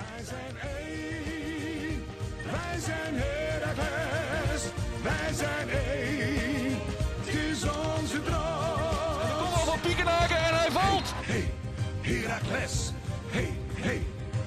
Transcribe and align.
Wij 0.00 0.24
zijn 0.24 0.58
één, 0.76 2.04
wij 2.44 2.80
zijn 2.80 3.14
Heracles, 3.14 4.62
wij 5.02 5.32
zijn 5.34 5.68
één, 5.68 6.78
het 7.18 7.34
is 7.34 7.62
onze 7.62 8.22
droom. 8.22 9.38
Kom 9.38 9.52
al 9.52 9.64
van 9.64 9.80
Piekenhaken 9.80 10.36
en 10.36 10.54
hij 10.58 10.70
valt. 10.70 11.12
Hey, 11.14 11.52
Heracles, 12.00 12.90
hey, 13.30 13.58
hey, 13.74 14.06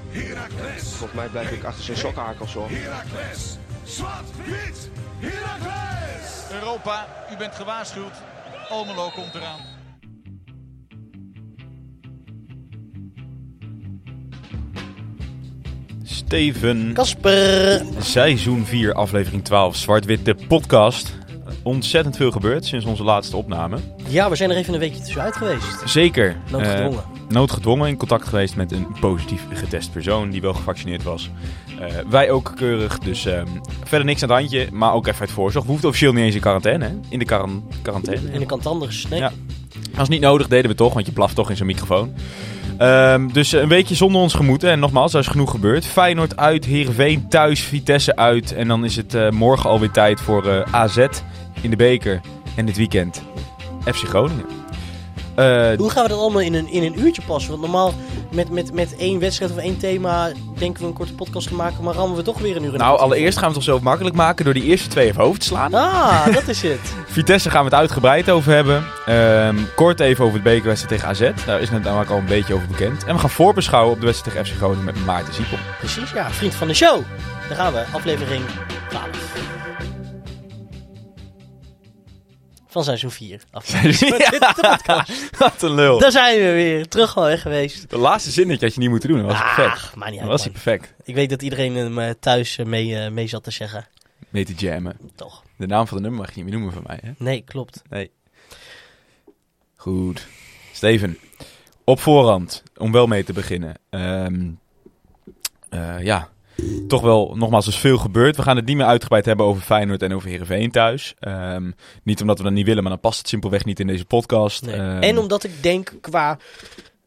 Heracles, 0.09 0.83
Volgens 0.83 1.13
mij 1.13 1.27
blijf 1.27 1.51
ik 1.51 1.63
achter 1.63 1.83
zijn 1.83 1.97
sokhakels 1.97 2.53
hoor. 2.53 2.69
Heracles, 2.69 3.57
zwart, 3.83 4.29
wit, 4.45 4.89
Heracles. 5.19 6.51
Europa, 6.51 7.07
u 7.31 7.37
bent 7.37 7.55
gewaarschuwd. 7.55 8.15
Almelo 8.69 9.09
komt 9.09 9.35
eraan. 9.35 9.72
Steven, 16.33 16.93
Kasper. 16.93 17.81
seizoen 17.99 18.65
4, 18.65 18.93
aflevering 18.93 19.43
12, 19.43 19.75
Zwart-Wit, 19.75 20.25
de 20.25 20.35
podcast. 20.47 21.13
Ontzettend 21.63 22.15
veel 22.15 22.31
gebeurd 22.31 22.65
sinds 22.65 22.85
onze 22.85 23.03
laatste 23.03 23.37
opname. 23.37 23.77
Ja, 24.07 24.29
we 24.29 24.35
zijn 24.35 24.49
er 24.51 24.55
even 24.57 24.73
een 24.73 24.79
weekje 24.79 24.99
tussenuit 25.01 25.35
geweest. 25.35 25.81
Zeker. 25.85 26.35
Noodgedwongen. 26.51 26.99
eh, 26.99 27.29
noodgedwongen 27.29 27.87
in 27.87 27.97
contact 27.97 28.27
geweest 28.27 28.55
met 28.55 28.71
een 28.71 28.87
positief 28.99 29.41
getest 29.53 29.91
persoon 29.91 30.29
die 30.29 30.41
wel 30.41 30.53
gevaccineerd 30.53 31.03
was. 31.03 31.29
Eh, 31.79 31.87
wij 32.09 32.31
ook 32.31 32.51
keurig, 32.55 32.99
dus 32.99 33.25
ehm, 33.25 33.47
verder 33.83 34.05
niks 34.05 34.23
aan 34.23 34.29
het 34.29 34.37
handje, 34.39 34.67
maar 34.71 34.93
ook 34.93 35.07
even 35.07 35.19
uit 35.19 35.31
voorzorg. 35.31 35.65
We 35.65 35.71
hoefden 35.71 35.89
officieel 35.89 36.13
niet 36.13 36.23
eens 36.23 36.35
in 36.35 36.41
quarantaine, 36.41 36.85
hè? 36.85 36.91
In 37.09 37.19
de 37.19 37.25
quaran- 37.25 37.63
quarantaine. 37.81 38.31
In 38.31 38.39
de 38.39 38.45
kant 38.45 38.65
anders. 38.65 39.07
Nee. 39.07 39.19
Ja. 39.19 39.31
Als 39.97 40.09
niet 40.09 40.21
nodig 40.21 40.47
deden 40.47 40.71
we 40.71 40.77
toch, 40.77 40.93
want 40.93 41.05
je 41.05 41.11
blaft 41.11 41.35
toch 41.35 41.49
in 41.49 41.57
zo'n 41.57 41.67
microfoon. 41.67 42.13
Ehm, 42.77 43.27
dus 43.27 43.53
eh, 43.53 43.61
een 43.61 43.67
weekje 43.67 43.95
zonder 43.95 44.21
ons 44.21 44.33
gemoeten. 44.33 44.69
En 44.69 44.79
nogmaals, 44.79 45.13
er 45.13 45.19
is 45.19 45.27
genoeg 45.27 45.51
gebeurd. 45.51 45.85
Feyenoord 45.85 46.37
uit, 46.37 46.65
Heerenveen 46.65 47.27
thuis, 47.27 47.61
Vitesse 47.61 48.15
uit. 48.15 48.53
En 48.53 48.67
dan 48.67 48.85
is 48.85 48.95
het 48.95 49.13
eh, 49.13 49.29
morgen 49.29 49.69
alweer 49.69 49.91
tijd 49.91 50.21
voor 50.21 50.47
eh, 50.47 50.73
AZ 50.73 50.97
in 51.61 51.69
de 51.69 51.75
beker. 51.75 52.21
En 52.55 52.65
dit 52.65 52.77
weekend 52.77 53.21
FC 53.85 54.07
Groningen. 54.07 54.45
Hoe 55.77 55.89
gaan 55.89 56.03
we 56.03 56.09
dat 56.09 56.19
allemaal 56.19 56.41
in 56.41 56.53
een, 56.53 56.71
in 56.71 56.83
een 56.83 56.99
uurtje 56.99 57.21
passen? 57.27 57.49
Want 57.51 57.61
normaal 57.61 57.93
met, 58.33 58.49
met, 58.49 58.73
met 58.73 58.95
één 58.95 59.19
wedstrijd 59.19 59.51
of 59.51 59.57
één 59.57 59.77
thema 59.77 60.31
denken 60.57 60.81
we 60.81 60.87
een 60.87 60.93
korte 60.93 61.13
podcast 61.13 61.47
te 61.47 61.53
maken, 61.55 61.83
maar 61.83 61.93
rammen 61.93 62.17
we 62.17 62.23
toch 62.23 62.39
weer 62.39 62.55
een 62.55 62.63
uur 62.63 62.73
in. 62.73 62.79
nou, 62.79 62.99
allereerst 62.99 63.37
gaan 63.37 63.49
we 63.49 63.55
het 63.55 63.65
toch 63.65 63.75
zo 63.75 63.83
makkelijk 63.83 64.15
maken 64.15 64.45
door 64.45 64.53
die 64.53 64.63
eerste 64.63 64.87
twee 64.87 65.07
even 65.07 65.23
over 65.23 65.39
te 65.39 65.45
slaan. 65.45 65.73
Ah, 65.73 66.25
dat 66.33 66.47
is 66.47 66.61
het. 66.61 66.93
Vitesse 67.05 67.49
gaan 67.49 67.63
we 67.63 67.69
het 67.69 67.79
uitgebreid 67.79 68.29
over 68.29 68.53
hebben. 68.53 68.83
Ehm, 69.05 69.55
kort 69.75 69.99
even 69.99 70.25
over 70.25 70.37
de 70.37 70.43
bekerwedstrijd 70.43 71.01
tegen 71.01 71.07
AZ. 71.07 71.45
Daar 71.45 71.61
is 71.61 71.69
net 71.69 71.83
namelijk 71.83 72.09
al 72.09 72.17
een 72.17 72.25
beetje 72.25 72.53
over 72.53 72.67
bekend. 72.67 73.03
En 73.03 73.13
we 73.13 73.19
gaan 73.19 73.29
voorbeschouwen 73.29 73.93
op 73.93 73.99
de 73.99 74.05
wedstrijd 74.05 74.35
tegen 74.35 74.51
FC 74.51 74.57
Groningen 74.57 74.85
met 74.85 75.05
Maarten 75.05 75.33
Ziepel. 75.33 75.57
Precies, 75.79 76.11
ja. 76.11 76.31
Vriend 76.31 76.55
van 76.55 76.67
de 76.67 76.73
show. 76.73 77.01
Daar 77.47 77.57
gaan 77.57 77.73
we. 77.73 77.83
Aflevering 77.91 78.43
12. 78.89 79.62
Van 82.73 82.83
seizoen 82.83 83.11
4. 83.11 83.41
Aflevering. 83.51 84.27
Ja, 84.85 85.05
Wat 85.37 85.61
een 85.61 85.73
lul. 85.73 85.99
Daar 85.99 86.11
zijn 86.11 86.39
we 86.39 86.51
weer. 86.51 86.87
Terug 86.87 87.17
alweer 87.17 87.37
geweest. 87.37 87.89
De 87.89 87.97
laatste 87.97 88.31
zinnetje 88.31 88.65
had 88.65 88.73
je 88.75 88.79
niet 88.81 88.89
moeten 88.89 89.09
doen. 89.09 89.17
Dat 89.17 89.27
was 89.27 89.39
perfect. 89.41 89.67
Ach, 89.67 89.95
maar 89.95 90.09
niet 90.09 90.19
Dat 90.19 90.29
uit, 90.29 90.37
was 90.37 90.43
hij 90.43 90.51
perfect. 90.51 90.93
Ik 91.03 91.15
weet 91.15 91.29
dat 91.29 91.41
iedereen 91.41 91.75
hem 91.75 91.99
eh, 91.99 92.09
thuis 92.19 92.57
eh, 92.57 92.65
mee, 92.65 92.99
eh, 92.99 93.11
mee 93.11 93.27
zat 93.27 93.43
te 93.43 93.51
zeggen. 93.51 93.87
Mee 94.29 94.45
te 94.45 94.53
jammen. 94.53 94.97
Toch? 95.15 95.43
De 95.57 95.65
naam 95.67 95.87
van 95.87 95.97
de 95.97 96.03
nummer 96.03 96.19
mag 96.21 96.29
je 96.29 96.35
niet 96.35 96.43
meer 96.45 96.53
noemen 96.53 96.73
van 96.73 96.83
mij, 96.87 96.99
hè? 97.01 97.11
Nee, 97.17 97.41
klopt. 97.41 97.81
Goed. 99.75 100.27
Steven. 100.71 101.17
Op 101.83 101.99
voorhand, 101.99 102.63
om 102.77 102.91
wel 102.91 103.07
mee 103.07 103.23
te 103.23 103.33
beginnen. 103.33 103.75
Ehm, 103.89 104.49
eh, 105.69 106.03
ja, 106.03 106.29
toch 106.87 107.01
wel 107.01 107.33
nogmaals 107.35 107.67
is 107.67 107.77
veel 107.77 107.97
gebeurd. 107.97 108.35
We 108.35 108.41
gaan 108.41 108.55
het 108.55 108.65
niet 108.65 108.75
meer 108.77 108.85
uitgebreid 108.85 109.25
hebben 109.25 109.45
over 109.45 109.61
Feyenoord 109.61 110.01
en 110.01 110.13
over 110.13 110.29
Heerenveen 110.29 110.71
thuis. 110.71 111.13
Ehm, 111.19 111.71
niet 112.03 112.21
omdat 112.21 112.37
we 112.37 112.43
dat 112.43 112.53
niet 112.53 112.65
willen, 112.65 112.83
maar 112.83 112.91
dan 112.91 113.01
past 113.01 113.17
het 113.17 113.27
simpelweg 113.27 113.65
niet 113.65 113.79
in 113.79 113.87
deze 113.87 114.05
podcast. 114.05 114.65
Nee. 114.65 114.75
Ehm, 114.75 115.01
en 115.01 115.17
omdat 115.17 115.43
ik 115.43 115.63
denk 115.63 115.93
qua 116.01 116.37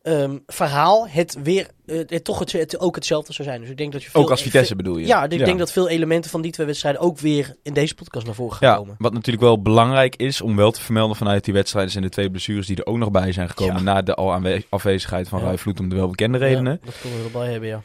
ehm, 0.03 0.37
verhaal 0.47 1.09
het 1.09 1.39
weer 1.43 1.69
het 1.87 2.25
toch 2.25 2.39
het, 2.39 2.53
het 2.53 2.81
ook 2.81 2.95
hetzelfde 2.95 3.33
zou 3.33 3.49
zijn. 3.49 3.61
Dus 3.61 3.71
ik 3.71 3.77
denk 3.77 3.93
dat 3.93 4.03
je 4.03 4.11
veel, 4.11 4.23
ook 4.23 4.31
als 4.31 4.43
Vitesse 4.43 4.77
bedoel 4.77 4.97
je? 4.99 5.07
Ja, 5.07 5.25
ik 5.29 5.45
denk 5.45 5.59
dat 5.59 5.73
veel 5.73 5.89
elementen 5.89 6.31
van 6.31 6.41
die 6.43 6.53
twee 6.53 6.67
wedstrijden 6.67 7.01
ook 7.01 7.19
weer 7.19 7.55
in 7.63 7.73
deze 7.75 7.95
podcast 7.95 8.27
naar 8.27 8.35
voren 8.35 8.57
gaan 8.57 8.69
Ja, 8.71 8.77
komen. 8.77 8.95
wat 8.99 9.13
natuurlijk 9.13 9.45
wel 9.45 9.63
belangrijk 9.63 10.17
is 10.17 10.41
om 10.41 10.57
wel 10.57 10.71
te 10.71 10.81
vermelden 10.81 11.17
vanuit 11.17 11.45
die 11.45 11.55
wedstrijden 11.55 11.93
zijn 11.93 12.05
de 12.05 12.11
twee 12.11 12.31
blessures 12.31 12.67
die 12.67 12.77
er 12.77 12.87
ook 12.87 12.97
nog 12.97 13.11
bij 13.11 13.33
zijn 13.33 13.49
gekomen 13.49 13.77
Ja. 13.77 13.83
na 13.83 14.03
de 14.03 14.15
al 14.15 14.41
afwezigheid 14.69 15.29
van 15.29 15.41
Ja. 15.41 15.57
Vloed 15.57 15.81
om 15.81 15.89
de 15.89 15.97
welbekende 15.97 16.39
redenen. 16.39 16.73
Ja, 16.73 16.87
dat 16.87 17.01
kunnen 17.01 17.19
we 17.19 17.25
erbij 17.25 17.51
hebben, 17.51 17.69
ja. 17.69 17.83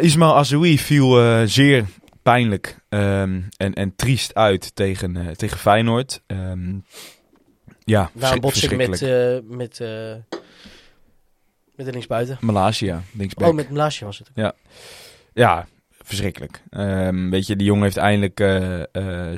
Ismail 0.00 0.36
Azoui 0.36 0.78
viel 0.78 1.20
eh, 1.20 1.42
zeer 1.44 1.84
pijnlijk 2.22 2.76
ehm, 2.88 3.40
en, 3.56 3.74
en 3.74 3.96
triest 3.96 4.34
uit 4.34 4.74
tegen, 4.74 5.16
eh, 5.16 5.26
tegen 5.34 5.58
Feyenoord. 5.58 6.22
Ehm, 6.26 6.74
ja, 7.84 8.10
Na 8.12 8.32
een 8.32 8.40
verschrik- 8.40 8.40
botsing 8.40 8.76
met, 8.76 9.02
eh 9.02 9.56
met, 9.56 9.78
met 11.76 11.86
de 11.86 11.92
linksbuiten. 11.92 12.38
Malaysia, 12.40 13.02
linksback. 13.12 13.48
Oh, 13.48 13.54
met 13.54 13.70
Mlaasje 13.70 14.04
was 14.04 14.18
het. 14.18 14.52
Ja, 15.34 15.66
verschrikkelijk. 15.90 16.62
Ehm, 16.70 17.30
weet 17.30 17.46
je, 17.46 17.56
die 17.56 17.66
jongen 17.66 17.82
heeft 17.82 17.96
eindelijk 17.96 18.38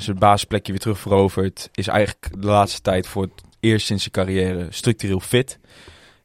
zijn 0.02 0.18
basisplekje 0.18 0.72
weer 0.72 0.80
terug 0.80 0.98
veroverd. 0.98 1.68
Is 1.72 1.86
eigenlijk 1.88 2.28
de 2.40 2.46
laatste 2.46 2.80
tijd 2.80 3.06
voor 3.06 3.22
het 3.22 3.42
eerst 3.60 3.86
sinds 3.86 4.02
zijn 4.02 4.26
carrière 4.26 4.66
structureel 4.70 5.20
fit. 5.20 5.58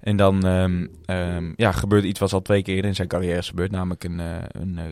En 0.01 0.16
dan 0.16 0.45
ehm, 0.45 0.88
ehm, 1.06 1.53
ja, 1.56 1.72
gebeurt 1.72 2.03
iets 2.03 2.19
wat 2.19 2.34
al 2.34 2.41
twee 2.41 2.62
keer 2.62 2.75
eerder 2.75 2.89
in 2.89 2.95
zijn 2.95 3.07
carrière 3.07 3.38
is 3.38 3.50
gebeurd. 3.50 3.72
Namelijk 3.72 4.03
een, 4.03 4.19
eh, 4.19 4.38
een 4.51 4.78
eh, 4.78 4.85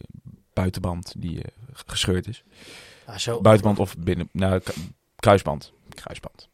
buitenband 0.53 1.13
die 1.17 1.37
eh, 1.37 1.51
gescheurd 1.85 2.27
is. 2.27 2.43
Ah, 3.05 3.17
zo. 3.17 3.41
Buitenband 3.41 3.79
of 3.79 3.97
binnen, 3.97 4.29
nou, 4.31 4.61
kruisband. 5.15 5.73
Kruisband. 5.89 6.49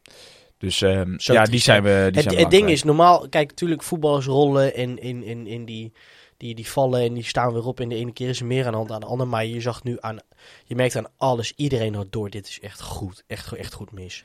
Dus 0.58 0.82
ehm, 0.82 1.14
ja, 1.16 1.44
die 1.44 1.60
zijn 1.60 1.82
we. 1.82 1.88
Die 1.88 2.22
het, 2.22 2.22
zijn 2.22 2.34
we 2.34 2.40
het 2.40 2.50
ding 2.50 2.68
is, 2.68 2.82
normaal, 2.82 3.28
kijk, 3.28 3.48
natuurlijk 3.48 3.82
voetballers 3.82 4.26
rollen 4.26 4.74
en 4.74 4.98
in, 4.98 5.22
in, 5.22 5.46
in 5.46 5.64
die, 5.64 5.92
die, 6.36 6.54
die 6.54 6.68
vallen 6.68 7.00
en 7.00 7.14
die 7.14 7.24
staan 7.24 7.52
weer 7.52 7.66
op. 7.66 7.80
En 7.80 7.88
de 7.88 7.94
ene 7.94 8.12
keer 8.12 8.28
is 8.28 8.40
er 8.40 8.46
meer 8.46 8.64
aan 8.64 8.70
de 8.70 8.76
hand 8.76 8.88
dan 8.88 9.00
de 9.00 9.06
andere. 9.06 9.30
Maar 9.30 9.46
je 9.46 9.60
zag 9.60 9.82
nu 9.84 9.96
aan, 10.00 10.18
je 10.64 10.74
merkt 10.74 10.96
aan 10.96 11.10
alles, 11.16 11.52
iedereen 11.56 11.94
had 11.94 12.12
door, 12.12 12.30
dit 12.30 12.48
is 12.48 12.60
echt 12.60 12.80
goed. 12.80 13.24
Echt, 13.26 13.52
echt 13.52 13.72
goed 13.72 13.92
mis. 13.92 14.24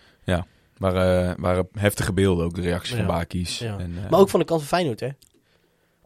Waren, 0.81 1.42
waren 1.42 1.68
heftige 1.74 2.14
beelden 2.14 2.46
ook, 2.46 2.56
de 2.56 2.62
reacties 2.62 2.92
Ja. 2.92 2.97
van 2.97 3.06
Bakis. 3.06 3.59
Ja. 3.59 3.78
En, 3.78 3.94
eh, 4.03 4.09
Maar 4.09 4.19
ook 4.19 4.30
van 4.30 4.40
de 4.40 4.46
kant 4.46 4.59
van 4.59 4.69
Feyenoord, 4.69 5.00
hè. 5.00 5.09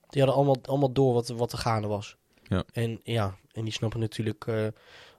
Die 0.10 0.22
hadden 0.24 0.36
allemaal, 0.36 0.58
allemaal 0.66 0.92
door 0.92 1.14
wat, 1.14 1.28
wat 1.28 1.52
er 1.52 1.58
gaande 1.58 1.88
was. 1.88 2.16
Ja. 2.48 2.64
En 2.74 3.00
ja, 3.04 3.36
en 3.52 3.64
die 3.64 3.74
snappen 3.74 4.00
natuurlijk 4.00 4.46
eh, 4.48 4.56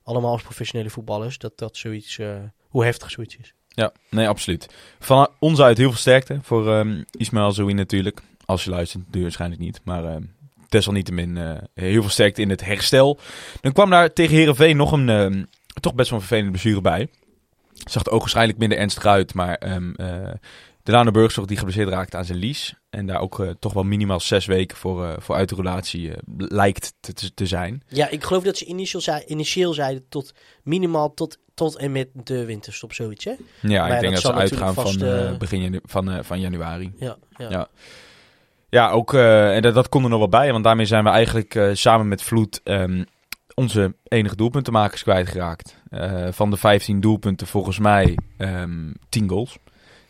allemaal 0.03 0.33
als 0.33 0.43
professionele 0.43 0.91
voetballers 0.91 1.39
dat 1.39 1.59
dat 1.59 1.77
zoiets, 1.77 2.19
eh, 2.19 2.37
hoe 2.69 2.84
heftig 2.84 3.11
zoiets 3.11 3.37
is. 3.37 3.55
Ja, 3.69 3.93
nee, 4.11 4.28
absoluut. 4.28 4.69
Van 4.99 5.28
ons 5.39 5.61
uit 5.61 5.78
heel 5.78 5.88
veel 5.91 5.99
sterkte 5.99 6.38
voor 6.43 6.73
ehm 6.73 7.03
Ismaël 7.11 7.53
Zoui 7.53 7.75
natuurlijk. 7.75 8.21
Als 8.44 8.65
je 8.65 8.71
luistert, 8.71 9.05
je 9.11 9.23
waarschijnlijk 9.23 9.61
niet. 9.61 9.81
Maar 9.84 10.05
ehm 10.05 10.23
desalniettemin 10.69 11.37
eh, 11.37 11.55
heel 11.75 12.00
veel 12.00 12.11
sterkte 12.11 12.43
in 12.43 12.50
het 12.50 12.65
herstel. 12.65 13.19
Dan 13.61 13.73
kwam 13.73 13.91
daar 13.91 14.12
tegen 14.12 14.37
Herenveen 14.37 14.77
nog 14.77 14.93
een 14.93 15.09
ehm, 15.09 15.44
toch 15.81 15.94
best 15.94 16.11
wel 16.11 16.19
een 16.19 16.25
vervelende 16.27 16.50
blessure 16.59 16.81
bij. 16.81 17.09
Zag 17.84 18.04
er 18.04 18.12
ook 18.12 18.20
waarschijnlijk 18.20 18.59
minder 18.59 18.78
ernstig 18.78 19.06
uit. 19.06 19.34
Maar 19.34 19.54
ehm 19.54 19.92
eh 19.94 20.32
Delano 20.87 21.10
Burgzorg 21.10 21.47
die 21.47 21.56
geblesseerd 21.56 21.88
raakte 21.88 22.16
aan 22.16 22.25
zijn 22.25 22.38
lies. 22.38 22.75
En 22.91 23.06
daar 23.06 23.20
ook 23.20 23.41
eh, 23.41 23.50
toch 23.59 23.72
wel 23.72 23.82
minimaal 23.82 24.20
zes 24.20 24.47
weken 24.47 24.76
voor, 24.76 25.04
eh, 25.04 25.12
voor 25.19 25.34
uit 25.34 25.48
de 25.48 25.54
relatie 25.54 26.12
lijkt 26.37 26.94
te, 27.00 27.34
te, 27.34 27.47
zijn. 27.47 27.82
Ja, 27.88 28.09
ik 28.09 28.25
geloof 28.25 28.42
dat 28.42 28.56
ze 28.56 28.64
initieel, 28.64 29.03
zei, 29.03 29.22
initieel 29.26 29.72
zeiden 29.72 30.04
tot 30.09 30.34
minimaal 30.62 31.14
tot, 31.14 31.38
tot 31.54 31.76
en 31.76 31.92
met 31.92 32.09
de 32.12 32.44
winterstop, 32.44 32.92
zoiets, 32.92 33.25
hè? 33.25 33.34
Ja, 33.60 33.87
ik 33.88 34.00
denk 34.00 34.12
dat 34.12 34.22
ze 34.22 34.32
uitgaan 34.32 34.75
van, 34.75 35.38
begin 35.38 35.62
janu- 35.62 35.81
van, 35.84 36.25
van 36.25 36.41
januari. 36.41 36.93
Ja, 36.98 37.16
ja. 37.37 37.50
Ja. 37.50 37.69
Ja, 38.69 38.91
ook, 38.91 39.14
en 39.14 39.62
dat, 39.62 39.75
dat 39.75 39.88
kon 39.88 40.03
er 40.03 40.08
nog 40.10 40.19
wel 40.19 40.28
bij, 40.28 40.53
want 40.53 40.64
daarmee 40.64 40.87
zijn 40.87 41.04
we 41.04 41.10
eigenlijk 41.10 41.70
samen 41.72 42.08
met 42.08 42.22
Vloed 42.22 42.60
ehm, 42.64 43.04
onze 43.55 43.94
enige 44.08 44.37
doelpuntenmakers 44.37 45.02
kwijtgeraakt. 45.02 45.76
Eh 46.00 46.32
van 46.32 46.50
de 46.50 46.56
15 46.56 47.00
doelpunten 47.00 47.46
volgens 47.46 47.78
mij 47.78 48.19
ehm 48.37 48.93
10 49.08 49.28
goals 49.28 49.58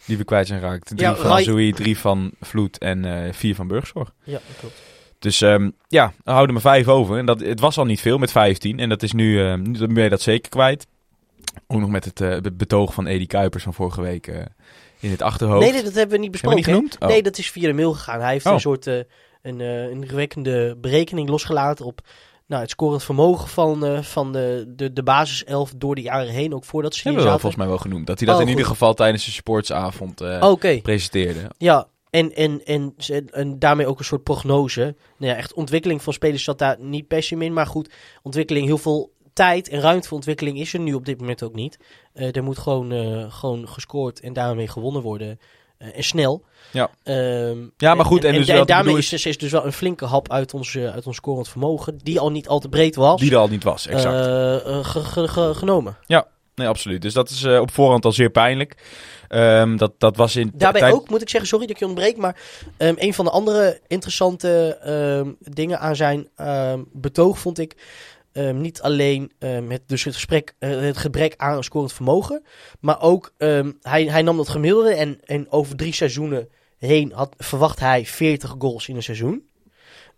die 0.06 0.16
we 0.16 0.24
kwijt 0.24 0.46
zijn 0.46 0.60
geraakt. 0.60 0.86
Drie 0.86 1.00
Ja, 1.00 1.14
van 1.16 1.26
Rai- 1.30 1.44
Zoe, 1.44 1.72
drie 1.72 1.98
van 1.98 2.30
Vloed 2.40 2.78
en 2.78 3.04
eh, 3.24 3.32
vier 3.32 3.54
van 3.54 3.68
Burgzorg. 3.68 4.12
ja 4.24 4.38
klopt. 4.60 4.82
Dus 5.18 5.40
ehm, 5.40 5.70
ja, 5.88 6.12
we 6.24 6.30
houden 6.30 6.52
maar 6.52 6.62
vijf 6.62 6.88
over. 6.88 7.18
En 7.18 7.26
dat, 7.26 7.40
het 7.40 7.60
was 7.60 7.78
al 7.78 7.84
niet 7.84 8.00
veel 8.00 8.18
met 8.18 8.30
15 8.32 8.78
en 8.78 8.88
dat 8.88 9.02
is 9.02 9.12
nu, 9.12 9.40
eh, 9.44 9.54
nu 9.54 9.86
ben 9.86 10.02
je 10.02 10.08
dat 10.08 10.20
zeker 10.20 10.48
kwijt. 10.50 10.86
Ook 11.66 11.80
nog 11.80 11.90
met 11.90 12.04
het 12.04 12.20
eh, 12.20 12.40
be- 12.40 12.52
betoog 12.52 12.94
van 12.94 13.06
Edi 13.06 13.26
Kuipers 13.26 13.62
van 13.62 13.74
vorige 13.74 14.00
week 14.02 14.26
in 15.00 15.10
het 15.10 15.22
achterhoofd. 15.22 15.70
Nee, 15.72 15.82
dat 15.82 15.94
hebben 15.94 16.10
we 16.20 16.24
niet 16.26 16.40
we 16.40 16.48
besproken. 16.48 16.82
niet? 16.82 16.96
Oh. 16.98 17.08
Nee, 17.08 17.22
dat 17.22 17.38
is 17.38 17.50
via 17.50 17.66
de 17.66 17.72
mail 17.74 17.92
gegaan. 17.92 18.20
Hij 18.20 18.32
heeft 18.32 18.46
Oh. 18.46 18.52
een 18.52 18.60
soort 18.60 18.86
eh, 18.86 18.98
een, 19.42 19.60
een 19.60 20.76
berekening 20.80 21.28
losgelaten 21.28 21.84
op 21.84 22.00
nou, 22.46 22.62
het 22.62 22.70
scorend 22.70 23.04
vermogen 23.04 23.48
van, 23.48 23.84
eh, 23.84 24.02
van 24.02 24.32
de, 24.32 24.72
de, 24.76 24.92
de 24.92 25.02
basiself 25.02 25.72
door 25.76 25.94
de 25.94 26.00
jaren 26.02 26.32
heen, 26.32 26.54
ook 26.54 26.64
voordat 26.64 26.94
ze 26.94 27.00
hier 27.02 27.04
hebben 27.04 27.22
we 27.24 27.30
wel 27.30 27.38
volgens 27.38 27.60
mij 27.62 27.70
wel 27.70 27.78
genoemd. 27.82 28.06
Dat 28.06 28.18
hij 28.18 28.26
dat 28.28 28.36
Oh, 28.36 28.42
in 28.42 28.48
ieder 28.48 28.66
geval 28.66 28.94
tijdens 28.94 29.24
de 29.24 29.30
sportsavond 29.30 30.20
eh 30.20 30.42
Oké, 30.50 30.80
presenteerde. 30.80 31.50
ja. 31.58 31.86
En, 32.10 32.34
en, 32.34 32.64
en, 32.64 32.94
en 33.30 33.58
daarmee 33.58 33.86
ook 33.86 33.98
een 33.98 34.04
soort 34.04 34.22
prognose. 34.22 34.96
Nou 35.16 35.32
ja, 35.32 35.38
echt 35.38 35.54
ontwikkeling 35.54 36.02
van 36.02 36.12
spelers 36.12 36.44
zat 36.44 36.58
daar 36.58 36.76
niet 36.80 37.06
per 37.06 37.22
se 37.22 37.36
in. 37.36 37.52
Maar 37.52 37.66
goed, 37.66 37.90
ontwikkeling, 38.22 38.66
heel 38.66 38.78
veel 38.78 39.12
tijd 39.32 39.68
en 39.68 39.80
ruimte 39.80 40.08
voor 40.08 40.16
ontwikkeling 40.16 40.58
is 40.58 40.72
er 40.72 40.80
nu 40.80 40.94
op 40.94 41.04
dit 41.04 41.18
moment 41.20 41.42
ook 41.42 41.54
niet. 41.54 41.78
Eh, 42.12 42.36
er 42.36 42.42
moet 42.42 42.58
gewoon, 42.58 42.92
gewoon 43.32 43.68
gescoord 43.68 44.20
en 44.20 44.32
daarmee 44.32 44.68
gewonnen 44.68 45.02
worden. 45.02 45.38
En 45.78 46.04
snel. 46.04 46.44
Ja. 46.76 46.90
Ehm, 47.02 47.58
Ja, 47.76 47.94
maar 47.94 48.04
goed, 48.04 48.24
en 48.24 48.34
dus 48.34 48.46
daarmee 48.64 48.96
is, 48.96 49.12
is, 49.12 49.26
is 49.26 49.38
dus 49.38 49.50
wel 49.50 49.64
een 49.64 49.72
flinke 49.72 50.04
hap 50.04 50.32
uit 50.32 50.54
ons, 50.54 50.76
uit 50.76 51.06
ons 51.06 51.16
scorend 51.16 51.48
vermogen. 51.48 51.98
Die 52.02 52.20
al 52.20 52.30
niet 52.30 52.48
al 52.48 52.58
te 52.58 52.68
breed 52.68 52.96
was. 52.96 53.20
Die 53.20 53.30
er 53.30 53.36
al 53.36 53.48
niet 53.48 53.64
was, 53.64 53.86
exact. 53.86 54.26
eh, 54.26 54.54
eh, 54.78 54.84
ge- 54.84 55.04
ge- 55.04 55.28
ge- 55.28 55.54
genomen. 55.54 55.96
nee, 56.54 56.68
absoluut. 56.68 57.02
Dus 57.02 57.12
dat 57.12 57.30
is 57.30 57.42
eh, 57.42 57.60
op 57.60 57.70
voorhand 57.70 58.04
al 58.04 58.12
zeer 58.12 58.30
pijnlijk. 58.30 58.74
Ehm, 59.28 59.76
dat, 59.76 59.92
dat 59.98 60.16
was 60.16 60.36
in... 60.36 60.50
Daarbij 60.54 60.80
tijd- 60.80 60.92
ook, 60.94 61.08
moet 61.10 61.22
ik 61.22 61.28
zeggen, 61.28 61.48
sorry 61.48 61.66
dat 61.66 61.74
ik 61.74 61.80
je 61.80 61.86
ontbreek, 61.88 62.16
maar 62.16 62.36
ehm, 62.76 62.94
een 62.96 63.14
van 63.14 63.24
de 63.24 63.30
andere 63.30 63.80
interessante 63.86 64.78
dingen 65.40 65.80
aan 65.80 65.96
zijn 65.96 66.28
betoog 66.92 67.38
vond 67.38 67.58
ik 67.58 67.76
niet 68.52 68.82
alleen 68.82 69.32
het, 69.68 69.82
dus 69.86 70.04
het, 70.04 70.14
gesprek, 70.14 70.54
het 70.58 70.96
gebrek 70.96 71.34
aan 71.36 71.64
scorend 71.64 71.92
vermogen, 71.92 72.42
maar 72.80 73.00
ook 73.00 73.32
hij, 73.82 74.04
hij 74.04 74.22
nam 74.22 74.36
dat 74.36 74.48
gemiddelde 74.48 74.94
en, 74.94 75.20
en 75.24 75.50
over 75.50 75.76
drie 75.76 75.94
seizoenen 75.94 76.48
heen 76.78 77.12
had, 77.12 77.34
verwacht 77.38 77.80
hij 77.80 78.06
40 78.06 78.54
goals 78.58 78.88
in 78.88 78.96
een 78.96 79.02
seizoen. 79.02 79.48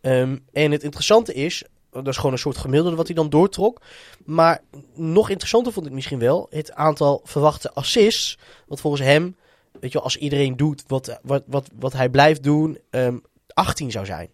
Ehm, 0.00 0.38
en 0.52 0.70
het 0.70 0.82
interessante 0.82 1.34
is, 1.34 1.64
dat 1.90 2.06
is 2.08 2.16
gewoon 2.16 2.32
een 2.32 2.38
soort 2.38 2.56
gemiddelde 2.56 2.96
wat 2.96 3.06
hij 3.06 3.16
dan 3.16 3.30
doortrok, 3.30 3.80
maar 4.24 4.60
nog 4.94 5.30
interessanter 5.30 5.72
vond 5.72 5.86
ik 5.86 5.92
misschien 5.92 6.18
wel 6.18 6.46
het 6.50 6.72
aantal 6.72 7.20
verwachte 7.24 7.72
assists, 7.72 8.38
wat 8.66 8.80
volgens 8.80 9.02
hem 9.02 9.36
weet 9.80 9.92
je 9.92 9.98
wel, 9.98 10.02
als 10.02 10.16
iedereen 10.16 10.56
doet 10.56 10.84
wat, 10.86 11.18
wat, 11.22 11.42
wat, 11.46 11.68
wat 11.78 11.92
hij 11.92 12.08
blijft 12.08 12.42
doen, 12.42 12.78
ehm 12.90 13.16
18 13.54 13.90
zou 13.90 14.06
zijn. 14.06 14.30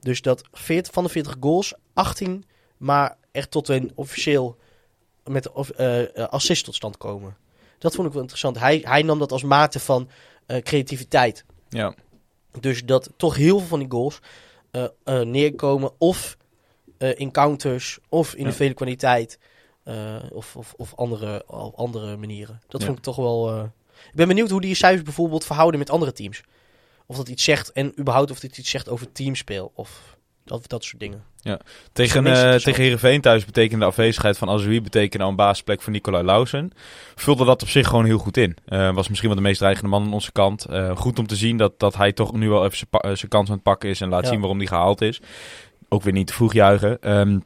Dus 0.00 0.22
dat 0.22 0.42
40, 0.52 0.92
van 0.92 1.04
de 1.04 1.08
40 1.08 1.36
goals, 1.40 1.74
18 1.92 2.44
maar 2.76 3.16
echt 3.32 3.50
tot 3.50 3.68
een 3.68 3.92
officieel 3.94 4.56
met 5.24 5.52
of, 5.52 5.70
eh, 5.70 6.02
eh, 6.02 6.28
assist 6.28 6.64
tot 6.64 6.74
stand 6.74 6.96
komen. 6.96 7.36
Dat 7.78 7.94
vond 7.94 8.06
ik 8.06 8.12
wel 8.12 8.22
interessant. 8.22 8.58
Hij, 8.58 8.80
hij 8.84 9.02
nam 9.02 9.18
dat 9.18 9.32
als 9.32 9.42
mate 9.42 9.80
van 9.80 10.08
eh, 10.46 10.62
creativiteit. 10.62 11.44
Ja. 11.68 11.94
Dus 12.60 12.84
dat 12.84 13.10
toch 13.16 13.36
heel 13.36 13.58
veel 13.58 13.66
van 13.68 13.78
die 13.78 13.90
goals 13.90 14.18
eh, 14.70 14.84
eh, 15.04 15.20
neerkomen 15.20 15.90
of 15.98 16.36
in 16.98 17.30
counters 17.30 17.98
of 18.08 18.34
in 18.34 18.44
Ja. 18.44 18.50
de 18.50 18.56
vele 18.56 18.74
kwaliteit 18.74 19.38
of, 20.32 20.56
of, 20.56 20.74
of 20.76 20.94
andere, 20.94 21.44
op 21.46 21.74
andere 21.74 22.16
manieren. 22.16 22.60
Dat 22.68 22.80
Ja. 22.80 22.86
vond 22.86 22.98
ik 22.98 23.04
toch 23.04 23.16
wel... 23.16 23.64
Ik 23.94 24.14
ben 24.14 24.28
benieuwd 24.28 24.50
hoe 24.50 24.60
die 24.60 24.74
cijfers 24.74 25.02
bijvoorbeeld 25.02 25.44
verhouden 25.44 25.78
met 25.78 25.90
andere 25.90 26.12
teams. 26.12 26.42
Of 27.06 27.16
dat 27.16 27.28
iets 27.28 27.44
zegt 27.44 27.72
en 27.72 28.00
überhaupt 28.00 28.30
of 28.30 28.40
dit 28.40 28.58
iets 28.58 28.70
zegt 28.70 28.88
over 28.88 29.12
teamspeel 29.12 29.72
of 29.74 30.15
dat, 30.46 30.68
dat 30.68 30.84
soort 30.84 31.00
dingen. 31.00 31.22
Tegen, 31.42 32.22
meest 32.22 32.34
eh 32.36 32.42
interessant. 32.42 32.62
tegen 32.62 32.82
Heerenveen 32.82 33.20
thuis 33.20 33.44
betekende 33.44 33.78
de 33.78 33.90
afwezigheid 33.90 34.38
van 34.38 34.48
Azoui 34.50 34.80
betekende 34.80 35.24
al 35.24 35.30
een 35.30 35.36
basisplek 35.36 35.82
voor 35.82 35.92
Nicolai 35.92 36.24
Lausen. 36.24 36.72
Vulde 37.14 37.44
dat 37.44 37.62
op 37.62 37.68
zich 37.68 37.86
gewoon 37.88 38.04
heel 38.04 38.18
goed 38.18 38.36
in. 38.36 38.56
Eh, 38.66 38.94
was 38.94 39.08
misschien 39.08 39.28
wel 39.28 39.38
de 39.38 39.44
meest 39.44 39.58
dreigende 39.58 39.90
man 39.90 40.04
aan 40.04 40.12
onze 40.12 40.32
kant. 40.32 40.64
Eh, 40.64 40.96
goed 40.96 41.18
om 41.18 41.26
te 41.26 41.36
zien 41.36 41.56
dat, 41.56 41.78
dat 41.78 41.96
hij 41.96 42.12
toch 42.12 42.32
nu 42.32 42.48
wel 42.48 42.64
even 42.64 42.86
zijn 43.02 43.28
kans 43.28 43.48
aan 43.48 43.54
het 43.54 43.62
pakken 43.62 43.88
is 43.88 44.00
en 44.00 44.08
laat 44.08 44.24
Ja. 44.24 44.30
zien 44.30 44.40
waarom 44.40 44.58
hij 44.58 44.66
gehaald 44.66 45.00
is. 45.00 45.20
Ook 45.88 46.02
weer 46.02 46.12
niet 46.12 46.26
te 46.26 46.32
vroeg 46.32 46.52
juichen. 46.52 47.02
Ehm, 47.02 47.38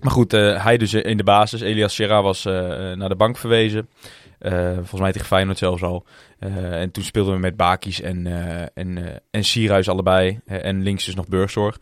maar 0.00 0.12
goed, 0.12 0.32
hij 0.32 0.76
dus 0.76 0.94
in 0.94 1.16
de 1.16 1.24
basis. 1.24 1.60
Elias 1.60 1.94
Serra 1.94 2.22
was 2.22 2.44
naar 2.44 3.08
de 3.08 3.16
bank 3.16 3.36
verwezen. 3.38 3.88
Eh, 4.38 4.74
volgens 4.74 5.00
mij 5.00 5.12
tegen 5.12 5.26
Feyenoord 5.26 5.58
zelfs 5.58 5.82
al. 5.82 6.06
Eh, 6.38 6.80
en 6.80 6.90
toen 6.90 7.04
speelden 7.04 7.34
we 7.34 7.40
met 7.40 7.56
Bakis 7.56 8.00
en, 8.00 8.26
eh 8.26 8.66
en, 8.74 9.20
en 9.30 9.44
Sierhuis 9.44 9.88
allebei. 9.88 10.40
En 10.46 10.82
links 10.82 11.04
dus 11.04 11.14
nog 11.14 11.28
Burgzorg. 11.28 11.78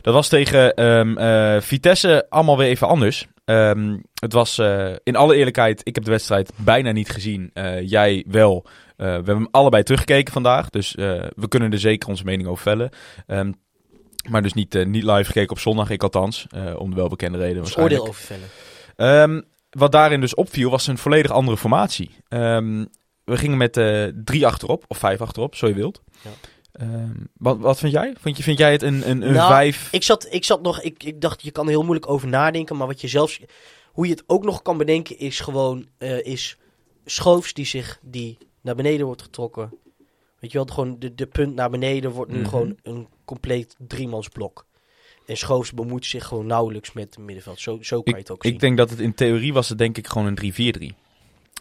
Dat 0.00 0.14
was 0.14 0.28
tegen 0.28 0.74
ehm, 0.74 1.16
eh, 1.16 1.60
Vitesse 1.60 2.26
allemaal 2.28 2.58
weer 2.58 2.68
even 2.68 2.88
anders. 2.88 3.26
Ehm, 3.44 3.98
het 4.14 4.32
was 4.32 4.58
in 5.02 5.16
alle 5.16 5.36
eerlijkheid, 5.36 5.80
ik 5.84 5.94
heb 5.94 6.04
de 6.04 6.10
wedstrijd 6.10 6.52
bijna 6.56 6.92
niet 6.92 7.10
gezien. 7.10 7.50
Jij 7.82 8.24
wel. 8.28 8.66
We 8.96 9.04
hebben 9.04 9.34
hem 9.34 9.48
allebei 9.50 9.82
teruggekeken 9.82 10.32
vandaag. 10.32 10.70
Dus 10.70 10.94
we 10.94 11.48
kunnen 11.48 11.72
er 11.72 11.78
zeker 11.78 12.08
onze 12.08 12.24
mening 12.24 12.48
over 12.48 12.62
vellen. 12.62 12.90
Ehm, 13.26 13.52
maar 14.30 14.42
dus 14.42 14.52
niet, 14.52 14.86
niet 14.86 15.02
live 15.02 15.24
gekeken 15.24 15.50
op 15.50 15.58
zondag, 15.58 15.90
ik 15.90 16.02
althans. 16.02 16.46
om 16.76 16.90
de 16.90 16.96
welbekende 16.96 17.38
reden 17.38 17.58
waarschijnlijk. 17.58 18.00
oordeel 18.00 18.14
over 18.14 18.38
vellen. 18.96 19.44
Wat 19.78 19.92
daarin 19.92 20.20
dus 20.20 20.34
opviel, 20.34 20.70
was 20.70 20.86
een 20.86 20.98
volledig 20.98 21.30
andere 21.30 21.56
formatie. 21.56 22.10
Ehm, 22.28 22.84
we 23.24 23.36
gingen 23.36 23.56
met 23.56 23.76
eh, 23.76 24.04
drie 24.24 24.46
achterop, 24.46 24.84
of 24.88 24.98
vijf 24.98 25.20
achterop, 25.20 25.54
zo 25.54 25.66
je 25.68 25.74
wilt. 25.74 26.02
Ja. 26.22 26.30
Ehm, 26.72 27.10
wat, 27.36 27.58
wat 27.58 27.78
vind 27.78 27.92
jij? 27.92 28.14
Vind, 28.20 28.36
je? 28.36 28.42
vind 28.42 28.58
jij 28.58 28.72
het 28.72 28.82
een, 28.82 29.10
een, 29.10 29.22
een 29.22 29.32
Nou, 29.32 29.52
vijf? 29.52 29.88
Ik 29.92 30.02
zat, 30.02 30.26
ik 30.30 30.44
zat 30.44 30.62
nog, 30.62 30.80
ik, 30.80 31.02
ik 31.02 31.20
dacht, 31.20 31.42
je 31.42 31.50
kan 31.50 31.64
er 31.64 31.70
heel 31.70 31.82
moeilijk 31.82 32.08
over 32.08 32.28
nadenken, 32.28 32.76
maar 32.76 32.86
wat 32.86 33.00
je 33.00 33.08
zelfs, 33.08 33.40
hoe 33.92 34.06
je 34.06 34.12
het 34.12 34.24
ook 34.26 34.44
nog 34.44 34.62
kan 34.62 34.76
bedenken, 34.78 35.18
is 35.18 35.40
gewoon, 35.40 35.88
eh, 35.98 36.24
is 36.26 36.56
Schoofs 37.04 37.52
die 37.54 37.66
zich, 37.66 37.98
die 38.02 38.38
naar 38.60 38.74
beneden 38.74 39.06
wordt 39.06 39.22
getrokken. 39.22 39.72
Weet 40.38 40.52
je 40.52 40.58
wel, 40.58 40.66
gewoon 40.74 40.98
de, 40.98 41.14
de 41.14 41.26
punt 41.26 41.54
naar 41.54 41.70
beneden 41.70 42.10
wordt 42.10 42.32
nu 42.32 42.38
Mhm. 42.38 42.48
gewoon 42.48 42.76
een 42.82 43.08
compleet 43.24 43.76
driemansblok. 43.78 44.66
En 45.32 45.38
Schoofs 45.38 45.72
bemoeit 45.72 46.06
zich 46.06 46.24
gewoon 46.26 46.46
nauwelijks 46.46 46.92
met 46.92 47.04
het 47.04 47.24
middenveld. 47.24 47.60
Zo, 47.60 47.78
zo 47.82 48.02
kan 48.02 48.14
je 48.14 48.20
het 48.20 48.30
ook 48.30 48.42
zien. 48.42 48.52
Ik 48.52 48.60
denk 48.60 48.76
dat 48.76 48.90
het 48.90 49.00
in 49.00 49.14
theorie 49.14 49.52
was 49.52 49.68
het 49.68 49.78
denk 49.78 49.98
ik 49.98 50.06
gewoon 50.06 50.36
een 50.36 50.92
3-4-3. 50.92 50.96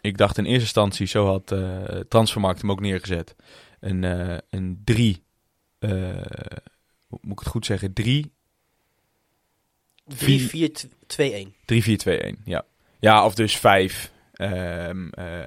Ik 0.02 0.18
dacht 0.18 0.38
in 0.38 0.46
eerste 0.46 0.62
instantie, 0.62 1.08
zo 1.08 1.26
had 1.26 1.52
eh 1.52 2.00
Transfermarkt 2.10 2.62
hem 2.62 2.72
ook 2.72 2.80
neergezet. 2.80 3.36
Een, 3.80 4.04
eh 4.04 4.38
een 4.50 4.82
3, 4.84 5.24
eh, 5.80 5.90
hoe 7.08 7.20
moet 7.22 7.32
ik 7.32 7.40
het 7.40 7.48
goed 7.48 7.66
zeggen? 7.66 7.94
3 7.94 8.32
3-4-2-1. 10.08 11.56
3-4-2-1, 11.66 12.42
ja. 12.44 12.66
Ja, 13.00 13.26
of 13.26 13.36
dus 13.36 13.58
5. 13.58 14.12
Ehm 14.34 15.08
eh, 15.10 15.26
nee. 15.26 15.46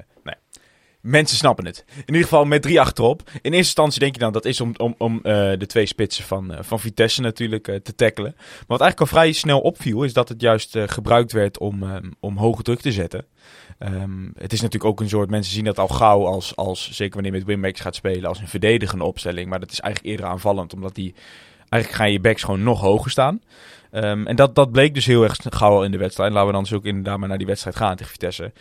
Mensen 1.04 1.36
snappen 1.36 1.66
het. 1.66 1.84
In 1.88 2.02
ieder 2.06 2.22
geval 2.22 2.44
met 2.44 2.62
drie 2.62 2.80
achterop. 2.80 3.22
In 3.26 3.32
eerste 3.34 3.56
instantie 3.56 4.00
denk 4.00 4.14
je 4.14 4.20
dan 4.20 4.32
dat 4.32 4.44
is 4.44 4.60
om, 4.60 4.72
om, 4.76 4.94
om 4.98 5.16
eh, 5.16 5.22
de 5.58 5.66
twee 5.66 5.86
spitsen 5.86 6.24
van, 6.24 6.54
eh, 6.54 6.58
van 6.62 6.80
Vitesse 6.80 7.20
natuurlijk 7.20 7.68
eh, 7.68 7.76
te 7.76 7.94
tackelen. 7.94 8.32
Maar 8.36 8.64
wat 8.66 8.80
eigenlijk 8.80 9.00
al 9.00 9.18
vrij 9.18 9.32
snel 9.32 9.60
opviel, 9.60 10.02
is 10.02 10.12
dat 10.12 10.28
het 10.28 10.40
juist 10.40 10.78
gebruikt 10.86 11.32
werd 11.32 11.58
om, 11.58 11.82
ehm, 11.82 12.10
om 12.20 12.36
hoge 12.36 12.62
druk 12.62 12.80
te 12.80 12.92
zetten. 12.92 13.26
Ehm, 13.78 14.28
het 14.38 14.52
is 14.52 14.60
natuurlijk 14.60 14.90
ook 14.90 15.00
een 15.00 15.08
soort, 15.08 15.30
mensen 15.30 15.52
zien 15.52 15.64
dat 15.64 15.78
al 15.78 15.88
gauw 15.88 16.26
als, 16.26 16.56
als 16.56 16.90
zeker 16.90 17.14
wanneer 17.14 17.32
je 17.32 17.38
met 17.38 17.46
winbacks 17.46 17.80
gaat 17.80 17.94
spelen, 17.94 18.28
als 18.28 18.40
een 18.40 18.48
verdedigende 18.48 19.04
opstelling. 19.04 19.48
Maar 19.48 19.60
dat 19.60 19.72
is 19.72 19.80
eigenlijk 19.80 20.14
eerder 20.14 20.32
aanvallend, 20.32 20.74
omdat 20.74 20.94
die, 20.94 21.14
eigenlijk 21.68 22.02
gaan 22.02 22.12
je 22.12 22.20
backs 22.20 22.42
gewoon 22.42 22.62
nog 22.62 22.80
hoger 22.80 23.10
staan. 23.10 23.40
Ehm, 23.90 24.26
en 24.26 24.36
dat, 24.36 24.54
dat 24.54 24.72
bleek 24.72 24.94
dus 24.94 25.06
heel 25.06 25.22
erg 25.22 25.36
gauw 25.48 25.74
al 25.74 25.84
in 25.84 25.90
de 25.90 25.98
wedstrijd. 25.98 26.32
Laten 26.32 26.46
we 26.46 26.52
dan 26.52 26.62
dus 26.62 26.72
ook 26.72 26.84
inderdaad 26.84 27.18
naar 27.18 27.38
die 27.38 27.46
wedstrijd 27.46 27.76
gaan 27.76 27.96
tegen 27.96 28.12
Vitesse. 28.12 28.52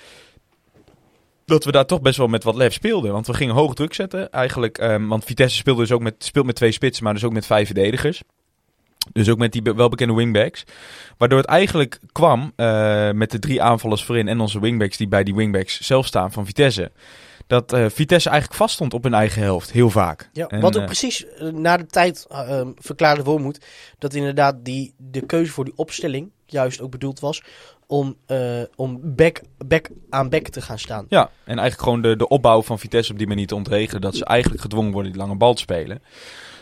Dat 1.46 1.64
we 1.64 1.72
daar 1.72 1.86
toch 1.86 2.02
best 2.02 2.18
wel 2.18 2.28
met 2.28 2.44
wat 2.44 2.56
lef 2.56 2.74
speelden. 2.74 3.12
Want 3.12 3.28
we 3.28 3.34
gingen 3.34 3.56
hoog 3.56 3.74
druk 3.74 3.94
zetten. 3.94 4.32
Eigenlijk, 4.32 4.78
ehm, 4.78 5.08
want 5.08 5.24
Vitesse 5.26 5.58
speelde 5.58 5.82
dus 5.82 5.92
ook 5.92 6.02
met, 6.02 6.16
speelt 6.18 6.46
met 6.46 6.56
twee 6.56 6.72
spitsen, 6.72 7.04
maar 7.04 7.14
dus 7.14 7.24
ook 7.24 7.34
met 7.34 7.46
vijf 7.46 7.66
verdedigers. 7.66 8.22
Dus 9.12 9.30
ook 9.30 9.38
met 9.38 9.52
die 9.52 9.62
be- 9.62 9.76
welbekende 9.76 10.14
wingbacks. 10.14 10.64
Waardoor 11.18 11.40
het 11.40 11.48
eigenlijk 11.48 12.00
kwam 12.12 12.54
eh, 12.56 13.12
met 13.12 13.32
de 13.32 13.40
drie 13.40 13.62
aanvallers 13.62 14.04
voorin 14.04 14.28
en 14.28 14.40
onze 14.40 14.60
wingbacks 14.60 14.98
die 14.98 15.08
bij 15.08 15.24
die 15.24 15.36
wingbacks 15.36 15.80
zelf 15.82 16.06
staan 16.06 16.32
van 16.32 16.46
Vitesse. 16.46 16.92
Dat 17.48 17.74
eh, 17.74 17.86
Vitesse 17.90 18.30
eigenlijk 18.30 18.60
vast 18.60 18.74
stond 18.74 18.94
op 18.94 19.04
hun 19.04 19.14
eigen 19.14 19.42
helft, 19.42 19.72
heel 19.72 19.90
vaak. 19.90 20.30
Ja, 20.34 20.48
En, 20.48 20.62
wat 20.62 20.76
ook 20.76 20.82
eh, 20.82 20.88
precies 20.88 21.26
na 21.52 21.78
de 21.78 21.86
tijd 21.86 22.26
verklaarde 22.76 23.24
Wormoed 23.24 23.66
dat 24.00 24.14
inderdaad 24.14 24.56
die, 24.66 24.94
de 24.98 25.26
keuze 25.26 25.52
voor 25.52 25.66
die 25.66 25.78
opstelling 25.78 26.32
juist 26.46 26.82
ook 26.82 26.92
bedoeld 26.92 27.20
was 27.20 27.44
om, 27.94 28.16
eh, 28.26 28.62
om 28.76 29.00
back, 29.04 29.42
back 29.66 29.90
aan 30.10 30.30
back 30.30 30.48
te 30.48 30.62
gaan 30.62 30.80
staan. 30.80 31.06
Ja, 31.10 31.30
en 31.44 31.58
eigenlijk 31.60 31.82
gewoon 31.82 32.02
de, 32.02 32.16
de 32.16 32.28
opbouw 32.28 32.62
van 32.62 32.80
Vitesse 32.80 33.12
op 33.12 33.18
die 33.18 33.28
manier 33.28 33.48
te 33.48 33.56
ontregelen. 33.56 34.02
Dat 34.02 34.16
ze 34.16 34.26
eigenlijk 34.26 34.62
gedwongen 34.62 34.92
worden 34.92 35.12
die 35.12 35.22
lange 35.22 35.36
bal 35.36 35.54
te 35.54 35.62
spelen. 35.62 36.02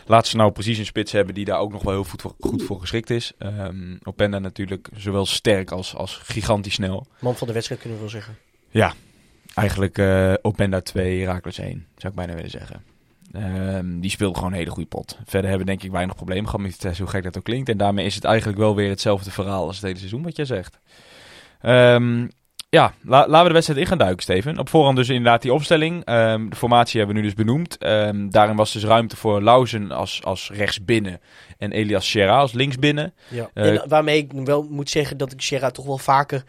Laat 0.06 0.26
ze 0.26 0.36
nou 0.36 0.52
precies 0.52 0.78
een 0.78 0.86
spits 0.86 1.12
hebben 1.12 1.34
die 1.34 1.44
daar 1.44 1.58
ook 1.58 1.72
nog 1.72 1.82
wel 1.82 1.92
heel 1.92 2.04
goed 2.04 2.22
voor, 2.22 2.34
goed 2.40 2.62
voor 2.62 2.80
geschikt 2.80 3.10
is. 3.10 3.32
Ehm 3.38 3.96
Openda 4.02 4.38
natuurlijk 4.38 4.88
zowel 4.96 5.26
sterk 5.26 5.70
als, 5.70 5.94
als 5.94 6.16
gigantisch 6.16 6.74
snel. 6.74 7.06
Man 7.18 7.36
van 7.36 7.46
de 7.46 7.52
wedstrijd 7.52 7.80
kunnen 7.80 7.98
we 7.98 8.04
wel 8.04 8.14
zeggen. 8.14 8.36
Eigenlijk 9.54 9.98
eh 9.98 10.32
Openda 10.42 10.80
2, 10.80 11.20
Herakles 11.20 11.58
1, 11.58 11.86
zou 11.96 12.12
ik 12.12 12.18
bijna 12.18 12.34
willen 12.34 12.50
zeggen. 12.50 12.82
Ehm, 13.32 14.00
die 14.00 14.10
speelde 14.10 14.34
gewoon 14.34 14.52
een 14.52 14.58
hele 14.58 14.70
goede 14.70 14.88
pot. 14.88 15.18
Verder 15.24 15.50
hebben 15.50 15.66
we 15.66 15.72
denk 15.72 15.82
ik 15.82 15.90
weinig 15.90 16.16
problemen 16.16 16.44
gehad 16.44 16.60
met 16.60 16.72
Vitesse, 16.72 17.02
hoe 17.02 17.10
gek 17.10 17.22
dat 17.22 17.38
ook 17.38 17.44
klinkt. 17.44 17.68
En 17.68 17.76
daarmee 17.76 18.06
is 18.06 18.14
het 18.14 18.24
eigenlijk 18.24 18.58
wel 18.58 18.74
weer 18.74 18.88
hetzelfde 18.88 19.30
verhaal 19.30 19.66
als 19.66 19.76
het 19.76 19.84
hele 19.84 19.98
seizoen 19.98 20.22
wat 20.22 20.36
jij 20.36 20.44
zegt. 20.44 20.78
Ehm, 21.62 22.26
ja, 22.68 22.92
la- 23.02 23.26
laten 23.26 23.40
we 23.42 23.46
de 23.48 23.52
wedstrijd 23.54 23.80
in 23.80 23.86
gaan 23.86 23.98
duiken, 23.98 24.22
Steven. 24.22 24.58
Op 24.58 24.68
voorhand 24.68 24.96
dus 24.96 25.08
inderdaad 25.08 25.42
die 25.42 25.52
opstelling. 25.52 26.04
Ehm, 26.04 26.48
de 26.48 26.56
formatie 26.56 26.98
hebben 26.98 27.16
we 27.16 27.22
nu 27.22 27.26
dus 27.28 27.36
benoemd. 27.36 27.78
Ehm, 27.78 28.28
daarin 28.28 28.56
was 28.56 28.72
dus 28.72 28.84
ruimte 28.84 29.16
voor 29.16 29.42
Lauzen 29.42 29.90
als, 29.90 30.20
als 30.24 30.50
rechtsbinnen 30.54 31.20
en 31.58 31.72
Elias 31.72 32.10
Serra 32.10 32.38
als 32.38 32.52
linksbinnen. 32.52 33.14
Ja. 33.28 33.50
Eh, 33.54 33.66
en 33.68 33.88
waarmee 33.88 34.16
ik 34.16 34.32
wel 34.32 34.62
moet 34.70 34.90
zeggen 34.90 35.16
dat 35.16 35.32
ik 35.32 35.40
Sierra 35.40 35.70
toch 35.70 35.86
wel 35.86 35.98
vaker 35.98 36.44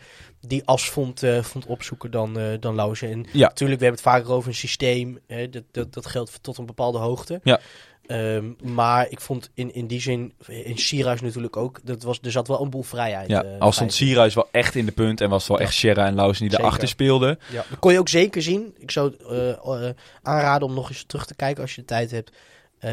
die 0.47 0.61
as 0.65 0.89
vond, 0.89 1.23
eh, 1.23 1.41
vond 1.43 1.65
opzoeken 1.65 2.11
dan, 2.11 2.39
eh 2.39 2.45
dan 2.59 2.75
Lauzen. 2.75 3.11
En 3.11 3.25
Ja. 3.31 3.47
natuurlijk, 3.47 3.79
we 3.79 3.85
hebben 3.85 4.03
het 4.03 4.13
vaker 4.13 4.31
over 4.31 4.49
een 4.49 4.55
systeem. 4.55 5.19
Hè, 5.27 5.49
dat, 5.49 5.63
dat, 5.71 5.93
dat 5.93 6.05
geldt 6.05 6.43
tot 6.43 6.57
een 6.57 6.65
bepaalde 6.65 6.97
hoogte. 6.97 7.39
Ja. 7.43 7.59
Ehm, 8.05 8.51
maar 8.63 9.09
ik 9.09 9.21
vond 9.21 9.49
in, 9.53 9.73
in 9.73 9.87
die 9.87 10.01
zin, 10.01 10.33
in 10.47 10.77
Sierhuis 10.77 11.21
natuurlijk 11.21 11.57
ook, 11.57 11.79
dat 11.83 12.03
was, 12.03 12.19
er 12.21 12.31
zat 12.31 12.47
wel 12.47 12.61
een 12.61 12.69
boel 12.69 12.83
vrijheid. 12.83 13.29
Ja, 13.29 13.43
eh, 13.43 13.59
al 13.59 13.71
stond. 13.71 13.93
Sierhuis 13.93 14.33
wel 14.33 14.47
echt 14.51 14.75
in 14.75 14.85
de 14.85 14.91
punt 14.91 15.21
en 15.21 15.29
was 15.29 15.47
wel 15.47 15.57
Ja. 15.57 15.63
echt 15.63 15.73
Serra 15.73 16.05
en 16.05 16.15
Lauzen 16.15 16.41
die 16.41 16.49
Zeker. 16.49 16.57
daarachter 16.63 16.87
speelden. 16.87 17.39
Ja, 17.51 17.65
dat 17.69 17.79
kon 17.79 17.91
je 17.91 17.99
ook 17.99 18.09
zeker 18.09 18.41
zien. 18.41 18.75
Ik 18.77 18.91
zou 18.91 19.13
eh, 19.29 19.49
eh, 19.49 19.95
aanraden 20.21 20.67
om 20.67 20.73
nog 20.73 20.89
eens 20.89 21.03
terug 21.07 21.25
te 21.25 21.35
kijken 21.35 21.61
als 21.61 21.75
je 21.75 21.81
de 21.81 21.87
tijd 21.87 22.11
hebt. 22.11 22.31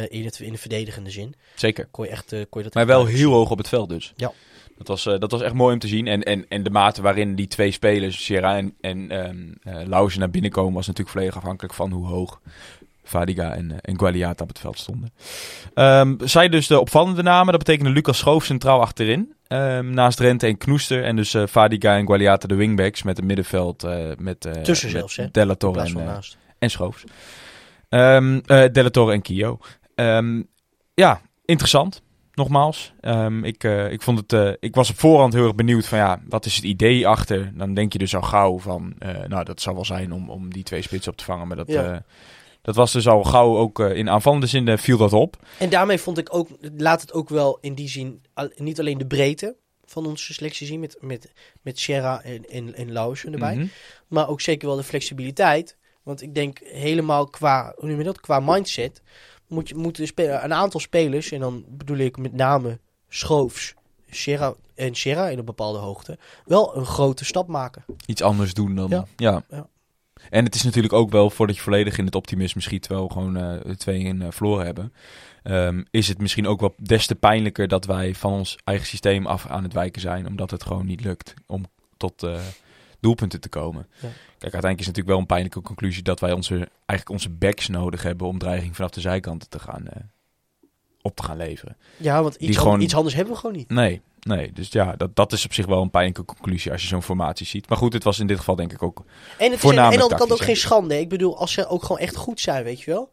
in, 0.09 0.25
het, 0.25 0.40
in 0.40 0.52
de 0.52 0.59
verdedigende 0.59 1.11
zin. 1.11 1.35
Zeker. 1.55 1.88
Kon 1.90 2.05
je, 2.05 2.11
echt, 2.11 2.29
kon 2.29 2.61
je 2.61 2.62
dat 2.62 2.75
Maar 2.75 2.87
wel 2.87 3.07
heel 3.07 3.33
hoog 3.33 3.50
op 3.50 3.59
het 3.59 3.69
veld 3.69 3.88
dus. 3.88 4.12
Ja. 4.17 4.33
Dat 4.79 4.88
was, 4.88 5.02
dat 5.02 5.31
was 5.31 5.40
echt 5.40 5.55
mooi 5.55 5.75
om 5.75 5.79
te 5.81 5.88
zien. 5.88 6.07
En, 6.07 6.23
en, 6.23 6.47
en 6.49 6.62
de 6.62 6.71
mate 6.71 7.02
waarin 7.02 7.35
die 7.35 7.47
twee 7.47 7.71
spelers, 7.71 8.25
Sierra 8.25 8.57
en, 8.57 8.75
en 8.81 9.11
ehm 9.11 9.85
eh, 9.93 10.17
naar 10.17 10.31
binnen 10.31 10.50
komen... 10.50 10.75
was 10.75 10.87
natuurlijk 10.87 11.17
volledig 11.17 11.37
afhankelijk 11.37 11.75
van 11.75 11.90
hoe 11.90 12.07
hoog 12.07 12.40
Vadiga 13.04 13.54
en, 13.54 13.80
en 13.80 13.99
Gualiata 13.99 14.42
op 14.42 14.49
het 14.49 14.59
veld 14.59 14.78
stonden. 14.78 15.12
Ehm 15.75 16.14
zij 16.19 16.49
dus 16.49 16.66
de 16.66 16.80
opvallende 16.80 17.23
namen. 17.23 17.52
Dat 17.52 17.64
betekende 17.64 17.90
Lucas 17.90 18.19
Schoof 18.19 18.45
centraal 18.45 18.80
achterin. 18.80 19.35
Ehm, 19.47 19.90
naast 19.90 20.21
Rente 20.21 20.47
en 20.47 20.57
Knoester. 20.59 21.04
En 21.04 21.16
dus 21.16 21.35
eh 21.35 21.42
Vadiga 21.47 21.97
en 21.97 22.07
Gualiata 22.07 22.47
de 22.47 22.54
wingbacks 22.54 23.02
met 23.02 23.19
een 23.19 23.26
middenveld. 23.26 23.83
eh, 23.85 24.07
met, 24.19 24.45
eh, 24.45 24.52
Tussen 24.52 24.90
zelfs, 24.90 25.16
hè? 25.16 25.30
Della 25.30 25.54
Torre 25.54 25.80
en, 25.80 26.21
en 26.59 26.71
Schoofs. 26.71 27.04
Ehm 27.88 28.40
eh 28.47 28.73
Della 28.73 28.90
Torre 28.90 29.12
en 29.12 29.23
Kio. 29.23 29.59
Ehm, 29.95 30.42
ja, 30.95 31.21
interessant. 31.45 32.02
Nogmaals. 32.35 32.92
Ehm, 33.00 33.45
ik, 33.45 33.64
ik, 33.64 34.02
vond 34.02 34.30
het, 34.30 34.57
ik 34.61 34.75
was 34.75 34.90
op 34.90 34.99
voorhand 34.99 35.33
heel 35.33 35.45
erg 35.45 35.54
benieuwd 35.54 35.87
van 35.87 35.99
ja, 35.99 36.21
wat 36.28 36.47
is 36.47 36.57
het 36.57 36.64
idee 36.64 37.07
achter? 37.07 37.52
Dan 37.54 37.75
denk 37.75 37.92
je 37.92 37.99
dus 37.99 38.14
al 38.16 38.23
gauw 38.23 38.59
van, 38.59 38.95
nou 39.28 39.45
dat 39.45 39.61
zou 39.61 39.75
wel 39.75 39.85
zijn 39.85 40.12
om, 40.12 40.30
om 40.30 40.52
die 40.52 40.62
twee 40.62 40.83
spitsen 40.83 41.12
op 41.12 41.19
te 41.19 41.25
vangen. 41.25 41.49
Maar 41.49 41.57
dat, 41.57 41.69
Ja. 41.69 42.02
Dat 42.62 42.75
was 42.75 42.93
dus 42.93 43.09
al 43.09 43.25
gauw 43.25 43.57
ook 43.57 43.81
eh, 43.81 43.97
in 43.97 44.09
aanvallende 44.11 44.47
zin 44.47 44.69
eh, 44.69 44.79
viel 44.79 44.97
dat 44.97 45.12
op. 45.12 45.37
En 45.59 45.71
daarmee 45.71 45.99
vond 45.99 46.19
ik 46.19 46.35
ook, 46.35 46.49
laat 46.76 47.00
het 47.00 47.12
ook 47.12 47.29
wel 47.29 47.59
in 47.61 47.75
die 47.75 47.88
zin, 47.88 48.23
al- 48.35 48.50
niet 48.57 48.81
alleen 48.81 48.99
de 48.99 49.07
breedte 49.07 49.57
van 49.85 50.07
onze 50.07 50.33
selectie 50.33 50.67
zien 50.67 50.81
met, 50.81 50.97
met, 51.00 51.33
met 51.62 51.79
Sierra 51.79 52.23
en, 52.23 52.49
en, 52.50 52.75
en 52.75 52.93
erbij. 53.33 53.55
Mhm. 53.57 53.67
Maar 54.09 54.29
ook 54.29 54.40
zeker 54.40 54.69
wel 54.69 54.76
de 54.76 54.83
flexibiliteit. 54.83 55.76
Want 56.02 56.23
ik 56.23 56.35
denk 56.35 56.59
helemaal 56.64 57.26
qua, 57.26 57.73
hoe 57.76 57.88
noem 57.88 57.99
je 57.99 58.05
dat, 58.05 58.21
qua 58.21 58.40
mindset, 58.40 59.02
moet 59.49 59.69
je, 59.69 59.75
moeten 59.75 60.00
een 60.45 60.55
aantal 60.55 60.81
spelers, 60.81 61.31
en 61.33 61.40
dan 61.40 61.64
bedoel 61.69 61.97
ik 61.97 62.17
met 62.19 62.33
name 62.33 62.79
Schoofs, 63.09 63.75
Sierra 64.11 64.55
en 64.75 64.95
Sierra 64.95 65.29
in 65.29 65.38
een 65.38 65.45
bepaalde 65.45 65.79
hoogte, 65.79 66.19
wel 66.45 66.76
een 66.76 66.85
grote 66.85 67.25
stap 67.25 67.49
maken. 67.49 67.85
Iets 68.07 68.23
anders 68.23 68.55
doen 68.55 68.75
dan. 68.75 68.88
Ja. 68.90 69.05
Ja. 69.17 69.45
Ja. 69.50 69.69
En 70.31 70.45
het 70.45 70.55
is 70.55 70.63
natuurlijk 70.63 70.93
ook 70.95 71.11
wel, 71.11 71.31
voordat 71.31 71.57
je 71.57 71.63
volledig 71.63 71.99
in 71.99 72.05
het 72.05 72.15
optimisme 72.15 72.61
schiet, 72.61 72.83
terwijl 72.83 73.07
we 73.07 73.13
gewoon 73.13 73.37
eh 73.37 73.75
twee 73.75 74.01
in 74.01 74.23
eh, 74.23 74.29
verloren 74.31 74.65
hebben, 74.65 74.93
ehm, 75.43 75.83
is 75.91 76.09
het 76.09 76.19
misschien 76.19 76.47
ook 76.47 76.61
wel 76.61 76.75
des 76.77 77.07
te 77.07 77.15
pijnlijker 77.15 77.69
dat 77.69 77.85
wij 77.85 78.15
van 78.15 78.33
ons 78.33 78.59
eigen 78.65 78.87
systeem 78.87 79.27
af 79.27 79.47
aan 79.47 79.63
het 79.63 79.73
wijken 79.73 80.01
zijn, 80.01 80.27
omdat 80.27 80.51
het 80.51 80.63
gewoon 80.63 80.87
niet 80.87 81.05
lukt 81.05 81.35
om 81.47 81.65
tot 81.97 82.23
eh, 82.23 82.41
doelpunten 83.01 83.41
te 83.41 83.49
komen. 83.49 83.87
Ja. 83.95 83.99
Kijk, 84.39 84.53
uiteindelijk 84.53 84.81
is 84.81 84.87
het 84.87 84.97
natuurlijk 84.97 85.09
wel 85.09 85.19
een 85.19 85.27
pijnlijke 85.27 85.61
conclusie 85.61 86.03
dat 86.03 86.21
wij 86.21 86.33
onze, 86.33 86.55
eigenlijk 86.55 87.11
onze 87.11 87.31
backs 87.31 87.69
nodig 87.69 88.03
hebben 88.03 88.27
om 88.27 88.39
dreiging 88.39 88.77
vanaf 88.77 88.91
de 88.91 89.01
zijkanten 89.01 89.49
te 89.49 89.59
gaan, 89.59 89.85
op 91.03 91.17
te 91.17 91.23
gaan 91.23 91.37
leveren. 91.37 91.77
Ja, 91.97 92.23
want 92.23 92.35
iets, 92.35 92.57
gewoon- 92.57 92.81
iets 92.81 92.95
anders 92.95 93.15
hebben 93.15 93.35
we 93.35 93.41
gewoon 93.41 93.57
niet. 93.57 93.71
Nee, 93.71 94.01
nee. 94.21 94.53
Dus 94.53 94.69
ja, 94.71 94.95
dat, 94.97 95.17
dat 95.17 95.33
is 95.33 95.45
op 95.45 95.53
zich 95.53 95.67
wel 95.67 95.83
een 95.83 95.91
pijnlijke 95.91 96.25
conclusie 96.25 96.73
als 96.73 96.83
je 96.83 96.89
zo'n 96.89 97.03
formatie 97.03 97.47
ziet. 97.47 97.69
Maar 97.69 97.79
goed, 97.79 97.93
het 97.93 98.05
was 98.05 98.19
in 98.19 98.27
dit 98.27 98.39
geval 98.39 98.57
denk 98.57 98.73
ik 98.73 98.83
ook 98.83 99.05
En 99.39 99.50
het 99.50 99.62
is 99.65 99.69
aan 99.69 99.75
de 99.75 99.81
andere 99.83 100.17
kant 100.17 100.33
ook 100.33 100.43
geen 100.43 100.57
schande. 100.57 101.00
Ik 101.00 101.09
bedoel, 101.09 101.39
als 101.39 101.53
ze 101.53 101.67
ook 101.69 101.83
gewoon 101.83 101.99
echt 101.99 102.17
goed 102.17 102.41
zijn, 102.41 102.65
weet 102.65 102.81
je 102.81 102.91
wel. 102.91 103.11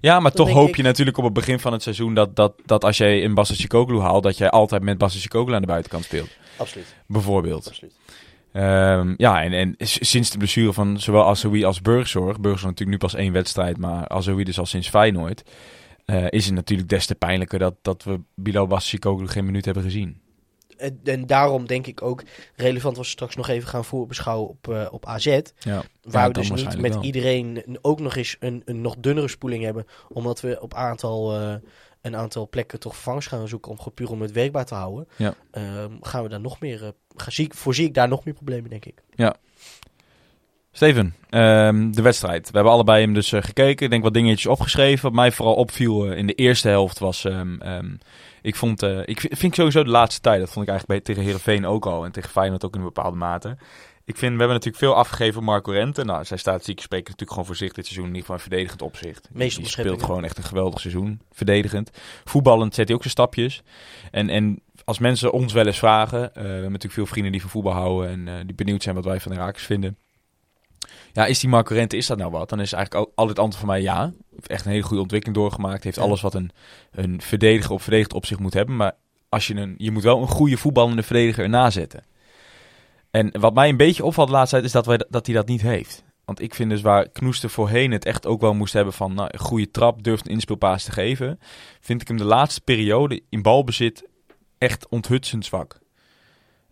Ja, 0.00 0.20
maar 0.20 0.32
Dan 0.32 0.46
toch 0.46 0.54
hoop 0.54 0.68
ik- 0.68 0.76
je 0.76 0.82
natuurlijk 0.82 1.18
op 1.18 1.24
het 1.24 1.32
begin 1.32 1.58
van 1.58 1.72
het 1.72 1.82
seizoen 1.82 2.14
dat, 2.14 2.36
dat, 2.36 2.52
dat 2.66 2.84
als 2.84 2.96
jij 2.96 3.24
een 3.24 3.34
Bassa 3.34 3.54
Chicoglu 3.54 3.98
haalt, 3.98 4.22
dat 4.22 4.38
jij 4.38 4.50
altijd 4.50 4.82
met 4.82 5.02
Chicoglu 5.06 5.54
aan 5.54 5.60
de 5.60 5.66
buitenkant 5.66 6.04
speelt. 6.04 6.28
Absoluut. 6.56 6.94
Bijvoorbeeld. 7.06 7.68
Absoluut. 7.68 7.94
Ehm, 8.52 9.14
ja, 9.16 9.42
en, 9.42 9.52
en 9.52 9.74
sinds 9.78 10.30
de 10.30 10.38
blessure 10.38 10.72
van 10.72 11.00
zowel 11.00 11.28
Azoui 11.28 11.64
als 11.64 11.80
Burgzorg, 11.80 12.40
Burgzorg 12.40 12.70
natuurlijk 12.70 12.90
nu 12.90 13.08
pas 13.08 13.14
één 13.14 13.32
wedstrijd, 13.32 13.78
maar 13.78 14.08
Azoui 14.08 14.44
dus 14.44 14.58
al 14.58 14.66
sinds 14.66 14.88
Feyenoord, 14.88 15.42
eh, 16.04 16.26
is 16.30 16.44
het 16.44 16.54
natuurlijk 16.54 16.88
des 16.88 17.06
te 17.06 17.14
pijnlijker 17.14 17.58
dat, 17.58 17.74
dat 17.82 18.02
we 18.02 18.20
Bilal 18.34 18.66
Chicoglu 18.78 19.28
geen 19.28 19.44
minuut 19.44 19.64
hebben 19.64 19.82
gezien. 19.82 20.20
En, 20.76 21.00
en 21.04 21.26
daarom 21.26 21.66
denk 21.66 21.86
ik 21.86 22.02
ook 22.02 22.22
relevant 22.56 22.96
was 22.96 23.10
straks 23.10 23.36
nog 23.36 23.48
even 23.48 23.68
gaan 23.68 23.84
voorbeschouwen 23.84 24.48
op, 24.48 24.68
eh, 24.68 24.86
op 24.90 25.06
AZ. 25.06 25.24
Ja, 25.26 25.40
Waar 26.02 26.22
Ja, 26.22 26.26
we 26.26 26.32
dus 26.32 26.50
niet 26.50 26.78
met 26.78 26.94
wel. 26.94 27.02
iedereen 27.02 27.78
ook 27.80 28.00
nog 28.00 28.16
eens 28.16 28.36
een, 28.40 28.62
een 28.64 28.80
nog 28.80 28.96
dunnere 28.98 29.28
spoeling 29.28 29.64
hebben. 29.64 29.86
Omdat 30.08 30.40
we 30.40 30.60
op 30.60 30.74
aantal, 30.74 31.40
eh, 31.40 31.54
een 32.00 32.16
aantal 32.16 32.48
plekken 32.48 32.80
toch 32.80 32.94
vervangers 32.94 33.26
gaan 33.26 33.48
zoeken 33.48 33.70
om 33.70 33.92
puur 33.94 34.10
om 34.10 34.22
het 34.22 34.32
werkbaar 34.32 34.64
te 34.66 34.74
houden. 34.74 35.08
Ja. 35.16 35.34
Ehm, 35.50 35.92
gaan 36.00 36.22
we 36.22 36.28
daar 36.28 36.40
nog 36.40 36.60
meer, 36.60 36.84
eh, 36.84 36.88
ga, 37.16 37.30
zie, 37.30 37.48
voorzie 37.54 37.86
ik 37.86 37.94
daar 37.94 38.08
nog 38.08 38.24
meer 38.24 38.34
problemen, 38.34 38.70
denk 38.70 38.84
ik. 38.84 39.02
Steven, 40.76 41.14
ehm, 41.30 41.90
de 41.90 42.02
wedstrijd. 42.02 42.46
We 42.46 42.54
hebben 42.54 42.72
allebei 42.72 43.04
hem 43.04 43.14
dus 43.14 43.32
eh, 43.32 43.42
gekeken. 43.42 43.84
Ik 43.84 43.90
denk 43.90 44.02
wat 44.02 44.14
dingetjes 44.14 44.46
opgeschreven. 44.46 45.02
Wat 45.02 45.12
mij 45.12 45.32
vooral 45.32 45.54
opviel 45.54 46.06
eh, 46.06 46.18
in 46.18 46.26
de 46.26 46.32
eerste 46.34 46.68
helft 46.68 46.98
was... 46.98 47.24
ehm, 47.24 47.60
ehm, 47.60 47.94
ik 48.42 48.56
vond... 48.56 48.82
eh, 48.82 48.98
ik 49.04 49.28
vind, 49.30 49.54
sowieso 49.54 49.84
de 49.84 49.90
laatste 49.90 50.20
tijd... 50.20 50.40
Dat 50.40 50.50
vond 50.50 50.66
ik 50.66 50.70
eigenlijk 50.72 51.04
bij, 51.04 51.14
tegen 51.14 51.30
Herenveen 51.30 51.66
ook 51.66 51.86
al. 51.86 52.04
En 52.04 52.12
tegen 52.12 52.30
Feyenoord 52.30 52.64
ook 52.64 52.72
in 52.74 52.78
een 52.80 52.86
bepaalde 52.86 53.16
mate. 53.16 53.56
Ik 54.04 54.16
vind, 54.16 54.32
we 54.32 54.38
hebben 54.38 54.48
natuurlijk 54.48 54.84
veel 54.84 54.94
afgegeven 54.94 55.38
op 55.38 55.44
Marco 55.44 55.72
Rente. 55.72 56.04
Nou, 56.04 56.24
zijn 56.24 56.38
statistieken 56.38 56.82
spreken 56.82 57.04
natuurlijk 57.10 57.30
gewoon 57.30 57.46
voor 57.46 57.56
zich 57.56 57.72
dit 57.72 57.84
seizoen. 57.86 58.08
In 58.08 58.14
ieder 58.14 58.26
geval 58.26 58.36
in 58.36 58.42
verdedigend 58.42 58.82
opzicht. 58.82 59.28
Meeste 59.32 59.32
Die 59.32 59.46
speelt 59.48 59.60
onderscheppingen. 59.60 60.04
gewoon 60.04 60.24
echt 60.24 60.36
een 60.38 60.44
geweldig 60.44 60.80
seizoen. 60.80 61.20
Verdedigend. 61.32 61.90
Voetballend 62.24 62.74
zet 62.74 62.86
hij 62.86 62.94
ook 62.96 63.02
zijn 63.02 63.14
stapjes. 63.14 63.62
En, 64.10 64.28
en 64.28 64.60
als 64.84 64.98
mensen 64.98 65.32
ons 65.32 65.52
wel 65.52 65.66
eens 65.66 65.78
vragen... 65.78 66.20
we 66.34 66.40
hebben 66.40 66.62
natuurlijk 66.62 66.92
veel 66.92 67.06
vrienden 67.06 67.32
die 67.32 67.40
van 67.40 67.50
voetbal 67.50 67.72
houden... 67.72 68.28
en 68.28 68.46
die 68.46 68.54
benieuwd 68.54 68.82
zijn 68.82 68.94
wat 68.94 69.04
wij 69.04 69.20
van 69.20 69.32
de 69.32 69.38
Rakers 69.38 69.64
vinden... 69.64 69.96
Ja, 71.14 71.26
is 71.26 71.40
die 71.40 71.48
Marco 71.48 71.74
Rente, 71.74 71.96
is 71.96 72.06
dat 72.06 72.18
nou 72.18 72.30
wat? 72.30 72.48
Dan 72.48 72.60
is 72.60 72.72
eigenlijk 72.72 73.06
al- 73.06 73.12
altijd 73.14 73.36
het 73.36 73.46
antwoord 73.46 73.64
van 73.64 73.74
mij 73.74 73.82
ja. 73.82 74.12
Heeft 74.30 74.48
echt 74.48 74.64
een 74.64 74.70
hele 74.70 74.82
goede 74.82 75.02
ontwikkeling 75.02 75.38
doorgemaakt. 75.38 75.84
Heeft 75.84 75.98
alles 75.98 76.20
wat 76.20 76.34
een, 76.34 76.50
een 76.90 77.20
verdediger 77.20 77.72
op 77.72 77.82
verdedigd 77.82 78.12
opzicht 78.12 78.40
moet 78.40 78.54
hebben. 78.54 78.76
Maar 78.76 78.92
als 79.28 79.46
je, 79.46 79.54
een, 79.54 79.74
je 79.78 79.90
moet 79.90 80.02
wel 80.02 80.20
een 80.20 80.28
goede 80.28 80.56
voetballende 80.56 81.02
verdediger 81.02 81.44
erna 81.44 81.70
zetten. 81.70 82.04
En 83.10 83.40
wat 83.40 83.54
mij 83.54 83.68
een 83.68 83.76
beetje 83.76 84.04
opvalt 84.04 84.26
de 84.28 84.34
laatste 84.34 84.54
tijd 84.54 84.66
is 84.66 84.72
dat, 84.72 84.86
wij, 84.86 85.04
dat 85.08 85.26
hij 85.26 85.34
dat 85.34 85.46
niet 85.46 85.62
heeft. 85.62 86.04
Want 86.24 86.40
ik 86.40 86.54
vind 86.54 86.70
dus 86.70 86.80
waar 86.80 87.08
Knoester 87.08 87.50
voorheen 87.50 87.90
het 87.92 88.04
echt 88.04 88.26
ook 88.26 88.40
wel 88.40 88.54
moest 88.54 88.72
hebben 88.72 88.92
van 88.92 89.14
nou, 89.14 89.28
een 89.32 89.38
goede 89.38 89.70
trap, 89.70 90.02
durft 90.02 90.26
een 90.26 90.32
inspeelpaas 90.32 90.84
te 90.84 90.92
geven. 90.92 91.38
Vind 91.80 92.00
ik 92.00 92.08
hem 92.08 92.16
de 92.16 92.24
laatste 92.24 92.60
periode 92.60 93.22
in 93.28 93.42
balbezit 93.42 94.04
echt 94.58 94.88
onthutsend 94.88 95.44
zwak. 95.44 95.78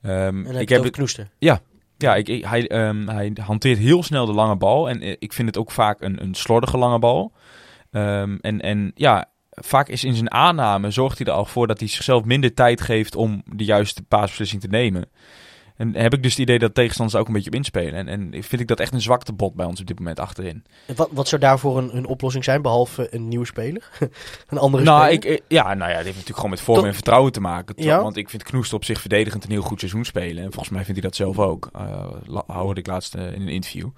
Heb 0.01 0.61
ik 0.61 0.69
heb 0.69 0.83
het 0.83 0.93
knoester. 0.93 1.31
ja, 1.39 1.61
ik- 2.11 2.45
hij, 2.45 2.69
ehm, 2.69 3.09
hij 3.09 3.33
hanteert 3.41 3.79
heel 3.79 4.03
snel 4.03 4.27
de 4.27 4.33
lange 4.33 4.57
bal. 4.57 4.89
En 4.89 5.01
eh, 5.01 5.17
ik 5.19 5.33
vind 5.33 5.49
het 5.49 5.59
ook 5.59 5.71
vaak 5.71 6.01
een, 6.01 6.23
een 6.23 6.35
slordige 6.35 6.79
lange 6.79 6.99
bal. 6.99 7.33
Ehm, 7.91 8.37
en, 8.41 8.61
en 8.61 8.93
ja, 8.95 9.31
vaak 9.51 9.89
is 9.89 10.05
in 10.05 10.15
zijn 10.15 10.31
aanname 10.31 10.91
zorgt 10.91 11.19
hij 11.19 11.27
er 11.27 11.33
al 11.33 11.45
voor 11.45 11.67
dat 11.67 11.79
hij 11.79 11.89
zichzelf 11.89 12.25
minder 12.25 12.55
tijd 12.55 12.81
geeft 12.81 13.17
om 13.17 13.43
de 13.45 13.65
juiste 13.65 14.03
paasbeslissing 14.03 14.61
te 14.61 14.69
nemen. 14.69 15.11
En 15.77 15.95
heb 15.95 16.15
ik 16.15 16.23
dus 16.23 16.31
het 16.33 16.41
idee 16.41 16.59
dat 16.59 16.75
tegenstanders 16.75 17.21
ook 17.21 17.27
een 17.27 17.33
beetje 17.33 17.51
op 17.51 17.55
inspelen. 17.57 17.95
En, 17.95 18.09
en 18.09 18.43
vind 18.43 18.61
ik 18.61 18.69
dat 18.69 18.81
echt 18.81 18.93
een 18.93 19.01
zwaktebod 19.01 19.55
bij 19.55 19.67
ons 19.67 19.81
op 19.81 19.87
dit 19.87 19.99
moment 19.99 20.21
achterin. 20.21 20.65
En 20.87 20.95
Wat, 20.97 21.09
wat 21.13 21.29
zou 21.29 21.41
daarvoor 21.41 21.79
een, 21.79 21.97
een 21.97 22.07
oplossing 22.07 22.45
zijn, 22.45 22.63
behalve 22.63 23.15
een 23.15 23.29
nieuwe 23.29 23.47
speler? 23.47 23.89
een 24.49 24.59
andere 24.59 24.85
Nou, 24.85 25.05
speler? 25.05 25.35
ik, 25.35 25.41
eh, 25.41 25.47
ja, 25.49 25.63
nou 25.75 25.79
ja, 25.91 25.97
dit 25.97 25.97
heeft 25.97 26.07
natuurlijk 26.07 26.37
gewoon 26.37 26.51
met 26.51 26.61
vorm 26.61 26.85
en 26.85 26.95
vertrouwen 26.95 27.33
te 27.33 27.41
maken. 27.41 27.75
Ja. 27.79 28.03
Want 28.03 28.17
ik 28.17 28.31
vind 28.31 28.43
Knoester 28.43 28.77
op 28.77 28.85
zich 28.85 29.01
verdedigend 29.01 29.45
een 29.45 29.51
heel 29.51 29.63
goed 29.63 29.79
seizoen 29.79 30.05
spelen. 30.05 30.45
En 30.45 30.53
volgens 30.53 30.69
mij 30.75 30.85
vindt 30.85 31.01
hij 31.01 31.09
dat 31.11 31.17
zelf 31.17 31.39
ook. 31.39 31.71
La- 32.27 32.45
hoorde 32.47 32.81
ik 32.81 32.87
laatst 32.87 33.15
eh, 33.15 33.33
in 33.33 33.41
een 33.41 33.49
interview. 33.49 33.89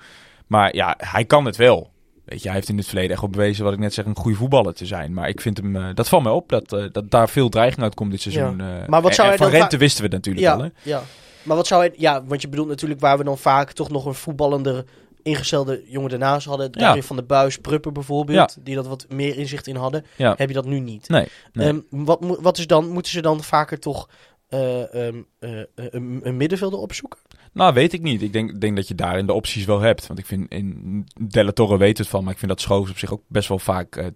Maar 0.47 0.75
ja, 0.75 0.95
hij 0.99 1.25
kan 1.25 1.45
het 1.45 1.57
wel. 1.57 1.93
Weet 2.25 2.41
je, 2.43 2.47
hij 2.47 2.57
heeft 2.57 2.69
in 2.69 2.77
het 2.77 2.87
verleden 2.87 3.11
echt 3.11 3.21
wel 3.21 3.31
bewezen, 3.31 3.65
wat 3.65 3.73
ik 3.73 3.79
net 3.79 3.95
zeg, 3.95 4.05
een 4.05 4.17
goede 4.17 4.37
voetballer 4.37 4.75
te 4.75 4.87
zijn. 4.87 5.13
Maar 5.13 5.29
ik 5.29 5.41
vind 5.41 5.57
hem, 5.57 5.95
dat 5.95 6.09
valt 6.09 6.23
mij 6.23 6.33
op, 6.33 6.49
dat, 6.49 6.69
dat 6.93 7.11
daar 7.11 7.29
veel 7.29 7.49
dreiging 7.49 7.83
uit 7.83 7.95
komt 7.95 8.11
dit 8.11 8.21
seizoen. 8.21 8.57
Maar 8.87 9.03
wat 9.03 9.15
zou 9.15 9.29
en 9.29 9.29
hij 9.29 9.37
van 9.37 9.51
dan 9.51 9.61
Rente 9.61 9.77
wisten 9.77 9.99
we 10.05 10.15
het 10.15 10.27
natuurlijk 10.27 10.47
ja, 10.47 10.53
al, 10.53 10.63
hè? 10.63 10.69
ja. 10.83 11.03
Maar 11.45 11.57
wat 11.57 11.67
zou 11.67 11.81
hij... 11.87 11.95
Ja, 11.97 12.25
want 12.25 12.43
je 12.43 12.49
bedoelt 12.49 12.69
natuurlijk 12.69 13.01
waar 13.01 13.19
we 13.19 13.25
dan 13.25 13.39
vaak 13.39 13.73
toch 13.73 13.91
nog 13.91 14.05
een 14.07 14.15
voetballender 14.15 14.85
ingestelde 15.23 15.83
jongen 15.87 16.11
daarnaast 16.11 16.47
hadden. 16.47 16.69
Ja. 16.73 17.03
Van 17.03 17.17
de 17.17 17.23
Buis, 17.23 17.59
Prupper 17.59 17.93
bijvoorbeeld. 17.93 18.57
Die 18.65 18.75
dat 18.75 18.87
wat 18.87 19.07
meer 19.09 19.37
inzicht 19.39 19.67
in 19.67 19.77
hadden. 19.77 20.05
Ja. 20.17 20.35
Heb 20.37 20.49
je 20.49 20.55
dat 20.55 20.67
nu 20.67 20.81
niet. 20.81 21.09
Nee, 21.09 21.29
nee. 21.53 21.69
Ehm, 21.69 21.79
wat, 21.91 22.21
moet- 22.21 22.39
wat 22.41 22.59
is 22.59 22.67
dan... 22.67 22.89
Moeten 22.89 23.13
ze 23.13 23.23
dan 23.23 23.43
vaker 23.43 23.79
toch... 23.81 24.09
eh, 24.49 25.07
ehm, 25.07 25.23
eh, 25.39 25.51
een, 25.75 26.21
een 26.23 26.37
middenvelder 26.37 26.79
opzoeken? 26.79 27.19
Nou, 27.53 27.75
weet 27.75 27.93
ik 27.93 28.03
niet. 28.03 28.23
Ik 28.23 28.33
denk, 28.33 28.61
denk 28.61 28.77
dat 28.77 28.89
je 28.89 28.95
daarin 28.95 29.27
de 29.27 29.33
opties 29.33 29.65
wel 29.65 29.81
hebt. 29.81 30.07
Want 30.07 30.19
ik 30.19 30.27
vind, 30.27 30.51
in 30.51 31.07
Della 31.21 31.53
Torre 31.53 31.77
weet 31.79 31.99
het 31.99 32.09
van, 32.09 32.25
maar 32.25 32.33
ik 32.33 32.39
vind 32.39 32.51
dat 32.51 32.61
Schoofs 32.61 32.91
op 32.91 32.99
zich 32.99 33.13
ook 33.13 33.23
best 33.29 33.49
wel 33.49 33.59
vaak 33.59 33.97
eh, 33.97 34.07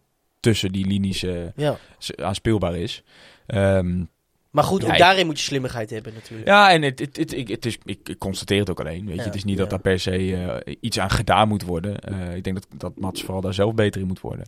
tussen 0.41 0.73
die 0.73 0.87
linies 0.87 1.23
eh, 1.23 1.35
Ja. 1.57 1.77
aanspeelbaar 2.17 2.77
is. 2.77 3.03
Ehm, 3.47 4.05
Maar 4.51 4.65
goed, 4.65 4.81
Ja, 4.81 4.87
ook 4.87 4.93
ik- 4.93 4.99
daarin 4.99 5.27
moet 5.27 5.39
je 5.39 5.45
slimmigheid 5.45 5.91
hebben 5.91 6.15
natuurlijk. 6.15 6.49
ja, 6.49 6.71
en 6.71 6.83
het, 6.83 6.99
het, 6.99 7.17
het, 7.17 7.67
is, 7.67 7.79
ik, 7.85 8.09
ik 8.09 8.19
constateer 8.19 8.61
het 8.61 8.71
ook 8.71 8.81
alleen. 8.81 9.05
Weet 9.07 9.15
je. 9.15 9.21
Ja, 9.21 9.27
het 9.27 9.35
is 9.35 9.45
niet 9.45 9.55
ja. 9.55 9.61
dat 9.61 9.71
daar 9.71 9.81
per 9.81 10.01
se 10.01 10.35
eh, 10.65 10.75
iets 10.81 10.99
aan 10.99 11.11
gedaan 11.11 11.49
moet 11.49 11.63
worden. 11.63 11.99
Eh, 11.99 12.35
ik 12.37 12.45
denk 12.45 12.57
dat, 12.57 12.81
dat 12.81 12.99
Mats 12.99 13.23
vooral 13.23 13.41
daar 13.41 13.55
zelf 13.55 13.75
beter 13.75 14.01
in 14.01 14.07
moet 14.07 14.21
worden. 14.21 14.47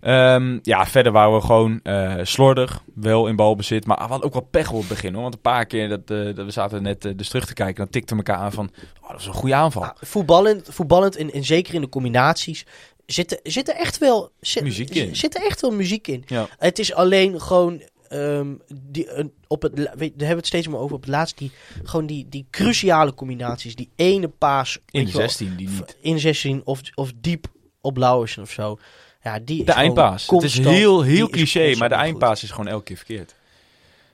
Ehm, 0.00 0.58
ja, 0.62 0.86
verder 0.86 1.12
waren 1.12 1.34
we 1.34 1.40
gewoon 1.40 1.80
eh, 1.82 2.14
slordig, 2.22 2.82
wel 2.94 3.26
in 3.26 3.36
balbezit. 3.36 3.86
Maar 3.86 3.96
we 3.96 4.02
hadden 4.02 4.22
ook 4.26 4.32
wel 4.32 4.48
pech 4.50 4.70
op 4.72 4.78
het 4.78 4.88
begin. 4.88 5.12
Hoor. 5.12 5.22
Want 5.22 5.34
een 5.34 5.40
paar 5.40 5.66
keer, 5.66 5.88
dat, 5.88 6.00
eh, 6.10 6.24
dat 6.24 6.44
we 6.44 6.50
zaten 6.50 6.82
net 6.82 7.12
dus 7.16 7.28
terug 7.28 7.46
te 7.46 7.54
kijken, 7.54 7.76
dan 7.76 7.90
tikten 7.90 8.16
we 8.16 8.22
elkaar 8.22 8.42
aan 8.42 8.52
van, 8.52 8.70
oh, 9.02 9.10
dat 9.10 9.20
is 9.20 9.26
een 9.26 9.32
goede 9.32 9.54
aanval. 9.54 9.82
Ah, 9.84 9.90
voetballend, 10.00 10.68
voetballend 10.70 11.16
en, 11.16 11.32
en 11.32 11.44
zeker 11.44 11.74
in 11.74 11.80
de 11.80 11.88
combinaties 11.88 12.66
zit 13.06 13.32
er, 13.32 13.38
zit 13.42 13.68
er 13.68 13.74
echt 13.74 13.98
wel 13.98 14.30
zit, 14.40 14.62
Muziek 14.62 14.94
in. 14.94 15.16
Zit 15.16 15.34
er 15.34 15.44
echt 15.44 15.60
wel 15.60 15.70
muziek 15.70 16.06
in. 16.06 16.24
Ja. 16.26 16.46
Het 16.58 16.78
is 16.78 16.94
alleen 16.94 17.40
gewoon 17.40 17.82
ehm, 18.10 18.54
die, 18.74 19.10
een- 19.12 19.32
op 19.46 19.62
het, 19.62 19.74
weet, 19.74 19.88
daar 19.98 19.98
hebben 19.98 20.28
we 20.28 20.34
het 20.34 20.46
steeds 20.46 20.68
maar 20.68 20.80
over 20.80 20.94
op 20.94 21.00
het 21.00 21.10
laatst 21.10 21.38
die 21.38 21.50
gewoon 21.82 22.06
die, 22.06 22.26
die 22.28 22.46
cruciale 22.50 23.14
combinaties, 23.14 23.74
die 23.76 23.88
ene 23.96 24.28
paas 24.28 24.74
In 24.76 24.82
weet 24.90 25.04
de 25.06 25.12
je 25.12 25.18
wel, 25.18 25.28
16, 25.28 25.56
die 25.56 25.68
niet. 25.68 25.96
in 26.00 26.18
16 26.18 26.60
of, 26.64 26.80
of 26.94 27.12
diep 27.16 27.46
op 27.80 27.96
Lauwersen 27.96 28.42
of 28.42 28.50
zo. 28.50 28.78
Ja, 29.22 29.38
die 29.38 29.64
De 29.64 29.72
eindpaas. 29.72 30.26
Het 30.26 30.42
is 30.42 30.58
heel, 30.58 31.02
heel 31.02 31.28
cliché, 31.28 31.74
maar 31.78 31.88
de 31.88 31.94
eindpaas 31.94 32.42
is 32.42 32.50
gewoon 32.50 32.66
elke 32.68 32.84
keer 32.84 32.96
verkeerd. 32.96 33.34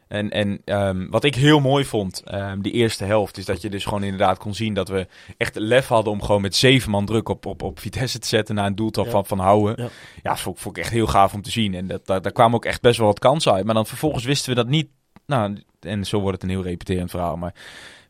En, 0.09 0.31
en 0.31 0.61
ehm, 0.65 1.07
wat 1.11 1.25
ik 1.25 1.35
heel 1.35 1.61
mooi 1.61 1.85
vond, 1.85 2.23
ehm, 2.25 2.61
die 2.61 2.73
eerste 2.73 3.05
helft, 3.05 3.39
is 3.39 3.45
dat 3.45 3.63
je 3.63 3.71
dus 3.71 3.85
gewoon 3.85 4.03
inderdaad 4.03 4.39
kon 4.39 4.55
zien 4.55 4.75
dat 4.75 4.89
we 4.89 5.07
echt 5.37 5.55
lef 5.55 5.87
hadden 5.89 6.13
om 6.13 6.23
gewoon 6.23 6.41
met 6.43 6.55
zeven 6.57 6.91
man 6.91 7.07
druk 7.07 7.29
op, 7.29 7.47
op, 7.47 7.63
op 7.63 7.81
Vitesse 7.81 8.19
te 8.19 8.29
zetten 8.29 8.55
naar 8.55 8.67
een 8.67 8.75
doeltrap 8.75 9.05
Ja. 9.05 9.11
van, 9.11 9.27
van 9.27 9.39
Houwen. 9.39 9.75
Ja. 9.77 9.89
Ja, 10.23 10.37
vond, 10.37 10.61
vond 10.61 10.77
ik 10.77 10.83
echt 10.83 10.93
heel 10.93 11.07
gaaf 11.07 11.35
om 11.35 11.43
te 11.43 11.51
zien. 11.51 11.75
En 11.75 11.87
dat, 11.87 12.07
daar, 12.07 12.23
daar 12.23 12.33
kwamen 12.33 12.55
ook 12.57 12.65
echt 12.65 12.81
best 12.81 12.99
wel 12.99 13.07
wat 13.07 13.19
kansen 13.19 13.53
uit. 13.53 13.65
Maar 13.65 13.75
dan 13.75 13.87
vervolgens 13.87 14.25
wisten 14.25 14.51
we 14.51 14.57
dat 14.57 14.69
niet. 14.69 14.89
Nou, 15.27 15.63
en 15.81 16.05
zo 16.05 16.21
wordt 16.21 16.43
het 16.43 16.51
een 16.51 16.57
heel 16.57 16.65
repeterend 16.67 17.11
verhaal. 17.11 17.37
Maar 17.37 17.55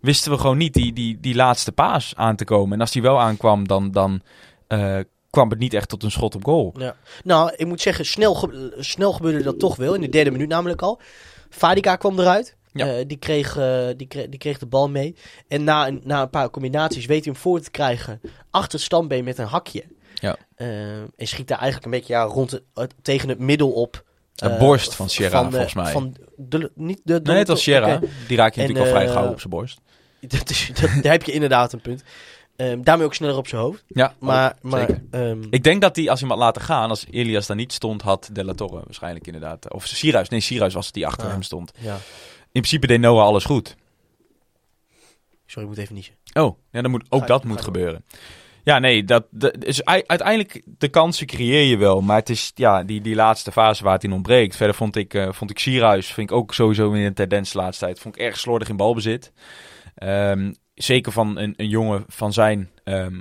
wisten 0.00 0.32
we 0.32 0.38
gewoon 0.38 0.56
niet 0.56 0.74
die, 0.74 0.92
die, 0.92 1.20
die 1.20 1.34
laatste 1.34 1.72
paas 1.72 2.12
aan 2.16 2.36
te 2.36 2.44
komen. 2.44 2.72
En 2.74 2.80
als 2.80 2.92
die 2.92 3.02
wel 3.02 3.20
aankwam, 3.20 3.66
dan, 3.68 3.90
dan 3.90 4.20
eh, 4.66 4.98
kwam 5.30 5.50
het 5.50 5.58
niet 5.58 5.74
echt 5.74 5.88
tot 5.88 6.02
een 6.02 6.10
schot 6.10 6.34
op 6.34 6.44
goal. 6.44 6.74
Ja. 6.78 6.96
Nou, 7.24 7.52
ik 7.56 7.66
moet 7.66 7.80
zeggen, 7.80 8.06
snel, 8.06 8.34
ge- 8.34 8.76
snel 8.78 9.12
gebeurde 9.12 9.42
dat 9.42 9.58
toch 9.58 9.76
wel. 9.76 9.94
In 9.94 10.00
de 10.00 10.08
derde 10.08 10.30
minuut 10.30 10.48
namelijk 10.48 10.82
al. 10.82 11.00
Fadika 11.50 11.96
kwam 11.96 12.18
eruit. 12.18 12.56
Ja. 12.72 12.86
Eh, 12.96 13.04
die, 13.06 13.16
kreeg, 13.16 13.56
eh, 13.56 13.86
die, 13.96 14.06
kreeg, 14.06 14.28
die 14.28 14.38
kreeg 14.38 14.58
de 14.58 14.66
bal 14.66 14.88
mee. 14.88 15.16
En 15.48 15.64
na 15.64 15.86
een, 15.86 16.00
na 16.04 16.22
een 16.22 16.30
paar 16.30 16.50
combinaties 16.50 17.06
weet 17.06 17.24
hij 17.24 17.32
hem 17.32 17.42
voor 17.42 17.60
te 17.60 17.70
krijgen. 17.70 18.20
Achter 18.50 18.72
het 18.72 18.80
standbeen 18.80 19.24
met 19.24 19.38
een 19.38 19.46
hakje. 19.46 19.84
Ja. 20.14 20.36
Eh, 20.54 20.68
en 21.00 21.08
schiet 21.16 21.48
daar 21.48 21.58
eigenlijk 21.58 21.84
een 21.92 21.98
beetje 21.98 22.12
ja, 22.12 22.22
rond 22.22 22.50
het, 22.50 22.94
tegen 23.02 23.28
het 23.28 23.38
middel 23.38 23.70
op. 23.70 24.04
De 24.34 24.48
Eh, 24.48 24.58
borst 24.58 24.94
van 24.94 25.08
Sierra, 25.10 25.42
de- 25.44 25.50
volgens 25.50 25.74
mij. 25.74 25.92
Van 25.92 26.16
de, 26.36 26.70
niet 26.74 27.00
de, 27.04 27.20
Nee, 27.22 27.36
het 27.38 27.48
was 27.48 27.62
Sierra. 27.62 28.00
Die 28.28 28.36
raak 28.36 28.54
je 28.54 28.60
En, 28.60 28.66
natuurlijk 28.66 28.94
al 28.94 29.00
vrij 29.02 29.12
gauw 29.14 29.30
op 29.30 29.38
zijn 29.40 29.50
borst. 29.52 29.80
Dat 30.20 30.50
is, 30.50 30.70
dat, 30.80 30.90
daar 31.02 31.12
heb 31.12 31.22
je 31.22 31.32
inderdaad 31.32 31.72
een 31.72 31.80
punt. 31.80 32.02
Ehm, 32.56 32.82
daarmee 32.82 33.06
ook 33.06 33.14
sneller 33.14 33.36
op 33.36 33.48
zijn 33.48 33.60
hoofd. 33.60 33.84
Ja, 33.86 34.14
Maar, 34.20 34.56
oh, 34.62 34.70
maar 34.70 34.80
zeker. 34.80 35.02
ehm, 35.10 35.42
Ik 35.50 35.62
denk 35.64 35.80
dat 35.80 35.96
hij, 35.96 36.10
als 36.10 36.20
hij 36.20 36.28
hem 36.28 36.38
had 36.38 36.46
laten 36.46 36.62
gaan, 36.62 36.88
als 36.90 37.06
Elias 37.10 37.46
daar 37.46 37.56
niet 37.56 37.72
stond, 37.72 38.02
had 38.02 38.28
De 38.32 38.44
La 38.44 38.54
Torre 38.54 38.80
waarschijnlijk 38.84 39.26
inderdaad. 39.26 39.72
Of 39.72 39.86
Sierhuis. 39.86 40.28
Nee, 40.28 40.40
Sierhuis 40.40 40.74
was 40.74 40.84
het 40.86 40.94
die 40.94 41.06
achter 41.06 41.26
Ah. 41.26 41.32
hem 41.32 41.42
stond. 41.42 41.72
ja. 41.78 41.94
In 42.52 42.62
principe 42.62 42.86
deed 42.86 43.00
Noah 43.00 43.24
alles 43.24 43.44
goed. 43.44 43.76
Sorry, 45.46 45.62
ik 45.62 45.74
moet 45.74 45.78
even 45.82 45.94
niezen. 45.94 46.14
Oh, 46.34 46.58
ja, 46.70 46.82
dan 46.82 46.90
moet, 46.90 47.04
ook 47.08 47.20
Ga- 47.20 47.26
dat 47.26 47.44
moet 47.44 47.54
door. 47.56 47.64
gebeuren. 47.64 48.04
Ja, 48.64 48.78
nee, 48.78 49.04
dat, 49.04 49.26
dat 49.30 49.64
is 49.64 49.84
uiteindelijk 49.84 50.62
de 50.78 50.88
kansen 50.88 51.26
creëer 51.26 51.62
je 51.64 51.76
wel. 51.76 52.00
Maar 52.00 52.16
het 52.16 52.28
is 52.28 52.52
ja, 52.54 52.82
die, 52.84 53.00
die 53.00 53.14
laatste 53.14 53.52
fase 53.52 53.84
waar 53.84 53.92
het 53.92 54.04
in 54.04 54.12
ontbreekt. 54.12 54.56
Verder 54.56 54.74
vond 54.76 54.96
ik, 54.96 55.14
eh 55.14 55.32
vond 55.32 55.50
ik 55.50 55.58
Sierhuis, 55.58 56.06
vind 56.12 56.30
ik 56.30 56.36
ook 56.36 56.54
sowieso 56.54 56.92
in 56.92 57.04
de 57.04 57.12
tendens 57.12 57.52
de 57.52 57.58
laatste 57.58 57.84
tijd. 57.84 57.98
Vond 58.00 58.14
ik 58.16 58.20
erg 58.20 58.38
slordig 58.38 58.68
in 58.68 58.76
balbezit. 58.76 59.32
Ehm, 59.94 60.52
zeker 60.76 61.12
van 61.12 61.38
een, 61.38 61.54
een 61.56 61.68
jongen 61.68 62.04
van 62.08 62.32
zijn, 62.32 62.70
ehm, 62.84 63.14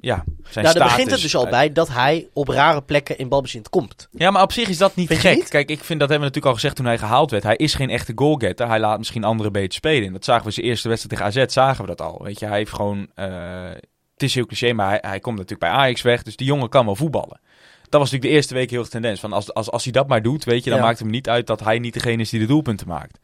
ja, 0.00 0.24
zijn 0.48 0.64
Nou, 0.64 0.78
daar 0.78 0.88
begint 0.88 1.10
het 1.10 1.20
dus 1.20 1.36
al 1.36 1.48
bij 1.48 1.72
dat 1.72 1.88
hij 1.88 2.28
op 2.32 2.48
rare 2.48 2.82
plekken 2.82 3.18
in 3.18 3.28
balbezit 3.28 3.68
komt. 3.68 4.08
Ja, 4.10 4.30
maar 4.30 4.42
op 4.42 4.52
zich 4.52 4.68
is 4.68 4.78
dat 4.78 4.96
niet 4.96 5.06
Vind 5.08 5.20
gek. 5.20 5.34
niet? 5.36 5.48
Kijk, 5.48 5.70
ik 5.70 5.84
vind 5.84 6.00
dat 6.00 6.08
hebben 6.08 6.18
we 6.28 6.34
natuurlijk 6.34 6.46
al 6.46 6.54
gezegd 6.54 6.76
toen 6.76 6.86
hij 6.86 6.98
gehaald 6.98 7.30
werd. 7.30 7.42
Hij 7.42 7.56
is 7.56 7.74
geen 7.74 7.90
echte 7.90 8.12
goalgetter. 8.14 8.68
Hij 8.68 8.80
laat 8.80 8.98
misschien 8.98 9.24
anderen 9.24 9.52
beter 9.52 9.72
spelen. 9.72 10.06
En 10.06 10.12
dat 10.12 10.24
zagen 10.24 10.44
we 10.46 10.50
zijn 10.50 10.66
eerste 10.66 10.88
wedstrijd 10.88 11.20
tegen 11.20 11.42
AZ, 11.44 11.52
zagen 11.52 11.80
we 11.80 11.86
dat 11.94 12.00
al. 12.00 12.20
Weet 12.22 12.38
je, 12.38 12.46
hij 12.46 12.56
heeft 12.56 12.72
gewoon... 12.72 13.08
eh, 13.14 13.70
het 14.14 14.22
is 14.22 14.34
heel 14.34 14.46
cliché, 14.46 14.72
maar 14.72 14.88
hij, 14.88 14.98
hij 15.00 15.20
komt 15.20 15.36
natuurlijk 15.38 15.70
bij 15.70 15.80
Ajax 15.80 16.02
weg. 16.02 16.22
Dus 16.22 16.36
die 16.36 16.46
jongen 16.46 16.68
kan 16.68 16.84
wel 16.84 16.96
voetballen. 16.96 17.40
Dat 17.88 18.00
was 18.02 18.10
natuurlijk 18.10 18.22
de 18.22 18.28
eerste 18.36 18.54
week 18.54 18.70
heel 18.70 18.80
erg 18.80 18.88
tendens. 18.88 19.20
Van 19.20 19.32
als, 19.32 19.54
als, 19.54 19.70
als 19.70 19.82
hij 19.84 19.92
dat 19.92 20.08
maar 20.08 20.22
doet, 20.22 20.44
weet 20.44 20.64
je, 20.64 20.70
dan 20.70 20.78
Ja. 20.78 20.84
maakt 20.84 20.98
het 20.98 21.06
hem 21.06 21.16
niet 21.16 21.28
uit 21.28 21.46
dat 21.46 21.60
hij 21.60 21.78
niet 21.78 21.92
degene 21.94 22.22
is 22.22 22.30
die 22.30 22.40
de 22.40 22.46
doelpunten 22.46 22.88
maakt. 22.88 23.18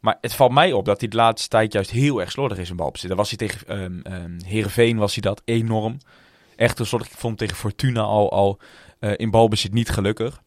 Maar 0.00 0.18
het 0.20 0.34
valt 0.34 0.52
mij 0.52 0.72
op 0.72 0.84
dat 0.84 1.00
hij 1.00 1.08
de 1.08 1.16
laatste 1.16 1.48
tijd 1.48 1.72
juist 1.72 1.90
heel 1.90 2.20
erg 2.20 2.30
slordig 2.30 2.58
is 2.58 2.70
in 2.70 2.76
balbezit. 2.76 3.08
Dan 3.08 3.16
was 3.16 3.28
hij 3.28 3.38
tegen 3.38 3.66
ehm 3.66 4.00
ehm 4.02 4.38
Heerenveen 4.44 4.96
was 4.96 5.12
hij 5.12 5.22
dat 5.22 5.42
enorm. 5.44 5.98
Echt 6.56 6.76
heel 6.78 6.86
slordig. 6.86 7.08
Ik 7.08 7.16
vond 7.18 7.38
hem 7.38 7.48
tegen 7.48 7.62
Fortuna 7.62 8.00
al, 8.00 8.32
al 8.32 8.58
eh, 8.98 9.12
in 9.16 9.30
balbezit 9.30 9.72
niet 9.72 9.90
gelukkig. 9.90 10.42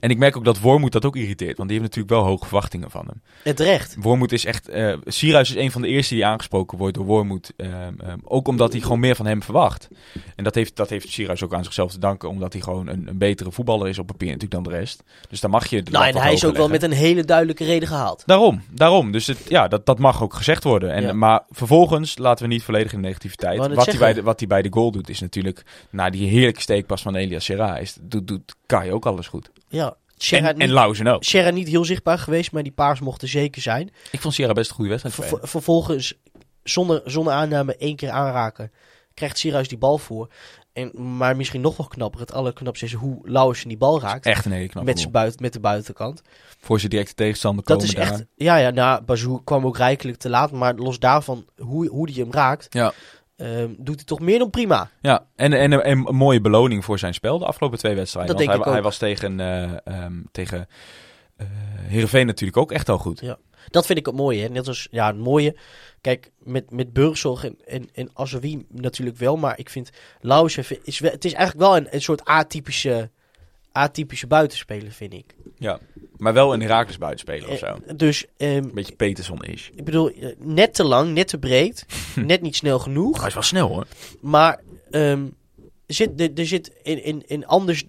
En 0.00 0.10
ik 0.10 0.18
merk 0.18 0.36
ook 0.36 0.44
dat 0.44 0.60
Wormoed 0.60 0.92
dat 0.92 1.04
ook 1.04 1.16
irriteert. 1.16 1.56
Want 1.56 1.68
die 1.68 1.78
heeft 1.78 1.94
natuurlijk 1.94 2.20
wel 2.20 2.30
hoge 2.30 2.44
verwachtingen 2.44 2.90
van 2.90 3.06
hem. 3.06 3.22
Het 3.42 3.56
terecht. 3.56 3.96
Wormoed 3.98 4.32
is 4.32 4.44
echt... 4.44 4.70
Sierhuis 5.04 5.50
is 5.50 5.56
een 5.56 5.70
van 5.70 5.82
de 5.82 5.88
eerste 5.88 6.14
die 6.14 6.26
aangesproken 6.26 6.78
wordt 6.78 6.94
door 6.94 7.04
Wormoed. 7.04 7.52
ehm, 7.56 7.92
ook 8.24 8.48
omdat 8.48 8.72
hij 8.72 8.80
gewoon 8.80 9.00
meer 9.00 9.16
van 9.16 9.26
hem 9.26 9.42
verwacht. 9.42 9.88
En 10.36 10.44
dat 10.44 10.54
heeft, 10.54 10.76
dat 10.76 10.88
heeft 10.88 11.08
Sierhuis 11.08 11.42
ook 11.42 11.54
aan 11.54 11.64
zichzelf 11.64 11.92
te 11.92 11.98
danken. 11.98 12.28
Omdat 12.28 12.52
hij 12.52 12.62
gewoon 12.62 12.86
een, 12.86 13.08
een 13.08 13.18
betere 13.18 13.52
voetballer 13.52 13.88
is 13.88 13.98
op 13.98 14.06
papier 14.06 14.26
natuurlijk 14.32 14.64
dan 14.64 14.72
de 14.72 14.78
rest. 14.78 15.02
Dus 15.28 15.40
daar 15.40 15.50
mag 15.50 15.66
je 15.66 15.82
Nou, 15.90 16.06
en 16.06 16.16
hij 16.16 16.32
is 16.32 16.44
ook 16.44 16.56
wel 16.56 16.68
met 16.68 16.82
een 16.82 16.92
hele 16.92 17.24
duidelijke 17.24 17.64
reden 17.64 17.88
gehaald. 17.88 18.22
Daarom, 18.26 18.62
daarom. 18.70 19.12
Dus 19.12 19.26
het, 19.26 19.38
ja, 19.48 19.68
dat, 19.68 19.86
dat 19.86 19.98
mag 19.98 20.22
ook 20.22 20.34
gezegd 20.34 20.64
worden. 20.64 20.92
En, 20.92 21.02
Ja. 21.02 21.12
Maar 21.12 21.42
vervolgens 21.50 22.18
laten 22.18 22.46
we 22.46 22.52
niet 22.52 22.62
volledig 22.62 22.92
in 22.92 23.00
negativiteit. 23.00 23.58
Wat 23.74 23.86
hij, 23.86 23.98
bij 23.98 24.12
de, 24.12 24.22
wat 24.22 24.38
hij 24.38 24.48
bij 24.48 24.62
de 24.62 24.72
goal 24.72 24.90
doet 24.90 25.08
is 25.08 25.20
natuurlijk... 25.20 25.62
Na 25.90 26.10
die 26.10 26.28
heerlijke 26.28 26.60
steekpas 26.60 27.02
van 27.02 27.14
Elias 27.14 27.44
Serra 27.44 27.78
is, 27.78 27.96
doet, 28.00 28.28
doet 28.28 28.54
Kai 28.68 28.92
ook 28.92 29.06
alles 29.06 29.26
goed. 29.26 29.50
Ja. 29.68 29.96
Sierra 30.16 30.48
En, 30.48 30.54
niet, 30.56 30.62
en 30.68 30.72
Lauzen 30.72 31.06
ook. 31.06 31.24
Sierra 31.24 31.50
niet 31.50 31.68
heel 31.68 31.84
zichtbaar 31.84 32.18
geweest, 32.18 32.52
maar 32.52 32.62
die 32.62 32.72
paars 32.72 33.00
mochten 33.00 33.28
zeker 33.28 33.62
zijn. 33.62 33.90
Ik 34.10 34.20
vond 34.20 34.34
Sierra 34.34 34.52
best 34.52 34.68
een 34.70 34.74
goede 34.76 34.90
wedstrijd. 34.90 35.16
Ver- 35.16 35.24
spelen. 35.24 35.40
ver- 35.42 35.50
vervolgens, 35.50 36.14
zonder, 36.62 37.02
zonder 37.04 37.32
aanname, 37.32 37.76
één 37.76 37.96
keer 37.96 38.10
aanraken, 38.10 38.72
krijgt 39.14 39.38
Sierhuis 39.38 39.68
die 39.68 39.78
bal 39.78 39.98
voor. 39.98 40.28
En, 40.72 41.16
maar 41.16 41.36
misschien 41.36 41.60
nog 41.60 41.76
wel 41.76 41.86
knapper, 41.86 42.20
het 42.20 42.32
allerknapste 42.32 42.84
is 42.84 42.92
hoe 42.92 43.18
Lauwersen 43.22 43.68
die 43.68 43.76
bal 43.76 44.00
raakt. 44.00 44.26
Echt 44.26 44.44
een 44.44 44.52
hele 44.52 44.68
knappe 44.68 44.88
met, 44.90 44.98
zijn 45.00 45.12
buiten, 45.12 45.42
met 45.42 45.52
de 45.52 45.60
buitenkant. 45.60 46.22
Voor 46.60 46.78
zijn 46.78 46.90
directe 46.90 47.14
tegenstander 47.14 47.64
Dat 47.64 47.76
komen 47.76 47.88
is 47.94 47.98
daar. 48.00 48.12
echt. 48.12 48.24
Ja, 48.36 48.56
ja, 48.56 48.70
nou, 48.70 49.02
Bazou 49.02 49.40
kwam 49.44 49.66
ook 49.66 49.76
rijkelijk 49.76 50.18
te 50.18 50.28
laat. 50.28 50.50
Maar 50.52 50.74
los 50.74 50.98
daarvan, 50.98 51.44
hoe, 51.58 51.88
hoe 51.88 52.06
die 52.06 52.22
hem 52.22 52.32
raakt, 52.32 52.66
Ja. 52.70 52.92
Ehm, 53.38 53.74
doet 53.78 53.94
hij 53.96 54.04
toch 54.04 54.20
meer 54.20 54.38
dan 54.38 54.50
prima. 54.50 54.90
Ja, 55.00 55.26
en, 55.36 55.52
en, 55.52 55.72
en 55.82 56.08
een 56.08 56.14
mooie 56.16 56.40
beloning 56.40 56.84
voor 56.84 56.98
zijn 56.98 57.14
spel 57.14 57.38
de 57.38 57.46
afgelopen 57.46 57.78
twee 57.78 57.94
wedstrijden. 57.94 58.36
Dat 58.36 58.44
Want 58.44 58.50
denk 58.52 58.64
hij, 58.64 58.72
hij 58.72 58.82
ook. 58.82 58.88
was 58.90 58.98
tegen, 58.98 59.40
ehm 59.84 60.12
tegen 60.32 60.66
Heerenveen 61.82 62.26
natuurlijk 62.26 62.58
ook 62.58 62.72
echt 62.72 62.88
al 62.88 62.98
goed. 62.98 63.22
Dat 63.68 63.86
vind 63.86 63.98
ik 63.98 64.06
het 64.06 64.14
mooie. 64.14 64.42
Hè? 64.42 64.48
Net 64.48 64.68
als, 64.68 64.88
ja, 64.90 65.06
het 65.06 65.16
mooie. 65.16 65.56
Kijk, 66.00 66.30
met, 66.38 66.70
met 66.70 66.92
Burgzorg 66.92 67.44
en, 67.44 67.56
en, 67.66 67.88
en 67.92 68.10
Azoui 68.14 68.64
natuurlijk 68.68 69.16
wel. 69.16 69.36
Maar 69.36 69.58
ik 69.58 69.68
vind 69.70 69.90
Lauwersen, 70.20 70.64
vind- 70.64 70.80
is 70.86 70.98
het 70.98 71.24
is 71.24 71.32
eigenlijk 71.32 71.66
wel 71.68 71.76
een, 71.76 71.86
een 71.94 72.00
soort 72.02 72.24
atypische, 72.24 73.10
atypische 73.72 74.26
buitenspeler, 74.26 74.90
vind 74.92 75.12
ik. 75.12 75.34
Ja, 75.58 75.78
maar 76.18 76.32
wel 76.32 76.54
een 76.54 76.60
Herakles 76.60 76.98
buitenspeler 76.98 77.48
of 77.48 77.58
zo. 77.58 77.66
Eh, 77.66 77.94
Dus, 77.96 78.26
ehm, 78.36 78.50
Een 78.56 78.70
beetje 78.74 78.94
Peterson 78.96 79.44
is. 79.44 79.70
ik 79.74 79.84
bedoel, 79.84 80.10
eh, 80.10 80.28
net 80.38 80.74
te 80.74 80.84
lang, 80.84 81.12
net 81.14 81.28
te 81.28 81.38
breed. 81.38 81.86
net 82.16 82.40
niet 82.42 82.56
snel 82.56 82.78
genoeg. 82.78 83.18
Hij 83.18 83.26
is 83.26 83.34
wel 83.34 83.42
snel 83.42 83.68
hoor. 83.68 83.86
Maar 84.20 84.60
ehm, 84.90 85.26
zit, 85.86 86.20
er, 86.20 86.30
er 86.34 86.46
zit 86.46 86.72
in, 86.82 87.04
in, 87.04 87.22
in 87.26 87.46
anders, 87.46 87.84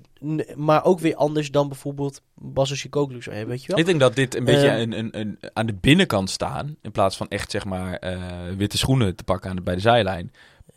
maar 0.55 0.83
ook 0.83 0.99
weer 0.99 1.15
anders 1.15 1.51
dan 1.51 1.67
bijvoorbeeld 1.67 2.21
Basso 2.35 2.75
Chicoglu 2.75 3.21
zou 3.21 3.35
hebben, 3.35 3.53
weet 3.55 3.63
je 3.65 3.71
wel? 3.71 3.79
Ik 3.79 3.85
denk 3.85 3.99
dat 3.99 4.15
dit 4.15 4.35
een 4.35 4.43
beetje 4.45 4.67
Eh. 4.69 4.79
een, 4.79 4.97
een, 4.99 5.19
een, 5.19 5.39
aan 5.53 5.65
de 5.65 5.73
binnenkant 5.81 6.29
staan. 6.29 6.75
In 6.81 6.91
plaats 6.91 7.17
van 7.17 7.27
echt 7.27 7.51
zeg 7.51 7.65
maar 7.65 7.93
eh, 7.93 8.19
witte 8.57 8.77
schoenen 8.77 9.15
te 9.15 9.23
pakken 9.23 9.49
aan 9.49 9.55
de, 9.55 9.61
bij 9.61 9.75
de 9.75 9.81
zijlijn. 9.81 10.31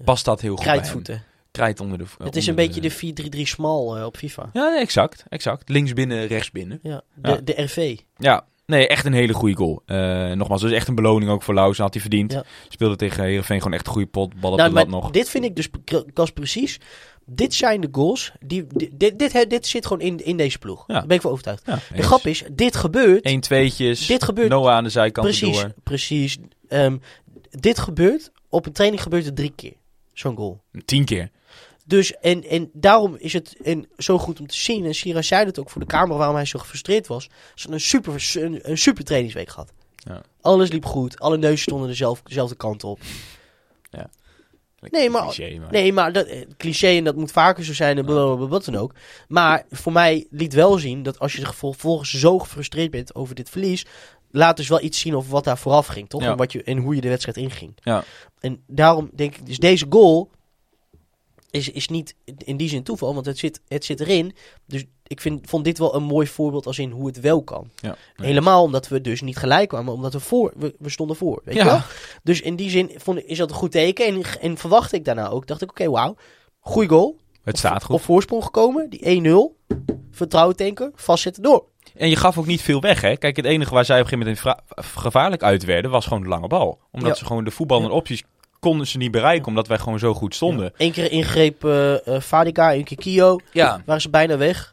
Past 0.04 0.24
dat 0.24 0.40
heel 0.40 0.54
goed. 0.56 0.64
Krijtvoeten. 0.64 1.22
Krijt 1.52 1.80
onder 1.80 1.98
de 1.98 2.04
Het 2.18 2.36
is 2.36 2.46
een 2.46 2.54
beetje 2.54 2.80
de 2.80 2.90
4-3-3 3.36 3.40
small 3.42 3.96
eh, 3.98 4.04
op 4.04 4.16
FIFA. 4.16 4.50
Ja, 4.52 4.78
exact. 4.80 5.24
exact. 5.28 5.68
Links 5.68 5.92
binnen, 5.92 6.26
rechts 6.26 6.50
binnen. 6.50 6.78
Ja, 6.82 7.02
de, 7.14 7.30
Ja. 7.30 7.36
de 7.44 7.62
RV. 7.62 7.98
Ja, 8.16 8.46
nee, 8.66 8.88
echt 8.88 9.04
een 9.04 9.12
hele 9.12 9.32
goede 9.32 9.54
goal. 9.56 9.82
Eh, 9.86 9.96
nogmaals, 10.32 10.60
dat 10.60 10.70
is 10.70 10.76
echt 10.76 10.88
een 10.88 10.94
beloning 10.94 11.30
ook 11.30 11.42
voor 11.42 11.54
Lauzen. 11.54 11.82
Had 11.82 11.92
hij 11.92 12.02
verdiend. 12.02 12.32
Ja. 12.32 12.44
Speelde 12.68 12.96
tegen 12.96 13.24
Heerenveen 13.24 13.58
gewoon 13.58 13.72
echt 13.74 13.86
een 13.86 13.92
goede 13.92 14.08
pot. 14.08 14.40
Bal 14.40 14.50
op 14.52 14.56
Nou, 14.58 14.68
de 14.68 14.74
lat 14.74 14.88
nog. 14.88 15.10
dit 15.10 15.28
vind 15.28 15.44
ik 15.44 15.56
dus 15.56 15.68
Cas 16.12 16.30
precies. 16.30 16.80
Dit 17.26 17.54
zijn 17.54 17.80
de 17.80 17.88
goals. 17.92 18.32
Die, 18.40 18.66
dit, 18.74 19.18
dit, 19.18 19.50
dit, 19.50 19.66
zit 19.66 19.86
gewoon 19.86 20.02
in, 20.02 20.24
in 20.24 20.36
deze 20.36 20.58
ploeg. 20.58 20.84
Ja. 20.86 20.94
Daar 20.94 21.06
ben 21.06 21.16
ik 21.16 21.22
van 21.22 21.30
overtuigd. 21.30 21.64
De 21.94 22.02
grap 22.02 22.26
is, 22.26 22.42
dit 22.52 22.76
gebeurt. 22.76 23.26
Eén 23.26 23.40
tweetjes. 23.40 24.06
Dit 24.06 24.22
gebeurt 24.24 24.48
Noah 24.48 24.72
aan 24.74 24.84
de 24.84 24.90
zijkant 24.90 25.26
precies. 25.26 25.60
door. 25.60 25.72
Precies. 25.82 26.38
Ehm, 26.68 26.96
dit 27.50 27.78
gebeurt, 27.78 28.32
op 28.48 28.66
een 28.66 28.72
training 28.72 29.02
gebeurt 29.02 29.24
het 29.24 29.36
drie 29.36 29.52
keer. 29.56 29.72
Zo'n 30.12 30.36
goal. 30.36 30.62
Tien 30.84 31.04
keer. 31.04 31.30
Dus, 31.92 32.14
en, 32.16 32.44
en 32.44 32.70
daarom 32.72 33.14
is 33.18 33.32
het 33.32 33.56
en 33.62 33.88
zo 33.98 34.18
goed 34.18 34.40
om 34.40 34.46
te 34.46 34.54
zien. 34.56 34.84
En 34.84 34.94
Sira 34.94 35.22
zei 35.22 35.44
het 35.44 35.58
ook 35.58 35.70
voor 35.70 35.80
de 35.80 35.86
camera 35.86 36.18
waarom 36.18 36.36
hij 36.36 36.44
zo 36.44 36.58
gefrustreerd 36.58 37.06
was. 37.06 37.28
Ze 37.54 37.70
een 37.70 37.80
super, 37.80 38.30
een, 38.34 38.70
een 38.70 38.78
super 38.78 39.04
trainingsweek 39.04 39.48
gehad. 39.48 39.72
Ja. 39.94 40.22
Alles 40.40 40.70
liep 40.70 40.84
goed. 40.84 41.18
Alle 41.20 41.36
neuzen 41.36 41.58
stonden 41.58 41.88
dezelfde, 41.88 42.28
dezelfde 42.28 42.54
kant 42.56 42.84
op. 42.84 42.98
Nee, 44.90 45.10
maar- 45.10 45.22
Cliché, 45.34 45.58
maar... 45.58 45.70
Nee, 45.70 45.92
maar 45.92 46.12
dat, 46.12 46.26
eh, 46.26 46.40
cliché 46.56 46.86
en 46.88 47.04
dat 47.04 47.16
moet 47.16 47.32
vaker 47.32 47.64
zo 47.64 47.74
zijn 47.74 47.98
en 47.98 48.04
blablabla, 48.04 48.46
wat 48.46 48.64
dan 48.64 48.76
ook. 48.76 48.94
Maar 49.28 49.64
voor 49.70 49.92
mij 49.92 50.26
liet 50.30 50.52
wel 50.54 50.78
zien 50.78 51.02
dat 51.02 51.18
als 51.18 51.32
je 51.32 51.42
vervol- 51.44 51.72
vervolgens 51.72 52.10
zo 52.10 52.38
gefrustreerd 52.38 52.90
bent 52.90 53.14
over 53.14 53.34
dit 53.34 53.50
verlies, 53.50 53.86
laat 54.30 54.56
dus 54.56 54.68
wel 54.68 54.80
iets 54.80 55.00
zien 55.00 55.16
over 55.16 55.30
wat 55.30 55.44
daar 55.44 55.58
vooraf 55.58 55.86
ging, 55.86 56.08
toch? 56.08 56.22
Ja. 56.22 56.30
En, 56.30 56.36
wat 56.36 56.52
je, 56.52 56.62
en 56.62 56.78
hoe 56.78 56.94
je 56.94 57.00
de 57.00 57.08
wedstrijd 57.08 57.36
inging. 57.36 57.76
Ja. 57.82 58.04
En 58.40 58.62
daarom 58.66 59.10
denk 59.14 59.36
ik, 59.36 59.46
dus 59.46 59.58
deze 59.58 59.86
goal 59.88 60.30
is, 61.52 61.68
is 61.70 61.88
niet 61.88 62.14
in 62.38 62.56
die 62.56 62.68
zin 62.68 62.82
toeval, 62.82 63.14
want 63.14 63.26
het 63.26 63.38
zit, 63.38 63.60
het 63.68 63.84
zit 63.84 64.00
erin. 64.00 64.34
Dus 64.66 64.84
ik 65.06 65.20
vind, 65.20 65.48
vond 65.48 65.64
dit 65.64 65.78
wel 65.78 65.94
een 65.94 66.02
mooi 66.02 66.26
voorbeeld 66.26 66.66
als 66.66 66.78
in 66.78 66.90
hoe 66.90 67.06
het 67.06 67.20
wel 67.20 67.42
kan. 67.42 67.70
Ja. 67.80 67.96
Helemaal 68.14 68.62
omdat 68.62 68.88
we 68.88 69.00
dus 69.00 69.20
niet 69.20 69.36
gelijk 69.36 69.68
kwamen, 69.68 69.86
maar 69.86 69.94
omdat 69.94 70.12
we 70.12 70.20
voor, 70.20 70.52
we, 70.56 70.74
we 70.78 70.88
stonden 70.90 71.16
voor. 71.16 71.40
Weet 71.44 71.54
je 71.54 71.64
wel? 71.64 71.80
Dus 72.22 72.40
in 72.40 72.56
die 72.56 72.70
zin 72.70 72.90
vond 72.96 73.18
ik, 73.18 73.24
is 73.26 73.38
dat 73.38 73.50
een 73.50 73.56
goed 73.56 73.70
teken. 73.72 74.06
En, 74.06 74.22
en 74.40 74.56
verwachtte 74.58 74.96
ik 74.96 75.04
daarna 75.04 75.28
ook. 75.28 75.46
Dacht 75.46 75.62
ik, 75.62 75.70
oké, 75.70 75.90
wauw. 75.90 76.16
Goeie 76.60 76.88
goal. 76.88 77.16
Het 77.42 77.58
staat 77.58 77.84
goed. 77.84 77.94
Op 77.94 78.02
voorsprong 78.02 78.44
gekomen. 78.44 78.90
Die 78.90 79.22
1-0. 79.70 79.76
Vertrouwen 80.10 80.56
tanken. 80.56 80.92
Vastzetten 80.94 81.42
door. 81.42 81.64
En 81.96 82.08
je 82.08 82.16
gaf 82.16 82.38
ook 82.38 82.46
niet 82.46 82.62
veel 82.62 82.80
weg, 82.80 83.00
hè? 83.00 83.16
Kijk, 83.16 83.36
het 83.36 83.44
enige 83.44 83.74
waar 83.74 83.84
zij 83.84 84.00
op 84.00 84.12
een 84.12 84.18
gegeven 84.18 84.42
moment 84.44 84.62
gevaarlijk 84.96 85.42
uit 85.42 85.64
werden, 85.64 85.90
was 85.90 86.06
gewoon 86.06 86.22
de 86.22 86.28
lange 86.28 86.46
bal. 86.46 86.78
Omdat 86.90 87.10
Ja. 87.10 87.14
ze 87.16 87.24
gewoon 87.24 87.44
de 87.44 87.50
voetbal 87.50 87.82
en 87.82 87.90
opties 87.90 88.22
konden 88.62 88.86
ze 88.86 88.98
niet 88.98 89.10
bereiken, 89.10 89.46
omdat 89.46 89.68
wij 89.68 89.78
gewoon 89.78 89.98
zo 89.98 90.14
goed 90.14 90.34
stonden. 90.34 90.72
Eén 90.76 90.92
keer 90.92 91.10
ingreep 91.10 91.64
eh 91.64 92.06
eh, 92.06 92.20
Fadiga, 92.20 92.72
één 92.72 92.84
keer 92.84 92.96
Kio. 92.96 93.38
Ja, 93.52 93.82
Waren 93.84 94.02
ze 94.02 94.10
bijna 94.10 94.36
weg. 94.36 94.71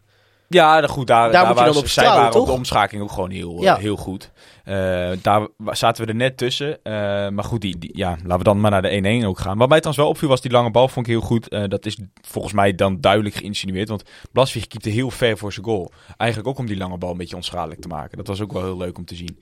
Ja 0.50 0.88
goed, 0.88 1.08
daar, 1.08 1.32
daar, 1.32 1.48
je 1.48 1.54
waren 1.54 1.66
dan 1.66 1.74
ze- 1.74 1.80
op 1.80 1.88
zij 1.88 2.26
de 2.26 2.30
toch? 2.32 2.50
omschakeling 2.52 3.04
ook 3.04 3.12
gewoon 3.12 3.30
heel, 3.32 3.56
eh, 3.58 3.62
Ja. 3.64 3.76
heel 3.78 3.96
goed. 3.96 4.32
Eh, 4.64 4.76
daar 5.22 5.48
zaten 5.66 6.04
we 6.06 6.10
er 6.12 6.16
net 6.18 6.38
tussen. 6.38 6.84
Eh, 6.84 6.92
maar 7.30 7.44
goed, 7.44 7.62
die, 7.62 7.78
die- 7.78 7.98
ja, 7.98 8.10
laten 8.10 8.38
we 8.38 8.44
dan 8.44 8.60
maar 8.60 8.72
naar 8.72 8.82
de 8.82 8.90
1-1 8.92 9.26
ook 9.26 9.40
gaan. 9.40 9.58
Wat 9.58 9.70
mij 9.70 9.78
trouwens 9.80 9.98
wel 9.98 10.08
opviel 10.14 10.30
was 10.30 10.42
die 10.42 10.52
lange 10.52 10.72
bal, 10.72 10.88
vond 10.88 11.06
ik 11.06 11.12
heel 11.12 11.22
goed. 11.22 11.50
Dat 11.70 11.86
is 11.86 11.98
volgens 12.28 12.54
mij 12.54 12.76
dan 12.76 13.02
duidelijk 13.02 13.36
geïnsinueerd. 13.36 13.90
Want 13.90 14.04
Blaswig 14.32 14.68
keepte 14.68 14.90
heel 14.90 15.10
ver 15.12 15.38
voor 15.38 15.54
zijn 15.54 15.66
goal. 15.66 15.92
Eigenlijk 16.18 16.50
ook 16.50 16.58
om 16.58 16.66
die 16.66 16.78
lange 16.78 16.98
bal 16.98 17.12
een 17.12 17.18
beetje 17.18 17.36
onschadelijk 17.36 17.82
te 17.82 17.88
maken. 17.88 18.18
Dat 18.18 18.28
was 18.28 18.42
ook 18.42 18.54
wel 18.54 18.64
heel 18.64 18.78
leuk 18.78 18.98
om 18.98 19.06
te 19.06 19.16
zien. 19.16 19.40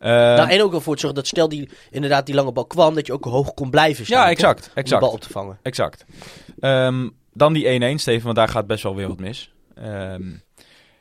Nou, 0.00 0.50
en 0.50 0.62
ook 0.62 0.70
wel 0.70 0.80
voor 0.80 0.94
te 0.94 1.00
zorgen 1.00 1.18
dat 1.20 1.28
stel 1.28 1.48
die 1.48 1.68
inderdaad 1.90 2.26
die 2.26 2.34
lange 2.34 2.52
bal 2.52 2.66
kwam, 2.66 2.94
dat 2.94 3.06
je 3.06 3.12
ook 3.12 3.24
hoog 3.24 3.54
kon 3.54 3.70
blijven 3.70 4.04
staan. 4.06 4.18
ja, 4.18 4.22
toch? 4.24 4.32
exact. 4.32 4.62
Om 4.66 4.70
de 4.74 4.80
exact. 4.80 5.00
bal 5.00 5.10
op 5.10 5.20
te 5.20 5.28
vangen. 5.30 5.58
Exact. 5.62 6.04
Ehm, 6.60 7.08
dan 7.32 7.52
die 7.52 7.68
1-1, 7.68 7.98
Steven, 7.98 8.24
want 8.24 8.36
daar 8.36 8.48
gaat 8.48 8.66
best 8.66 8.82
wel 8.82 8.94
weer 8.94 9.08
wat 9.08 9.18
mis. 9.20 9.52
Ehm, 9.74 10.22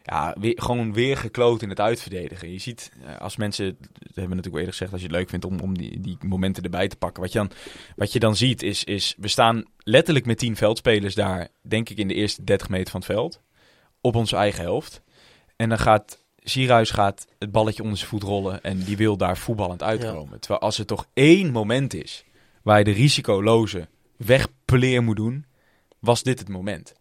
ja, 0.10 0.36
weer, 0.40 0.54
gewoon 0.56 0.94
weer 0.94 1.18
gekloot 1.18 1.62
in 1.62 1.70
het 1.70 1.80
uitverdedigen. 1.80 2.52
Je 2.52 2.60
ziet, 2.60 2.92
eh, 3.06 3.18
als 3.18 3.36
mensen, 3.36 3.66
dat 3.80 3.90
hebben 3.92 4.30
we 4.30 4.36
natuurlijk 4.36 4.56
eerder 4.56 4.72
gezegd, 4.72 4.92
als 4.92 5.02
je 5.02 5.08
het 5.08 5.16
leuk 5.16 5.30
vindt 5.30 5.46
om, 5.46 5.60
om 5.60 5.78
die, 5.78 6.00
die 6.00 6.18
momenten 6.22 6.64
erbij 6.64 6.88
te 6.88 6.96
pakken. 6.96 7.22
Wat 7.24 7.32
je 7.32 7.38
dan, 7.38 7.52
wat 7.96 8.14
je 8.14 8.20
dan 8.20 8.36
ziet 8.36 8.64
is, 8.64 8.84
is, 8.84 9.16
we 9.18 9.28
staan 9.28 9.64
letterlijk 9.78 10.26
met 10.26 10.38
10 10.38 10.56
veldspelers 10.56 11.16
daar, 11.16 11.48
denk 11.62 11.90
ik 11.90 11.98
in 11.98 12.08
de 12.08 12.14
eerste 12.14 12.44
30 12.44 12.70
meter 12.70 12.92
van 12.92 13.00
het 13.00 13.10
veld. 13.10 13.42
Op 14.02 14.16
onze 14.16 14.36
eigen 14.36 14.64
helft. 14.64 15.02
En 15.56 15.70
dan 15.70 15.80
gaat 15.80 16.26
Sierhuis 16.50 16.92
gaat 16.92 17.28
het 17.40 17.52
balletje 17.52 17.84
onder 17.84 17.98
zijn 17.98 18.10
voet 18.10 18.24
rollen 18.24 18.64
en 18.64 18.84
die 18.84 18.98
wil 18.98 19.18
daar 19.18 19.38
voetballend 19.38 19.84
uitkomen. 19.84 20.40
Terwijl 20.40 20.62
als 20.62 20.80
er 20.80 20.86
toch 20.86 21.08
één 21.14 21.52
moment 21.52 21.94
is 21.94 22.26
waar 22.64 22.78
je 22.78 22.84
de 22.84 22.92
risicoloze 22.92 23.88
wegpleer 24.18 25.04
moet 25.04 25.16
doen, 25.16 25.46
was 26.00 26.24
dit 26.24 26.40
het 26.40 26.50
moment. 26.50 26.94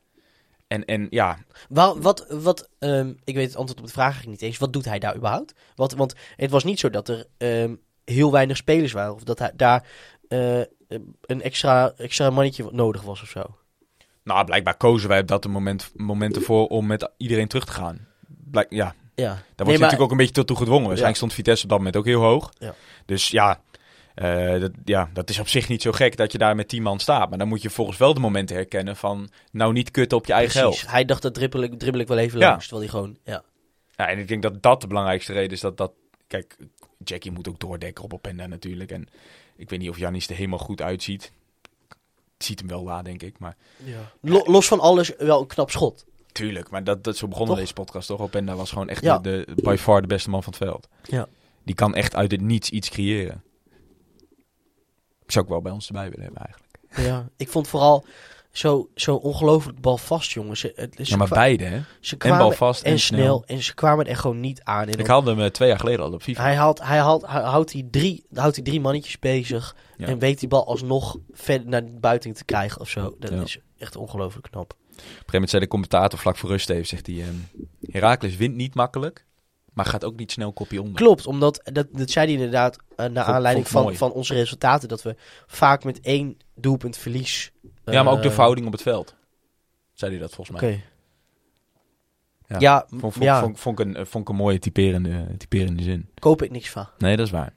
En, 0.66 0.85
en 0.85 1.07
ja, 1.11 1.38
Wel, 1.68 2.00
wat, 2.00 2.26
wat 2.29 2.68
ehm, 2.79 3.12
ik 3.24 3.35
weet 3.35 3.46
het 3.46 3.57
antwoord 3.57 3.81
op 3.81 3.87
de 3.87 3.92
vraag 3.92 4.12
eigenlijk 4.12 4.40
niet 4.40 4.50
eens. 4.50 4.59
Wat 4.59 4.72
doet 4.72 4.85
hij 4.85 4.98
daar 4.98 5.16
überhaupt? 5.16 5.55
Wat, 5.74 5.92
want 5.92 6.14
het 6.37 6.50
was 6.50 6.64
niet 6.64 6.81
zo 6.81 6.90
dat 6.90 7.09
er 7.09 7.26
ehm, 7.37 7.74
heel 8.05 8.33
weinig 8.33 8.57
spelers 8.57 8.92
waren. 8.92 9.14
Of 9.14 9.22
dat 9.22 9.38
hij, 9.38 9.52
daar 9.57 9.87
eh, 10.29 10.61
een 11.20 11.42
extra, 11.42 11.92
extra 11.96 12.31
mannetje 12.31 12.68
nodig 12.72 13.02
was 13.02 13.22
of 13.22 13.29
zo. 13.29 13.42
nou, 14.22 14.44
blijkbaar 14.44 14.76
kozen 14.76 15.09
wij 15.09 15.20
op 15.20 15.29
dat 15.29 15.46
moment, 15.46 15.90
momenten 15.94 16.42
voor 16.42 16.66
om 16.66 16.87
met 16.87 17.11
iedereen 17.16 17.48
terug 17.48 17.64
te 17.64 17.72
gaan. 17.72 18.07
Blijk, 18.26 18.70
ja, 18.70 18.85
daar 18.85 18.94
Ja. 19.14 19.33
word 19.35 19.38
je 19.46 19.55
Nee, 19.57 19.66
maar- 19.66 19.66
natuurlijk 19.79 20.02
ook 20.02 20.11
een 20.11 20.16
beetje 20.16 20.33
tot 20.33 20.46
toe 20.46 20.57
gedwongen. 20.57 20.83
Waarschijnlijk 20.87 21.16
stond 21.18 21.33
Vitesse 21.35 21.62
op 21.64 21.68
dat 21.68 21.79
moment 21.79 21.96
ook 21.96 22.05
heel 22.05 22.20
hoog. 22.20 22.50
Ja. 22.59 22.74
Dus 23.07 23.29
ja, 23.29 23.61
eh, 24.16 24.61
dat, 24.61 24.70
ja, 24.85 25.11
dat 25.12 25.31
is 25.31 25.38
op 25.38 25.48
zich 25.48 25.68
niet 25.68 25.83
zo 25.83 25.92
gek 25.92 26.16
dat 26.16 26.33
je 26.33 26.38
daar 26.38 26.55
met 26.57 26.68
10 26.68 26.83
man 26.83 26.98
staat. 26.98 27.29
Maar 27.29 27.38
dan 27.38 27.48
moet 27.48 27.62
je 27.62 27.70
volgens 27.70 27.98
wel 27.98 28.14
de 28.14 28.20
momenten 28.20 28.57
herkennen 28.57 28.96
van... 28.96 29.29
nou 29.52 29.72
niet 29.72 29.90
kutten 29.90 30.18
op 30.18 30.26
je 30.26 30.33
eigen 30.33 30.61
Precies. 30.61 30.79
helft. 30.81 30.92
Hij 30.94 31.05
dacht 31.05 31.22
dat 31.22 31.35
dribbel 31.35 31.62
ik, 31.62 31.79
dribbel 31.79 32.00
ik 32.00 32.09
wel 32.09 32.18
even 32.18 32.38
Ja. 32.40 32.48
langs. 32.48 32.68
Terwijl 32.68 32.90
hij 32.90 32.98
gewoon... 33.00 33.16
Ja. 33.24 33.42
Ja, 33.96 34.09
en 34.09 34.18
ik 34.18 34.29
denk 34.29 34.42
dat 34.42 34.62
dat 34.62 34.81
de 34.81 34.87
belangrijkste 34.87 35.33
reden 35.33 35.50
is 35.52 35.61
dat 35.61 35.76
dat... 35.76 35.92
Kijk, 36.26 36.57
Jackie 37.05 37.31
moet 37.33 37.48
ook 37.48 37.61
doordekken 37.61 38.05
op 38.05 38.12
Openda 38.14 38.46
natuurlijk. 38.46 38.90
En 38.90 39.09
ik 39.57 39.70
weet 39.70 39.79
niet 39.79 39.88
of 39.90 39.98
Janis 39.98 40.29
er 40.29 40.35
helemaal 40.37 40.59
goed 40.59 40.83
uitziet. 40.83 41.33
Het 42.37 42.44
ziet 42.46 42.59
hem 42.59 42.68
wel 42.68 42.85
waar, 42.85 43.05
denk 43.05 43.22
ik. 43.22 43.38
Maar 43.38 43.57
Lo- 44.20 44.44
los 44.44 44.66
van 44.66 44.81
alles 44.81 45.12
wel 45.18 45.40
een 45.40 45.46
knap 45.46 45.70
schot. 45.70 46.05
tuurlijk, 46.33 46.70
maar 46.70 46.85
dat, 46.85 47.05
dat 47.05 47.16
zo 47.16 47.29
begonnen 47.29 47.55
Toch? 47.55 47.62
deze 47.62 47.74
podcast 47.74 48.07
toch? 48.09 48.20
Openda 48.20 48.55
was 48.55 48.70
gewoon 48.70 48.88
echt 48.88 49.02
Ja. 49.02 49.18
de, 49.18 49.46
de, 49.55 49.62
by 49.62 49.76
far 49.79 50.00
de 50.00 50.07
beste 50.07 50.31
man 50.31 50.42
van 50.42 50.52
het 50.59 50.62
veld. 50.62 50.88
Ja. 51.02 51.26
Die 51.64 51.74
kan 51.74 51.94
echt 51.94 52.14
uit 52.14 52.31
het 52.31 52.40
niets 52.40 52.70
iets 52.70 52.88
creëren. 52.90 53.42
Zou 55.26 55.44
ik 55.44 55.50
wel 55.50 55.60
bij 55.62 55.72
ons 55.72 55.86
erbij 55.86 56.10
willen 56.10 56.24
hebben 56.24 56.42
eigenlijk. 56.42 57.08
Ja. 57.10 57.28
Ik 57.36 57.48
vond 57.48 57.68
vooral 57.68 58.04
zo, 58.50 58.88
zo 58.94 59.14
ongelooflijk 59.14 59.80
balvast, 59.80 60.30
jongens. 60.32 60.60
Ze, 60.60 60.72
het- 60.74 60.94
ze 60.96 61.10
Ja, 61.10 61.16
maar 61.16 61.28
beide, 61.28 61.64
hè? 61.64 61.80
ze 62.00 62.16
kwamen 62.16 62.38
balvast 62.38 62.82
en, 62.82 62.92
en 62.92 62.98
snel. 62.98 63.18
snel. 63.20 63.44
En 63.46 63.62
ze 63.62 63.74
kwamen 63.74 64.06
er 64.06 64.16
gewoon 64.16 64.40
niet 64.40 64.60
aan. 64.62 64.88
En 64.88 64.98
Ik 64.98 65.06
haalde 65.06 65.30
hem 65.30 65.40
eh, 65.40 65.46
twee 65.46 65.68
jaar 65.68 65.78
geleden 65.78 66.04
al 66.04 66.12
op 66.12 66.22
FIFA. 66.22 66.42
Hij, 66.42 66.54
haalt, 66.56 66.82
hij, 66.82 66.98
haalt, 66.98 67.26
hij 67.26 67.42
houdt, 67.42 67.70
die 67.70 67.88
drie, 67.90 68.24
houdt 68.34 68.54
die 68.54 68.64
drie 68.64 68.80
mannetjes 68.80 69.18
bezig. 69.18 69.76
Ja. 69.96 70.06
En 70.06 70.18
weet 70.18 70.40
die 70.40 70.48
bal 70.48 70.66
alsnog 70.66 71.16
verder 71.32 71.68
naar 71.68 71.84
buiten 72.00 72.32
te 72.32 72.44
krijgen 72.44 72.80
of 72.80 72.88
zo. 72.88 73.16
Dat 73.18 73.30
Ja. 73.30 73.42
is 73.42 73.58
echt 73.78 73.96
ongelooflijk 73.96 74.50
knap. 74.50 74.72
Op 74.72 75.02
een 75.02 75.04
gegeven 75.04 75.24
moment 75.32 75.50
zei 75.50 75.62
de 75.62 75.68
commentator 75.68 76.18
vlak 76.18 76.36
voor 76.36 76.48
rust 76.50 76.70
even, 76.70 76.86
zegt 76.86 77.06
hij... 77.06 77.16
ehm 77.20 77.34
Herakles 77.90 78.36
wint 78.36 78.54
niet 78.54 78.74
makkelijk, 78.74 79.25
maar 79.76 79.84
gaat 79.84 80.04
ook 80.04 80.16
niet 80.16 80.32
snel 80.32 80.52
kopje 80.52 80.80
onder. 80.82 80.94
Klopt, 80.94 81.26
omdat 81.26 81.60
dat, 81.72 81.86
dat 81.92 82.10
zei 82.10 82.24
hij 82.26 82.34
inderdaad 82.34 82.78
eh, 82.96 83.06
naar 83.06 83.24
aanleiding 83.24 83.68
van, 83.68 83.82
mooi. 83.82 83.96
van 83.96 84.12
onze 84.12 84.34
resultaten. 84.34 84.88
Dat 84.88 85.02
we 85.02 85.16
vaak 85.46 85.84
met 85.84 86.00
één 86.00 86.36
doelpunt 86.54 86.96
verlies. 86.96 87.52
Ja, 87.84 88.02
maar 88.02 88.12
ook 88.12 88.22
de 88.22 88.28
eh, 88.28 88.34
verhouding 88.34 88.66
op 88.66 88.72
het 88.72 88.82
veld. 88.82 89.14
Zei 89.92 90.10
hij 90.10 90.20
dat 90.20 90.34
volgens 90.34 90.60
mij. 90.60 90.70
Ja, 90.70 90.78
Ja. 92.48 92.56
ja, 92.58 92.86
Vond, 92.88 93.00
vond, 93.00 93.24
ja, 93.24 93.40
vond, 93.40 93.58
vond 93.60 93.78
ik 93.80 93.86
een, 93.86 94.06
vond 94.06 94.24
ik 94.24 94.28
een 94.30 94.36
mooie 94.36 94.58
typerende, 94.58 95.26
typerende 95.38 95.82
zin. 95.82 96.08
koop 96.18 96.42
ik 96.42 96.50
niks 96.50 96.70
van. 96.70 96.88
Nee, 96.98 97.16
dat 97.16 97.26
is 97.26 97.32
waar. 97.32 97.52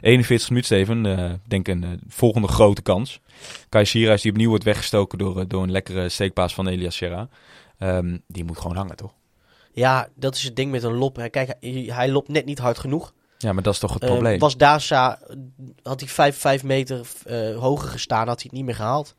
41 0.00 0.48
minuten, 0.48 0.76
Steven. 0.76 1.06
eh, 1.06 1.30
Ik 1.32 1.48
denk 1.50 1.68
een 1.68 1.84
eh, 1.84 1.90
volgende 2.08 2.48
grote 2.48 2.82
kans. 2.82 3.20
Kai 3.68 3.84
Sierhuis 3.84 4.22
die 4.22 4.30
opnieuw 4.30 4.48
wordt 4.48 4.64
weggestoken 4.64 5.18
door, 5.18 5.40
eh, 5.40 5.44
door 5.48 5.62
een 5.62 5.70
lekkere 5.70 6.08
steekpaas 6.08 6.54
van 6.54 6.66
Elias 6.68 6.96
Serra. 6.96 7.28
Ehm, 7.78 8.18
die 8.26 8.44
moet 8.44 8.58
gewoon 8.58 8.76
hangen, 8.76 8.96
toch? 8.96 9.12
Ja, 9.74 10.08
dat 10.14 10.34
is 10.34 10.42
het 10.42 10.56
ding 10.56 10.70
met 10.70 10.82
een 10.82 10.94
lop. 10.94 11.16
hè. 11.16 11.28
Kijk, 11.28 11.54
hij, 11.60 11.70
hij 11.86 12.08
loopt 12.08 12.28
net 12.28 12.44
niet 12.44 12.58
hard 12.58 12.78
genoeg. 12.78 13.12
Ja, 13.38 13.52
maar 13.52 13.62
dat 13.62 13.72
is 13.74 13.78
toch 13.78 13.94
het 13.94 14.02
Eh, 14.02 14.08
probleem. 14.08 14.38
was 14.38 14.56
Daza, 14.56 15.18
had 15.82 16.00
hij 16.00 16.08
vijf, 16.08 16.38
vijf 16.38 16.62
meter 16.62 17.06
eh, 17.24 17.56
hoger 17.56 17.88
gestaan, 17.88 18.26
had 18.28 18.36
hij 18.36 18.44
het 18.44 18.52
niet 18.52 18.64
meer 18.64 18.74
gehaald. 18.74 19.14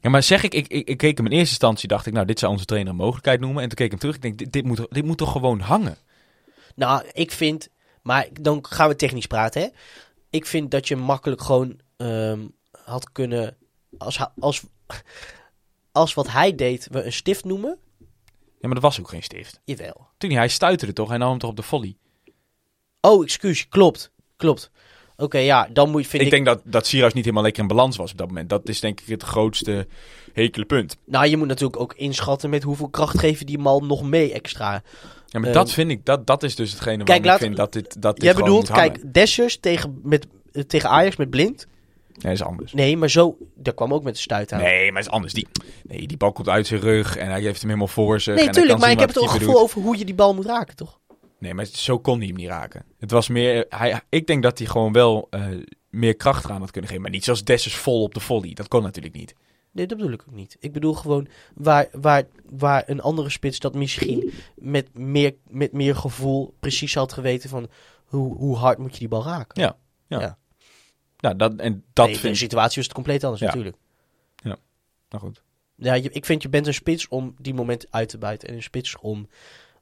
Ja, 0.00 0.10
maar 0.10 0.22
zeg 0.22 0.42
ik, 0.42 0.54
ik, 0.54 0.66
ik, 0.68 0.88
ik 0.88 0.96
keek 0.96 1.16
hem 1.16 1.26
in 1.26 1.32
eerste 1.32 1.48
instantie, 1.50 1.88
dacht 1.88 2.06
ik, 2.06 2.12
nou, 2.12 2.26
dit 2.26 2.38
zou 2.38 2.52
onze 2.52 2.64
trainer 2.64 2.90
een 2.92 2.98
mogelijkheid 2.98 3.40
noemen. 3.40 3.62
En 3.62 3.68
toen 3.68 3.76
keek 3.76 3.84
ik 3.86 3.90
hem 3.90 4.00
terug, 4.00 4.14
ik 4.16 4.22
denk, 4.22 4.38
dit, 4.38 4.52
dit, 4.52 4.64
moet, 4.64 4.86
dit 4.90 5.04
moet 5.04 5.18
toch 5.18 5.32
gewoon 5.32 5.60
hangen? 5.60 5.96
Nou, 6.74 7.04
ik 7.12 7.30
vind, 7.32 7.68
maar 8.02 8.28
dan 8.40 8.64
gaan 8.68 8.88
we 8.88 8.96
technisch 8.96 9.26
praten, 9.26 9.60
hè. 9.62 9.68
Ik 10.30 10.46
vind 10.46 10.70
dat 10.70 10.88
je 10.88 10.96
makkelijk 10.96 11.42
gewoon 11.42 11.80
ehm, 11.96 12.40
had 12.84 13.12
kunnen, 13.12 13.56
als, 13.98 14.18
als, 14.38 14.62
als 15.92 16.14
wat 16.14 16.28
hij 16.30 16.54
deed, 16.54 16.88
we 16.90 17.04
een 17.04 17.12
stift 17.12 17.44
noemen. 17.44 17.78
Ja, 18.66 18.72
maar 18.72 18.82
dat 18.82 18.90
was 18.90 19.00
ook 19.00 19.08
geen 19.08 19.22
stift. 19.22 19.60
Jawel. 19.64 20.06
Toen 20.18 20.30
hij 20.30 20.48
stuiterde 20.48 20.92
toch, 20.92 21.08
hij 21.08 21.18
nam 21.18 21.30
hem 21.30 21.38
toch 21.38 21.50
op 21.50 21.56
de 21.56 21.62
volley. 21.62 21.96
Oh, 23.00 23.22
excuus, 23.24 23.68
klopt, 23.68 24.10
klopt. 24.36 24.70
Oké, 25.16 25.38
ja, 25.38 25.68
dan 25.72 25.90
moet 25.90 26.02
je, 26.02 26.08
vind 26.08 26.22
Ik, 26.22 26.28
ik, 26.28 26.34
denk 26.34 26.46
dat, 26.46 26.72
dat 26.72 26.86
Sierhuis 26.86 27.12
niet 27.12 27.22
helemaal 27.24 27.44
lekker 27.44 27.62
in 27.62 27.68
balans 27.68 27.96
was 27.96 28.10
op 28.10 28.18
dat 28.18 28.26
moment. 28.26 28.48
Dat 28.48 28.68
is 28.68 28.80
denk 28.80 29.00
ik 29.00 29.06
het 29.06 29.22
grootste 29.22 29.86
hekele 30.32 30.64
punt. 30.64 30.96
nou, 31.04 31.26
je 31.26 31.36
moet 31.36 31.46
natuurlijk 31.46 31.80
ook 31.80 31.94
inschatten 31.94 32.50
met 32.50 32.62
hoeveel 32.62 32.88
kracht 32.88 33.18
geven 33.18 33.46
die 33.46 33.58
mal 33.58 33.80
nog 33.84 34.02
mee 34.02 34.32
extra. 34.32 34.82
Ja, 35.26 35.38
maar 35.38 35.48
Ehm, 35.48 35.52
dat 35.58 35.72
vind 35.72 35.90
ik, 35.90 36.04
dat, 36.04 36.26
dat 36.26 36.42
is 36.42 36.54
dus 36.54 36.70
hetgene 36.70 37.04
laat- 37.04 37.24
ik 37.24 37.46
vind 37.46 37.56
dat 37.56 37.72
dit, 37.72 38.02
dat 38.02 38.14
dit 38.14 38.24
Jij 38.24 38.34
bedoelt, 38.34 38.70
kijk, 38.70 39.12
Dessers 39.14 39.56
tegen, 39.60 40.00
met, 40.02 40.26
eh, 40.52 40.62
tegen 40.62 40.90
Ajax 40.90 41.16
met 41.16 41.30
blind. 41.30 41.66
Nee, 42.22 42.32
is 42.32 42.42
anders. 42.42 42.72
Nee, 42.72 42.96
maar 42.96 43.10
zo, 43.10 43.36
daar 43.54 43.74
kwam 43.74 43.94
ook 43.94 44.02
met 44.02 44.14
de 44.14 44.20
stuit 44.20 44.52
aan. 44.52 44.60
Nee, 44.60 44.92
maar 44.92 45.00
is 45.00 45.08
anders. 45.08 45.32
Die, 45.32 45.46
nee, 45.82 46.06
die 46.06 46.16
bal 46.16 46.32
komt 46.32 46.48
uit 46.48 46.66
zijn 46.66 46.80
rug 46.80 47.16
en 47.16 47.30
hij 47.30 47.40
heeft 47.40 47.60
hem 47.60 47.68
helemaal 47.68 47.88
voor 47.88 48.20
zich. 48.20 48.34
Nee, 48.34 48.46
en 48.46 48.52
tuurlijk, 48.52 48.78
maar 48.78 48.90
ik 48.90 48.98
heb 48.98 49.08
het 49.08 49.18
ook 49.18 49.32
de 49.32 49.38
gevoel 49.38 49.60
over 49.60 49.82
hoe 49.82 49.98
je 49.98 50.04
die 50.04 50.14
bal 50.14 50.34
moet 50.34 50.46
raken, 50.46 50.76
toch? 50.76 51.00
Nee, 51.38 51.54
maar 51.54 51.64
zo 51.64 51.98
kon 51.98 52.18
hij 52.18 52.26
hem 52.26 52.36
niet 52.36 52.48
raken. 52.48 52.84
Het 52.98 53.10
was 53.10 53.28
meer... 53.28 53.66
Hij, 53.68 54.00
ik 54.08 54.26
denk 54.26 54.42
dat 54.42 54.58
hij 54.58 54.66
gewoon 54.66 54.92
wel... 54.92 55.26
eh, 55.30 55.46
meer 55.90 56.16
kracht 56.16 56.44
eraan 56.44 56.60
had 56.60 56.70
kunnen 56.70 56.88
geven. 56.90 57.02
Maar 57.02 57.12
niet 57.12 57.24
zoals 57.24 57.44
Dessers 57.44 57.76
vol 57.76 58.02
op 58.02 58.14
de 58.14 58.20
volley. 58.20 58.54
Dat 58.54 58.68
kon 58.68 58.82
natuurlijk 58.82 59.14
niet. 59.14 59.34
Nee, 59.72 59.86
dat 59.86 59.98
bedoel 59.98 60.12
ik 60.12 60.22
ook 60.28 60.34
niet. 60.34 60.56
Ik 60.60 60.72
bedoel 60.72 60.94
gewoon 60.94 61.28
waar, 61.54 61.88
waar, 61.92 62.24
waar 62.50 62.82
een 62.86 63.00
andere 63.00 63.30
spits 63.30 63.58
dat 63.58 63.74
misschien 63.74 64.32
met 64.54 64.88
meer, 64.98 65.34
met 65.48 65.72
meer 65.72 65.96
gevoel 65.96 66.54
precies 66.60 66.94
had 66.94 67.12
geweten 67.12 67.48
van 67.48 67.68
hoe, 68.04 68.36
hoe 68.36 68.56
hard 68.56 68.78
moet 68.78 68.92
je 68.92 68.98
die 68.98 69.08
bal 69.08 69.24
raken. 69.24 69.62
Ja. 70.08 70.38
Nou, 71.18 71.36
dat, 71.36 71.56
en 71.56 71.84
Dat 71.92 72.06
nee, 72.06 72.16
vind 72.16 72.32
de 72.32 72.38
situatie 72.38 72.76
was 72.76 72.84
het 72.84 72.94
compleet 72.94 73.24
anders 73.24 73.40
Ja. 73.42 73.46
natuurlijk. 73.46 73.76
Nou 75.08 75.24
goed. 75.24 75.42
Ja, 75.74 75.94
je, 75.94 76.10
ik 76.10 76.24
vind 76.24 76.42
je 76.42 76.48
bent 76.48 76.66
een 76.66 76.74
spits 76.74 77.08
om 77.08 77.34
die 77.38 77.54
moment 77.54 77.86
uit 77.90 78.08
te 78.08 78.18
buiten. 78.18 78.48
En 78.48 78.54
een 78.54 78.62
spits 78.62 78.96
om, 78.98 79.28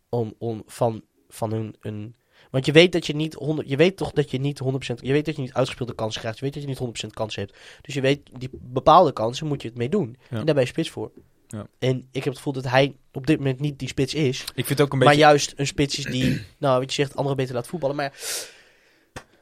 om, 0.09 0.35
om 0.38 0.62
van, 0.66 1.03
van 1.29 1.53
een, 1.53 1.77
een... 1.81 2.16
Want 2.51 2.66
je 2.66 2.73
weet 2.73 2.92
dat 2.92 3.07
je 3.07 3.14
niet 3.14 3.35
100, 3.35 3.68
je 3.68 3.77
weet 3.77 3.97
toch 3.97 4.12
dat 4.12 4.31
je 4.31 4.38
niet 4.38 4.61
100%, 4.62 4.66
je 4.94 5.12
weet 5.12 5.25
dat 5.25 5.37
je 5.37 5.42
niet 5.42 5.53
uitgespeelde 5.53 5.94
kansen 5.94 6.20
krijgt. 6.20 6.38
Je 6.38 6.44
weet 6.44 6.55
dat 6.55 6.62
je 6.62 6.68
niet 6.68 7.05
100% 7.05 7.11
kans 7.11 7.37
hebt. 7.37 7.57
Dus 7.81 7.94
je 7.94 8.01
weet, 8.01 8.20
die 8.38 8.51
bepaalde 8.53 9.12
kansen 9.12 9.47
moet 9.47 9.62
je 9.62 9.68
het 9.68 9.77
mee 9.77 9.88
doen. 9.88 10.16
Ja. 10.31 10.38
En 10.38 10.44
daar 10.44 10.55
ben 10.55 10.64
je 10.64 10.70
spits 10.70 10.90
voor. 10.90 11.12
Ja. 11.49 11.66
En 11.79 11.97
ik 11.99 12.25
heb 12.25 12.25
het 12.25 12.37
gevoel 12.37 12.53
dat 12.53 12.64
hij 12.68 12.97
op 13.12 13.27
dit 13.27 13.38
moment 13.38 13.61
niet 13.61 13.79
die 13.79 13.88
spits 13.88 14.14
is. 14.14 14.40
Ik 14.40 14.66
vind 14.66 14.68
het 14.68 14.81
ook 14.81 14.92
een 14.92 14.99
Maar 14.99 15.07
beetje... 15.09 15.23
juist 15.23 15.53
een 15.57 15.66
spits 15.66 15.99
is 15.99 16.05
die, 16.05 16.40
nou 16.59 16.81
wat 16.81 16.94
je 16.94 17.03
zegt, 17.03 17.16
anderen 17.16 17.37
beter 17.37 17.55
laat 17.55 17.66
voetballen. 17.66 17.97
Maar 17.97 18.12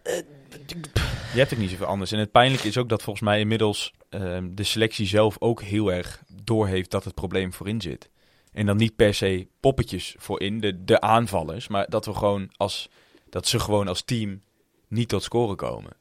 eh, 0.02 0.18
Je 1.32 1.38
hebt 1.38 1.52
ook 1.52 1.58
niet 1.58 1.70
zoveel 1.70 1.86
anders. 1.86 2.12
En 2.12 2.18
het 2.18 2.30
pijnlijke 2.30 2.68
is 2.68 2.76
ook 2.78 2.88
dat 2.88 3.02
volgens 3.02 3.24
mij 3.24 3.40
inmiddels 3.40 3.92
ehm, 4.08 4.48
de 4.54 4.62
selectie 4.64 5.06
zelf 5.06 5.36
ook 5.38 5.62
heel 5.62 5.92
erg 5.92 6.22
doorheeft 6.44 6.90
dat 6.90 7.04
het 7.04 7.14
probleem 7.14 7.52
voorin 7.52 7.80
zit. 7.80 8.10
En 8.52 8.66
dan 8.66 8.76
niet 8.76 8.96
per 8.96 9.14
se 9.14 9.46
poppetjes 9.60 10.14
voorin, 10.18 10.60
de, 10.60 10.84
de 10.84 11.00
aanvallers, 11.00 11.68
maar 11.68 11.86
dat 11.88 12.06
we 12.06 12.14
gewoon 12.14 12.50
als 12.56 12.88
dat 13.30 13.46
ze 13.46 13.58
gewoon 13.60 13.88
als 13.88 14.02
team 14.02 14.42
niet 14.88 15.08
tot 15.08 15.22
scoren 15.22 15.56
komen. 15.56 15.92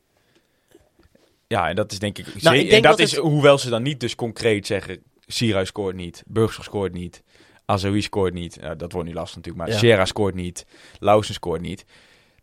Ja, 1.47 1.69
en 1.69 1.75
dat 1.75 1.91
is 1.91 1.99
denk 1.99 2.17
ik. 2.17 2.41
Nou, 2.41 2.57
en 2.57 2.69
dat, 2.69 2.83
dat 2.83 2.99
is 2.99 3.11
het- 3.11 3.19
hoewel 3.19 3.57
ze 3.57 3.69
dan 3.69 3.81
niet 3.83 3.99
dus 3.99 4.15
concreet 4.15 4.65
zeggen: 4.67 5.03
Sierhuis 5.27 5.67
scoort 5.67 5.95
niet, 5.95 6.23
Burgers 6.27 6.65
scoort 6.65 6.93
niet, 6.93 7.23
Azoui 7.65 8.01
scoort 8.01 8.33
niet. 8.33 8.57
Ja, 8.61 8.75
dat 8.75 8.91
wordt 8.91 9.07
nu 9.07 9.13
lastig 9.13 9.35
natuurlijk, 9.35 9.65
maar 9.65 9.73
Ja. 9.73 9.79
Sierra 9.81 10.05
scoort 10.05 10.35
niet, 10.35 10.65
Lausen 10.99 11.33
scoort 11.33 11.61
niet. 11.61 11.85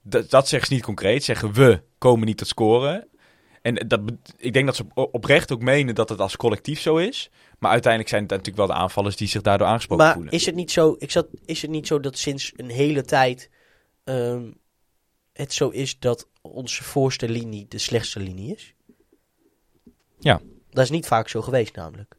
Dat, 0.02 0.30
dat 0.30 0.48
zeggen 0.48 0.68
ze 0.68 0.74
niet 0.74 0.84
concreet. 0.84 1.24
Zeggen 1.24 1.52
we 1.52 1.80
komen 1.98 2.26
niet 2.26 2.38
tot 2.38 2.48
scoren. 2.48 3.08
En 3.62 3.74
dat, 3.74 4.00
ik 4.36 4.52
denk 4.52 4.66
dat 4.66 4.76
ze 4.76 4.84
op- 4.94 5.14
oprecht 5.14 5.52
ook 5.52 5.62
menen 5.62 5.94
dat 5.94 6.08
het 6.08 6.20
als 6.20 6.36
collectief 6.36 6.80
zo 6.80 6.96
is. 6.96 7.30
Maar 7.58 7.70
uiteindelijk 7.70 8.10
zijn 8.10 8.22
het 8.22 8.30
natuurlijk 8.30 8.56
wel 8.58 8.66
de 8.66 8.82
aanvallers 8.82 9.16
die 9.16 9.28
zich 9.28 9.42
daardoor 9.42 9.66
aangesproken 9.66 10.04
Maar 10.04 10.14
voelen. 10.14 10.32
is 10.32 10.46
het, 10.46 10.54
niet 10.54 10.70
zo, 10.70 10.94
ik 10.98 11.10
zat, 11.10 11.26
is 11.44 11.62
het 11.62 11.70
niet 11.70 11.86
zo 11.86 12.00
dat 12.00 12.18
sinds 12.18 12.52
een 12.56 12.70
hele 12.70 13.02
tijd 13.02 13.50
ehm, 14.04 14.50
het 15.32 15.52
zo 15.52 15.68
is 15.68 15.98
dat 15.98 16.28
onze 16.42 16.84
voorste 16.84 17.28
linie 17.28 17.66
de 17.68 17.78
slechtste 17.78 18.20
linie 18.20 18.54
is? 18.54 18.74
Ja. 20.18 20.40
Dat 20.70 20.84
is 20.84 20.90
niet 20.90 21.06
vaak 21.06 21.28
zo 21.28 21.42
geweest 21.42 21.76
namelijk. 21.76 22.16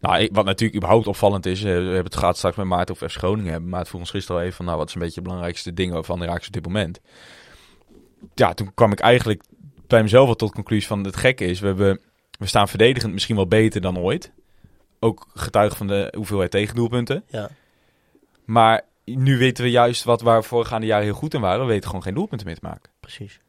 Nou, 0.00 0.28
wat 0.32 0.44
natuurlijk 0.44 0.76
überhaupt 0.76 1.06
opvallend 1.06 1.46
is, 1.46 1.58
eh, 1.58 1.64
we 1.64 1.70
hebben 1.70 2.04
het 2.04 2.16
gehad 2.16 2.36
straks 2.36 2.56
met 2.56 2.66
Maarten 2.66 2.94
of 2.94 3.12
F. 3.12 3.14
Groningen 3.14 3.52
hebben. 3.52 3.70
Maar 3.70 3.78
het 3.78 3.88
vroeg 3.88 4.00
ons 4.00 4.10
gisteren 4.10 4.36
al 4.36 4.42
even 4.42 4.56
van, 4.56 4.64
nou, 4.66 4.78
wat 4.78 4.88
is 4.88 4.94
een 4.94 5.00
beetje 5.00 5.14
de 5.20 5.22
belangrijkste 5.22 5.74
dingen 5.74 6.04
van 6.04 6.18
de 6.18 6.24
Raaks 6.24 6.46
op 6.46 6.52
dit 6.52 6.64
moment? 6.64 7.00
Ja, 8.34 8.54
toen 8.54 8.74
kwam 8.74 8.92
ik 8.92 9.00
eigenlijk 9.00 9.42
bij 9.86 10.02
mezelf 10.02 10.26
wel 10.26 10.34
tot 10.34 10.48
de 10.48 10.54
conclusie 10.54 10.86
van, 10.86 11.04
het 11.04 11.16
gekke 11.16 11.44
is, 11.44 11.60
we, 11.60 11.66
hebben, 11.66 12.00
we 12.38 12.46
staan 12.46 12.68
verdedigend 12.68 13.12
misschien 13.12 13.36
wel 13.36 13.46
beter 13.46 13.80
dan 13.80 13.98
ooit. 13.98 14.32
Ook 14.98 15.26
getuige 15.34 15.76
van 15.76 15.86
de 15.86 16.12
hoeveelheid 16.16 16.50
tegendoelpunten. 16.50 17.24
Ja. 17.28 17.50
Maar 18.44 18.82
nu 19.04 19.38
weten 19.38 19.64
we 19.64 19.70
juist 19.70 20.04
wat 20.04 20.20
waar 20.20 20.40
we 20.40 20.46
voorgaande 20.46 20.86
jaren 20.86 21.04
heel 21.04 21.14
goed 21.14 21.34
in 21.34 21.40
waren. 21.40 21.60
We 21.60 21.72
weten 21.72 21.86
gewoon 21.86 22.02
geen 22.02 22.14
doelpunten 22.14 22.46
meer 22.46 22.58
te 22.58 22.66
maken. 22.66 22.90
Precies. 23.00 23.40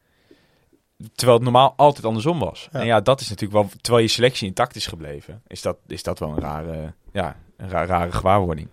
Terwijl 1.16 1.38
het 1.38 1.48
normaal 1.48 1.74
altijd 1.78 2.06
andersom 2.06 2.40
was. 2.40 2.70
Ja. 2.72 2.80
En 2.80 2.86
ja, 2.86 3.02
dat 3.02 3.22
is 3.22 3.30
natuurlijk 3.30 3.62
wel... 3.62 3.80
Terwijl 3.82 4.04
je 4.04 4.12
selectie 4.12 4.48
intact 4.48 4.76
is 4.76 4.88
gebleven, 4.88 5.42
is 5.48 5.62
dat, 5.62 5.78
is 5.88 6.04
dat 6.04 6.20
wel 6.20 6.30
een 6.30 6.40
rare, 6.40 6.94
ja, 7.12 7.38
een 7.58 7.70
ra- 7.70 7.86
rare 7.86 8.12
gewaarwording. 8.12 8.68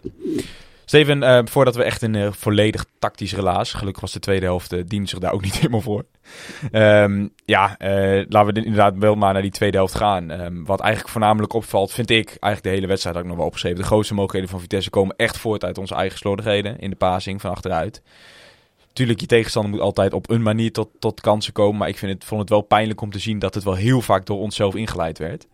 Steven, 0.88 1.22
eh, 1.22 1.40
voordat 1.44 1.76
we 1.76 1.82
echt 1.82 2.02
een 2.02 2.14
eh, 2.14 2.32
volledig 2.32 2.84
tactisch 2.98 3.34
relaas... 3.34 3.72
Gelukkig 3.72 4.02
was 4.02 4.12
de 4.12 4.18
tweede 4.18 4.46
helft, 4.46 4.72
uh, 4.72 5.04
zich 5.04 5.18
daar 5.18 5.32
ook 5.32 5.42
niet 5.48 5.56
helemaal 5.56 5.80
voor. 5.80 6.04
Ehm, 6.70 7.28
ja, 7.44 7.78
eh, 7.78 8.24
laten 8.28 8.54
we 8.54 8.60
inderdaad 8.60 8.94
wel 8.98 9.14
maar 9.14 9.32
naar 9.32 9.42
die 9.42 9.50
tweede 9.50 9.76
helft 9.76 9.94
gaan. 9.94 10.30
Ehm, 10.30 10.64
wat 10.64 10.80
eigenlijk 10.80 11.12
voornamelijk 11.12 11.52
opvalt, 11.52 11.92
vind 11.92 12.10
ik... 12.10 12.26
Eigenlijk 12.26 12.62
de 12.62 12.68
hele 12.68 12.86
wedstrijd 12.86 13.14
had 13.14 13.24
ik 13.24 13.30
nog 13.30 13.38
wel 13.38 13.48
opgeschreven. 13.48 13.78
De 13.78 13.84
grootste 13.84 14.14
mogelijkheden 14.14 14.50
van 14.50 14.60
Vitesse 14.60 14.90
komen 14.90 15.16
echt 15.16 15.38
voort 15.38 15.64
uit 15.64 15.78
onze 15.78 15.94
eigen 15.94 16.18
slordigheden. 16.18 16.78
In 16.78 16.90
de 16.90 16.96
passing 16.96 17.40
van 17.40 17.50
achteruit. 17.50 18.02
Tuurlijk, 18.92 19.20
je 19.20 19.26
tegenstander 19.26 19.70
moet 19.70 19.80
altijd 19.80 20.12
op 20.12 20.30
een 20.30 20.42
manier 20.42 20.72
tot, 20.72 20.88
tot 20.98 21.20
kansen 21.20 21.52
komen. 21.52 21.78
Maar 21.78 21.88
ik 21.88 21.98
vind 21.98 22.12
het, 22.12 22.24
vond 22.24 22.40
het 22.40 22.50
wel 22.50 22.62
pijnlijk 22.62 23.00
om 23.00 23.10
te 23.10 23.18
zien 23.18 23.38
dat 23.38 23.54
het 23.54 23.64
wel 23.64 23.74
heel 23.74 24.00
vaak 24.00 24.26
door 24.26 24.38
onszelf 24.38 24.74
ingeleid 24.74 25.18
werd. 25.18 25.46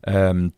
Ehm, 0.00 0.48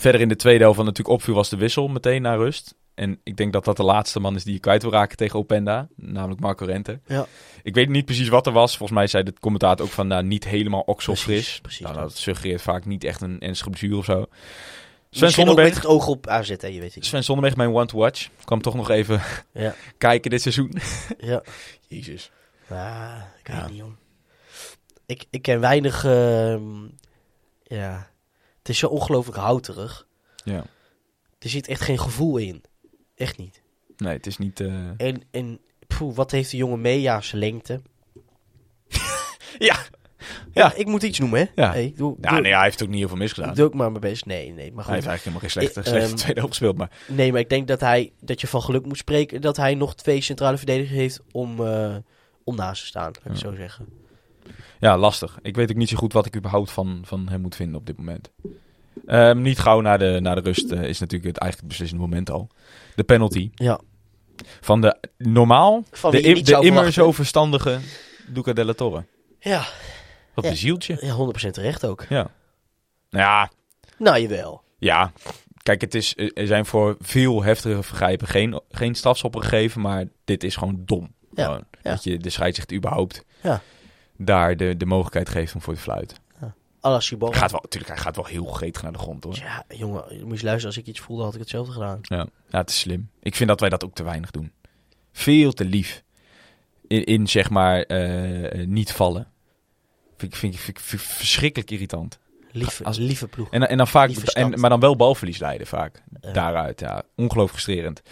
verder 0.00 0.20
in 0.20 0.28
de 0.28 0.36
tweede 0.36 0.62
helft, 0.62 0.76
wat 0.76 0.86
natuurlijk 0.86 1.16
opviel, 1.16 1.34
was 1.34 1.48
de 1.48 1.56
wissel 1.56 1.88
meteen 1.88 2.22
naar 2.22 2.38
rust. 2.38 2.74
En 2.96 3.20
ik 3.22 3.36
denk 3.36 3.52
dat 3.52 3.64
dat 3.64 3.76
de 3.76 3.82
laatste 3.82 4.20
man 4.20 4.34
is 4.34 4.44
die 4.44 4.52
je 4.52 4.60
kwijt 4.60 4.82
wil 4.82 4.90
raken 4.92 5.16
tegen 5.16 5.38
Openda. 5.38 5.88
Namelijk 5.96 6.40
Marco 6.40 6.64
Rente. 6.64 7.00
Ja. 7.06 7.26
Ik 7.62 7.74
weet 7.74 7.88
niet 7.88 8.04
precies 8.04 8.28
wat 8.28 8.46
er 8.46 8.52
was. 8.52 8.76
Volgens 8.76 8.98
mij 8.98 9.06
zei 9.06 9.22
de 9.24 9.32
commentator 9.40 9.86
ook 9.86 9.92
van 9.92 10.06
nou, 10.06 10.22
niet 10.24 10.44
helemaal 10.44 10.80
okselfris. 10.80 11.58
Precies, 11.62 11.80
nou, 11.80 11.94
dat. 11.96 12.16
suggereert 12.16 12.62
vaak 12.62 12.84
niet 12.84 13.04
echt 13.04 13.20
een 13.20 13.40
ernstige 13.40 13.70
blessure 13.70 13.96
of 13.96 14.04
zo. 14.04 14.26
Sven 15.10 15.24
met 15.24 15.32
Zonderberg, 15.34 15.74
het 15.74 15.86
oog 15.86 16.06
op 16.06 16.26
AZ, 16.26 16.48
hè, 16.58 16.66
je 16.66 16.80
weet 16.80 16.94
het. 16.94 17.04
Sven 17.04 17.24
Zonderberg, 17.24 17.56
mijn 17.56 17.74
one 17.74 17.86
to 17.86 17.98
watch. 17.98 18.28
kwam 18.44 18.62
toch 18.62 18.74
nog 18.74 18.90
even 18.90 19.20
Ja. 19.52 19.74
kijken 19.98 20.30
dit 20.30 20.42
seizoen. 20.42 20.72
Ja. 21.18 21.42
Jezus. 21.88 22.30
Ah, 22.68 23.16
ik 23.40 23.48
Ja. 23.48 23.60
weet 23.60 23.68
niet, 23.70 23.78
joh. 23.78 23.92
Ik, 25.06 25.24
ik 25.30 25.42
ken 25.42 25.60
weinig... 25.60 26.04
ehm, 26.04 26.84
ja. 27.62 28.10
Het 28.58 28.68
is 28.68 28.78
zo 28.78 28.86
ongelooflijk 28.86 29.38
houterig. 29.38 30.06
Ja. 30.44 30.64
Er 31.38 31.48
zit 31.48 31.66
echt 31.68 31.80
geen 31.80 31.98
gevoel 31.98 32.36
in. 32.36 32.62
Echt 33.16 33.38
niet. 33.38 33.62
Nee, 33.96 34.12
het 34.12 34.26
is 34.26 34.38
niet... 34.38 34.60
eh, 34.60 34.74
En, 34.96 35.22
en 35.30 35.60
poeh, 35.86 36.14
wat 36.14 36.30
heeft 36.30 36.50
de 36.50 36.56
jongen 36.56 36.80
mee? 36.80 37.00
Ja, 37.00 37.20
zijn 37.20 37.40
lengte. 37.40 37.80
Ja. 39.58 39.76
Ja, 40.52 40.74
ik 40.74 40.86
moet 40.86 41.02
iets 41.02 41.18
noemen, 41.18 41.38
hè? 41.40 41.62
Ja. 41.62 41.72
Hey, 41.72 41.92
doe, 41.96 42.16
Ja, 42.20 42.30
doe, 42.30 42.40
nee, 42.40 42.54
hij 42.54 42.62
heeft 42.62 42.82
ook 42.82 42.88
niet 42.88 42.98
heel 42.98 43.08
veel 43.08 43.16
misgedaan. 43.16 43.54
doe 43.54 43.66
ik 43.66 43.74
maar 43.74 43.88
mijn 43.90 44.00
best. 44.00 44.26
Nee, 44.26 44.52
nee, 44.52 44.72
maar 44.72 44.84
Hij 44.84 44.94
heeft 44.94 45.06
goed. 45.06 45.10
eigenlijk 45.10 45.20
helemaal 45.22 45.40
geen 45.40 45.50
slechte, 45.50 45.80
Ik, 45.80 45.86
slechte 45.86 46.06
ehm, 46.08 46.16
tweede 46.16 46.40
helft 46.40 46.56
gespeeld. 46.56 46.76
Maar 46.76 46.90
Nee, 47.08 47.32
maar 47.32 47.40
ik 47.40 47.48
denk 47.48 47.68
dat, 47.68 47.80
hij, 47.80 48.12
dat 48.20 48.40
je 48.40 48.46
van 48.46 48.62
geluk 48.62 48.86
moet 48.86 48.96
spreken 48.98 49.40
dat 49.40 49.56
hij 49.56 49.74
nog 49.74 49.94
twee 49.94 50.20
centrale 50.20 50.56
verdedigers 50.56 50.96
heeft 50.98 51.20
om, 51.32 51.66
eh, 51.66 51.96
om 52.44 52.56
naast 52.56 52.80
te 52.80 52.86
staan, 52.86 53.04
laat 53.04 53.16
ik 53.24 53.32
Ja. 53.32 53.48
zo 53.48 53.54
zeggen. 53.54 53.86
ja, 54.80 54.98
lastig. 54.98 55.38
Ik 55.42 55.56
weet 55.56 55.70
ook 55.70 55.76
niet 55.76 55.88
zo 55.88 55.96
goed 55.96 56.12
wat 56.12 56.26
ik 56.26 56.36
überhaupt 56.36 56.70
van, 56.70 57.00
van 57.04 57.28
hem 57.28 57.40
moet 57.40 57.56
vinden 57.56 57.76
op 57.80 57.86
dit 57.86 57.96
moment. 57.96 58.30
Ehm, 59.06 59.42
niet 59.42 59.58
gauw 59.58 59.80
na 59.80 59.96
de, 59.96 60.18
na 60.20 60.34
de 60.34 60.40
rust 60.40 60.70
eh, 60.72 60.82
is 60.82 60.98
natuurlijk 60.98 61.30
het 61.34 61.38
eigenlijk 61.38 61.56
het 61.60 61.68
beslissende 61.68 62.02
moment 62.02 62.30
al. 62.30 62.48
De 62.96 63.04
penalty 63.04 63.50
Ja. 63.54 63.80
van 64.60 64.80
de 64.80 64.96
normaal, 65.18 65.84
Van 65.90 66.10
de, 66.10 66.20
im- 66.20 66.44
de 66.44 66.58
immer 66.60 66.92
zo 66.92 67.12
verstandige 67.12 67.78
Luca 68.34 68.52
Della 68.52 68.72
Torre. 68.72 69.04
Ja, 69.40 69.66
Wat 70.34 70.44
Ja. 70.44 70.50
een 70.50 70.56
zieltje. 70.56 70.96
ja 71.00 71.14
100% 71.14 71.54
terecht 71.54 71.86
ook. 71.86 72.04
Ja. 72.08 72.30
Nou 73.10 73.24
ja, 73.24 73.50
Nou, 73.98 74.18
jawel. 74.20 74.62
ja. 74.78 75.12
Kijk, 75.62 75.80
het 75.80 75.94
is, 75.94 76.14
er 76.16 76.46
zijn 76.46 76.66
voor 76.66 76.96
veel 77.00 77.42
heftige 77.42 77.82
vergrijpen 77.82 78.26
geen, 78.28 78.60
geen 78.70 78.94
strafschoppen 78.94 79.42
gegeven, 79.42 79.80
maar 79.80 80.04
dit 80.24 80.44
is 80.44 80.56
gewoon 80.56 80.82
dom. 80.84 81.14
Ja, 81.34 81.44
Gewoon, 81.44 81.64
ja. 81.82 81.90
Dat 81.90 82.04
je 82.04 82.16
de 82.18 82.30
scheidsrechter 82.30 82.76
überhaupt 82.76 83.24
Ja. 83.42 83.60
daar 84.16 84.56
de, 84.56 84.76
de 84.76 84.86
mogelijkheid 84.86 85.28
geeft 85.28 85.54
om 85.54 85.60
voor 85.60 85.74
te 85.74 85.80
fluiten. 85.80 86.16
Gaat 87.34 87.50
wel, 87.50 87.60
natuurlijk, 87.62 87.92
hij 87.92 88.02
gaat 88.02 88.16
wel 88.16 88.24
heel 88.24 88.44
gretig 88.44 88.82
naar 88.82 88.92
de 88.92 88.98
grond 88.98 89.24
hoor. 89.24 89.34
Ja, 89.36 89.64
jongen, 89.68 90.04
je 90.08 90.22
moet 90.24 90.32
eens 90.32 90.42
luisteren. 90.42 90.66
Als 90.66 90.76
ik 90.76 90.86
iets 90.86 91.00
voelde, 91.00 91.22
had 91.22 91.34
ik 91.34 91.40
hetzelfde 91.40 91.72
gedaan. 91.72 91.98
Ja. 92.02 92.26
ja, 92.48 92.58
het 92.58 92.70
is 92.70 92.78
slim. 92.78 93.10
Ik 93.22 93.34
vind 93.36 93.48
dat 93.48 93.60
wij 93.60 93.68
dat 93.68 93.84
ook 93.84 93.94
te 93.94 94.02
weinig 94.02 94.30
doen. 94.30 94.52
Veel 95.12 95.52
te 95.52 95.64
lief. 95.64 96.02
In, 96.86 97.04
in 97.04 97.26
zeg 97.26 97.50
maar, 97.50 97.82
eh, 97.82 98.60
eh, 98.60 98.66
niet 98.68 98.92
vallen. 98.92 99.28
Vind 100.16 100.32
ik, 100.32 100.38
vind, 100.38 100.54
ik- 100.54 100.60
vind, 100.60 100.76
ik- 100.78 100.84
vind 100.84 101.02
ik 101.02 101.08
verschrikkelijk 101.08 101.70
irritant. 101.70 102.18
Lieve, 102.52 102.84
Als- 102.84 102.98
lieve 102.98 103.28
ploeg. 103.28 103.50
En, 103.50 103.68
en 103.68 103.76
dan 103.76 103.88
vaak, 103.88 104.10
en, 104.10 104.60
maar 104.60 104.70
dan 104.70 104.80
wel 104.80 104.96
balverlies 104.96 105.38
leiden 105.38 105.66
vaak. 105.66 106.02
Daaruit, 106.32 106.80
ja. 106.80 107.02
Ongelooflijk 107.16 107.60
frustrerend. 107.62 108.02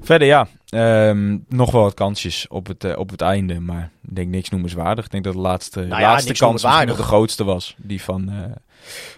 Verder, 0.00 0.28
ja. 0.28 0.48
ehm, 0.68 1.38
nog 1.48 1.70
wel 1.70 1.82
wat 1.82 1.94
kansjes 1.94 2.48
op 2.48 2.66
het, 2.66 2.84
eh, 2.84 2.98
op 2.98 3.10
het 3.10 3.20
einde. 3.20 3.60
Maar 3.60 3.90
ik 4.08 4.14
denk 4.14 4.28
niks 4.28 4.48
noemenswaardig. 4.48 5.04
Ik 5.04 5.10
denk 5.10 5.24
dat 5.24 5.32
de 5.32 5.38
laatste, 5.38 5.80
Nou 5.80 6.00
ja, 6.00 6.10
laatste 6.10 6.32
kans 6.34 6.62
nog 6.62 6.96
de 6.96 7.02
grootste 7.02 7.44
was. 7.44 7.74
Die 7.78 8.02
van, 8.02 8.28
eh 8.28 8.34
Nou, 8.34 8.54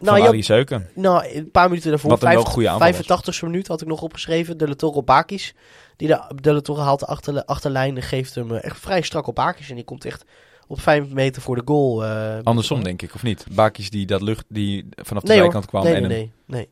van 0.01 0.19
ja, 0.19 0.27
Ali 0.27 0.43
Seuken. 0.43 0.89
nou, 0.95 1.29
een 1.35 1.51
paar 1.51 1.69
minuten 1.69 1.91
daarvoor, 1.91 2.11
Wat 2.11 2.23
een 2.23 2.29
wel 2.29 2.37
vijf- 2.41 2.53
goede 2.53 2.69
aanval 2.69 2.87
was. 2.93 2.97
85ste 3.37 3.45
minuut 3.47 3.67
had 3.69 3.81
ik 3.81 3.87
nog 3.89 4.03
opgeschreven. 4.03 4.59
De 4.59 4.69
La 4.69 4.75
Torre 4.75 4.97
op 4.97 5.07
Bakis. 5.07 5.55
Die 5.97 6.09
de, 6.09 6.21
de 6.65 6.73
haalt 6.77 7.01
de 7.01 7.07
achter, 7.07 7.45
achterlijn 7.45 8.03
geeft 8.03 8.35
hem 8.35 8.55
eh, 8.55 8.65
echt 8.65 8.79
vrij 8.79 9.03
strak 9.03 9.27
op 9.27 9.35
Bakis. 9.35 9.69
En 9.69 9.75
die 9.75 9.85
komt 9.85 10.05
echt 10.05 10.25
op 10.67 10.81
5 10.81 11.09
meter 11.09 11.43
voor 11.43 11.57
de 11.57 11.63
goal. 11.65 12.05
Andersom 12.43 12.83
denk 12.83 13.03
ik, 13.03 13.15
of 13.15 13.23
niet? 13.23 13.47
Bakjes 13.53 13.91
die 13.91 14.07
dat 14.07 14.21
lucht, 14.23 14.45
die 14.49 14.89
vanaf 14.97 15.23
de 15.23 15.29
Nee 15.29 15.39
zijkant 15.39 15.67
kwam. 15.67 15.85
nee, 15.85 15.95
en 15.95 16.01
nee, 16.03 16.09
nee, 16.11 16.33
nee. 16.47 16.69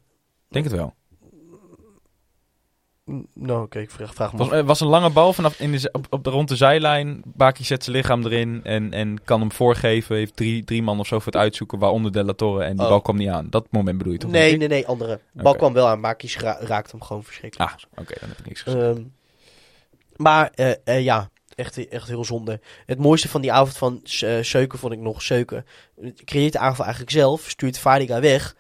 Denk 0.49 0.65
het 0.65 0.75
wel. 0.75 0.95
Nou, 3.35 3.63
oké, 3.63 3.79
ik 3.79 3.91
vraag, 3.91 4.15
vraag 4.15 4.33
me 4.33 4.39
Was, 4.39 4.51
af. 4.51 4.53
eh, 4.55 4.65
was 4.65 4.81
een 4.81 4.87
lange 4.87 5.11
bal 5.11 5.33
vanaf 5.33 5.61
in 5.61 5.73
de, 5.73 5.89
op, 5.93 6.07
op 6.11 6.25
de, 6.25 6.31
rond 6.31 6.49
de 6.49 6.57
zijlijn. 6.57 7.23
Baki 7.25 7.65
zet 7.65 7.85
zijn 7.85 7.97
lichaam 7.97 8.25
erin 8.25 8.61
en, 8.65 8.93
en 8.93 9.25
kan 9.25 9.41
hem 9.41 9.53
voorgeven. 9.53 10.17
Heeft 10.17 10.37
drie, 10.37 10.65
drie 10.65 10.83
man 10.83 10.99
of 10.99 11.07
zo 11.07 11.19
voor 11.19 11.33
het 11.33 11.41
uitzoeken, 11.41 11.79
waaronder 11.79 12.13
De 12.13 12.25
La 12.25 12.33
Torre. 12.33 12.65
En 12.65 12.73
die 12.77 12.85
Oh. 12.85 12.89
bal 12.89 13.01
kwam 13.01 13.17
niet 13.17 13.29
aan. 13.29 13.47
Dat 13.51 13.67
moment 13.71 13.99
bedoel 13.99 14.13
je 14.13 14.19
toch? 14.19 14.31
Nee, 14.31 14.57
nee, 14.57 14.69
nee, 14.69 14.87
andere. 14.87 15.21
Bal 15.33 15.55
kwam 15.57 15.73
wel 15.73 15.87
aan, 15.89 16.03
ra 16.39 16.57
raakt 16.61 16.91
hem 16.91 17.03
gewoon 17.03 17.25
verschrikkelijk. 17.25 17.71
Ah, 17.71 17.77
oké, 18.01 18.15
dan 18.21 18.29
heb 18.29 18.39
ik 18.39 18.47
niks 18.47 18.63
gezegd. 18.63 18.97
Ehm, 18.97 19.03
maar 20.17 20.51
eh, 20.55 20.73
eh, 20.85 21.03
ja, 21.05 21.31
echt, 21.55 21.89
echt 21.89 22.09
heel 22.09 22.25
zonde. 22.25 22.61
Het 22.87 22.99
mooiste 22.99 23.29
van 23.29 23.41
die 23.41 23.53
avond 23.53 23.77
van 23.77 24.01
eh 24.21 24.43
Seuken 24.43 24.79
vond 24.79 24.93
ik 24.93 24.99
nog 25.01 25.23
Seuken. 25.23 25.67
Creëert 26.25 26.53
de 26.53 26.59
aanval 26.59 26.85
eigenlijk 26.85 27.15
zelf, 27.15 27.49
stuurt 27.49 27.79
Vadiga 27.79 28.21
weg. 28.21 28.57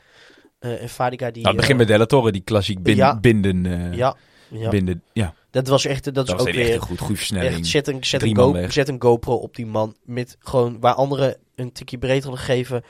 Eh, 0.58 0.82
en 0.82 0.88
Vadiga 0.88 1.30
die... 1.30 1.42
nou, 1.42 1.46
het 1.56 1.56
begin 1.56 1.72
eh, 1.72 1.78
met 1.78 1.88
De 1.88 1.98
La 1.98 2.06
Torre, 2.06 2.32
die 2.32 2.40
klassiek 2.42 2.82
bin- 2.82 2.96
ja. 2.96 3.16
binden. 3.20 3.66
eh, 3.66 3.92
Ja, 3.96 4.16
ja, 4.52 4.68
binden 4.68 5.02
ja, 5.12 5.34
dat 5.50 5.68
was 5.68 5.84
echt, 5.84 6.04
dat, 6.04 6.14
dat 6.14 6.28
is 6.28 6.32
ook 6.34 6.46
echt 6.46 6.56
weer... 6.56 6.80
goed. 6.82 6.98
Goede 6.98 7.16
versnelling. 7.16 7.54
Echt, 7.54 7.66
zet 7.66 7.88
een, 7.88 8.04
zet, 8.04 8.22
een 8.22 8.36
Go, 8.36 8.68
zet 8.68 8.88
een 8.88 9.02
GoPro 9.02 9.34
op 9.34 9.56
die 9.56 9.66
man. 9.66 9.96
Met 10.04 10.36
gewoon 10.38 10.80
waar 10.80 10.94
anderen 10.94 11.36
een 11.54 11.72
tikje 11.72 11.98
breed 11.98 12.22
hadden 12.22 12.40
gegeven. 12.40 12.82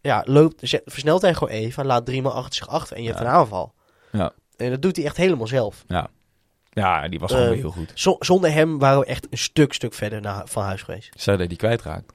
Ja, 0.00 0.22
loopt, 0.26 0.60
zet, 0.68 0.82
versnelt 0.84 1.22
hij 1.22 1.34
gewoon 1.34 1.54
even. 1.54 1.86
Laat 1.86 2.06
drie 2.06 2.22
man 2.22 2.32
achter 2.32 2.54
zich 2.54 2.68
achter. 2.68 2.96
En 2.96 3.02
je 3.02 3.08
Ja. 3.08 3.14
hebt 3.14 3.26
een 3.26 3.32
aanval. 3.32 3.74
Ja. 4.12 4.32
En 4.56 4.70
dat 4.70 4.82
doet 4.82 4.96
hij 4.96 5.04
echt 5.04 5.16
helemaal 5.16 5.46
zelf. 5.46 5.84
Ja, 6.72 7.08
die 7.08 7.18
was 7.18 7.32
gewoon 7.32 7.46
Eh, 7.52 7.58
heel 7.58 7.70
goed. 7.70 7.90
Zo- 7.94 8.16
zonder 8.18 8.52
hem 8.52 8.78
waren 8.78 8.98
we 9.00 9.06
echt 9.06 9.26
een 9.30 9.38
stuk, 9.38 9.72
stuk 9.72 9.94
verder 9.94 10.20
naar, 10.20 10.42
van 10.46 10.62
huis 10.62 10.82
geweest. 10.82 11.10
Stel 11.16 11.32
dat 11.34 11.42
je 11.42 11.48
die 11.48 11.58
kwijtraakt. 11.58 12.12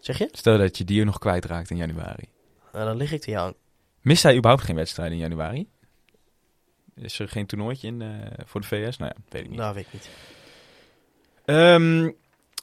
Zeg 0.00 0.18
je? 0.18 0.28
Stel 0.32 0.58
dat 0.58 0.78
je 0.78 0.84
die 0.84 1.04
nog 1.04 1.18
kwijtraakt 1.18 1.70
in 1.70 1.76
januari. 1.76 2.24
Nou, 2.72 2.84
dan 2.84 2.96
lig 2.96 3.12
ik 3.12 3.20
te 3.20 3.30
jou. 3.30 3.54
Mist 4.00 4.22
hij 4.22 4.36
überhaupt 4.36 4.64
geen 4.64 4.76
wedstrijd 4.76 5.10
in 5.12 5.18
januari? 5.18 5.68
Is 7.00 7.18
er 7.18 7.28
geen 7.28 7.46
toernooitje 7.46 7.86
in 7.86 8.02
eh, 8.02 8.08
voor 8.44 8.60
de 8.60 8.66
VS? 8.66 8.96
Nou 8.96 9.12
ja, 9.14 9.22
weet 9.28 9.42
ik 9.42 9.48
niet. 9.48 9.58
Nou, 9.58 9.74
weet 9.74 9.86
ik 9.86 9.92
niet. 9.92 10.08
Ehm, 11.44 12.10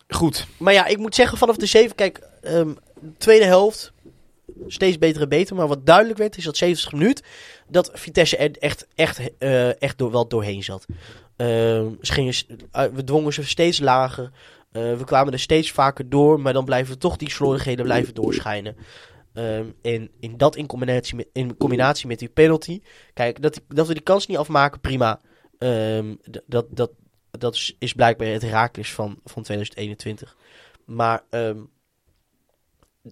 goed. 0.07 0.47
Maar 0.57 0.73
ja, 0.73 0.85
ik 0.85 0.97
moet 0.97 1.15
zeggen, 1.15 1.37
vanaf 1.37 1.55
de 1.57 1.65
7, 1.65 1.95
kijk, 1.95 2.19
ehm, 2.41 2.73
tweede 3.17 3.45
helft, 3.45 3.91
steeds 4.67 4.97
beter 4.97 5.21
en 5.21 5.29
beter. 5.29 5.55
Maar 5.55 5.67
wat 5.67 5.85
duidelijk 5.85 6.17
werd, 6.17 6.37
is 6.37 6.43
dat 6.43 6.57
70 6.57 6.91
minuten, 6.91 7.25
dat 7.67 7.91
Vitesse 7.93 8.37
er 8.37 8.51
echt, 8.59 8.87
echt, 8.95 9.37
eh, 9.37 9.81
echt 9.81 9.97
door, 9.97 10.11
wel 10.11 10.27
doorheen 10.27 10.63
zat. 10.63 10.85
Ehm, 11.35 11.87
ze 12.01 12.13
gingen, 12.13 12.33
s- 12.33 12.45
eh, 12.71 12.85
we 12.93 13.03
dwongen 13.03 13.33
ze 13.33 13.45
steeds 13.45 13.79
lager. 13.79 14.31
We 14.71 15.01
kwamen 15.05 15.33
er 15.33 15.39
steeds 15.39 15.71
vaker 15.71 16.09
door, 16.09 16.39
maar 16.39 16.53
dan 16.53 16.65
blijven 16.65 16.99
toch 16.99 17.17
die 17.17 17.29
slordigheden 17.31 17.85
blijven 17.85 18.13
doorschijnen. 18.13 18.75
Ehm, 19.33 19.69
en 19.81 20.09
in 20.19 20.37
dat 20.37 20.55
in 20.55 20.65
combinatie, 20.67 21.15
met, 21.15 21.27
in 21.33 21.57
combinatie 21.57 22.07
met 22.07 22.19
die 22.19 22.29
penalty. 22.29 22.81
Kijk, 23.13 23.41
dat, 23.41 23.61
dat 23.67 23.87
we 23.87 23.93
die 23.93 24.03
kans 24.03 24.27
niet 24.27 24.37
afmaken, 24.37 24.79
prima. 24.79 25.21
Ehm, 25.57 26.15
dat, 26.45 26.65
dat, 26.69 26.91
dat 27.31 27.53
is, 27.55 27.75
is 27.79 27.93
blijkbaar 27.93 28.27
het 28.27 28.41
Herakles 28.41 28.93
van, 28.93 29.19
van 29.23 29.43
2021. 29.43 30.37
Maar 30.85 31.23
ehm, 31.29 31.59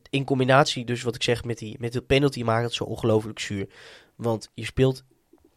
in 0.10 0.26
combinatie, 0.26 0.86
dus 0.86 1.04
wat 1.04 1.16
ik 1.16 1.24
zeg, 1.24 1.44
met 1.44 1.58
die, 1.58 1.76
met 1.80 1.94
de 1.94 2.02
penalty 2.02 2.44
maakt 2.44 2.64
het 2.64 2.74
zo 2.74 2.84
ongelooflijk 2.84 3.40
zuur. 3.40 3.68
Want 4.16 4.50
je 4.54 4.66
speelt 4.66 5.04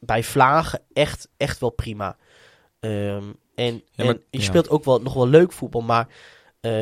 bij 0.01 0.23
Vlagen 0.23 0.83
echt, 0.93 1.29
echt 1.37 1.61
wel 1.61 1.71
prima. 1.71 2.17
En 2.81 3.35
Ja, 3.55 4.05
maar- 4.05 4.07
en 4.15 4.23
je 4.31 4.39
ja. 4.39 4.45
speelt 4.45 4.69
ook 4.69 4.85
wel, 4.85 5.03
nog 5.03 5.15
wel 5.15 5.29
leuk 5.29 5.53
voetbal, 5.53 5.81
maar 5.81 6.09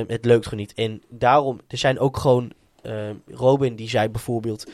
het 0.07 0.25
leukt 0.25 0.45
gewoon 0.45 0.61
niet. 0.61 0.75
En 0.75 1.03
daarom, 1.09 1.61
er 1.69 1.79
zijn 1.79 1.99
ook 1.99 2.17
gewoon... 2.17 2.53
ehm, 2.83 3.17
Robin 3.31 3.77
die 3.77 3.89
zei 3.89 4.09
bijvoorbeeld... 4.09 4.71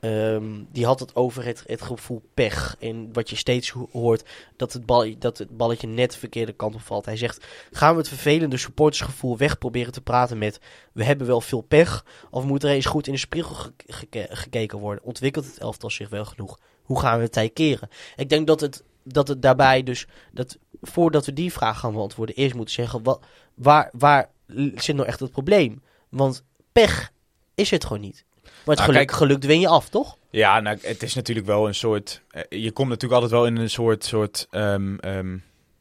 ehm, 0.00 0.62
die 0.72 0.86
had 0.86 1.00
het 1.00 1.16
over 1.16 1.44
het, 1.44 1.64
het 1.66 1.82
gevoel 1.82 2.22
pech. 2.34 2.76
En 2.80 3.12
wat 3.12 3.30
je 3.30 3.36
steeds 3.36 3.70
ho- 3.70 3.88
hoort, 3.92 4.28
dat 4.56 4.72
het, 4.72 4.86
bal, 4.86 5.18
dat 5.18 5.38
het 5.38 5.56
balletje 5.56 5.86
net 5.86 6.12
de 6.12 6.18
verkeerde 6.18 6.52
kant 6.52 6.74
op 6.74 6.80
valt. 6.80 7.04
Hij 7.04 7.16
zegt, 7.16 7.46
gaan 7.70 7.92
we 7.92 7.98
het 7.98 8.08
vervelende 8.08 8.56
supportersgevoel 8.56 9.36
weg 9.36 9.58
proberen 9.58 9.92
te 9.92 10.00
praten 10.00 10.38
met... 10.38 10.60
we 10.92 11.04
hebben 11.04 11.26
wel 11.26 11.40
veel 11.40 11.60
pech, 11.60 12.04
of 12.30 12.44
moet 12.44 12.62
er 12.62 12.70
eens 12.70 12.86
goed 12.86 13.06
in 13.06 13.12
de 13.12 13.18
spiegel 13.18 13.54
ge- 13.54 13.72
geke- 13.86 14.28
gekeken 14.30 14.78
worden? 14.78 15.04
Ontwikkelt 15.04 15.44
het 15.46 15.58
elftal 15.58 15.90
zich 15.90 16.08
wel 16.08 16.24
genoeg? 16.24 16.58
Hoe 16.82 17.00
gaan 17.00 17.16
we 17.16 17.22
het 17.22 17.32
tij 17.32 17.48
keren? 17.50 17.88
Ik 18.16 18.28
denk 18.28 18.46
dat 18.46 18.60
het, 18.60 18.84
dat 19.04 19.28
het 19.28 19.42
daarbij 19.42 19.82
dus... 19.82 20.06
Dat 20.32 20.58
voordat 20.80 21.26
we 21.26 21.32
die 21.32 21.52
vraag 21.52 21.78
gaan 21.78 21.92
beantwoorden, 21.92 22.34
eerst 22.34 22.54
moeten 22.54 22.74
zeggen... 22.74 23.02
Wat, 23.02 23.20
waar, 23.54 23.90
waar 23.92 24.30
zit 24.74 24.96
nou 24.96 25.08
echt 25.08 25.20
het 25.20 25.30
probleem? 25.30 25.82
Want 26.08 26.44
pech 26.72 27.11
is 27.54 27.70
het 27.70 27.84
gewoon 27.84 28.02
niet. 28.02 28.24
Maar 28.42 28.52
het 28.54 28.64
Nou, 28.66 28.80
geluk, 28.90 28.96
kijk- 29.06 29.12
geluk 29.12 29.40
dwing 29.40 29.60
je 29.62 29.68
af, 29.68 29.88
toch? 29.88 30.16
Ja, 30.30 30.60
nou, 30.60 30.78
het 30.82 31.02
is 31.02 31.14
natuurlijk 31.14 31.46
wel 31.46 31.66
een 31.66 31.74
soort... 31.74 32.22
eh, 32.30 32.42
je 32.62 32.70
komt 32.72 32.88
natuurlijk 32.88 33.20
altijd 33.22 33.40
wel 33.40 33.46
in 33.46 33.56
een 33.56 33.70
soort, 33.70 34.04
soort 34.04 34.46
ehm, 34.50 34.96
ehm, 34.96 35.36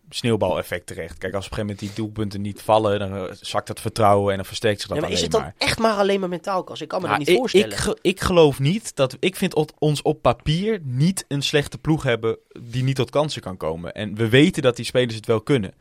sneeuwbaleffect 0.09 0.85
terecht. 0.87 1.17
Kijk, 1.17 1.33
als 1.33 1.45
op 1.45 1.51
een 1.51 1.57
gegeven 1.57 1.75
moment 1.77 1.79
die 1.79 2.03
doelpunten 2.05 2.41
niet 2.41 2.61
vallen... 2.61 2.99
dan 2.99 3.15
eh, 3.15 3.23
zakt 3.39 3.67
dat 3.67 3.79
vertrouwen 3.81 4.29
en 4.31 4.35
dan 4.37 4.45
versterkt 4.45 4.79
zich 4.79 4.87
dat 4.89 4.97
Ja, 4.97 5.03
maar 5.03 5.11
is 5.11 5.21
het 5.21 5.31
dan 5.31 5.41
maar. 5.41 5.53
echt 5.57 5.79
maar 5.79 5.93
alleen 5.95 6.19
maar 6.19 6.29
mentaal, 6.29 6.63
Kas? 6.63 6.81
Ik 6.81 6.87
kan 6.87 7.01
me 7.01 7.07
Nou, 7.07 7.17
dat 7.17 7.27
niet 7.27 7.35
ik, 7.35 7.41
voorstellen. 7.41 7.77
Ik, 7.93 7.99
ik 8.01 8.21
geloof 8.21 8.59
niet 8.59 8.95
dat... 8.95 9.17
Ik 9.19 9.35
vind 9.35 9.71
ons 9.79 10.01
op 10.01 10.21
papier 10.21 10.79
niet 10.83 11.25
een 11.27 11.41
slechte 11.41 11.77
ploeg 11.77 12.03
hebben... 12.03 12.37
die 12.59 12.83
niet 12.83 12.95
tot 12.95 13.09
kansen 13.09 13.41
kan 13.41 13.57
komen. 13.57 13.93
En 13.93 14.15
we 14.15 14.29
weten 14.29 14.61
dat 14.61 14.75
die 14.75 14.85
spelers 14.85 15.15
het 15.15 15.25
wel 15.25 15.41
kunnen. 15.41 15.73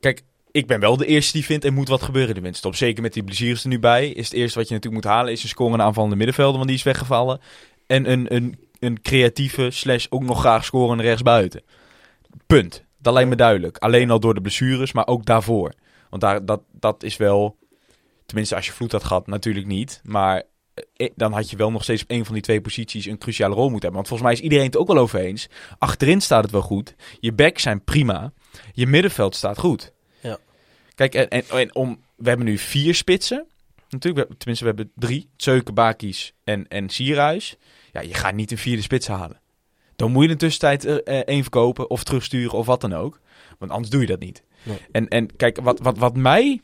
Kijk, 0.00 0.22
ik 0.52 0.66
ben 0.66 0.80
wel 0.80 0.96
de 0.96 1.06
eerste 1.06 1.32
die 1.32 1.44
vindt... 1.44 1.64
er 1.64 1.72
moet 1.72 1.88
wat 1.88 2.02
gebeuren 2.02 2.34
de 2.34 2.40
winterstop. 2.40 2.74
Zeker 2.74 3.02
met 3.02 3.12
die 3.12 3.24
blessures 3.24 3.62
er 3.62 3.68
nu 3.68 3.78
bij. 3.78 4.08
Is 4.08 4.24
het 4.24 4.34
eerste 4.34 4.58
wat 4.58 4.68
je 4.68 4.74
natuurlijk 4.74 5.02
moet 5.04 5.12
halen... 5.12 5.32
is 5.32 5.42
een 5.42 5.48
scorende 5.48 5.84
aanvallende 5.84 6.16
middenvelder... 6.16 6.56
want 6.56 6.68
die 6.68 6.76
is 6.76 6.82
weggevallen. 6.82 7.40
En 7.86 8.10
een, 8.10 8.34
een, 8.34 8.58
een 8.78 9.02
creatieve 9.02 9.70
slash 9.70 10.06
ook 10.08 10.22
nog 10.22 10.40
graag 10.40 10.64
scorende 10.64 11.02
rechtsbuiten. 11.02 11.62
Punt. 12.46 12.84
Dat 12.98 13.12
lijkt 13.12 13.28
me 13.28 13.36
duidelijk. 13.36 13.78
Alleen 13.78 14.10
al 14.10 14.20
door 14.20 14.34
de 14.34 14.40
blessures, 14.40 14.92
maar 14.92 15.06
ook 15.06 15.24
daarvoor. 15.24 15.72
Want 16.10 16.22
daar, 16.22 16.44
dat, 16.44 16.62
dat 16.72 17.02
is 17.02 17.16
wel... 17.16 17.58
Tenminste, 18.26 18.54
als 18.54 18.66
je 18.66 18.72
vloed 18.72 18.92
had 18.92 19.04
gehad, 19.04 19.26
natuurlijk 19.26 19.66
niet. 19.66 20.00
Maar 20.04 20.42
eh, 20.96 21.10
dan 21.14 21.32
had 21.32 21.50
je 21.50 21.56
wel 21.56 21.70
nog 21.70 21.82
steeds 21.82 22.02
op 22.02 22.10
een 22.10 22.24
van 22.24 22.34
die 22.34 22.42
twee 22.42 22.60
posities 22.60 23.06
een 23.06 23.18
cruciale 23.18 23.54
rol 23.54 23.70
moeten 23.70 23.90
hebben. 23.90 24.06
Want 24.06 24.08
volgens 24.08 24.28
mij 24.28 24.38
is 24.38 24.44
iedereen 24.44 24.66
het 24.66 24.76
ook 24.76 24.86
wel 24.86 25.02
over 25.02 25.20
eens. 25.20 25.48
Achterin 25.78 26.20
staat 26.20 26.42
het 26.42 26.52
wel 26.52 26.62
goed. 26.62 26.94
Je 27.20 27.32
backs 27.32 27.62
zijn 27.62 27.84
prima. 27.84 28.32
Je 28.72 28.86
middenveld 28.86 29.34
staat 29.34 29.58
goed. 29.58 29.92
Kijk, 31.00 31.14
en, 31.14 31.28
en, 31.28 31.58
en 31.58 31.74
om, 31.74 32.00
we 32.16 32.28
hebben 32.28 32.46
nu 32.46 32.58
vier 32.58 32.94
spitsen. 32.94 33.46
Natuurlijk, 33.88 34.28
we- 34.28 34.36
tenminste, 34.36 34.64
we 34.64 34.70
hebben 34.76 34.92
drie. 34.94 35.28
Zeuken, 35.36 35.74
Bakis 35.74 36.32
en, 36.44 36.68
en 36.68 36.88
Sierhuis. 36.88 37.56
Ja, 37.92 38.00
je 38.00 38.14
gaat 38.14 38.34
niet 38.34 38.50
een 38.50 38.58
vierde 38.58 38.82
spits 38.82 39.06
halen. 39.06 39.40
Dan 39.96 40.10
moet 40.10 40.22
je 40.22 40.28
in 40.28 40.34
de 40.34 40.40
tussentijd 40.40 40.84
er 40.84 41.02
eh, 41.02 41.18
één 41.18 41.42
verkopen 41.42 41.90
of 41.90 42.04
terugsturen 42.04 42.58
of 42.58 42.66
wat 42.66 42.80
dan 42.80 42.92
ook. 42.92 43.20
Want 43.58 43.70
anders 43.70 43.90
doe 43.90 44.00
je 44.00 44.06
dat 44.06 44.20
niet. 44.20 44.42
Nee. 44.62 44.76
En, 44.92 45.08
en 45.08 45.36
kijk, 45.36 45.60
wat, 45.60 45.80
wat, 45.80 45.98
wat 45.98 46.16
mij, 46.16 46.60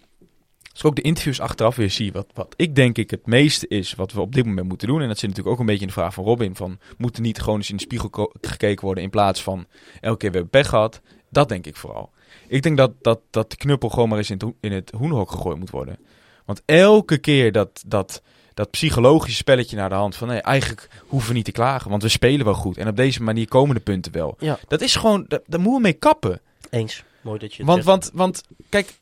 als 0.70 0.78
ik 0.80 0.84
ook 0.86 0.96
de 0.96 1.02
interviews 1.02 1.40
achteraf 1.40 1.76
weer 1.76 1.90
zie, 1.90 2.12
wat, 2.12 2.26
wat 2.34 2.54
ik 2.56 2.74
denk 2.74 2.98
ik 2.98 3.10
het 3.10 3.26
meeste 3.26 3.68
is 3.68 3.94
wat 3.94 4.12
we 4.12 4.20
op 4.20 4.34
dit 4.34 4.44
moment 4.46 4.68
moeten 4.68 4.88
doen. 4.88 5.00
En 5.00 5.08
dat 5.08 5.18
zit 5.18 5.28
natuurlijk 5.28 5.54
ook 5.54 5.60
een 5.60 5.66
beetje 5.66 5.80
in 5.86 5.92
de 5.94 6.00
vraag 6.00 6.14
van 6.14 6.24
Robin. 6.24 6.56
Van, 6.56 6.78
moet 6.98 7.16
er 7.16 7.22
niet 7.22 7.40
gewoon 7.40 7.58
eens 7.58 7.70
in 7.70 7.76
de 7.76 7.82
spiegel 7.82 8.32
gekeken 8.40 8.84
worden 8.84 9.04
in 9.04 9.10
plaats 9.10 9.42
van 9.42 9.66
elke 10.00 10.18
keer 10.18 10.30
we 10.30 10.36
hebben 10.36 10.60
pech 10.60 10.68
gehad. 10.68 11.00
Dat 11.30 11.48
denk 11.48 11.66
ik 11.66 11.76
vooral. 11.76 12.14
Ik 12.48 12.62
denk 12.62 12.76
dat, 12.76 12.92
dat, 13.00 13.20
dat 13.30 13.50
de 13.50 13.56
knuppel 13.56 13.88
gewoon 13.88 14.08
maar 14.08 14.18
eens 14.18 14.30
in 14.30 14.38
het, 14.38 14.54
in 14.60 14.72
het 14.72 14.90
hoenhok 14.96 15.30
gegooid 15.30 15.58
moet 15.58 15.70
worden. 15.70 15.98
Want 16.44 16.62
elke 16.64 17.18
keer 17.18 17.52
dat, 17.52 17.82
dat, 17.86 18.22
dat 18.54 18.70
psychologische 18.70 19.36
spelletje 19.36 19.76
naar 19.76 19.88
de 19.88 19.94
hand 19.94 20.16
van 20.16 20.28
nee, 20.28 20.40
eigenlijk 20.40 20.88
hoeven 21.06 21.28
we 21.28 21.36
niet 21.36 21.44
te 21.44 21.52
klagen, 21.52 21.90
want 21.90 22.02
we 22.02 22.08
spelen 22.08 22.44
wel 22.44 22.54
goed. 22.54 22.76
En 22.76 22.88
op 22.88 22.96
deze 22.96 23.22
manier 23.22 23.48
komen 23.48 23.74
de 23.74 23.80
punten 23.80 24.12
wel. 24.12 24.36
Ja. 24.38 24.58
Dat 24.68 24.80
is 24.80 24.96
gewoon, 24.96 25.24
daar, 25.28 25.40
daar 25.46 25.60
moeten 25.60 25.76
we 25.76 25.88
mee 25.88 25.92
kappen. 25.92 26.40
Eens. 26.70 27.04
Mooi 27.20 27.38
dat 27.38 27.54
je 27.54 27.64
Want, 27.64 27.84
zegt. 27.84 27.88
want, 27.88 28.10
want 28.14 28.42
kijk, 28.68 29.00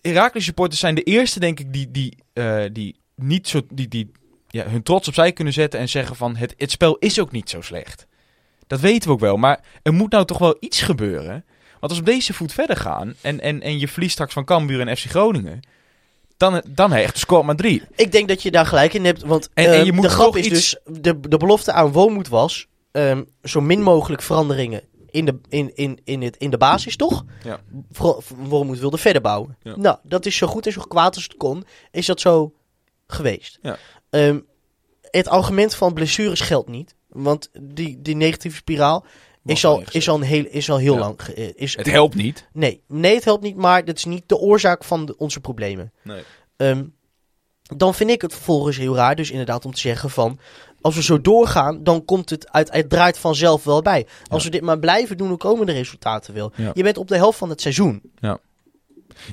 Heracles 0.00 0.44
supporters 0.44 0.80
zijn 0.80 0.94
de 0.94 1.02
eerste, 1.02 1.40
denk 1.40 1.60
ik, 1.60 1.72
die, 1.72 1.90
die, 1.90 2.16
eh, 2.32 2.64
die 2.72 2.96
niet 3.14 3.48
zo, 3.48 3.60
die, 3.72 3.88
die 3.88 4.10
ja, 4.48 4.68
hun 4.68 4.82
trots 4.82 5.08
opzij 5.08 5.32
kunnen 5.32 5.52
zetten 5.52 5.80
en 5.80 5.88
zeggen 5.88 6.16
van 6.16 6.36
het, 6.36 6.54
het 6.56 6.70
spel 6.70 6.96
is 6.96 7.20
ook 7.20 7.32
niet 7.32 7.50
zo 7.50 7.60
slecht. 7.60 8.06
Dat 8.66 8.80
weten 8.80 9.08
we 9.08 9.14
ook 9.14 9.20
wel, 9.20 9.36
maar 9.36 9.64
er 9.82 9.92
moet 9.92 10.10
nou 10.10 10.24
toch 10.24 10.38
wel 10.38 10.56
iets 10.60 10.82
gebeuren. 10.82 11.44
Want 11.82 11.92
als 11.94 12.02
we 12.02 12.10
op 12.10 12.12
deze 12.18 12.32
voet 12.34 12.52
verder 12.52 12.76
gaan 12.76 13.14
en, 13.20 13.40
en, 13.40 13.60
en 13.60 13.78
je 13.78 13.88
verliest 13.88 14.12
straks 14.12 14.32
van 14.32 14.44
Cambuur 14.44 14.80
en 14.88 14.96
FC 14.96 15.04
Groningen, 15.04 15.60
dan, 16.36 16.62
dan 16.68 16.92
echt 16.92 17.18
score 17.18 17.42
maar 17.42 17.56
drie. 17.56 17.82
Ik 17.96 18.12
denk 18.12 18.28
dat 18.28 18.42
je 18.42 18.50
daar 18.50 18.66
gelijk 18.66 18.94
in 18.94 19.04
hebt, 19.04 19.22
want 19.22 19.48
En- 19.54 19.64
en 19.66 19.72
ehm, 19.72 19.84
je 19.84 19.92
moet 19.92 20.02
de 20.04 20.10
grap 20.10 20.36
is 20.36 20.46
iets- 20.46 20.76
dus, 20.84 21.00
de, 21.00 21.20
de 21.20 21.36
belofte 21.36 21.72
aan 21.72 21.92
Woonmoed 21.92 22.28
was, 22.28 22.66
ehm, 22.92 23.22
zo 23.42 23.60
min 23.60 23.82
mogelijk 23.82 24.22
veranderingen 24.22 24.82
in 25.10 25.24
de, 25.24 25.38
in, 25.48 25.70
in, 25.74 25.98
in, 26.04 26.22
het, 26.22 26.36
in 26.36 26.50
de 26.50 26.58
basis, 26.58 26.96
toch? 26.96 27.24
Ja. 27.44 27.60
Voor, 27.92 28.22
Woonmoed 28.36 28.78
wilde 28.78 28.98
verder 28.98 29.22
bouwen. 29.22 29.56
Ja. 29.62 29.76
Nou, 29.76 29.96
dat 30.02 30.26
is 30.26 30.36
zo 30.36 30.46
goed 30.46 30.66
en 30.66 30.72
zo 30.72 30.80
kwaad 30.88 31.14
als 31.14 31.24
het 31.24 31.36
kon, 31.36 31.64
is 31.90 32.06
dat 32.06 32.20
zo 32.20 32.54
geweest. 33.06 33.58
Ja. 33.62 33.78
Ehm, 34.10 34.38
het 35.02 35.28
argument 35.28 35.74
van 35.74 35.92
blessures 35.94 36.40
geldt 36.40 36.68
niet, 36.68 36.94
want 37.08 37.50
die, 37.60 38.02
die 38.02 38.16
negatieve 38.16 38.56
spiraal 38.56 39.04
is 39.44 39.64
al, 39.64 39.82
is 39.90 40.08
al, 40.08 40.14
een 40.16 40.22
heel, 40.22 40.44
is 40.50 40.70
al 40.70 40.76
heel 40.78 40.94
Ja. 40.94 40.98
lang. 41.00 41.20
eh, 41.20 41.48
Is, 41.54 41.76
Het 41.76 41.86
helpt 41.90 42.14
niet. 42.14 42.48
Nee, 42.52 42.82
nee, 42.88 43.14
het 43.14 43.24
helpt 43.24 43.42
niet, 43.42 43.56
maar 43.56 43.84
dat 43.84 43.96
is 43.96 44.04
niet 44.04 44.22
de 44.26 44.36
oorzaak 44.36 44.84
van 44.84 45.06
de- 45.06 45.16
onze 45.16 45.40
problemen. 45.40 45.92
Nee. 46.02 46.22
Ehm, 46.56 46.84
dan 47.76 47.94
vind 47.94 48.10
ik 48.10 48.22
het 48.22 48.32
vervolgens 48.32 48.76
heel 48.76 48.94
raar, 48.96 49.16
dus 49.16 49.30
inderdaad 49.30 49.64
om 49.64 49.72
te 49.74 49.80
zeggen 49.80 50.10
van... 50.10 50.38
als 50.80 50.94
we 50.94 51.02
zo 51.02 51.20
doorgaan, 51.20 51.82
dan 51.84 52.04
komt 52.04 52.30
het 52.30 52.50
uit, 52.52 52.72
het 52.72 52.90
draait 52.90 53.18
vanzelf 53.18 53.64
wel 53.64 53.82
bij. 53.82 54.06
Als 54.28 54.44
we 54.44 54.50
dit 54.50 54.62
maar 54.62 54.78
blijven 54.78 55.16
doen, 55.16 55.28
dan 55.28 55.36
komen 55.36 55.66
de 55.66 55.72
resultaten 55.72 56.34
wel. 56.34 56.52
Ja. 56.56 56.70
Je 56.74 56.82
bent 56.82 56.96
op 56.96 57.08
de 57.08 57.16
helft 57.16 57.38
van 57.38 57.48
het 57.50 57.60
seizoen. 57.60 58.02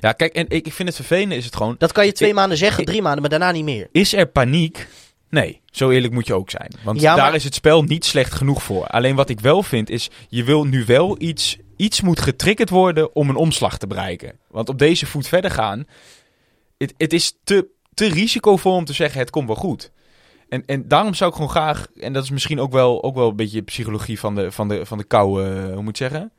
Ja, 0.01 0.11
kijk, 0.11 0.33
en 0.35 0.45
ik 0.49 0.65
ik 0.65 0.73
vind 0.73 0.87
het 0.87 0.97
vervelende 0.97 1.35
is 1.35 1.45
het 1.45 1.55
gewoon... 1.55 1.75
Dat 1.77 1.91
kan 1.91 2.05
je 2.05 2.11
twee 2.11 2.29
Ik- 2.29 2.35
maanden 2.35 2.57
zeggen, 2.57 2.79
ik- 2.81 2.87
drie 2.87 3.01
maanden, 3.01 3.21
maar 3.21 3.29
daarna 3.29 3.51
niet 3.51 3.63
meer. 3.63 3.87
Is 3.91 4.13
er 4.13 4.27
paniek? 4.27 4.87
Nee, 5.29 5.61
zo 5.65 5.89
eerlijk 5.89 6.13
moet 6.13 6.27
je 6.27 6.33
ook 6.33 6.49
zijn. 6.49 6.71
Want 6.83 7.01
Ja, 7.01 7.15
maar- 7.15 7.23
daar 7.25 7.35
is 7.35 7.43
het 7.43 7.55
spel 7.55 7.83
niet 7.83 8.05
slecht 8.05 8.33
genoeg 8.33 8.63
voor. 8.63 8.87
Alleen 8.87 9.15
wat 9.15 9.29
ik 9.29 9.39
wel 9.39 9.63
vind 9.63 9.89
is, 9.89 10.09
je 10.29 10.43
wil 10.43 10.63
nu 10.63 10.85
wel 10.85 11.15
iets... 11.21 11.57
Iets 11.75 12.01
moet 12.01 12.19
getriggerd 12.19 12.69
worden 12.69 13.15
om 13.15 13.29
een 13.29 13.35
omslag 13.35 13.77
te 13.77 13.87
bereiken. 13.87 14.39
Want 14.47 14.69
op 14.69 14.79
deze 14.79 15.05
voet 15.05 15.27
verder 15.27 15.51
gaan... 15.51 15.85
Het, 16.77 16.93
het 16.97 17.13
is 17.13 17.37
te, 17.43 17.67
te 17.93 18.05
risicovol 18.07 18.73
om 18.73 18.85
te 18.85 18.93
zeggen, 18.93 19.19
het 19.19 19.29
komt 19.29 19.47
wel 19.47 19.55
goed. 19.55 19.91
En, 20.49 20.63
en 20.65 20.87
daarom 20.87 21.13
zou 21.13 21.29
ik 21.29 21.35
gewoon 21.35 21.51
graag... 21.51 21.87
En 21.95 22.13
dat 22.13 22.23
is 22.23 22.29
misschien 22.29 22.59
ook 22.59 22.71
wel, 22.71 23.03
ook 23.03 23.15
wel 23.15 23.29
een 23.29 23.35
beetje 23.35 23.61
psychologie 23.61 24.19
van 24.19 24.35
de, 24.35 24.51
van 24.51 24.67
de, 24.67 24.85
van 24.85 24.97
de 24.97 25.03
koude... 25.03 25.71
Hoe 25.73 25.81
moet 25.83 25.97
je 25.97 26.03
het 26.03 26.11
zeggen? 26.13 26.31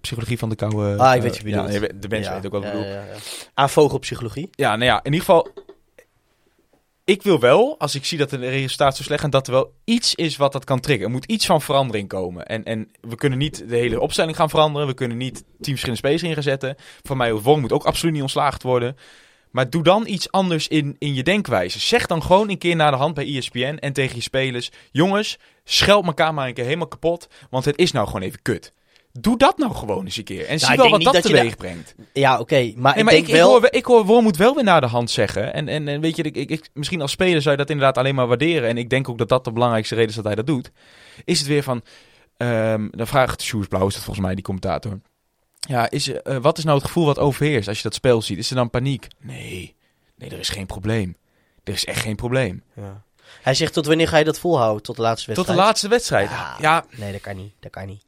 Psychologie 0.00 0.38
van 0.38 0.48
de 0.48 0.56
koude... 0.56 0.96
Ah, 1.02 1.14
ik 1.16 1.22
weet 1.22 1.36
je 1.36 1.48
ja, 1.48 1.62
bedoelt. 1.64 2.02
de 2.02 2.08
mensen 2.08 2.34
Ja, 2.34 2.40
weten 2.40 2.52
ook 2.56 2.62
wat 2.62 2.72
ik 2.72 2.78
ja, 2.78 2.84
bedoel. 2.84 2.92
ja, 2.94 3.04
ja. 3.04 3.14
Aan 3.54 3.70
vogelpsychologie. 3.70 4.48
Ja, 4.50 4.70
nou 4.76 4.84
ja, 4.90 4.96
in 4.98 5.12
ieder 5.12 5.20
geval. 5.20 5.48
Ik 7.06 7.22
wil 7.22 7.40
wel, 7.40 7.78
als 7.78 7.94
ik 7.94 8.04
zie 8.04 8.18
dat 8.18 8.30
de 8.30 8.36
resultaat 8.36 8.96
zo 8.96 9.02
slecht 9.02 9.20
gaat, 9.20 9.32
dat 9.32 9.46
er 9.46 9.52
wel 9.52 9.72
iets 9.84 10.14
is 10.14 10.36
wat 10.36 10.52
dat 10.52 10.64
kan 10.64 10.80
triggeren. 10.80 11.08
Er 11.08 11.16
moet 11.16 11.30
iets 11.30 11.46
van 11.46 11.62
verandering 11.62 12.08
komen. 12.08 12.46
En, 12.46 12.64
en 12.64 12.90
we 13.00 13.14
kunnen 13.14 13.38
niet 13.38 13.68
de 13.68 13.76
hele 13.76 14.00
opstelling 14.00 14.36
gaan 14.36 14.50
veranderen. 14.50 14.86
We 14.86 14.94
kunnen 14.94 15.16
niet 15.16 15.34
tien 15.36 15.44
verschillende 15.60 15.96
spelers 15.96 16.22
in 16.22 16.34
gaan 16.34 16.42
zetten. 16.42 16.76
Van 17.02 17.16
mij, 17.16 17.34
Wong 17.34 17.60
moet 17.60 17.72
ook 17.72 17.84
absoluut 17.84 18.12
niet 18.12 18.22
ontslaagd 18.22 18.62
worden. 18.62 18.96
Maar 19.50 19.70
doe 19.70 19.82
dan 19.82 20.06
iets 20.06 20.30
anders 20.30 20.68
in, 20.68 20.96
in 20.98 21.14
je 21.14 21.22
denkwijze. 21.22 21.80
Zeg 21.80 22.06
dan 22.06 22.22
gewoon 22.22 22.50
een 22.50 22.58
keer 22.58 22.76
naar 22.76 22.90
de 22.90 22.96
hand 22.96 23.14
bij 23.14 23.36
ESPN 23.36 23.76
en 23.80 23.92
tegen 23.92 24.16
je 24.16 24.22
spelers. 24.22 24.70
Jongens, 24.90 25.38
scheld 25.64 26.06
elkaar 26.06 26.34
maar 26.34 26.48
een 26.48 26.54
keer 26.54 26.64
helemaal 26.64 26.88
kapot. 26.88 27.28
Want 27.50 27.64
het 27.64 27.78
is 27.78 27.92
nou 27.92 28.06
gewoon 28.06 28.22
even 28.22 28.42
kut. 28.42 28.72
Doe 29.20 29.38
dat 29.38 29.58
nou 29.58 29.74
gewoon 29.74 30.04
eens 30.04 30.16
een 30.16 30.24
keer. 30.24 30.46
En 30.46 30.58
zie 30.60 30.72
ik 30.72 30.76
wel 30.76 30.90
wat 30.90 31.02
dat 31.02 31.12
dat 31.12 31.22
je 31.22 31.28
teweeg 31.34 31.56
brengt. 31.56 31.94
Ja, 32.12 32.38
oké. 32.38 32.54
maar 32.54 32.64
Nee, 32.64 32.72
ik 32.72 33.04
maar 33.04 33.12
denk 33.12 33.26
ik, 33.26 33.32
wel... 33.34 33.56
ik, 33.56 33.62
hoor, 33.62 33.72
ik 33.72 33.84
hoor 33.84 34.04
Wormoed 34.04 34.36
wel 34.36 34.54
weer 34.54 34.64
naar 34.64 34.80
de 34.80 34.86
hand 34.86 35.10
zeggen. 35.10 35.52
En, 35.54 35.68
en, 35.68 35.88
en 35.88 36.00
weet 36.00 36.16
je, 36.16 36.22
ik, 36.22 36.36
ik, 36.36 36.50
ik- 36.50 36.68
misschien 36.72 37.00
als 37.00 37.10
speler 37.10 37.42
zou 37.42 37.50
je 37.56 37.60
dat 37.60 37.70
inderdaad 37.70 37.98
alleen 37.98 38.14
maar 38.14 38.26
waarderen. 38.26 38.68
En 38.68 38.76
ik 38.78 38.90
denk 38.90 39.08
ook 39.08 39.18
dat 39.18 39.28
dat 39.28 39.44
de 39.44 39.52
belangrijkste 39.52 39.94
reden 39.94 40.10
is 40.10 40.16
dat 40.16 40.24
hij 40.24 40.34
dat 40.34 40.46
doet. 40.46 40.70
Is 41.24 41.38
het 41.38 41.48
weer 41.48 41.62
van, 41.62 41.82
ehm, 42.36 42.88
dan 42.90 43.06
vraagt 43.06 43.42
Sjoerd 43.42 43.68
Blauw, 43.68 43.86
is 43.86 43.94
dat 43.94 44.02
volgens 44.02 44.26
mij 44.26 44.34
die 44.34 44.44
commentator. 44.44 45.00
Ja, 45.68 45.90
is, 45.90 46.08
eh, 46.12 46.36
wat 46.36 46.58
is 46.58 46.64
nou 46.64 46.76
het 46.76 46.86
gevoel 46.86 47.04
wat 47.06 47.18
overheerst 47.18 47.68
als 47.68 47.76
je 47.76 47.82
dat 47.82 47.94
spel 47.94 48.22
ziet? 48.22 48.38
Is 48.38 48.50
er 48.50 48.56
dan 48.56 48.70
paniek? 48.70 49.06
Nee, 49.20 49.74
nee, 50.16 50.30
er 50.30 50.38
is 50.38 50.48
geen 50.48 50.66
probleem. 50.66 51.16
Er 51.64 51.72
is 51.72 51.84
echt 51.84 52.00
geen 52.00 52.16
probleem. 52.16 52.62
Ja. 52.76 53.04
Hij 53.42 53.54
zegt, 53.54 53.72
tot 53.72 53.86
wanneer 53.86 54.08
ga 54.08 54.16
je 54.16 54.24
dat 54.24 54.38
volhouden? 54.38 54.82
Tot 54.82 54.96
de 54.96 55.02
laatste 55.02 55.26
Tot 55.26 55.36
wedstrijd? 55.36 55.58
de 55.60 55.64
laatste 55.66 55.88
wedstrijd. 55.88 56.30
Ja. 56.30 56.56
ja, 56.60 56.84
Nee, 56.96 57.12
dat 57.12 57.20
kan 57.20 57.36
niet. 57.36 57.52
Dat 57.60 57.70
kan 57.70 57.86
niet. 57.86 58.04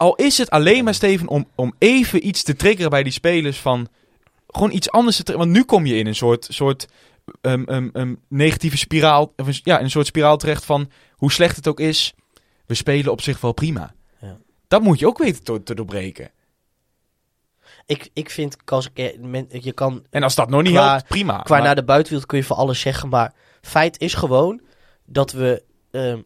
Al 0.00 0.14
is 0.14 0.38
het 0.38 0.50
alleen 0.50 0.84
maar, 0.84 0.94
Steven, 0.94 1.28
om, 1.28 1.46
om 1.54 1.74
even 1.78 2.26
iets 2.26 2.42
te 2.42 2.56
triggeren 2.56 2.90
bij 2.90 3.02
die 3.02 3.12
spelers 3.12 3.58
van... 3.58 3.88
Gewoon 4.46 4.72
iets 4.72 4.90
anders 4.90 5.22
te. 5.22 5.36
Want 5.36 5.50
nu 5.50 5.64
kom 5.64 5.86
je 5.86 5.94
in 5.96 6.06
een 6.06 6.14
soort, 6.14 6.46
soort 6.50 6.86
ehm, 7.40 8.14
negatieve 8.28 8.76
spiraal... 8.76 9.32
Of 9.36 9.46
een, 9.46 9.60
ja, 9.62 9.80
een 9.80 9.90
soort 9.90 10.06
spiraal 10.06 10.36
terecht 10.36 10.64
van 10.64 10.90
hoe 11.12 11.32
slecht 11.32 11.56
het 11.56 11.68
ook 11.68 11.80
is. 11.80 12.14
We 12.66 12.74
spelen 12.74 13.12
op 13.12 13.20
zich 13.20 13.40
wel 13.40 13.52
prima. 13.52 13.94
Ja. 14.20 14.36
Dat 14.68 14.82
moet 14.82 14.98
je 14.98 15.06
ook 15.06 15.18
weten 15.18 15.42
te, 15.44 15.62
te 15.62 15.74
doorbreken. 15.74 16.30
Ik, 17.86 18.10
ik 18.12 18.30
vind, 18.30 18.56
men- 19.20 19.48
je 19.50 19.72
kan 19.72 20.04
En 20.10 20.22
als 20.22 20.34
dat 20.34 20.50
nog 20.50 20.62
niet 20.62 20.72
Qua- 20.72 20.90
helpt, 20.90 21.08
prima. 21.08 21.38
Qua 21.42 21.54
Maar- 21.56 21.64
naar 21.64 21.74
de 21.74 21.84
buitenwereld 21.84 22.28
kun 22.28 22.38
je 22.38 22.44
voor 22.44 22.56
alles 22.56 22.80
zeggen, 22.80 23.08
maar 23.08 23.34
feit 23.60 24.00
is 24.00 24.14
gewoon 24.14 24.60
dat 25.04 25.32
we 25.32 25.62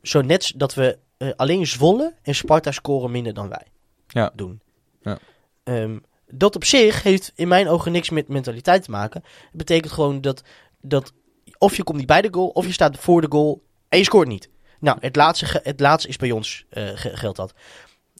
zo 0.02 0.20
net 0.20 0.52
dat 0.56 0.74
we 0.74 0.98
eh, 1.16 1.28
alleen 1.36 1.66
Zwolle 1.66 2.14
en 2.22 2.34
Sparta 2.34 2.70
scoren 2.70 3.10
minder 3.10 3.34
dan 3.34 3.48
wij 3.48 3.66
Ja. 4.06 4.32
doen. 4.34 4.60
Ja. 5.02 5.18
Ehm, 5.62 5.98
dat 6.28 6.56
op 6.56 6.64
zich 6.64 7.02
heeft 7.02 7.32
in 7.34 7.48
mijn 7.48 7.68
ogen 7.68 7.92
niks 7.92 8.10
met 8.10 8.28
mentaliteit 8.28 8.82
te 8.84 8.90
maken. 8.90 9.22
Het 9.24 9.56
betekent 9.56 9.92
gewoon 9.92 10.20
dat, 10.20 10.42
dat 10.80 11.12
of 11.58 11.76
je 11.76 11.84
komt 11.84 11.98
niet 11.98 12.06
bij 12.06 12.22
de 12.22 12.28
goal, 12.30 12.48
of 12.48 12.66
je 12.66 12.72
staat 12.72 12.98
voor 12.98 13.20
de 13.20 13.26
goal 13.30 13.62
en 13.88 13.98
je 13.98 14.04
scoort 14.04 14.28
niet. 14.28 14.48
Nou, 14.80 14.96
het 15.00 15.16
laatste, 15.16 15.60
het 15.62 15.80
laatste 15.80 16.08
is 16.08 16.16
bij 16.16 16.30
ons, 16.30 16.64
ge- 16.70 17.16
geldt 17.16 17.36
dat. 17.36 17.54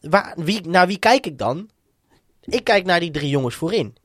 Waar, 0.00 0.34
wie, 0.36 0.68
naar 0.68 0.86
wie 0.86 0.98
kijk 0.98 1.26
ik 1.26 1.38
dan? 1.38 1.70
Ik 2.40 2.64
kijk 2.64 2.84
naar 2.84 3.00
die 3.00 3.10
drie 3.10 3.28
jongens 3.28 3.54
voorin. 3.54 3.96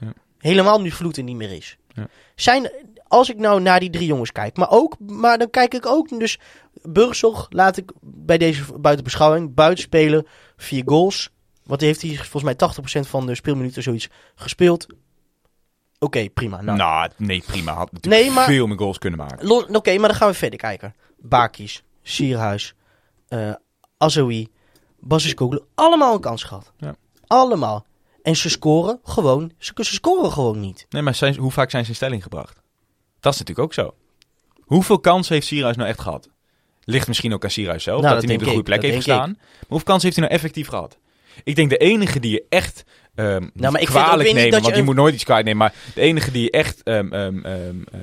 Ja. 0.00 0.12
Helemaal 0.38 0.80
nu 0.80 0.90
Vloed 0.90 1.22
niet 1.22 1.36
meer 1.36 1.52
is. 1.52 1.76
Ja. 1.88 2.08
Zijn, 2.34 2.70
als 3.08 3.30
ik 3.30 3.36
nou 3.38 3.60
naar 3.60 3.80
die 3.80 3.90
drie 3.90 4.06
jongens 4.06 4.32
kijk, 4.32 4.56
maar 4.56 4.70
ook, 4.70 4.96
maar 4.98 5.38
dan 5.38 5.50
kijk 5.50 5.74
ik 5.74 5.86
ook, 5.86 6.18
dus 6.18 6.38
Burgzorg 6.82 7.46
laat 7.50 7.76
ik 7.76 7.92
bij 8.00 8.38
deze 8.38 8.64
buiten 8.80 9.04
beschouwing, 9.04 9.54
buiten 9.54 9.84
spelen, 9.84 10.26
vier 10.56 10.82
goals. 10.86 11.30
Want 11.64 11.80
die 11.80 11.88
heeft 11.88 12.02
hij 12.02 12.14
volgens 12.16 12.42
mij 12.42 12.54
80% 13.04 13.08
van 13.08 13.26
de 13.26 13.34
speelminuten 13.34 13.82
zoiets 13.82 14.08
gespeeld. 14.34 14.86
Oké, 15.98 16.28
prima. 16.30 16.60
Nou, 16.60 16.78
Nou, 16.78 17.10
nee, 17.16 17.42
prima. 17.46 17.72
Had 17.72 17.92
natuurlijk 17.92 18.22
Nee, 18.22 18.32
maar- 18.32 18.46
veel 18.46 18.66
meer 18.66 18.78
goals 18.78 18.98
kunnen 18.98 19.18
maken. 19.18 19.50
Oké, 19.76 19.98
maar 19.98 20.08
dan 20.08 20.18
gaan 20.18 20.28
we 20.28 20.34
verder 20.34 20.58
kijken. 20.58 20.94
Bakies, 21.18 21.82
Sierhuis, 22.02 22.74
eh 23.28 23.52
Azoui, 23.98 24.48
Basiskoglu. 25.00 25.60
Allemaal 25.74 26.14
een 26.14 26.20
kans 26.20 26.42
gehad. 26.42 26.72
Ja. 26.76 26.94
Allemaal. 27.26 27.86
En 28.22 28.36
ze 28.36 28.50
scoren 28.50 29.00
gewoon. 29.02 29.52
Ze, 29.58 29.72
ze 29.76 29.94
scoren 29.94 30.32
gewoon 30.32 30.60
niet. 30.60 30.86
Nee, 30.88 31.02
maar 31.02 31.14
zijn, 31.14 31.36
hoe 31.36 31.50
vaak 31.50 31.70
zijn 31.70 31.84
ze 31.84 31.90
in 31.90 31.96
stelling 31.96 32.22
gebracht? 32.22 32.62
Dat 33.24 33.32
is 33.32 33.38
natuurlijk 33.38 33.66
ook 33.66 33.74
zo. 33.74 33.94
Hoeveel 34.60 34.98
kansen 34.98 35.34
heeft 35.34 35.46
Sierhuis 35.46 35.76
nou 35.76 35.88
echt 35.88 36.00
gehad? 36.00 36.28
Ligt 36.84 37.08
misschien 37.08 37.32
ook 37.34 37.44
aan 37.44 37.50
Sierhuis 37.50 37.82
zelf, 37.82 38.00
Nou, 38.02 38.12
dat, 38.14 38.20
dat 38.20 38.30
hij 38.30 38.38
niet 38.38 38.48
op 38.48 38.52
de 38.52 38.54
goede 38.62 38.70
plek 38.70 38.82
heeft 38.82 39.04
gestaan. 39.04 39.30
Maar 39.38 39.66
hoeveel 39.68 39.86
kansen 39.86 40.04
heeft 40.04 40.16
hij 40.16 40.24
nou 40.28 40.38
effectief 40.38 40.68
gehad? 40.68 40.98
Ik 41.44 41.56
denk 41.56 41.70
de 41.70 41.76
enige 41.76 42.20
die 42.20 42.30
je 42.30 42.44
echt 42.48 42.84
ehm 43.14 43.48
Nou, 43.54 43.72
maar 43.72 43.80
ik 43.80 43.86
kwalijk 43.86 44.32
nemen, 44.32 44.50
dat 44.50 44.60
want 44.60 44.72
je 44.74 44.78
een- 44.80 44.84
moet 44.84 44.94
nooit 44.94 45.14
iets 45.14 45.24
kwalijk 45.24 45.46
nemen, 45.46 45.60
maar 45.60 45.74
de 45.94 46.00
enige 46.00 46.30
die 46.30 46.42
je 46.42 46.50
echt 46.50 46.82
ehm, 46.82 47.12
ehm, 47.12 47.46
eh, 47.46 48.00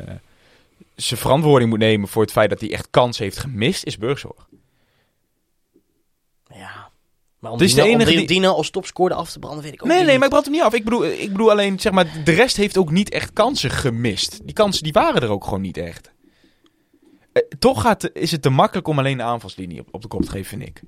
zijn 0.96 1.20
verantwoording 1.20 1.70
moet 1.70 1.80
nemen 1.80 2.08
voor 2.08 2.22
het 2.22 2.32
feit 2.32 2.50
dat 2.50 2.60
hij 2.60 2.72
echt 2.72 2.88
kansen 2.90 3.24
heeft 3.24 3.40
gemist, 3.40 3.86
is 3.86 3.98
Burgzorg. 3.98 4.48
Maar 7.42 7.52
om, 7.52 7.58
Dus 7.58 7.74
de 7.74 7.82
Dina, 7.82 7.94
om 7.94 8.02
enige 8.02 8.26
die, 8.26 8.48
als 8.48 8.70
topscorer 8.70 9.16
af 9.16 9.32
te 9.32 9.40
branden, 9.40 9.64
weet 9.64 9.74
ik 9.74 9.82
ook 9.82 9.88
Nee, 9.88 9.98
weer 9.98 10.06
nee, 10.06 10.18
niet. 10.18 10.30
maar 10.32 10.40
ik 10.40 10.44
brand 10.44 10.46
hem 10.46 10.54
niet 10.56 10.64
af. 10.64 10.74
Ik 10.74 10.84
bedoel, 10.84 11.06
ik 11.06 11.32
bedoel 11.32 11.52
alleen, 11.52 11.80
zeg 11.80 11.92
maar, 11.92 12.24
de 12.24 12.32
rest 12.32 12.58
heeft 12.58 12.78
ook 12.78 12.92
niet 12.92 13.10
echt 13.10 13.34
kansen 13.34 13.70
gemist. 13.70 14.40
Die 14.46 14.54
kansen 14.54 14.84
die 14.84 14.94
waren 14.94 15.22
er 15.22 15.30
ook 15.30 15.44
gewoon 15.44 15.62
niet 15.62 15.78
echt. 15.78 16.12
Eh, 17.34 17.42
toch 17.60 17.82
gaat, 17.82 18.10
is 18.14 18.32
het 18.32 18.42
te 18.42 18.50
makkelijk 18.50 18.88
om 18.88 19.00
alleen 19.00 19.18
de 19.18 19.24
aanvalslinie 19.24 19.80
op, 19.80 19.88
op 19.92 20.02
de 20.02 20.08
kop 20.08 20.22
te 20.22 20.32
geven, 20.32 20.46
vind 20.60 20.62
ik. 20.62 20.82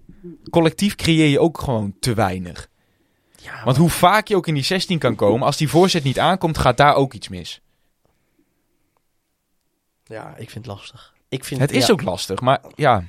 Collectief 0.50 0.96
creëer 0.96 1.28
je 1.28 1.40
ook 1.40 1.60
gewoon 1.60 1.94
te 2.00 2.14
weinig. 2.14 2.70
Ja, 3.42 3.64
Want 3.64 3.78
hoe 3.78 3.90
vaak 3.90 4.28
je 4.28 4.36
ook 4.36 4.48
in 4.48 4.54
die 4.54 4.64
16 4.64 5.00
kan 5.00 5.16
komen, 5.16 5.46
als 5.46 5.58
die 5.58 5.70
voorzet 5.70 6.04
niet 6.04 6.20
aankomt, 6.20 6.58
gaat 6.58 6.78
daar 6.78 6.96
ook 6.96 7.14
iets 7.14 7.28
mis. 7.30 7.62
ja, 10.06 10.30
ik 10.38 10.50
vind 10.50 10.66
het 10.66 10.76
lastig. 10.76 11.14
Ik 11.30 11.46
vind, 11.46 11.62
Het 11.62 11.72
is 11.72 11.86
ja. 11.88 11.94
ook 11.94 12.02
lastig, 12.02 12.42
maar 12.42 12.62
ja. 12.76 13.04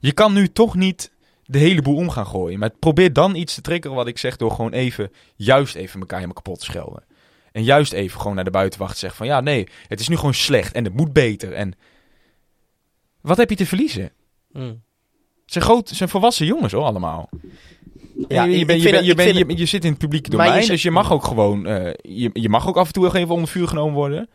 Je 0.00 0.12
kan 0.12 0.32
nu 0.32 0.48
toch 0.52 0.74
niet 0.74 1.10
de 1.50 1.58
hele 1.58 1.82
boel 1.82 1.96
om 1.96 2.10
gaan 2.10 2.26
gooien. 2.26 2.58
Maar 2.58 2.70
probeer 2.78 3.12
dan 3.12 3.34
iets 3.34 3.54
te 3.54 3.60
triggeren 3.60 3.96
wat 3.96 4.06
ik 4.06 4.18
zeg 4.18 4.36
door 4.36 4.50
gewoon 4.50 4.72
even, 4.72 5.12
juist 5.36 5.74
even 5.74 6.00
elkaar 6.00 6.18
helemaal 6.18 6.42
kapot 6.42 6.58
te 6.58 6.64
schelden. 6.64 7.04
En 7.52 7.64
juist 7.64 7.92
even 7.92 8.20
gewoon 8.20 8.34
naar 8.34 8.44
de 8.44 8.50
buitenwacht 8.50 8.92
te 8.92 8.98
zeggen 8.98 9.18
van 9.18 9.26
ja, 9.26 9.40
nee, 9.40 9.66
het 9.88 10.00
is 10.00 10.08
nu 10.08 10.16
gewoon 10.16 10.34
slecht 10.34 10.72
en 10.72 10.84
het 10.84 10.94
moet 10.94 11.12
beter. 11.12 11.52
En 11.52 11.72
wat 13.20 13.36
heb 13.36 13.50
je 13.50 13.56
te 13.56 13.66
verliezen? 13.66 14.12
Mm. 14.52 14.82
Zijn, 15.46 15.64
groot, 15.64 15.88
zijn 15.88 16.08
volwassen 16.08 16.46
jongens 16.46 16.72
hoor, 16.72 16.84
allemaal. 16.84 17.28
Ja, 18.28 18.44
je, 18.44 18.64
bent- 18.64 18.82
je, 18.82 18.90
bent- 19.14 19.36
je, 19.36 19.56
je, 19.56 19.66
zit 19.66 19.84
in 19.84 19.90
het 19.90 19.98
publieke 19.98 20.30
je 20.30 20.36
domein, 20.36 20.66
dus 20.66 20.82
je 20.82 20.90
mag 20.90 21.12
ook 21.12 21.24
gewoon, 21.24 21.66
eh, 21.66 21.92
je, 22.02 22.30
je 22.32 22.48
mag 22.48 22.68
ook 22.68 22.76
af 22.76 22.86
en 22.86 22.92
toe 22.92 23.06
even 23.06 23.34
onder 23.34 23.48
vuur 23.48 23.68
genomen 23.68 23.94
worden. 23.94 24.28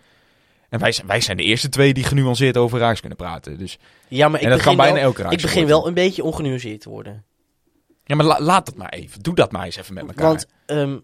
En 0.74 0.80
wij 0.80 0.91
zijn, 0.91 1.07
wij 1.07 1.21
zijn 1.21 1.38
de 1.38 1.43
eerste 1.43 1.69
twee 1.69 1.93
die 1.93 2.03
genuanceerd 2.03 2.57
over 2.57 2.80
Raaks 2.80 2.99
kunnen 2.99 3.17
praten. 3.17 3.57
Dus, 3.57 3.78
Ja, 4.07 4.28
maar 4.28 4.39
ik 4.39 4.45
en 4.45 4.51
dat 4.51 4.61
kan 4.61 4.76
begin, 4.76 4.91
bijna 4.93 5.07
wel, 5.07 5.15
elke 5.19 5.36
ik 5.36 5.41
begin 5.41 5.65
wel 5.67 5.88
een 5.88 5.93
beetje 5.93 6.24
ongenuanceerd 6.24 6.82
te 6.82 6.89
worden. 6.89 7.24
Ja, 8.03 8.15
maar 8.15 8.26
la- 8.26 8.41
laat 8.41 8.65
dat 8.65 8.76
maar 8.76 8.89
even. 8.89 9.21
Doe 9.21 9.36
dat 9.36 9.51
maar 9.51 9.65
eens 9.65 9.76
even 9.76 9.93
met 9.93 10.07
elkaar. 10.07 10.26
Want, 10.28 10.47
ehm, 10.65 10.97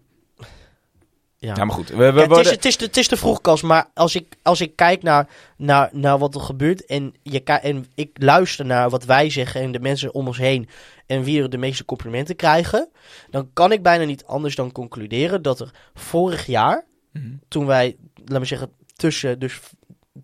ja. 1.36 1.54
ja, 1.56 1.64
maar 1.64 1.74
goed. 1.74 1.88
We, 1.88 2.12
we 2.12 2.20
het, 2.20 2.36
is, 2.36 2.50
het, 2.50 2.64
is 2.64 2.80
het 2.80 2.96
is 2.96 3.08
te 3.08 3.16
vroeg, 3.16 3.40
Kas, 3.40 3.62
maar 3.62 3.90
als 3.94 4.14
ik, 4.14 4.36
als 4.42 4.60
ik 4.60 4.76
kijk 4.76 5.02
naar, 5.02 5.28
naar, 5.56 5.88
naar 5.92 6.18
wat 6.18 6.34
er 6.34 6.40
gebeurt 6.40 6.86
en, 6.86 7.14
je, 7.22 7.42
en 7.42 7.86
ik 7.94 8.10
luister 8.14 8.66
naar 8.66 8.90
wat 8.90 9.04
wij 9.04 9.30
zeggen 9.30 9.60
en 9.60 9.72
de 9.72 9.80
mensen 9.80 10.14
om 10.14 10.26
ons 10.26 10.38
heen 10.38 10.68
en 11.06 11.22
wie 11.22 11.42
er 11.42 11.50
de 11.50 11.58
meeste 11.58 11.84
complimenten 11.84 12.36
krijgen, 12.36 12.88
dan 13.30 13.50
kan 13.52 13.72
ik 13.72 13.82
bijna 13.82 14.04
niet 14.04 14.24
anders 14.24 14.54
dan 14.54 14.72
concluderen 14.72 15.42
dat 15.42 15.60
er 15.60 15.70
vorig 15.94 16.46
jaar, 16.46 16.84
Mhm. 17.12 17.26
toen 17.48 17.66
wij, 17.66 17.96
laat 18.24 18.40
me 18.40 18.44
zeggen, 18.46 18.70
tussen, 19.00 19.38
dus 19.38 19.60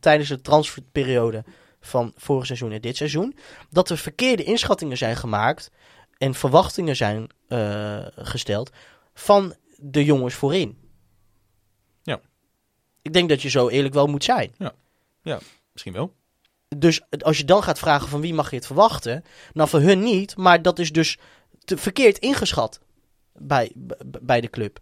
tijdens 0.01 0.29
de 0.29 0.41
transferperiode 0.41 1.45
van 1.81 2.13
vorig 2.17 2.47
seizoen 2.47 2.73
en 2.73 2.81
dit 2.81 2.97
seizoen, 2.97 3.37
dat 3.71 3.91
er 3.91 3.99
verkeerde 3.99 4.45
inschattingen 4.45 4.97
zijn 4.97 5.17
gemaakt 5.17 5.71
en 6.19 6.35
verwachtingen 6.35 6.97
zijn 6.97 7.27
eh, 7.49 8.07
gesteld 8.17 8.71
van 9.15 9.55
de 9.77 10.05
jongens 10.05 10.35
voorin. 10.35 10.79
Ja. 12.03 12.21
Ik 13.03 13.13
denk 13.13 13.29
dat 13.29 13.43
je 13.43 13.49
zo 13.49 13.69
eerlijk 13.69 13.95
wel 13.95 14.07
moet 14.07 14.25
zijn. 14.25 14.55
Misschien 15.73 15.93
wel. 15.93 16.15
dus 16.69 17.01
als 17.19 17.39
je 17.39 17.45
dan 17.45 17.63
gaat 17.63 17.79
vragen 17.79 18.09
van 18.09 18.21
wie 18.21 18.35
mag 18.35 18.51
je 18.51 18.57
het 18.57 18.67
verwachten, 18.67 19.25
nou 19.53 19.69
voor 19.69 19.81
hun 19.81 20.03
niet, 20.03 20.37
maar 20.37 20.63
dat 20.63 20.79
is 20.79 20.93
dus 20.93 21.19
te 21.65 21.77
verkeerd 21.77 22.19
ingeschat 22.19 22.81
bij, 23.33 23.73
bij 24.23 24.41
de 24.41 24.51
club. 24.51 24.79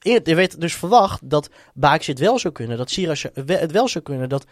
Er 0.00 0.36
werd 0.36 0.60
dus 0.60 0.74
verwacht 0.74 1.30
dat 1.30 1.50
Baakje 1.74 2.10
het 2.12 2.20
wel 2.20 2.38
zou 2.38 2.54
kunnen, 2.54 2.76
dat 2.78 2.90
Sirius 2.90 3.22
het 3.46 3.72
wel 3.72 3.88
zou 3.88 4.04
kunnen, 4.04 4.28
dat, 4.28 4.44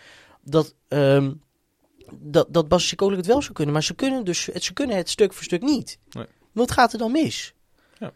dat, 0.43 0.75
ehm 0.89 1.33
dat, 2.13 2.47
dat 2.51 2.69
Bas 2.69 2.91
het 2.91 3.27
wel 3.27 3.43
zou 3.43 3.53
kunnen, 3.53 3.73
maar 3.75 3.83
ze 3.83 3.95
kunnen, 3.95 4.25
dus, 4.25 4.47
het- 4.47 4.65
ze 4.65 4.73
kunnen 4.73 4.97
het 4.97 5.11
stuk 5.11 5.33
voor 5.33 5.45
stuk 5.45 5.63
niet. 5.63 5.99
Nee. 6.11 6.27
Wat 6.53 6.71
gaat 6.71 6.93
er 6.93 6.99
dan 6.99 7.13
mis? 7.13 7.55
Ja. 7.99 8.13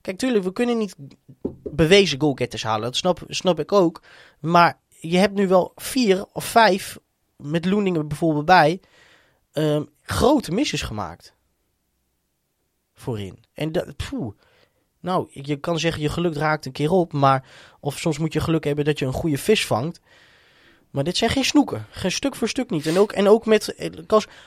Kijk, 0.00 0.18
tuurlijk, 0.18 0.44
we 0.44 0.52
kunnen 0.52 0.78
niet 0.78 0.94
bewezen 1.62 2.20
goalgetters 2.20 2.62
halen, 2.62 2.82
dat 2.82 2.96
snap, 2.96 3.24
snap 3.28 3.58
ik 3.58 3.72
ook. 3.72 4.02
Maar 4.40 4.78
je 4.88 5.16
hebt 5.18 5.34
nu 5.34 5.48
wel 5.48 5.72
vier 5.76 6.24
of 6.32 6.44
vijf, 6.44 6.98
met 7.36 7.64
Loeningen 7.64 8.08
bijvoorbeeld 8.08 8.44
bij, 8.44 8.80
ehm, 9.52 9.84
grote 10.02 10.50
misses 10.52 10.82
gemaakt. 10.82 11.34
Voorin. 12.94 13.38
En 13.52 13.72
dat, 13.72 13.96
poeh. 13.96 14.34
Nou, 15.00 15.28
je 15.30 15.56
kan 15.56 15.78
zeggen 15.78 16.02
je 16.02 16.08
geluk 16.08 16.34
raakt 16.34 16.66
een 16.66 16.72
keer 16.72 16.90
op, 16.90 17.12
maar 17.12 17.44
of 17.80 17.98
soms 17.98 18.18
moet 18.18 18.32
je 18.32 18.40
geluk 18.40 18.64
hebben 18.64 18.84
dat 18.84 18.98
je 18.98 19.04
een 19.06 19.12
goede 19.12 19.38
vis 19.38 19.66
vangt. 19.66 20.00
Maar 20.90 21.04
dit 21.04 21.16
zijn 21.16 21.30
geen 21.30 21.44
snoeken. 21.44 21.86
Geen 21.90 22.12
stuk 22.12 22.34
voor 22.34 22.48
stuk 22.48 22.70
niet. 22.70 22.86
En 22.86 22.98
ook, 22.98 23.12
en 23.12 23.28
ook, 23.28 23.46
met, 23.46 23.74
eh, 23.74 23.90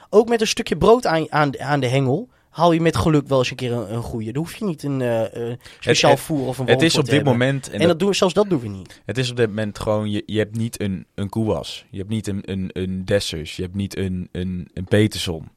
ook 0.10 0.28
met 0.30 0.42
een 0.42 0.48
stukje 0.48 0.78
brood 0.78 1.06
aan, 1.06 1.32
aan, 1.32 1.60
aan 1.60 1.80
de 1.80 1.88
hengel 1.88 2.30
haal 2.50 2.72
je 2.72 2.82
met 2.82 2.96
geluk 2.96 3.28
wel 3.28 3.38
eens 3.38 3.50
een 3.50 3.56
keer 3.56 3.72
een, 3.72 3.94
een 3.94 4.02
goede. 4.02 4.32
Dan 4.32 4.44
hoef 4.44 4.56
je 4.56 4.66
niet 4.66 4.84
een 4.84 5.02
eh, 5.02 5.52
eh, 5.52 5.58
speciaal 5.80 6.12
het- 6.12 6.20
voer 6.20 6.48
of 6.48 6.58
een 6.58 6.68
Het 6.68 6.82
is 6.82 6.98
op 6.98 7.04
dit 7.06 7.14
hebben. 7.14 7.32
moment... 7.32 7.68
En 7.68 7.74
En 7.74 7.80
dat- 7.80 7.88
dat 7.88 8.00
doen, 8.00 8.10
we- 8.10 8.16
zelfs 8.16 8.34
dat 8.34 8.50
doen 8.50 8.60
we 8.60 8.68
niet. 8.68 9.02
Het 9.06 9.18
is 9.18 9.30
op 9.30 9.36
dit 9.38 9.48
moment 9.48 9.80
gewoon, 9.80 10.12
je, 10.12 10.24
je 10.26 10.38
hebt 10.38 10.56
niet 10.58 10.82
een, 10.82 11.06
een 11.16 11.30
Koewas. 11.30 11.86
Je 11.90 11.98
hebt 11.98 12.10
niet 12.10 12.28
een, 12.28 12.42
een, 12.46 12.70
een 12.74 13.06
Dessers. 13.06 13.56
Je 13.56 13.62
hebt 13.62 13.76
niet 13.76 13.98
een, 13.98 14.30
een, 14.32 14.70
een 14.74 14.86
Peterson. 14.86 15.50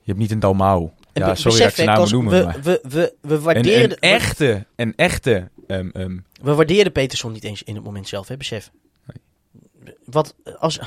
Je 0.00 0.10
hebt 0.10 0.18
niet 0.18 0.30
een 0.30 0.40
Dalmau. 0.40 0.90
Ja, 1.14 1.28
be- 1.30 1.34
sorry 1.34 1.58
dat 1.58 1.78
ik 1.78 1.84
namen 1.84 2.10
noemen. 2.10 2.32
we, 2.32 2.44
maar 2.44 2.62
we, 2.62 2.80
we, 2.82 3.14
we, 3.20 3.34
een, 3.34 3.40
waarderen, 3.40 3.90
een 3.90 3.98
echte, 3.98 4.66
een 4.76 4.96
echte... 4.96 5.50
ehm, 5.66 6.18
we 6.42 6.54
waarderen 6.54 6.92
Peterson 6.92 7.32
niet 7.32 7.44
eens 7.44 7.62
in 7.62 7.74
het 7.74 7.84
moment 7.84 8.08
zelf, 8.08 8.28
hè, 8.28 8.36
besef. 8.36 8.70
Wat 10.04 10.34
als... 10.58 10.80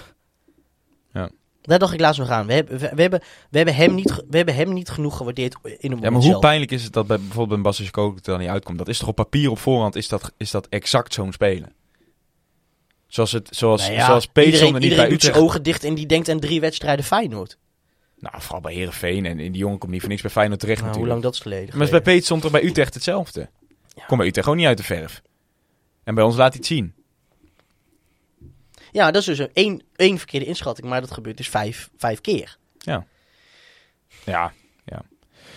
Ja. 1.13 1.29
Daar 1.61 1.79
dacht 1.79 1.93
ik 1.93 1.99
laatst 1.99 2.19
nog 2.19 2.29
aan. 2.29 2.45
We 2.45 2.53
hebben, 2.53 2.79
we, 2.79 2.89
we 2.95 3.01
hebben, 3.01 3.21
we 3.49 3.57
hebben, 3.57 3.75
hem, 3.75 3.95
niet, 3.95 4.23
we 4.29 4.37
hebben 4.37 4.55
hem 4.55 4.73
niet 4.73 4.89
genoeg 4.89 5.17
gewaardeerd 5.17 5.55
in 5.63 5.71
het 5.71 5.81
moment 5.81 6.03
ja, 6.03 6.09
maar 6.09 6.19
hoe 6.19 6.29
zelf. 6.29 6.41
pijnlijk 6.41 6.71
is 6.71 6.83
het 6.83 6.93
dat 6.93 7.07
bij, 7.07 7.17
bijvoorbeeld 7.17 7.49
bij 7.49 7.71
Bassis 7.71 7.91
Kook 7.91 8.25
er 8.25 8.37
niet 8.37 8.47
uitkomt? 8.47 8.77
Dat 8.77 8.87
is 8.87 8.97
toch 8.97 9.07
op 9.07 9.15
papier 9.15 9.49
op 9.49 9.59
voorhand 9.59 9.95
is 9.95 10.07
dat, 10.07 10.33
is 10.37 10.51
dat 10.51 10.67
exact 10.69 11.13
zo'n 11.13 11.31
spelen? 11.31 11.73
Zoals, 13.07 13.31
het, 13.31 13.47
zoals, 13.51 13.81
Nou 13.81 13.93
ja, 13.93 14.05
zoals 14.05 14.25
Peterson 14.25 14.51
iedereen, 14.51 14.73
er 14.73 14.79
niet 14.79 14.83
iedereen 14.83 15.03
bij 15.03 15.13
doet 15.13 15.21
zijn 15.21 15.33
Utrecht... 15.33 15.49
ogen 15.49 15.63
dicht 15.63 15.83
en 15.83 15.95
die 15.95 16.05
denkt 16.05 16.29
aan 16.29 16.39
drie 16.39 16.59
wedstrijden 16.59 17.05
Feyenoord. 17.05 17.57
Nou, 18.19 18.41
vooral 18.41 18.61
bij 18.61 18.73
Herenveen 18.73 19.25
en, 19.25 19.39
en 19.39 19.51
die 19.51 19.61
jongen 19.61 19.77
komt 19.77 19.91
niet 19.91 20.01
voor 20.01 20.09
niks 20.09 20.21
bij 20.21 20.31
Feyenoord 20.31 20.59
terecht 20.59 20.81
Nou, 20.81 20.93
hoe 20.93 21.01
natuurlijk. 21.01 21.23
lang 21.23 21.33
dat 21.35 21.45
is 21.45 21.53
geleden? 21.53 21.77
Maar 21.77 21.85
is 21.85 21.91
bij 21.91 22.13
Peterson 22.13 22.39
toch 22.39 22.51
bij 22.51 22.63
Utrecht 22.63 22.93
hetzelfde? 22.93 23.49
Kom 24.07 24.17
bij 24.17 24.27
Utrecht 24.27 24.45
gewoon 24.47 24.59
niet 24.59 24.67
uit 24.67 24.77
de 24.77 24.83
verf. 24.83 25.21
En 26.03 26.15
bij 26.15 26.23
ons 26.23 26.35
laat 26.35 26.49
hij 26.49 26.57
het 26.57 26.67
zien. 26.67 26.93
Ja, 28.91 29.11
dat 29.11 29.21
is 29.21 29.27
dus 29.27 29.39
een 29.39 29.49
één, 29.53 29.81
één 29.95 30.17
verkeerde 30.17 30.45
inschatting, 30.45 30.87
maar 30.87 31.01
dat 31.01 31.11
gebeurt 31.11 31.37
dus 31.37 31.49
vijf, 31.49 31.89
vijf 31.97 32.21
keer. 32.21 32.57
Ja. 34.25 34.53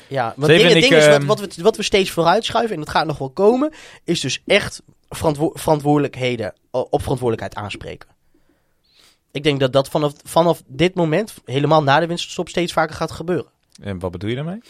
Ja, 0.09 0.33
want 0.37 0.49
ding, 0.49 0.61
en 0.61 0.67
het 0.67 0.77
ik, 0.77 0.83
ding 0.83 0.95
is, 0.95 1.07
wat, 1.07 1.17
ehm, 1.17 1.27
wat, 1.27 1.41
we, 1.41 1.63
wat 1.63 1.77
we 1.77 1.83
steeds 1.83 2.11
vooruitschuiven, 2.11 2.75
en 2.75 2.81
dat 2.81 2.91
gaat 2.91 3.07
nog 3.07 3.19
wel 3.19 3.31
komen, 3.31 3.73
is 4.05 4.21
dus 4.21 4.43
echt 4.47 4.83
verantwo- 5.09 5.53
verantwoordelijkheden, 5.55 6.55
eh, 6.71 6.81
op 6.91 7.03
verantwoordelijkheid 7.03 7.55
aanspreken. 7.65 8.09
Ik 9.33 9.43
denk 9.43 9.61
dat 9.61 9.73
dat 9.73 9.89
vanaf, 9.89 10.13
vanaf 10.23 10.63
dit 10.67 10.95
moment, 10.95 11.35
helemaal 11.45 11.83
na 11.83 12.01
de 12.01 12.07
winststop, 12.07 12.49
steeds 12.49 12.73
vaker 12.73 12.97
gaat 12.97 13.11
gebeuren. 13.11 13.51
En 13.83 13.99
wat 13.99 14.11
bedoel 14.11 14.31
je 14.31 14.37
daarmee? 14.37 14.61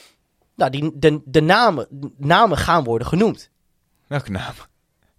Nou, 0.55 0.71
die, 0.71 0.91
de, 0.95 1.21
de 1.25 1.41
namen, 1.41 1.87
namen 2.17 2.59
gaan 2.59 2.85
worden 2.85 3.07
genoemd. 3.07 3.51
Welke 4.07 4.31
naam? 4.31 4.55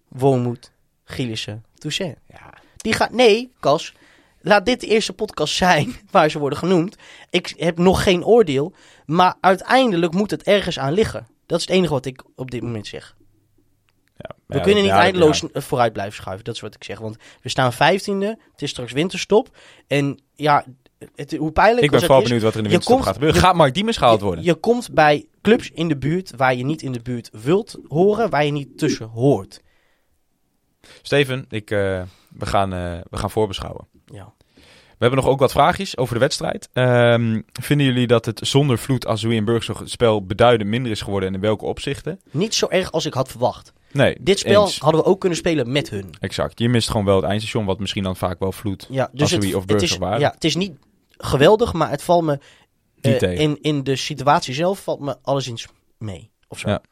Wormoed, 0.08 0.72
Gielissen, 1.04 1.64
Toussaint. 1.74 2.18
Ja. 2.28 2.54
Die 2.76 2.92
gaat, 2.92 3.10
nee, 3.10 3.52
Cas, 3.60 3.92
laat 4.40 4.66
dit 4.66 4.80
de 4.80 4.86
eerste 4.86 5.12
podcast 5.12 5.54
zijn 5.54 5.94
waar 6.10 6.30
ze 6.30 6.38
worden 6.38 6.58
genoemd. 6.58 6.96
Ik 7.30 7.54
heb 7.56 7.78
nog 7.78 8.02
geen 8.02 8.24
oordeel, 8.24 8.74
maar 9.06 9.34
uiteindelijk 9.40 10.12
moet 10.12 10.30
het 10.30 10.42
ergens 10.42 10.78
aan 10.78 10.92
liggen. 10.92 11.26
Dat 11.46 11.58
is 11.58 11.66
het 11.66 11.74
enige 11.74 11.92
wat 11.92 12.06
ik 12.06 12.22
op 12.36 12.50
dit 12.50 12.62
moment 12.62 12.86
zeg. 12.86 13.16
We 14.52 14.58
ja, 14.58 14.64
kunnen 14.64 14.82
niet 14.82 14.92
eindeloos 14.92 15.40
ja. 15.40 15.48
eh, 15.52 15.62
vooruit 15.62 15.92
blijven 15.92 16.14
schuiven, 16.14 16.44
dat 16.44 16.54
is 16.54 16.60
wat 16.60 16.74
ik 16.74 16.84
zeg. 16.84 16.98
Want 16.98 17.16
we 17.42 17.48
staan 17.48 17.72
vijftiende, 17.72 18.38
het 18.52 18.62
is 18.62 18.70
straks 18.70 18.92
winterstop. 18.92 19.56
En 19.86 20.20
ja, 20.34 20.64
het, 21.14 21.36
hoe 21.36 21.52
pijnlijk 21.52 21.82
Ik 21.82 21.90
ben 21.90 21.98
als 21.98 22.06
vooral 22.06 22.22
benieuwd 22.22 22.42
wat 22.42 22.52
er 22.52 22.58
in 22.58 22.64
de 22.64 22.70
winterstop 22.70 22.96
komt- 22.96 23.06
gaat 23.06 23.16
gebeuren. 23.16 23.40
Gaat 23.40 23.54
Mark 23.54 23.74
Diemers 23.74 23.96
gehaald 23.96 24.20
worden? 24.20 24.44
je, 24.44 24.50
je 24.50 24.56
komt 24.56 24.92
bij 24.92 25.26
clubs 25.42 25.70
in 25.70 25.88
de 25.88 25.96
buurt 25.96 26.32
waar 26.36 26.54
je 26.54 26.64
niet 26.64 26.82
in 26.82 26.92
de 26.92 27.02
buurt 27.02 27.30
wilt 27.32 27.78
horen, 27.88 28.30
waar 28.30 28.44
je 28.44 28.52
niet 28.52 28.78
tussen 28.78 29.06
hoort. 29.06 29.60
Steven, 31.02 31.44
ik, 31.48 31.70
eh, 31.70 32.02
we, 32.28 32.46
gaan, 32.46 32.72
eh, 32.72 32.98
we 33.10 33.16
gaan 33.16 33.30
voorbeschouwen. 33.30 33.86
Ja. 34.06 34.32
We 35.02 35.08
hebben 35.08 35.24
nog 35.24 35.32
ook 35.32 35.40
wat 35.40 35.52
vraagjes 35.52 35.96
over 35.96 36.14
de 36.14 36.20
wedstrijd. 36.20 36.68
Ehm, 36.72 37.40
vinden 37.52 37.86
jullie 37.86 38.06
dat 38.06 38.24
het 38.24 38.40
zonder 38.42 38.78
Vloed, 38.78 39.06
Azoui 39.06 39.36
en 39.36 39.44
Burgzorg 39.44 39.78
het 39.78 39.90
spel 39.90 40.26
beduidend 40.26 40.70
minder 40.70 40.90
is 40.92 41.00
geworden 41.00 41.28
en 41.28 41.34
in 41.34 41.40
welke 41.40 41.64
opzichten? 41.64 42.20
Niet 42.30 42.54
zo 42.54 42.66
erg 42.68 42.92
als 42.92 43.06
ik 43.06 43.14
had 43.14 43.28
verwacht. 43.28 43.72
Nee, 43.92 44.16
Dit 44.20 44.38
spel 44.38 44.62
eens. 44.62 44.78
hadden 44.78 45.00
we 45.00 45.06
ook 45.06 45.20
kunnen 45.20 45.38
spelen 45.38 45.72
met 45.72 45.90
hun. 45.90 46.14
Exact. 46.20 46.58
Je 46.58 46.68
mist 46.68 46.90
gewoon 46.90 47.06
wel 47.06 47.16
het 47.16 47.24
eindstation, 47.24 47.64
wat 47.64 47.78
misschien 47.78 48.02
dan 48.02 48.16
vaak 48.16 48.38
wel 48.38 48.52
Vloed 48.52 48.86
Ja, 48.90 49.10
dus 49.12 49.30
het, 49.30 49.54
of 49.54 49.64
het, 49.66 49.82
is, 49.82 49.96
waren. 49.96 50.20
ja, 50.20 50.30
het 50.30 50.44
is 50.44 50.54
niet 50.56 50.72
geweldig, 51.16 51.72
maar 51.72 51.90
het 51.90 52.02
valt 52.02 52.24
me 52.24 52.38
eh, 53.00 53.40
in, 53.40 53.58
in 53.60 53.84
de 53.84 53.96
situatie 53.96 54.54
zelf 54.54 54.82
valt 54.82 55.00
me 55.00 55.16
alleszins 55.22 55.66
mee. 55.98 56.30
Of 56.48 56.58
zo. 56.58 56.68
Ja. 56.68 56.82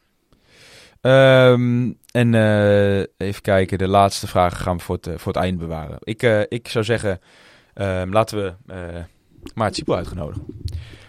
Ehm, 1.01 1.92
en 2.11 2.34
eh, 2.34 2.98
even 3.16 3.42
kijken, 3.42 3.78
de 3.78 3.88
laatste 3.88 4.26
vragen 4.26 4.59
gaan 4.59 4.76
we 4.76 4.82
voor 4.82 4.94
het, 4.96 5.07
eh, 5.07 5.14
voor 5.16 5.32
het 5.32 5.42
eind 5.42 5.59
bewaren. 5.59 5.96
Ik, 6.01 6.22
ik 6.48 6.68
zou 6.68 6.84
zeggen, 6.84 7.20
ehm, 7.74 8.12
laten 8.12 8.38
we 8.38 8.55
Maart 9.55 9.74
Siepel 9.74 9.96
uitgenodigen. 9.96 10.46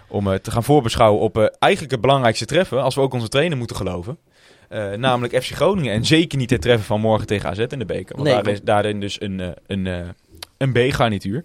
Om 0.08 0.40
te 0.42 0.52
gaan 0.52 0.64
voorbeschouwen 0.64 1.22
op 1.22 1.38
eigenlijk 1.60 1.92
het 1.92 2.02
belangrijkste 2.02 2.46
treffen, 2.46 2.84
als 2.84 2.96
we 2.96 3.02
ook 3.02 3.14
onze 3.14 3.28
trainer 3.28 3.58
moeten 3.58 3.76
geloven. 3.76 4.18
Eh, 4.72 4.92
namelijk 4.94 5.44
FC 5.44 5.52
Groningen. 5.56 5.94
En 5.94 6.06
zeker 6.06 6.38
niet 6.38 6.50
het 6.50 6.62
treffen 6.62 6.86
van 6.86 7.02
morgen 7.02 7.28
tegen 7.28 7.50
AZ 7.50 7.58
in 7.60 7.80
de 7.80 7.86
beker. 7.86 8.16
Want 8.16 8.28
Nee, 8.28 8.44
daar 8.44 8.54
is 8.54 8.62
daarin 8.62 9.00
dus 9.00 9.22
een, 9.22 9.40
eh, 9.40 9.50
een, 9.68 9.88
eh, 9.88 10.08
een 10.58 10.72
B-garnituur. 10.72 11.44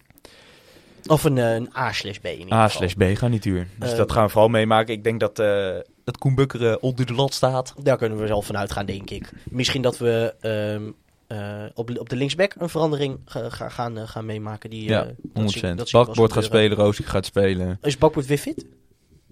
Of 1.06 1.24
een, 1.24 1.36
een 1.36 1.68
A 1.76 1.92
slash 1.92 2.16
B 2.18 2.24
in 2.26 2.52
A 2.52 2.68
slash 2.68 2.92
B-garnituur. 2.92 3.66
Dus 3.78 3.90
Eh, 3.90 3.96
dat 3.96 4.12
gaan 4.12 4.24
we 4.24 4.30
vooral 4.30 4.48
meemaken. 4.48 4.94
Ik 4.94 5.04
denk 5.04 5.20
dat, 5.20 5.38
eh 5.38 5.70
dat 6.04 6.18
Koen 6.18 6.34
Bukker 6.34 6.78
onder 6.78 7.06
de 7.06 7.12
lat 7.12 7.34
staat. 7.34 7.74
Daar 7.82 7.96
kunnen 7.96 8.18
we 8.18 8.26
zelf 8.26 8.46
van 8.46 8.56
uitgaan, 8.56 8.86
denk 8.86 9.10
ik. 9.10 9.30
Misschien 9.50 9.82
dat 9.82 9.98
we 9.98 10.34
ehm, 10.40 10.82
eh, 11.26 11.64
op, 11.74 11.98
op 11.98 12.08
de 12.08 12.16
linksback 12.16 12.54
een 12.58 12.68
verandering 12.68 13.18
ga- 13.24 13.50
ga- 13.50 13.68
gaan, 13.68 14.08
gaan 14.08 14.26
meemaken. 14.26 14.70
Die, 14.70 14.88
Ja, 14.88 15.00
eh, 15.00 15.06
dat 15.06 15.14
zie- 15.16 15.30
100%. 15.32 15.78
dat 15.78 15.88
zie 15.88 15.98
ik 15.98 16.06
wel 16.06 16.06
eens 16.06 16.06
Bakbord 16.06 16.32
gaat 16.32 16.44
spelen, 16.44 16.76
Roosje 16.76 17.02
gaat 17.02 17.26
spelen. 17.26 17.78
Is 17.82 17.98
Bakboord 17.98 18.26
weer 18.26 18.38
fit? 18.38 18.66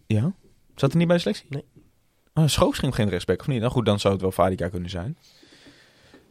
Ja? 0.07 0.32
Zat 0.74 0.90
hij 0.90 0.99
niet 0.99 1.09
bij 1.09 1.16
de 1.16 1.22
selectie? 1.22 1.47
Nee. 1.49 1.64
Schoof 2.35 2.76
ging 2.76 2.95
geen 2.95 3.09
rechtsback, 3.09 3.41
of 3.41 3.47
niet? 3.47 3.61
Nou 3.61 3.72
goed, 3.72 3.87
dan 3.87 4.01
zou 4.01 4.12
het 4.12 4.22
wel 4.22 4.32
Vadika 4.32 4.68
kunnen 4.68 4.91
zijn. 4.91 5.16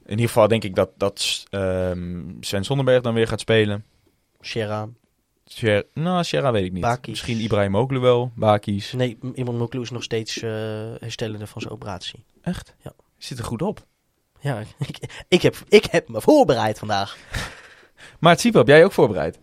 In 0.05 0.09
ieder 0.09 0.27
geval 0.27 0.47
denk 0.47 0.63
ik 0.63 0.75
dat, 0.75 0.89
dat 0.97 1.43
ehm, 1.49 2.21
Sven 2.39 2.63
Sonderberg 2.63 3.01
dan 3.01 3.13
weer 3.13 3.27
gaat 3.27 3.39
spelen. 3.39 3.85
Shera. 4.41 4.89
Sher 5.49 5.85
nou, 5.93 6.23
Sierra 6.23 6.51
weet 6.51 6.65
ik 6.65 6.71
niet. 6.71 6.81
Bakis. 6.81 7.09
Misschien 7.09 7.39
Ibrahim 7.39 7.75
Oglu 7.75 7.99
wel, 7.99 8.31
Bakis. 8.35 8.91
Nee, 8.91 9.17
iemand 9.35 9.57
Moklu 9.57 9.81
is 9.81 9.89
nog 9.89 10.03
steeds 10.03 10.41
eh, 10.41 10.51
herstellende 10.99 11.47
van 11.47 11.61
zijn 11.61 11.73
operatie. 11.73 12.23
Echt? 12.41 12.75
Ja. 12.81 12.93
Zit 13.17 13.37
er 13.37 13.43
goed 13.43 13.61
op. 13.61 13.85
Ja, 14.39 14.59
ik, 14.87 15.23
ik, 15.27 15.41
heb, 15.41 15.55
ik 15.67 15.85
heb 15.85 16.09
me 16.09 16.21
voorbereid 16.21 16.79
vandaag. 16.79 17.17
Maar 18.19 18.33
het 18.33 18.43
heb 18.43 18.67
jij 18.67 18.85
ook 18.85 18.91
voorbereid? 18.91 19.39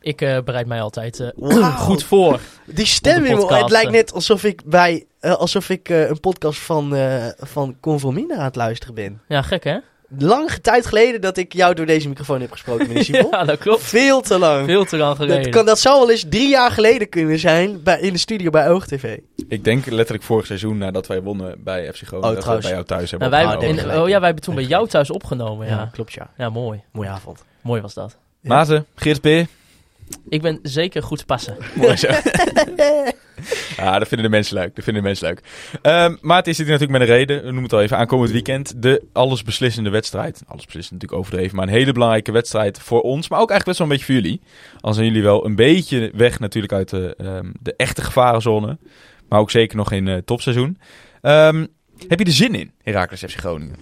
Ik 0.00 0.20
eh, 0.20 0.38
bereid 0.44 0.66
mij 0.66 0.80
altijd 0.80 1.20
eh, 1.20 1.78
goed 1.86 2.04
voor. 2.04 2.40
Die 2.64 2.86
stem 2.86 3.24
het 3.24 3.70
lijkt 3.70 3.86
eh. 3.86 3.92
net 3.92 4.12
alsof 4.12 4.44
ik 4.44 4.62
bij 4.64 5.04
alsof 5.20 5.70
ik 5.70 5.88
eh, 5.88 6.08
een 6.08 6.20
podcast 6.20 6.60
van, 6.60 6.94
eh 6.94 7.26
van 7.38 7.76
Conformina 7.80 8.34
aan 8.34 8.44
het 8.44 8.56
luisteren 8.56 8.94
ben. 8.94 9.20
Ja, 9.28 9.42
gek 9.42 9.64
hè? 9.64 9.76
Lange 10.18 10.60
tijd 10.60 10.86
geleden 10.86 11.20
dat 11.20 11.36
ik 11.36 11.52
jou 11.52 11.74
door 11.74 11.86
deze 11.86 12.08
microfoon 12.08 12.40
heb 12.40 12.52
gesproken, 12.52 12.88
meneer. 12.88 13.26
Ja, 13.30 13.44
dat 13.44 13.58
klopt. 13.58 13.82
Veel 13.82 14.20
te 14.20 14.38
lang. 14.38 14.66
Veel 14.66 14.84
te 14.84 14.96
lang 14.96 15.16
geleden. 15.16 15.42
Dat, 15.42 15.52
kan, 15.52 15.66
dat 15.66 15.78
zou 15.78 15.98
wel 15.98 16.10
eens 16.10 16.24
drie 16.28 16.48
jaar 16.48 16.70
geleden 16.70 17.08
kunnen 17.08 17.38
zijn 17.38 17.82
bij, 17.82 18.00
in 18.00 18.12
de 18.12 18.18
studio 18.18 18.50
bij 18.50 18.70
OogTV. 18.70 19.18
Ik 19.48 19.64
denk 19.64 19.86
letterlijk 19.86 20.24
vorig 20.24 20.46
seizoen 20.46 20.78
nadat 20.78 21.06
wij 21.06 21.22
wonnen 21.22 21.64
bij 21.64 21.92
FC 21.92 22.06
Groningen. 22.06 22.38
Oh, 22.38 22.44
dat 22.44 22.60
bij 22.60 22.70
jou 22.70 22.84
thuis 22.84 23.10
hebben 23.10 23.30
Nou, 23.30 23.46
wij, 23.46 23.56
Oh, 23.56 23.76
in- 23.76 23.78
oh 24.00 24.08
ja, 24.08 24.16
wij 24.18 24.26
hebben 24.26 24.44
toen 24.44 24.54
bij 24.54 24.64
jou 24.64 24.88
thuis 24.88 25.10
opgenomen. 25.10 25.66
Ja, 25.66 25.72
Ja, 25.76 25.88
klopt 25.92 26.12
ja. 26.12 26.30
ja 26.36 26.50
mooi. 26.50 26.82
Mooie 26.92 27.08
avond. 27.08 27.44
Mooi 27.60 27.80
was 27.80 27.94
dat. 27.94 28.16
Ja. 28.40 28.48
Maarten, 28.48 28.86
Geert 28.94 29.20
Peer. 29.20 29.46
Ik 30.28 30.42
ben 30.42 30.58
zeker 30.62 31.02
goed 31.02 31.26
passen. 31.26 31.56
Mooi 31.74 31.96
zo. 31.96 32.08
Ja, 33.76 33.98
dat 33.98 34.08
vinden 34.08 34.30
de 34.30 34.36
mensen 34.36 34.54
leuk. 34.56 34.74
Dat 34.74 34.84
vinden 34.84 35.02
de 35.02 35.08
mensen 35.08 35.26
leuk. 35.28 35.40
Ehm, 35.82 36.16
maar 36.20 36.36
het 36.36 36.46
is 36.46 36.56
dit 36.56 36.66
natuurlijk 36.66 36.98
met 36.98 37.08
een 37.08 37.14
reden. 37.14 37.36
We 37.36 37.42
noemen 37.42 37.62
het 37.62 37.72
al 37.72 37.82
even 37.82 37.96
aankomend 37.96 38.30
weekend. 38.30 38.82
De 38.82 39.02
allesbeslissende 39.12 39.90
wedstrijd. 39.90 40.42
Alles 40.46 40.64
beslissend 40.64 40.92
natuurlijk 40.92 41.20
overdreven. 41.20 41.56
Maar 41.56 41.66
een 41.66 41.72
hele 41.72 41.92
belangrijke 41.92 42.32
wedstrijd 42.32 42.80
voor 42.80 43.00
ons. 43.00 43.28
Maar 43.28 43.40
ook 43.40 43.50
eigenlijk 43.50 43.64
best 43.64 43.78
wel 43.78 43.86
een 43.86 43.92
beetje 43.92 44.12
voor 44.12 44.22
jullie. 44.22 44.40
Al 44.80 44.94
zijn 44.94 45.06
jullie 45.06 45.22
wel 45.22 45.46
een 45.46 45.56
beetje 45.56 46.10
weg 46.14 46.38
natuurlijk 46.38 46.72
uit 46.72 46.88
de, 46.88 47.14
ehm, 47.18 47.52
de 47.60 47.74
echte 47.76 48.02
gevarenzone. 48.02 48.78
Maar 49.28 49.40
ook 49.40 49.50
zeker 49.50 49.76
nog 49.76 49.88
geen 49.88 50.08
eh, 50.08 50.16
topseizoen. 50.16 50.78
Ehm, 51.20 51.66
heb 52.08 52.18
je 52.18 52.24
er 52.24 52.32
zin 52.32 52.54
in, 52.54 52.72
Heracles 52.82 53.20
FC 53.20 53.38
Groningen? 53.38 53.76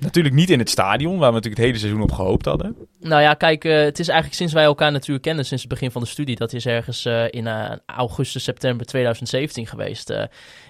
Natuurlijk 0.00 0.34
niet 0.34 0.50
in 0.50 0.58
het 0.58 0.70
stadion, 0.70 1.18
waar 1.18 1.28
we 1.28 1.34
natuurlijk 1.34 1.56
het 1.56 1.66
hele 1.66 1.78
seizoen 1.78 2.02
op 2.02 2.12
gehoopt 2.12 2.44
hadden. 2.44 2.76
Nou 3.00 3.22
ja, 3.22 3.34
kijk, 3.34 3.64
eh, 3.64 3.82
het 3.82 3.98
is 3.98 4.08
eigenlijk 4.08 4.38
sinds 4.38 4.52
wij 4.52 4.64
elkaar 4.64 4.92
natuurlijk 4.92 5.24
kennen, 5.24 5.44
sinds 5.44 5.62
het 5.62 5.72
begin 5.72 5.90
van 5.90 6.02
de 6.02 6.08
studie, 6.08 6.36
dat 6.36 6.52
is 6.52 6.66
ergens 6.66 7.04
eh, 7.04 7.24
in 7.30 7.46
eh, 7.46 7.70
augustus, 7.86 8.44
september 8.44 8.86
2017 8.86 9.66
geweest, 9.66 10.12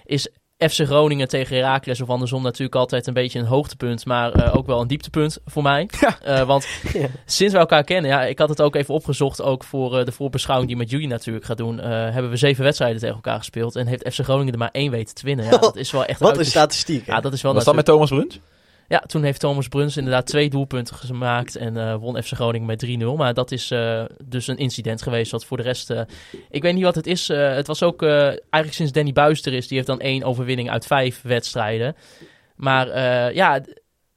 is 0.04 0.28
FC 0.58 0.80
Groningen 0.80 1.28
tegen 1.28 1.56
Heracles 1.56 2.00
of 2.00 2.08
andersom 2.08 2.42
natuurlijk 2.42 2.74
altijd 2.74 3.06
een 3.06 3.14
beetje 3.14 3.38
een 3.38 3.44
hoogtepunt, 3.44 4.06
maar 4.06 4.54
ook 4.56 4.66
wel 4.66 4.80
een 4.80 4.86
dieptepunt 4.86 5.38
voor 5.44 5.62
mij. 5.62 5.88
Want 6.46 6.66
Ja. 6.92 7.06
sinds 7.26 7.52
we 7.52 7.58
elkaar 7.58 7.84
kennen, 7.84 8.10
ja, 8.10 8.24
ik 8.24 8.38
had 8.38 8.48
het 8.48 8.62
ook 8.62 8.74
even 8.74 8.94
opgezocht, 8.94 9.42
ook 9.42 9.64
voor 9.64 10.04
de 10.04 10.12
voorbeschouwing 10.12 10.68
die 10.68 10.78
met 10.78 10.90
jullie 10.90 11.08
natuurlijk 11.08 11.44
gaat 11.44 11.56
doen, 11.56 11.78
hebben 11.78 12.30
we 12.30 12.36
zeven 12.36 12.64
wedstrijden 12.64 13.00
tegen 13.00 13.14
elkaar 13.14 13.38
gespeeld 13.38 13.76
en 13.76 13.86
heeft 13.86 14.14
FC 14.14 14.20
Groningen 14.20 14.52
er 14.52 14.58
maar 14.58 14.70
één 14.72 14.90
weten 14.90 15.14
te 15.14 15.24
winnen. 15.24 15.44
Ja, 15.44 15.50
dat 15.58 15.76
is 15.76 15.90
wel 15.90 16.04
echt 16.04 16.20
Wat 16.20 16.38
een 16.38 16.44
statistiek. 16.44 17.06
Ja, 17.06 17.20
dat 17.20 17.32
is 17.32 17.42
wel 17.42 17.54
Was 17.54 17.64
dat 17.64 17.74
met 17.74 17.84
Thomas 17.84 18.08
Bruns? 18.08 18.40
Ja, 18.93 18.99
toen 18.99 19.22
heeft 19.22 19.40
Thomas 19.40 19.68
Bruns 19.68 19.97
inderdaad 19.97 20.26
twee 20.26 20.51
doelpunten 20.51 20.97
gemaakt 20.97 21.57
en 21.57 21.76
eh, 21.76 21.95
won 21.95 22.22
FC 22.22 22.32
Groningen 22.32 22.66
met 22.66 22.86
3-0. 22.86 23.16
Maar 23.16 23.34
dat 23.34 23.51
is 23.51 23.70
eh, 23.70 24.05
dus 24.24 24.47
een 24.47 24.57
incident 24.57 25.03
geweest. 25.03 25.30
Wat 25.30 25.45
voor 25.45 25.57
de 25.57 25.62
rest, 25.62 25.90
eh, 25.90 26.01
ik 26.51 26.62
weet 26.62 26.74
niet 26.74 26.84
wat 26.84 26.95
het 26.95 27.07
is. 27.07 27.28
Het 27.28 27.66
was 27.66 27.82
ook 27.82 28.03
eigenlijk 28.03 28.72
sinds 28.72 28.93
Danny 28.93 29.12
Buis 29.12 29.43
er 29.43 29.53
is, 29.53 29.66
die 29.66 29.76
heeft 29.76 29.88
dan 29.88 30.01
één 30.01 30.22
overwinning 30.22 30.70
uit 30.70 30.86
vijf 30.86 31.22
wedstrijden. 31.22 31.97
Maar 32.57 32.86
ja, 33.34 33.61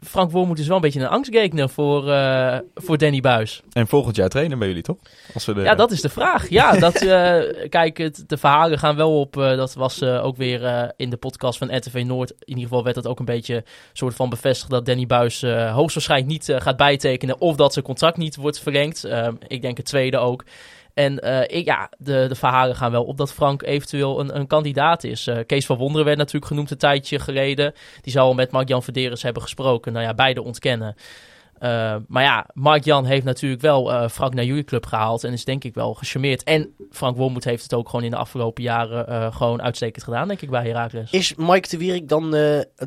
Frank 0.06 0.32
Wormoed 0.32 0.60
is 0.60 0.68
wel 0.68 0.76
een 0.76 0.82
beetje 0.82 1.00
een 1.00 1.08
angstgekner 1.08 1.70
voor, 1.70 2.12
eh, 2.12 2.58
voor 2.76 2.98
Danny 2.98 3.20
Buis. 3.22 3.62
En 3.72 3.88
volgend 3.88 4.16
jaar 4.16 4.30
trainen 4.30 4.60
bij 4.60 4.68
jullie, 4.68 4.84
toch? 4.84 4.98
Als 5.34 5.46
we 5.46 5.54
de... 5.54 5.62
Ja, 5.62 5.76
dat 5.76 5.92
is 5.92 6.02
de 6.02 6.10
vraag. 6.10 6.50
Ja, 6.50 6.72
dat, 6.80 6.96
eh, 6.96 7.70
kijk, 7.70 7.98
het, 7.98 8.24
de 8.28 8.38
verhalen 8.38 8.80
gaan 8.80 8.96
wel 8.96 9.20
op. 9.20 9.38
eh, 9.38 9.56
dat 9.58 9.74
was 9.74 10.04
ook 10.04 10.38
weer 10.38 10.94
in 10.98 11.10
de 11.10 11.18
podcast 11.18 11.58
van 11.58 11.76
RTV 11.76 12.04
Noord. 12.06 12.32
In 12.32 12.38
ieder 12.46 12.64
geval 12.64 12.84
werd 12.84 12.96
dat 12.96 13.08
ook 13.08 13.20
een 13.20 13.26
beetje 13.26 13.64
soort 13.94 14.16
van 14.16 14.30
bevestigd 14.30 14.72
dat 14.72 14.86
Danny 14.86 15.06
Buis 15.06 15.42
hoogstwaarschijnlijk 15.42 16.32
niet 16.32 16.54
gaat 16.62 16.78
bijtekenen. 16.78 17.42
Of 17.42 17.56
dat 17.56 17.74
zijn 17.74 17.86
contract 17.86 18.18
niet 18.18 18.36
wordt 18.36 18.60
verlengd. 18.60 19.04
Ehm, 19.04 19.34
ik 19.48 19.62
denk 19.62 19.78
het 19.78 19.86
tweede 19.86 20.18
ook. 20.18 20.44
En 20.96 21.20
eh, 21.20 21.58
ik, 21.58 21.66
ja, 21.66 21.90
de, 21.98 22.26
de 22.28 22.36
verhalen 22.36 22.76
gaan 22.76 22.92
wel 22.92 23.04
op 23.04 23.18
dat 23.18 23.34
Frank 23.34 23.64
eventueel 23.64 24.20
een, 24.20 24.36
een 24.36 24.48
kandidaat 24.48 25.04
is. 25.04 25.28
Eh, 25.28 25.38
Kees 25.46 25.66
van 25.66 25.78
Wonderen 25.78 26.06
werd 26.06 26.18
natuurlijk 26.18 26.46
genoemd 26.46 26.72
een 26.72 26.78
tijdje 26.78 27.20
geleden. 27.20 27.74
Die 28.02 28.12
zou 28.12 28.28
al 28.28 28.34
met 28.34 28.52
Mark-Jan 28.52 28.84
Verderes 28.84 29.24
hebben 29.24 29.42
gesproken. 29.42 29.94
Nou 29.94 30.06
ja, 30.06 30.14
beide 30.14 30.44
ontkennen. 30.44 30.96
Uh, 31.56 31.96
maar 32.08 32.24
ja, 32.24 32.48
Mark-Jan 32.54 33.06
heeft 33.06 33.24
natuurlijk 33.24 33.62
wel 33.62 34.10
Frank 34.10 34.34
naar 34.34 34.44
jullie 34.44 34.64
club 34.64 34.86
gehaald 34.86 35.24
en 35.24 35.34
is 35.34 35.46
denk 35.46 35.64
ik 35.64 35.74
wel 35.74 35.94
gecharmeerd. 35.94 36.44
En 36.44 36.76
Frank 36.92 37.18
Wormoed 37.18 37.44
heeft 37.44 37.64
het 37.64 37.74
ook 37.74 37.90
gewoon 37.90 38.06
in 38.06 38.12
de 38.12 38.18
afgelopen 38.18 38.64
jaren 38.64 39.34
gewoon 39.34 39.62
uitstekend 39.62 40.04
gedaan, 40.04 40.28
denk 40.28 40.42
ik, 40.42 40.50
bij 40.50 40.68
Heracles. 40.68 41.12
Is 41.12 41.36
Mike 41.36 41.70
de 41.70 41.78
Wierik 41.78 42.10
dan, 42.10 42.36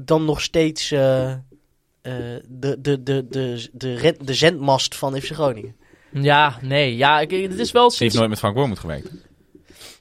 dan 0.04 0.24
nog 0.24 0.40
steeds 0.40 0.88
de, 0.88 1.40
de, 2.02 2.80
de, 2.80 3.02
de, 3.02 3.26
de, 3.28 3.68
de, 3.72 4.16
de 4.24 4.34
zendmast 4.34 4.96
van 4.96 5.20
FC 5.20 5.32
Groningen? 5.32 5.76
Ja, 6.12 6.59
nee. 6.62 6.96
Ja, 6.96 7.20
ik, 7.20 7.30
het 7.30 7.59
is 7.59 7.72
wel 7.72 7.88
Hij 7.88 7.96
heeft 7.98 8.14
nooit 8.14 8.28
met 8.28 8.38
Frank 8.38 8.56
Wormoed 8.56 8.78
gewerkt. 8.78 9.11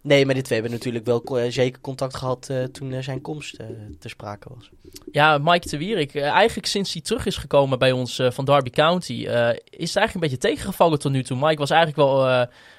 Nee, 0.01 0.25
maar 0.25 0.33
die 0.33 0.43
twee 0.43 0.59
hebben 0.59 0.77
natuurlijk 0.77 1.05
wel 1.05 1.39
uh, 1.39 1.51
zeker 1.51 1.81
contact 1.81 2.15
gehad 2.15 2.47
uh, 2.51 2.63
toen 2.63 2.91
uh, 2.91 2.99
zijn 2.99 3.21
komst 3.21 3.57
ter 3.99 4.09
sprake 4.09 4.49
was. 4.55 4.69
Ja, 5.11 5.37
Mike 5.37 5.69
de 5.69 5.77
Wierik, 5.77 6.15
eigenlijk 6.15 6.67
sinds 6.67 6.93
hij 6.93 7.01
terug 7.01 7.25
is 7.25 7.37
gekomen 7.37 7.79
bij 7.79 7.91
ons 7.91 8.21
van 8.29 8.45
Derby 8.45 8.69
County, 8.69 9.13
is 9.13 9.27
het 9.27 9.31
eigenlijk 9.79 10.13
een 10.13 10.19
beetje 10.19 10.37
tegengevallen 10.37 10.99
tot 10.99 11.11
nu 11.11 11.23
toe. 11.23 11.37
Mike 11.37 11.57
was 11.57 11.69
eigenlijk 11.69 12.09
wel 12.09 12.29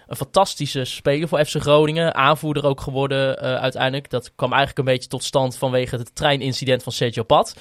een 0.07 0.17
fantastische 0.17 0.85
speler 0.85 1.29
voor 1.29 1.45
FC 1.45 1.57
Groningen, 1.57 2.15
aanvoerder 2.15 2.65
ook 2.65 2.81
geworden 2.81 3.39
uiteindelijk. 3.39 4.11
Dat 4.11 4.33
kwam 4.35 4.53
eigenlijk 4.53 4.79
een 4.79 4.95
beetje 4.95 5.09
tot 5.09 5.25
stand 5.25 5.57
vanwege 5.57 5.97
het 5.97 6.15
treinincident 6.15 6.83
van 6.83 6.93
Sergio 6.93 7.23
Pat. 7.23 7.57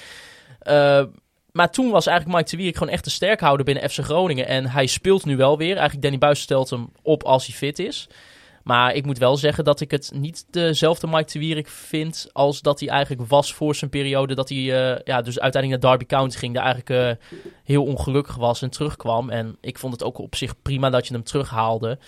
Maar 1.58 1.70
toen 1.70 1.90
was 1.90 2.06
eigenlijk 2.06 2.38
Mike 2.38 2.50
de 2.50 2.56
Wierik 2.56 2.76
gewoon 2.76 2.92
echt 2.92 3.06
een 3.06 3.12
sterkhouder 3.12 3.64
binnen 3.64 3.90
FC 3.90 3.98
Groningen. 3.98 4.46
En 4.46 4.66
hij 4.66 4.86
speelt 4.86 5.24
nu 5.24 5.36
wel 5.36 5.58
weer. 5.58 5.72
Eigenlijk 5.72 6.02
Danny 6.02 6.18
Buis 6.18 6.40
stelt 6.40 6.70
hem 6.70 6.90
op 7.02 7.22
als 7.22 7.46
hij 7.46 7.54
fit 7.54 7.78
is. 7.78 8.08
Maar 8.62 8.94
ik 8.94 9.04
moet 9.04 9.18
wel 9.18 9.36
zeggen 9.36 9.64
dat 9.64 9.80
ik 9.80 9.90
het 9.90 10.10
niet 10.14 10.46
dezelfde 10.50 11.06
Mike 11.06 11.32
de 11.32 11.38
Wierik 11.38 11.68
vind 11.68 12.28
als 12.32 12.60
dat 12.60 12.80
hij 12.80 12.88
eigenlijk 12.88 13.28
was 13.28 13.54
voor 13.54 13.74
zijn 13.74 13.90
periode. 13.90 14.34
Dat 14.34 14.48
hij 14.48 14.58
uh, 14.58 14.98
ja, 15.04 15.22
dus 15.22 15.40
uiteindelijk 15.40 15.82
naar 15.82 15.90
Derby 15.90 16.14
County 16.14 16.36
ging. 16.36 16.54
Daar 16.54 16.64
eigenlijk 16.64 17.20
uh, 17.20 17.24
heel 17.64 17.84
ongelukkig 17.84 18.36
was 18.36 18.62
en 18.62 18.70
terugkwam. 18.70 19.30
En 19.30 19.56
ik 19.60 19.78
vond 19.78 19.92
het 19.92 20.02
ook 20.02 20.18
op 20.18 20.34
zich 20.34 20.62
prima 20.62 20.90
dat 20.90 21.06
je 21.06 21.14
hem 21.14 21.24
terughaalde. 21.24 21.98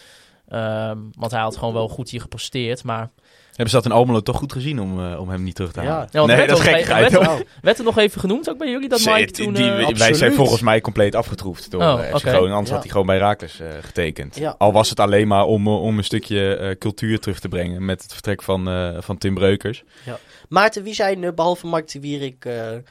Um, 0.52 1.10
want 1.18 1.30
hij 1.30 1.40
had 1.40 1.56
gewoon 1.56 1.74
wel 1.74 1.88
goed 1.88 2.10
hier 2.10 2.20
gepresteerd. 2.20 2.84
Maar 2.84 3.10
hebben 3.60 3.68
ze 3.70 3.76
dat 3.76 3.84
in 3.84 3.92
Almelo 3.92 4.20
toch 4.20 4.36
goed 4.36 4.52
gezien 4.52 4.80
om, 4.80 5.00
uh, 5.00 5.20
om 5.20 5.28
hem 5.28 5.42
niet 5.42 5.54
terug 5.54 5.72
te 5.72 5.80
halen? 5.80 6.08
Ja, 6.10 6.24
nee, 6.26 6.46
dat 6.46 6.58
is 6.58 6.64
gek. 6.64 6.86
Werd, 6.86 7.12
werd, 7.12 7.44
werd 7.60 7.78
er 7.78 7.84
nog 7.84 7.98
even 7.98 8.20
genoemd 8.20 8.50
ook 8.50 8.58
bij 8.58 8.70
jullie 8.70 8.88
dat 8.88 9.04
Mike 9.04 9.30
toen... 9.30 9.54
Die, 9.54 9.64
uh, 9.64 9.88
wij 9.88 10.14
zijn 10.14 10.32
volgens 10.32 10.60
mij 10.60 10.80
compleet 10.80 11.14
afgetroefd 11.14 11.70
door 11.70 11.80
Oh, 11.80 12.00
FC. 12.00 12.16
Groningen. 12.16 12.50
Anders 12.50 12.68
Ja. 12.68 12.72
had 12.72 12.82
hij 12.82 12.90
gewoon 12.90 13.06
bij 13.06 13.18
Raakles 13.18 13.60
uh, 13.60 13.68
getekend. 13.80 14.36
Ja. 14.36 14.54
Al 14.58 14.72
was 14.72 14.90
het 14.90 15.00
alleen 15.00 15.28
maar 15.28 15.44
om, 15.44 15.68
om 15.68 15.98
een 15.98 16.04
stukje 16.04 16.76
cultuur 16.78 17.20
terug 17.20 17.40
te 17.40 17.48
brengen 17.48 17.84
met 17.84 18.02
het 18.02 18.12
vertrek 18.12 18.42
van, 18.42 18.92
van 19.02 19.18
Tim 19.18 19.34
Breukers. 19.34 19.84
Maarten, 20.48 20.82
wie 20.82 20.94
zijn 20.94 21.34
behalve 21.34 21.66
Mark 21.66 21.92
de 21.92 22.00
Wierik 22.00 22.42
de, 22.42 22.82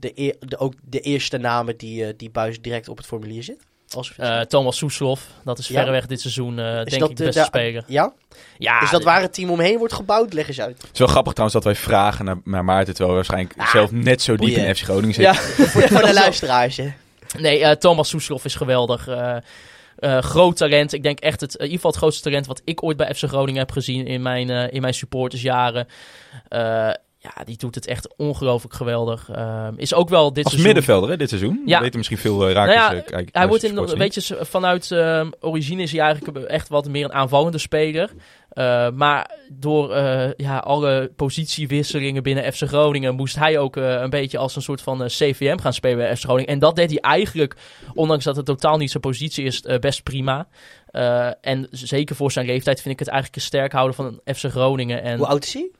de, 0.00 0.36
de, 0.40 0.58
ook 0.58 0.74
de 0.84 1.00
eerste 1.00 1.38
namen 1.38 1.76
die, 1.76 2.16
die 2.16 2.30
buis 2.30 2.60
direct 2.60 2.88
op 2.88 2.96
het 2.96 3.06
formulier 3.06 3.42
zit? 3.42 3.66
Als 3.90 4.12
uh, 4.20 4.40
Thomas 4.40 4.76
Soeslof, 4.76 5.26
dat 5.44 5.58
is 5.58 5.68
Ja. 5.68 5.74
verreweg 5.78 6.06
dit 6.06 6.20
seizoen, 6.20 6.58
uh, 6.58 6.74
denk 6.74 6.98
dat 7.00 7.10
ik, 7.10 7.16
de- 7.16 7.24
beste 7.24 7.40
de- 7.40 7.46
speler. 7.46 7.84
Ja? 7.86 8.12
Ja, 8.58 8.82
Is 8.82 8.90
dat 8.90 9.02
waar 9.04 9.20
het 9.20 9.34
team 9.34 9.50
omheen 9.50 9.78
wordt 9.78 9.92
gebouwd? 9.94 10.32
Leg 10.32 10.48
eens 10.48 10.60
uit. 10.60 10.82
Het 10.82 10.90
is 10.92 10.98
wel 10.98 11.08
grappig 11.08 11.32
trouwens 11.32 11.62
dat 11.64 11.72
wij 11.74 11.82
vragen 11.82 12.24
naar, 12.24 12.36
naar 12.44 12.64
Maarten, 12.64 12.86
terwijl 12.94 13.08
we 13.08 13.14
waarschijnlijk 13.14 13.54
Ah, 13.60 13.70
zelf 13.70 13.90
net 13.92 14.22
zo 14.22 14.36
diep 14.36 14.40
boeien. 14.54 14.66
in 14.66 14.74
FC 14.76 14.82
Groningen 14.82 15.14
zitten. 15.14 15.34
Ja, 15.34 15.40
voor, 15.70 15.88
voor 15.88 16.02
de 16.06 16.12
luisteraars, 16.24 16.80
nee, 17.38 17.60
uh, 17.60 17.70
Thomas 17.70 18.08
Soeslof 18.08 18.44
is 18.44 18.54
geweldig. 18.54 19.08
Uh, 19.08 19.36
uh, 20.00 20.18
groot 20.18 20.56
talent. 20.56 20.92
Ik 20.92 21.02
denk 21.02 21.20
echt 21.20 21.40
het, 21.40 21.50
in 21.54 21.60
ieder 21.60 21.74
geval 21.76 21.90
het 21.90 22.00
grootste 22.00 22.22
talent 22.22 22.46
wat 22.46 22.60
ik 22.64 22.82
ooit 22.82 22.96
bij 22.96 23.14
FC 23.14 23.22
Groningen 23.24 23.60
heb 23.60 23.70
gezien 23.70 24.06
in 24.06 24.22
mijn, 24.22 24.50
uh, 24.50 24.72
in 24.72 24.80
mijn 24.80 24.94
supportersjaren. 24.94 25.88
Ja, 27.34 27.44
die 27.44 27.56
doet 27.56 27.74
het 27.74 27.86
echt 27.86 28.16
ongelooflijk 28.16 28.74
geweldig. 28.74 29.28
Uh, 29.36 29.68
is 29.76 29.94
ook 29.94 30.08
wel 30.08 30.32
dit 30.32 30.44
Als 30.44 30.52
seizoen... 30.52 30.72
middenvelder 30.72 31.10
hè, 31.10 31.16
dit 31.16 31.28
seizoen. 31.28 31.62
Ja. 31.64 31.80
Weten 31.80 31.96
misschien 31.96 32.18
veel 32.18 32.48
uh, 32.48 32.54
Raakles 32.54 32.76
Nou 32.76 32.94
ja, 32.94 33.00
uh, 33.00 33.06
kijk, 33.06 33.28
Hij 33.32 33.48
wordt 33.48 33.62
in, 33.62 33.76
een 33.76 33.98
beetje 33.98 34.36
vanuit 34.40 34.90
uh, 34.90 35.26
origine 35.40 35.82
is 35.82 35.92
hij 35.92 36.00
eigenlijk 36.00 36.38
echt 36.38 36.68
wat 36.68 36.88
meer 36.88 37.04
een 37.04 37.12
aanvallende 37.12 37.58
speler. 37.58 38.10
Uh, 38.52 38.90
maar 38.90 39.30
door 39.48 39.96
uh, 39.96 40.32
ja, 40.36 40.58
alle 40.58 41.12
positiewisselingen 41.16 42.22
binnen 42.22 42.52
FC 42.52 42.62
Groningen 42.62 43.14
moest 43.14 43.36
hij 43.36 43.58
ook 43.58 43.76
uh, 43.76 44.00
een 44.00 44.10
beetje 44.10 44.38
als 44.38 44.56
een 44.56 44.62
soort 44.62 44.82
van 44.82 45.02
uh, 45.02 45.08
CVM 45.08 45.58
gaan 45.58 45.72
spelen 45.72 45.96
bij 45.96 46.16
FC 46.16 46.22
Groningen. 46.22 46.52
En 46.52 46.58
dat 46.58 46.76
deed 46.76 46.90
hij 46.90 46.98
eigenlijk, 47.00 47.56
ondanks 47.94 48.24
dat 48.24 48.36
het 48.36 48.46
totaal 48.46 48.76
niet 48.76 48.90
zijn 48.90 49.02
positie 49.02 49.44
is, 49.44 49.62
uh, 49.62 49.78
best 49.78 50.02
prima. 50.02 50.48
Uh, 50.90 51.28
en 51.40 51.68
zeker 51.70 52.16
voor 52.16 52.32
zijn 52.32 52.46
leeftijd 52.46 52.80
vind 52.80 52.94
ik 52.94 52.98
het 52.98 53.08
eigenlijk 53.08 53.38
een 53.38 53.46
sterk 53.46 53.72
houden 53.72 53.96
van 53.96 54.20
FC 54.34 54.44
Groningen. 54.44 55.02
En, 55.02 55.18
Hoe 55.18 55.26
oud 55.26 55.44
is 55.44 55.54
hij? 55.54 55.70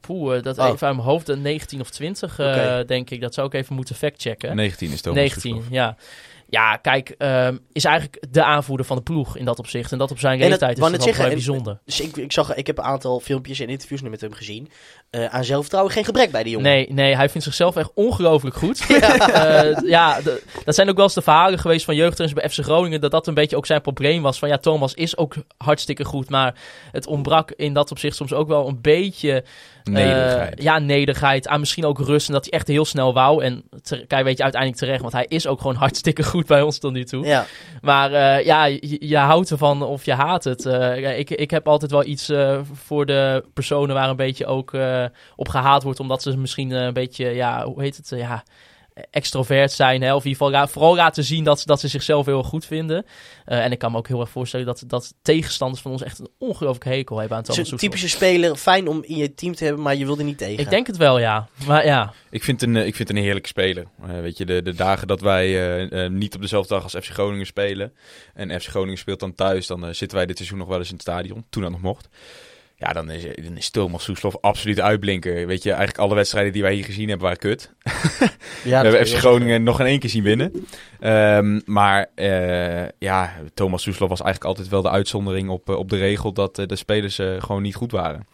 Poeh, 0.00 0.36
uh, 0.36 0.42
dat 0.42 0.58
Oh. 0.58 0.64
even 0.64 0.86
uit 0.86 0.96
mijn 0.96 1.08
hoofd, 1.08 1.28
uh, 1.30 1.36
19 1.36 1.80
of 1.80 1.90
20 1.90 2.38
uh, 2.38 2.46
Oké. 2.48 2.84
denk 2.86 3.10
ik. 3.10 3.20
Dat 3.20 3.34
zou 3.34 3.46
ik 3.46 3.54
even 3.54 3.74
moeten 3.74 3.94
factchecken. 3.94 4.56
19 4.56 4.90
is 4.92 5.00
Thomas 5.00 5.18
19, 5.20 5.50
Soeslof. 5.54 5.72
ja. 5.72 5.96
Ja, 6.48 6.76
kijk, 6.76 7.14
ehm, 7.18 7.56
is 7.72 7.84
eigenlijk 7.84 8.24
de 8.30 8.42
aanvoerder 8.42 8.86
van 8.86 8.96
de 8.96 9.02
ploeg 9.02 9.36
in 9.36 9.44
dat 9.44 9.58
opzicht. 9.58 9.92
En 9.92 9.98
dat 9.98 10.10
op 10.10 10.18
zijn 10.18 10.40
het- 10.40 10.48
leeftijd 10.48 10.72
is 10.76 10.78
dat 10.82 10.90
wel 10.90 11.00
zeggen, 11.00 11.28
bijzonder. 11.28 11.78
Dus 11.84 12.00
ik, 12.00 12.16
ik, 12.16 12.32
zag, 12.32 12.54
ik 12.54 12.66
heb 12.66 12.78
een 12.78 12.84
aantal 12.84 13.20
filmpjes 13.20 13.60
en 13.60 13.68
interviews 13.68 14.00
nu 14.02 14.10
met 14.10 14.20
hem 14.20 14.32
gezien. 14.32 14.70
Eh, 15.10 15.24
aan 15.24 15.44
zelfvertrouwen 15.44 15.92
geen 15.92 16.04
gebrek 16.04 16.30
bij 16.30 16.42
die 16.42 16.52
jongen. 16.52 16.70
Nee, 16.70 16.92
nee, 16.92 17.16
hij 17.16 17.28
vindt 17.28 17.46
zichzelf 17.46 17.76
echt 17.76 17.90
ongelooflijk 17.94 18.56
goed. 18.56 18.84
Ja. 18.88 19.28
Eh, 19.64 19.88
ja, 19.88 20.20
de- 20.20 20.42
dat 20.64 20.74
zijn 20.74 20.88
ook 20.88 20.96
wel 20.96 21.04
eens 21.04 21.14
de 21.14 21.22
verhalen 21.22 21.58
geweest 21.58 21.84
van 21.84 21.94
jeugdtrainers 21.94 22.40
bij 22.40 22.50
FC 22.50 22.64
Groningen. 22.64 23.00
Dat 23.00 23.10
dat 23.10 23.26
een 23.26 23.34
beetje 23.34 23.56
ook 23.56 23.66
zijn 23.66 23.80
probleem 23.80 24.22
was. 24.22 24.38
Van 24.38 24.48
ja, 24.48 24.56
Thomas 24.58 24.94
is 24.94 25.16
ook 25.16 25.34
hartstikke 25.58 26.04
goed. 26.04 26.30
Maar 26.30 26.54
het 26.92 27.06
ontbrak 27.06 27.50
in 27.50 27.72
dat 27.72 27.90
opzicht 27.90 28.16
soms 28.16 28.32
ook 28.32 28.48
wel 28.48 28.68
een 28.68 28.80
beetje... 28.80 29.44
eh, 29.86 29.92
Nederigheid. 29.92 30.62
ja, 30.62 30.78
nederigheid. 30.78 31.48
Aan 31.48 31.60
misschien 31.60 31.84
ook 31.84 31.98
rust. 31.98 32.26
En 32.28 32.32
dat 32.34 32.44
hij 32.44 32.52
echt 32.58 32.68
heel 32.68 32.84
snel 32.84 33.14
wou. 33.14 33.44
En 33.44 33.62
kijk, 34.06 34.24
weet 34.24 34.36
je 34.36 34.42
uiteindelijk 34.42 34.76
terecht. 34.82 35.00
Want 35.00 35.12
hij 35.12 35.26
is 35.28 35.46
ook 35.46 35.60
gewoon 35.60 35.76
hartstikke 35.86 36.22
goed 36.22 36.46
bij 36.46 36.62
ons 36.62 36.78
tot 36.78 36.92
nu 36.92 37.04
toe. 37.04 37.24
Ja. 37.26 37.44
Maar 37.80 38.12
eh, 38.12 38.44
ja, 38.44 38.64
je, 38.64 38.96
je 39.06 39.16
houdt 39.16 39.50
ervan 39.50 39.82
of 39.82 40.04
je 40.04 40.12
haat 40.12 40.44
het. 40.44 40.66
Eh, 40.66 41.18
ik, 41.18 41.30
ik 41.30 41.50
heb 41.50 41.68
altijd 41.68 41.90
wel 41.90 42.04
iets 42.04 42.28
eh, 42.28 42.60
voor 42.72 43.06
de 43.06 43.44
personen 43.54 43.94
waar 43.94 44.08
een 44.08 44.16
beetje 44.16 44.46
ook 44.46 44.74
eh, 44.74 45.04
op 45.36 45.48
gehaat 45.48 45.82
wordt. 45.82 46.00
Omdat 46.00 46.22
ze 46.22 46.36
misschien 46.38 46.72
eh, 46.72 46.82
een 46.84 46.92
beetje, 46.92 47.26
ja, 47.30 47.64
hoe 47.64 47.82
heet 47.82 47.96
het? 47.96 48.12
eh, 48.12 48.18
ja, 48.18 48.42
extrovert 49.10 49.72
zijn. 49.72 50.02
Hè, 50.02 50.14
of 50.14 50.24
in 50.24 50.30
ieder 50.30 50.46
geval 50.46 50.68
vooral 50.68 50.94
laten 50.96 51.24
zien 51.24 51.44
dat, 51.44 51.62
dat 51.64 51.80
ze 51.80 51.88
zichzelf 51.88 52.26
heel 52.26 52.38
erg 52.38 52.46
goed 52.46 52.64
vinden. 52.64 53.06
Eh, 53.44 53.64
en 53.64 53.72
ik 53.72 53.78
kan 53.78 53.92
me 53.92 53.98
ook 53.98 54.08
heel 54.08 54.20
erg 54.20 54.30
voorstellen 54.30 54.66
dat, 54.66 54.84
dat 54.86 55.14
tegenstanders 55.22 55.82
van 55.82 55.90
ons 55.90 56.02
echt 56.02 56.18
een 56.18 56.28
ongelooflijke 56.38 56.88
hekel 56.88 57.18
hebben 57.18 57.36
aan 57.36 57.42
Het 57.44 57.54
Soeslof. 57.54 57.80
typische 57.80 58.08
speler, 58.08 58.56
fijn 58.56 58.88
om 58.88 59.02
in 59.04 59.16
je 59.16 59.34
team 59.34 59.54
te 59.54 59.64
hebben, 59.64 59.82
maar 59.82 59.96
je 59.96 60.06
wil 60.06 60.18
er 60.18 60.24
niet 60.24 60.38
tegen. 60.38 60.58
Ik 60.64 60.70
denk 60.70 60.86
het 60.86 60.96
wel, 60.96 61.18
ja. 61.18 61.48
Maar 61.66 61.84
ja, 61.86 62.12
Ik 62.30 62.44
vind, 62.44 62.62
een, 62.62 62.76
eh, 62.76 62.86
ik 62.86 62.94
vind 62.96 63.10
een 63.10 63.16
heerlijke 63.16 63.48
speler. 63.48 63.86
Eh, 64.02 64.20
weet 64.20 64.38
je, 64.38 64.44
de, 64.46 64.62
de 64.62 64.74
dagen 64.74 65.06
dat 65.06 65.20
wij 65.20 66.08
niet 66.08 66.34
op 66.34 66.40
dezelfde 66.40 66.74
dag 66.74 66.82
als 66.82 66.94
FC 66.94 67.04
Groningen 67.12 67.46
spelen. 67.46 67.92
En 68.34 68.60
FC 68.60 68.68
Groningen 68.68 68.98
speelt 68.98 69.20
dan 69.20 69.34
thuis. 69.34 69.66
Dan 69.66 69.94
zitten 69.94 70.16
wij 70.16 70.26
dit 70.26 70.36
seizoen 70.36 70.58
nog 70.58 70.68
wel 70.68 70.78
eens 70.78 70.88
in 70.88 70.94
het 70.94 71.02
stadion. 71.02 71.44
Toen 71.50 71.62
dat 71.62 71.70
nog 71.70 71.80
mocht. 71.80 72.08
Ja, 72.78 72.92
dan 72.92 73.10
is, 73.10 73.22
dan 73.44 73.56
is 73.56 73.70
Thomas 73.70 74.04
Soeslof 74.04 74.36
absoluut 74.40 74.80
uitblinker. 74.80 75.46
Weet 75.46 75.62
je, 75.62 75.68
eigenlijk 75.68 75.98
alle 75.98 76.14
wedstrijden 76.14 76.52
die 76.52 76.62
wij 76.62 76.74
hier 76.74 76.84
gezien 76.84 77.08
hebben 77.08 77.26
waren 77.26 77.40
kut. 77.40 77.70
ja, 78.64 78.82
we 78.82 78.88
hebben 78.88 79.06
FC 79.06 79.14
Groningen 79.14 79.62
nog 79.62 79.80
in 79.80 79.86
één 79.86 79.98
keer 79.98 80.10
zien 80.10 80.22
winnen. 80.22 80.66
Ehm, 81.00 81.60
maar 81.64 82.06
eh, 82.14 82.88
ja, 82.98 83.32
Thomas 83.54 83.82
Soeslof 83.82 84.08
was 84.08 84.20
eigenlijk 84.20 84.50
altijd 84.50 84.68
wel 84.72 84.82
de 84.82 84.90
uitzondering 84.90 85.48
op, 85.48 85.68
eh, 85.68 85.76
op 85.76 85.90
de 85.90 85.96
regel 85.96 86.32
dat 86.32 86.58
eh, 86.58 86.66
de 86.66 86.76
spelers 86.76 87.20
gewoon 87.38 87.62
niet 87.62 87.74
goed 87.74 87.92
waren. 87.92 88.26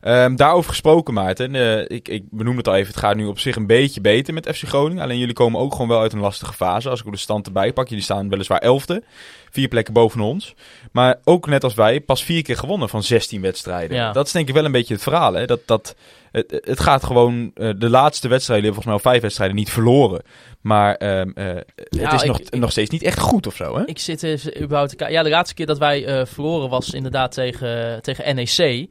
Ehm, 0.00 0.36
daarover 0.36 0.70
gesproken, 0.70 1.14
Maarten. 1.14 1.54
eh, 1.54 1.96
ik, 1.96 2.08
ik 2.08 2.22
benoem 2.30 2.56
het 2.56 2.68
al 2.68 2.74
even. 2.74 2.86
Het 2.92 2.96
gaat 3.02 3.16
nu 3.16 3.26
op 3.26 3.38
zich 3.38 3.56
een 3.56 3.66
beetje 3.66 4.00
beter 4.00 4.34
met 4.34 4.48
FC 4.56 4.62
Groningen. 4.68 5.02
Alleen 5.02 5.18
jullie 5.18 5.34
komen 5.34 5.60
ook 5.60 5.72
gewoon 5.72 5.88
wel 5.88 6.00
uit 6.00 6.12
een 6.12 6.20
lastige 6.20 6.52
fase. 6.52 6.88
Als 6.88 7.02
ik 7.02 7.10
de 7.12 7.16
stand 7.18 7.46
erbij 7.46 7.72
pak. 7.72 7.88
Jullie 7.88 8.04
staan 8.04 8.28
weliswaar 8.28 8.58
elfde. 8.58 9.02
Vier 9.50 9.68
plekken 9.68 9.94
boven 9.94 10.20
ons. 10.20 10.54
Maar 10.92 11.16
ook 11.24 11.46
net 11.46 11.64
als 11.64 11.74
wij, 11.74 12.00
pas 12.00 12.24
vier 12.24 12.42
keer 12.42 12.56
gewonnen 12.56 12.88
van 12.88 13.02
16 13.02 13.40
wedstrijden. 13.40 13.96
Ja. 13.96 14.12
Dat 14.12 14.26
is 14.26 14.32
denk 14.32 14.48
ik 14.48 14.54
wel 14.54 14.64
een 14.64 14.72
beetje 14.72 14.94
het 14.94 15.02
verhaal. 15.02 15.32
Hè? 15.34 15.44
Dat, 15.46 15.60
dat, 15.66 15.94
het, 16.32 16.60
het 16.64 16.80
gaat 16.80 17.04
gewoon... 17.04 17.50
eh, 17.54 17.70
de 17.78 17.88
laatste 17.90 18.28
wedstrijden, 18.28 18.64
hebben 18.66 18.82
volgens 18.82 18.84
mij 18.84 18.94
al 18.94 19.10
vijf 19.12 19.22
wedstrijden 19.22 19.56
niet 19.56 19.70
verloren. 19.70 20.22
Maar 20.60 20.94
ehm, 20.94 21.30
eh, 21.34 21.46
het 21.46 21.86
Ja, 21.88 22.12
is 22.12 22.20
ik- 22.22 22.28
nog, 22.28 22.40
ik- 22.40 22.58
nog 22.58 22.70
steeds 22.70 22.90
niet 22.90 23.02
echt 23.02 23.18
goed 23.18 23.46
of 23.46 23.54
zo, 23.56 23.76
hè? 23.76 23.86
ik 23.86 23.98
zit 23.98 24.52
überhaupt. 24.60 24.94
Ja, 25.08 25.22
de 25.22 25.28
laatste 25.28 25.54
keer 25.54 25.66
dat 25.66 25.78
wij 25.78 26.26
verloren 26.26 26.68
was 26.68 26.90
inderdaad 26.90 27.32
tegen, 27.32 28.02
tegen 28.02 28.34
NEC. 28.34 28.88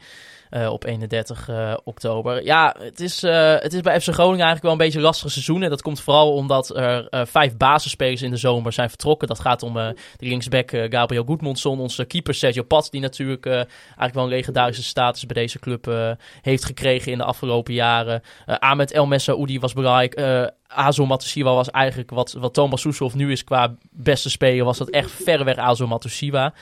Eh, 0.55 0.71
op 0.71 0.85
31 0.85 1.49
eh, 1.49 1.73
oktober. 1.83 2.43
Ja, 2.43 2.75
het 2.79 2.99
is, 2.99 3.23
eh, 3.23 3.55
het 3.59 3.73
is 3.73 3.81
bij 3.81 4.01
FC 4.01 4.07
Groningen 4.07 4.45
eigenlijk 4.45 4.61
wel 4.61 4.71
een 4.71 4.77
beetje 4.77 4.97
een 4.97 5.03
lastig 5.03 5.31
seizoen. 5.31 5.63
En 5.63 5.69
dat 5.69 5.81
komt 5.81 5.99
vooral 5.99 6.33
omdat 6.33 6.75
er 6.75 7.07
vijf 7.27 7.57
basisspelers 7.57 8.21
in 8.21 8.29
de 8.29 8.37
zomer 8.37 8.73
zijn 8.73 8.89
vertrokken. 8.89 9.27
Dat 9.27 9.39
gaat 9.39 9.63
om 9.63 9.73
de 9.73 9.95
linksback 10.17 10.71
Gabriel 10.89 11.23
Goedmondson. 11.23 11.79
Onze 11.79 12.05
keeper 12.05 12.33
Sergio 12.33 12.63
Pat, 12.63 12.87
die 12.91 13.01
natuurlijk 13.01 13.45
eigenlijk 13.45 14.13
wel 14.13 14.23
een 14.23 14.29
legendarische 14.29 14.83
status 14.83 15.25
bij 15.25 15.41
deze 15.41 15.59
club 15.59 16.17
heeft 16.41 16.65
gekregen 16.65 17.11
in 17.11 17.17
de 17.17 17.23
afgelopen 17.23 17.73
jaren. 17.73 18.21
Ahmed 18.45 18.91
El 18.91 19.05
Messaoudi 19.05 19.59
was 19.59 19.73
belangrijk. 19.73 20.21
Azo 20.67 21.05
Matusiwa 21.05 21.53
was 21.53 21.71
eigenlijk 21.71 22.09
wat, 22.09 22.33
wat 22.33 22.53
Thomas 22.53 22.81
Soeslof 22.81 23.15
nu 23.15 23.31
is 23.31 23.43
qua 23.43 23.75
beste 23.91 24.29
speler. 24.29 24.65
Was 24.65 24.77
dat 24.77 24.89
echt 24.89 25.11
verreweg 25.11 25.57
Azo 25.57 25.87
Matusiwa. 25.87 26.53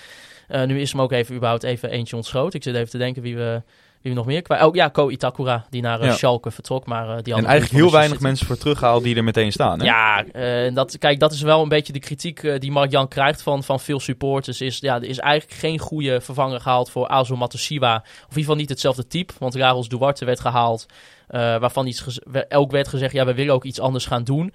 Eh, 0.47 0.63
nu 0.63 0.79
is 0.79 0.91
hem 0.91 1.01
ook 1.01 1.11
even 1.11 1.35
überhaupt 1.35 1.63
even 1.63 1.89
eentje 1.89 2.15
ontschoten. 2.15 2.59
Ik 2.59 2.63
zit 2.63 2.75
even 2.75 2.89
te 2.89 2.97
denken 2.97 3.21
wie 3.21 3.35
we, 3.35 3.61
wie 4.03 4.13
nog 4.13 4.25
meer 4.25 4.41
kwijt. 4.41 4.63
Oh 4.63 4.75
ja, 4.75 4.87
Ko 4.87 5.09
Itakura, 5.09 5.65
die 5.69 5.81
naar 5.81 5.99
eh, 5.99 6.05
Ja. 6.07 6.13
Schalke 6.13 6.51
vertrok. 6.51 6.85
Maar, 6.85 7.09
eh, 7.17 7.23
die 7.23 7.33
En 7.33 7.45
eigenlijk 7.45 7.83
heel 7.83 7.91
weinig 7.91 8.19
mensen 8.19 8.45
voor 8.47 8.57
teruggehaald 8.57 9.03
die 9.03 9.15
er 9.15 9.23
meteen 9.23 9.51
staan, 9.51 9.79
hè? 9.79 9.85
Ja, 9.85 10.23
eh, 10.31 10.65
en 10.65 10.73
dat, 10.73 10.97
kijk, 10.97 11.19
dat 11.19 11.31
is 11.31 11.41
wel 11.41 11.61
een 11.61 11.69
beetje 11.69 11.93
de 11.93 11.99
kritiek 11.99 12.59
die 12.61 12.71
Mark-Jan 12.71 13.07
krijgt 13.07 13.41
van, 13.41 13.63
van 13.63 13.79
veel 13.79 13.99
supporters. 13.99 14.61
Is, 14.61 14.77
ja, 14.79 14.95
er 14.95 15.03
is 15.03 15.19
eigenlijk 15.19 15.59
geen 15.59 15.79
goede 15.79 16.21
vervanger 16.21 16.61
gehaald 16.61 16.89
voor 16.89 17.07
Azo 17.07 17.35
Matusiwa. 17.35 17.95
Of 17.95 18.03
in 18.05 18.25
ieder 18.27 18.39
geval 18.39 18.55
niet 18.55 18.69
hetzelfde 18.69 19.07
type. 19.07 19.33
Want 19.39 19.55
Raros 19.55 19.89
Duarte 19.89 20.25
werd 20.25 20.39
gehaald. 20.39 20.85
eh, 21.27 21.39
waarvan 21.39 21.87
iets 21.87 22.19
ook 22.49 22.71
werd 22.71 22.87
gezegd, 22.87 23.13
ja, 23.13 23.25
we 23.25 23.33
willen 23.33 23.53
ook 23.53 23.63
iets 23.63 23.79
anders 23.79 24.05
gaan 24.05 24.23
doen. 24.23 24.53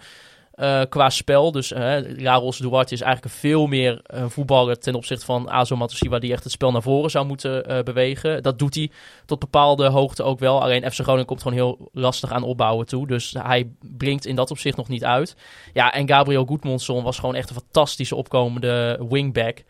Eh, 0.58 0.82
qua 0.88 1.10
spel. 1.10 1.52
Dus 1.52 1.72
eh 1.72 2.16
Raros 2.16 2.58
Duarte 2.58 2.94
is 2.94 3.00
eigenlijk 3.00 3.34
veel 3.34 3.66
meer 3.66 4.00
een 4.06 4.30
voetballer 4.30 4.78
ten 4.78 4.94
opzichte 4.94 5.24
van 5.24 5.50
Azo 5.50 5.76
Matusiwa, 5.76 6.18
die 6.18 6.32
echt 6.32 6.42
het 6.42 6.52
spel 6.52 6.70
naar 6.70 6.82
voren 6.82 7.10
zou 7.10 7.26
moeten 7.26 7.64
eh, 7.64 7.82
bewegen. 7.82 8.42
Dat 8.42 8.58
doet 8.58 8.74
hij 8.74 8.90
tot 9.26 9.38
bepaalde 9.38 9.88
hoogte 9.88 10.22
ook 10.22 10.38
wel. 10.38 10.62
Alleen 10.62 10.90
FC 10.90 11.00
Groningen 11.00 11.26
komt 11.26 11.42
gewoon 11.42 11.56
heel 11.56 11.88
lastig 11.92 12.32
aan 12.32 12.42
opbouwen 12.42 12.86
toe. 12.86 13.06
Dus 13.06 13.34
hij 13.38 13.70
brengt 13.80 14.26
in 14.26 14.36
dat 14.36 14.50
opzicht 14.50 14.76
nog 14.76 14.88
niet 14.88 15.04
uit. 15.04 15.36
Ja, 15.72 15.92
en 15.92 16.08
Gabriel 16.08 16.44
Goedmondson 16.44 17.02
was 17.02 17.18
gewoon 17.18 17.34
echt 17.34 17.50
een 17.50 17.56
fantastische 17.56 18.16
opkomende 18.16 19.06
wingback. 19.08 19.64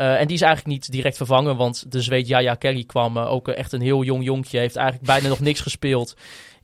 Eh, 0.00 0.20
en 0.20 0.26
die 0.26 0.36
is 0.36 0.42
eigenlijk 0.42 0.72
niet 0.72 0.92
direct 0.92 1.16
vervangen, 1.16 1.56
want 1.56 1.92
de 1.92 2.00
Zweed 2.00 2.26
Jaya 2.26 2.54
Kelly 2.54 2.84
kwam 2.84 3.16
eh, 3.16 3.32
ook 3.32 3.48
eh, 3.48 3.58
echt 3.58 3.72
een 3.72 3.80
heel 3.80 4.02
jong 4.02 4.24
jonkje. 4.24 4.58
Heeft 4.58 4.76
eigenlijk 4.76 5.06
bijna 5.06 5.28
nog 5.28 5.40
niks 5.40 5.60
gespeeld 5.60 6.16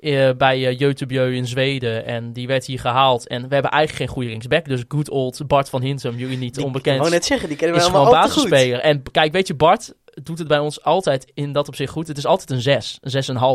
eh, 0.07 0.31
bij 0.37 0.73
uh, 0.73 0.79
Göteborg 0.79 1.33
in 1.35 1.47
Zweden. 1.47 2.07
En 2.07 2.33
die 2.33 2.47
werd 2.47 2.67
hier 2.67 2.81
gehaald. 2.81 3.27
En 3.29 3.49
we 3.49 3.55
hebben 3.55 3.71
eigenlijk 3.71 4.03
geen 4.05 4.15
goede 4.15 4.29
linksback. 4.29 4.65
Dus 4.65 4.85
good 4.89 5.11
old 5.11 5.43
Bart 5.47 5.69
van 5.69 5.83
Hintem, 5.83 6.17
jullie 6.17 6.39
niet 6.39 6.55
Die- 6.55 6.65
onbekend 6.65 6.95
Ik 6.95 7.01
wou 7.01 7.13
net 7.13 7.25
zeggen, 7.25 7.49
die 7.49 7.57
kennen 7.57 7.77
we 7.77 7.83
is 7.83 7.89
allemaal 7.89 8.07
gewoon 8.07 8.23
al 8.23 8.29
te 8.29 8.35
goed. 8.41 8.51
basisspeler. 8.51 8.81
En 8.85 9.03
kijk, 9.11 9.33
weet 9.33 9.47
je, 9.47 9.55
Bart 9.55 9.95
doet 10.23 10.39
het 10.39 10.49
bij 10.49 10.59
ons 10.59 10.83
altijd 10.83 11.31
in 11.35 11.53
dat 11.53 11.69
opzicht 11.69 11.93
goed. 11.93 12.09
Het 12.09 12.19
is 12.19 12.27
altijd 12.27 12.51
een 12.51 12.61
6, 12.61 12.99
een 13.01 13.11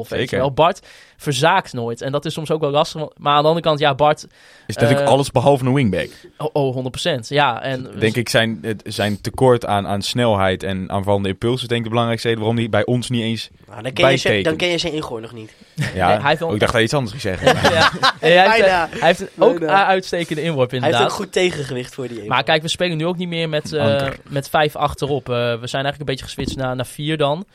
6,5. 0.06 0.10
Weet 0.10 0.30
je 0.30 0.36
wel. 0.36 0.52
Bart 0.52 0.88
verzaakt 1.18 1.74
nooit. 1.74 2.02
En 2.02 2.12
dat 2.12 2.26
is 2.26 2.34
soms 2.34 2.52
ook 2.52 2.62
wel 2.62 2.70
lastig. 2.70 3.02
Maar 3.18 3.34
aan 3.34 3.42
de 3.42 3.48
andere 3.48 3.66
kant, 3.66 3.80
ja, 3.80 3.96
Bart, 3.96 4.28
Is 4.68 4.76
natuurlijk 4.76 5.06
Eh, 5.06 5.08
alles 5.14 5.32
behalve 5.32 5.66
een 5.66 5.74
wingback. 5.74 6.10
oh, 6.38 6.50
oh 6.54 6.74
100%. 6.76 7.28
Ja, 7.30 7.62
en 7.62 7.88
Denk 8.00 8.16
ik 8.16 8.30
zijn, 8.30 8.60
het- 8.62 8.82
zijn 8.86 9.22
tekort 9.22 9.66
aan, 9.66 9.88
aan 9.88 10.02
snelheid 10.02 10.64
en 10.64 10.90
aanvallende 10.90 11.30
impulsen 11.30 11.68
denk 11.68 11.78
ik 11.80 11.84
de 11.84 11.90
belangrijkste 11.90 12.28
reden 12.28 12.44
waarom 12.44 12.62
hij 12.62 12.70
bij 12.70 12.86
ons 12.86 13.10
niet 13.10 13.22
eens... 13.22 13.50
Nou, 13.68 13.84
dan, 13.84 13.94
ken 13.94 14.10
je 14.12 14.18
ze, 14.18 14.24
Bijtekent. 14.28 14.46
dan 14.46 14.56
ken 14.56 14.68
je 14.70 14.78
zijn 14.78 14.94
ingooi 14.94 15.22
nog 15.22 15.34
niet. 15.34 15.52
Ja, 15.76 15.84
Nee, 16.08 16.18
hij 16.20 16.28
heeft 16.30 16.40
wel- 16.40 16.48
oh, 16.48 16.54
ik 16.54 16.60
dacht 16.60 16.72
dat 16.72 16.72
hij 16.72 16.82
iets 16.84 16.94
anders 16.94 17.12
ging 17.12 17.22
zeggen. 17.40 17.48
ja, 17.78 17.92
hij, 18.20 18.52
heeft, 18.52 18.66
hij 19.00 19.08
heeft 19.08 19.22
ook 19.38 19.60
Bijna. 19.60 19.82
een 19.82 19.88
uitstekende 19.88 20.42
inworp 20.42 20.70
Hij 20.70 20.80
inderdaad. 20.80 21.02
heeft 21.02 21.14
ook 21.14 21.20
goed 21.24 21.32
tegengewicht 21.32 21.94
voor 21.96 22.08
die. 22.08 22.28
Maar 22.28 22.44
kijk, 22.44 22.62
we 22.62 22.68
spelen 22.68 22.98
nu 22.98 23.06
ook 23.06 23.18
niet 23.18 23.28
meer 23.28 23.50
met, 23.50 23.74
eh, 23.74 23.82
Anker. 23.84 24.18
met 24.30 24.50
vijf 24.50 24.76
achterop. 24.76 25.30
Eh, 25.30 25.36
we 25.36 25.68
zijn 25.68 25.84
eigenlijk 25.86 26.00
een 26.00 26.06
beetje 26.06 26.24
geswitcht 26.52 26.68
naar, 26.68 26.76
naar 26.76 26.86
vier 26.86 27.18
dan. 27.18 27.46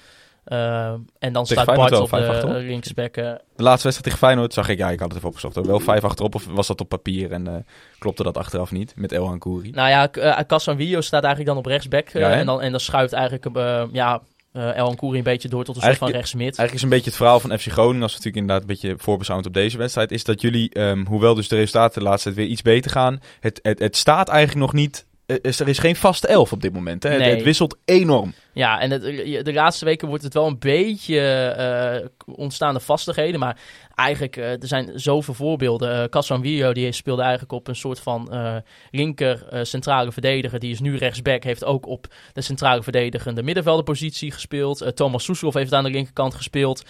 Eh, 0.44 0.92
en 1.18 1.32
dan 1.32 1.47
staat 1.47 1.64
Feyenoord 1.64 2.11
Bart 2.11 2.44
op 2.44 2.51
de 2.51 2.59
linksback. 2.59 3.14
De 3.14 3.22
laatste 3.57 3.88
wedstrijd 3.88 4.03
tegen 4.03 4.18
Feyenoord 4.18 4.53
zag 4.53 4.68
ik, 4.68 4.78
ja, 4.78 4.90
ik 4.90 4.99
had 4.99 5.09
het 5.09 5.16
even 5.16 5.28
opgezocht. 5.28 5.66
Wel 5.66 5.80
vijf 5.80 6.05
achterop 6.05 6.34
of 6.34 6.47
was 6.47 6.66
dat 6.66 6.80
op 6.80 6.88
papier 6.88 7.32
en 7.32 7.47
eh, 7.47 7.55
klopte 7.99 8.22
dat 8.22 8.36
achteraf 8.36 8.70
niet 8.70 8.92
met 8.97 9.12
El 9.12 9.38
Kouri. 9.38 9.70
Nou 9.70 9.88
ja, 9.88 10.07
K- 10.07 10.16
eh, 10.16 10.38
Casanvillo 10.47 11.01
staat 11.01 11.24
eigenlijk 11.24 11.55
dan 11.55 11.64
op 11.64 11.66
rechtsback. 11.66 12.09
Ja, 12.09 12.30
en, 12.30 12.47
dan, 12.47 12.61
en 12.61 12.70
dan 12.70 12.80
schuift 12.80 13.12
eigenlijk 13.12 13.49
ja, 13.92 14.20
eh 14.53 14.76
El 14.76 14.94
Koeri 14.94 15.18
een 15.18 15.24
beetje 15.24 15.49
door 15.49 15.64
tot 15.64 15.76
een 15.76 15.82
soort 15.82 15.97
van 15.97 16.11
rechtsmid. 16.11 16.44
Eigenlijk 16.59 16.74
is 16.74 16.82
een 16.82 16.88
beetje 16.88 17.11
het 17.11 17.16
verhaal 17.16 17.40
van 17.40 17.59
FC 17.59 17.66
Groningen, 17.66 18.03
als 18.03 18.12
we 18.12 18.16
natuurlijk 18.18 18.36
inderdaad 18.36 18.61
een 18.61 18.66
beetje 18.66 18.94
voorbeschouwend 18.99 19.49
op 19.49 19.55
deze 19.55 19.78
wedstrijd, 19.78 20.11
is 20.12 20.24
dat 20.24 20.40
jullie, 20.40 20.70
ehm, 20.72 21.05
hoewel 21.07 21.34
dus 21.34 21.49
de 21.49 21.57
resultaten 21.57 22.03
de 22.03 22.09
laatste 22.09 22.28
tijd 22.28 22.40
weer 22.40 22.51
iets 22.53 22.62
beter 22.62 22.90
gaan, 22.90 23.20
het, 23.40 23.59
het, 23.62 23.78
het 23.78 23.97
staat 23.97 24.28
eigenlijk 24.28 24.61
nog 24.61 24.72
niet, 24.72 25.07
is, 25.27 25.61
er 25.61 25.68
is 25.68 25.79
geen 25.79 25.97
vaste 25.97 26.27
elf 26.27 26.53
op 26.53 26.62
dit 26.62 26.72
moment. 26.72 27.03
Hè? 27.03 27.11
Het- 27.11 27.18
Nee. 27.18 27.31
Het, 27.35 27.43
wisselt 27.43 27.77
enorm. 27.85 28.35
Ja, 28.53 28.81
en 28.81 28.91
het, 28.91 29.05
eh, 29.05 29.43
de 29.43 29.53
laatste 29.53 29.85
weken 29.85 30.09
wordt 30.09 30.22
het 30.24 30.35
wel 30.35 30.47
een 30.47 30.59
beetje 30.59 31.20
eh 31.20 32.09
ontstaande 32.37 32.81
vastigheden. 32.81 33.41
Maar 33.41 33.59
eigenlijk, 33.95 34.37
eh, 34.37 34.51
er 34.51 34.66
zijn 34.66 34.91
zoveel 34.95 35.35
voorbeelden. 35.35 35.99
Uh, 36.03 36.05
Casanvillo, 36.05 36.72
die 36.72 36.93
speelde 36.93 37.22
eigenlijk 37.22 37.53
op 37.53 37.68
een 37.68 37.77
soort 37.77 38.01
van 38.01 38.33
eh, 38.33 38.57
linker 38.91 39.47
eh, 39.51 39.61
centrale 39.62 40.12
verdediger. 40.12 40.59
Die 40.59 40.70
is 40.70 40.81
nu 40.81 40.97
rechtsback, 40.97 41.43
heeft 41.43 41.64
ook 41.64 41.87
op 41.87 42.07
de 42.33 42.41
centrale 42.41 42.83
verdedigende 42.83 43.43
middenvelderpositie 43.43 44.31
gespeeld. 44.33 44.81
Eh, 44.81 44.89
Thomas 44.89 45.24
Soeslof 45.24 45.55
heeft 45.55 45.72
aan 45.72 45.85
de 45.85 45.91
linkerkant 45.91 46.35
gespeeld. 46.35 46.85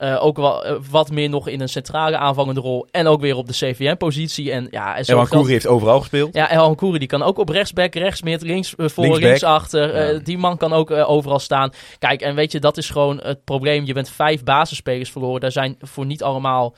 Eh, 0.00 0.24
ook 0.24 0.36
wel 0.36 0.64
eh, 0.64 0.74
wat 0.90 1.10
meer 1.10 1.28
nog 1.28 1.48
in 1.48 1.60
een 1.60 1.68
centrale 1.68 2.16
aanvallende 2.16 2.60
rol. 2.60 2.86
En 2.90 3.06
ook 3.06 3.20
weer 3.20 3.36
op 3.36 3.46
de 3.46 3.52
CVM-positie. 3.52 4.52
En 4.52 4.68
ja, 4.70 4.96
en 4.96 5.04
zo 5.04 5.12
El 5.12 5.16
geldt- 5.18 5.32
Kouri 5.32 5.52
heeft 5.52 5.66
overal 5.66 5.98
gespeeld. 5.98 6.34
Ja, 6.34 6.50
El 6.50 6.74
Kouri 6.74 6.98
die 6.98 7.08
kan 7.08 7.22
ook 7.22 7.38
op 7.38 7.48
rechtsback, 7.48 7.94
rechtsmid, 7.94 8.42
links 8.42 8.74
eh, 8.76 8.88
voor, 8.88 9.04
Linksback. 9.18 9.72
Eh, 9.72 10.12
Ja. 10.12 10.18
die 10.18 10.38
man 10.38 10.56
kan 10.56 10.72
ook 10.72 10.90
overal 10.90 11.38
staan. 11.38 11.70
Kijk, 11.98 12.20
en 12.20 12.34
weet 12.34 12.52
je, 12.52 12.60
dat 12.60 12.76
is 12.76 12.90
gewoon 12.90 13.18
het 13.22 13.44
probleem. 13.44 13.84
Je 13.84 13.92
bent 13.92 14.08
vijf 14.08 14.44
basisspelers 14.44 15.10
verloren. 15.10 15.40
Daar 15.40 15.52
zijn 15.52 15.76
voor 15.80 16.06
niet 16.06 16.22
allemaal 16.22 16.74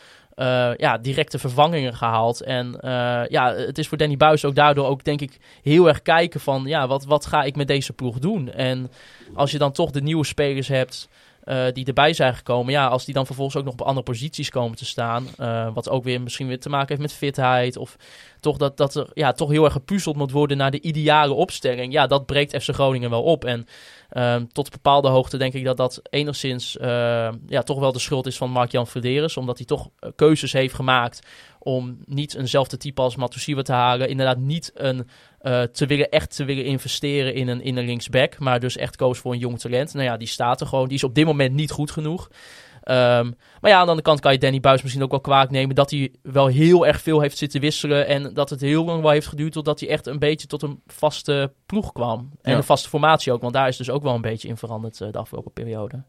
ja, 0.77 0.99
directe 0.99 1.39
vervangingen 1.39 1.95
gehaald. 1.95 2.43
En 2.43 2.79
ja, 3.29 3.55
het 3.55 3.79
is 3.79 3.89
voor 3.89 3.99
Danny 3.99 4.17
Buis 4.17 4.45
ook 4.45 4.55
daardoor 4.55 4.87
ook, 4.87 5.05
denk 5.05 5.21
ik, 5.21 5.39
heel 5.63 5.89
erg 5.89 6.03
kijken 6.03 6.41
van... 6.41 6.63
Ja, 6.67 6.87
wat, 6.87 7.05
wat 7.05 7.27
ga 7.27 7.43
ik 7.43 7.57
met 7.57 7.67
deze 7.69 7.93
ploeg 7.93 8.19
doen? 8.19 8.53
En 8.53 8.91
als 9.35 9.51
je 9.51 9.59
dan 9.59 9.73
toch 9.73 9.91
de 9.91 10.03
nieuwe 10.03 10.25
spelers 10.25 10.69
hebt... 10.69 11.09
eh, 11.43 11.65
die 11.73 11.87
erbij 11.87 12.13
zijn 12.13 12.35
gekomen. 12.35 12.73
Ja, 12.73 12.87
als 12.87 13.05
die 13.05 13.15
dan 13.15 13.27
vervolgens 13.27 13.57
ook 13.57 13.65
nog 13.65 13.73
op 13.73 13.83
andere 13.83 14.05
posities 14.05 14.51
komen 14.51 14.77
te 14.77 14.85
staan. 14.85 15.27
eh, 15.37 15.75
wat 15.75 15.89
ook 15.89 16.05
weer 16.05 16.21
misschien 16.21 16.47
weer 16.47 16.61
te 16.61 16.69
maken 16.69 16.89
heeft 16.89 17.01
met 17.01 17.13
fitheid. 17.13 17.77
Of 17.77 17.97
toch 18.41 18.57
dat, 18.57 18.77
dat 18.77 18.95
er 18.95 19.07
ja, 19.15 19.33
toch 19.33 19.51
heel 19.51 19.65
erg 19.65 19.73
gepuzzeld 19.73 20.17
moet 20.17 20.31
worden 20.31 20.57
naar 20.57 20.71
de 20.71 20.81
ideale 20.81 21.33
opstelling. 21.33 21.93
Ja, 21.93 22.07
dat 22.07 22.27
breekt 22.27 22.63
FC 22.63 22.75
Groningen 22.75 23.11
wel 23.11 23.23
op. 23.23 23.45
En 23.45 23.67
ehm, 24.09 24.45
tot 24.47 24.71
bepaalde 24.71 25.09
hoogte 25.09 25.37
denk 25.37 25.53
ik 25.53 25.65
dat 25.65 25.77
dat 25.77 26.01
enigszins 26.11 26.77
eh, 26.77 27.29
ja, 27.47 27.63
toch 27.63 27.79
wel 27.79 27.93
de 27.93 27.99
schuld 27.99 28.27
is 28.27 28.37
van 28.37 28.51
Mark-Jan 28.51 28.87
Verderes. 28.87 29.37
Omdat 29.37 29.57
hij 29.57 29.67
toch 29.67 29.89
keuzes 30.17 30.53
heeft 30.53 30.75
gemaakt 30.75 31.27
om 31.59 31.99
niet 32.05 32.35
eenzelfde 32.35 32.77
type 32.77 33.01
als 33.01 33.17
Matusiwa 33.17 33.63
te 33.63 33.73
halen. 33.73 34.09
Inderdaad 34.09 34.39
niet 34.39 34.71
een, 34.75 35.09
eh, 35.43 35.63
te 35.63 35.87
willen, 35.87 36.09
echt 36.11 36.37
te 36.37 36.45
willen 36.45 36.65
investeren 36.65 37.35
in 37.35 37.49
een, 37.49 37.63
in 37.63 37.77
een 37.77 37.85
linksback. 37.85 38.39
Maar 38.39 38.61
dus 38.61 38.77
echt 38.77 38.97
koos 38.97 39.19
voor 39.19 39.33
een 39.33 39.39
jong 39.39 39.59
talent. 39.61 39.95
Nou 39.95 40.05
ja, 40.07 40.17
die 40.17 40.29
staat 40.29 40.61
er 40.61 40.67
gewoon. 40.67 40.87
Die 40.89 40.97
is 40.97 41.05
op 41.05 41.15
dit 41.15 41.25
moment 41.27 41.55
niet 41.55 41.71
goed 41.71 41.91
genoeg. 41.91 42.29
Ehm, 42.83 43.31
maar 43.61 43.71
ja, 43.71 43.77
aan 43.77 43.83
de 43.85 43.89
andere 43.91 44.03
kant 44.03 44.21
kan 44.21 44.33
je 44.33 44.39
Danny 44.39 44.61
Buis 44.61 44.83
misschien 44.83 45.03
ook 45.03 45.11
wel 45.11 45.21
kwaad 45.21 45.51
nemen 45.51 45.75
dat 45.75 45.91
hij 45.91 46.13
wel 46.23 46.47
heel 46.47 46.87
erg 46.87 47.01
veel 47.01 47.21
heeft 47.21 47.37
zitten 47.39 47.61
wisselen. 47.61 48.07
En 48.07 48.35
dat 48.35 48.51
het 48.51 48.61
heel 48.61 48.85
lang 48.85 49.03
wel 49.03 49.11
heeft 49.11 49.27
geduurd 49.27 49.53
totdat 49.53 49.81
hij 49.81 49.89
echt 49.89 50.07
een 50.07 50.19
beetje 50.19 50.47
tot 50.47 50.63
een 50.63 50.83
vaste 50.87 51.53
ploeg 51.67 51.93
kwam. 51.93 52.31
En 52.43 52.51
Ja. 52.53 52.57
een 52.57 52.65
vaste 52.65 52.89
formatie 52.89 53.33
ook, 53.33 53.41
want 53.41 53.53
daar 53.55 53.69
is 53.69 53.77
dus 53.77 53.91
ook 53.91 54.03
wel 54.03 54.15
een 54.15 54.21
beetje 54.21 54.49
in 54.49 54.57
veranderd 54.57 55.01
eh, 55.01 55.09
de 55.13 55.19
afgelopen 55.19 55.53
periode. 55.53 56.03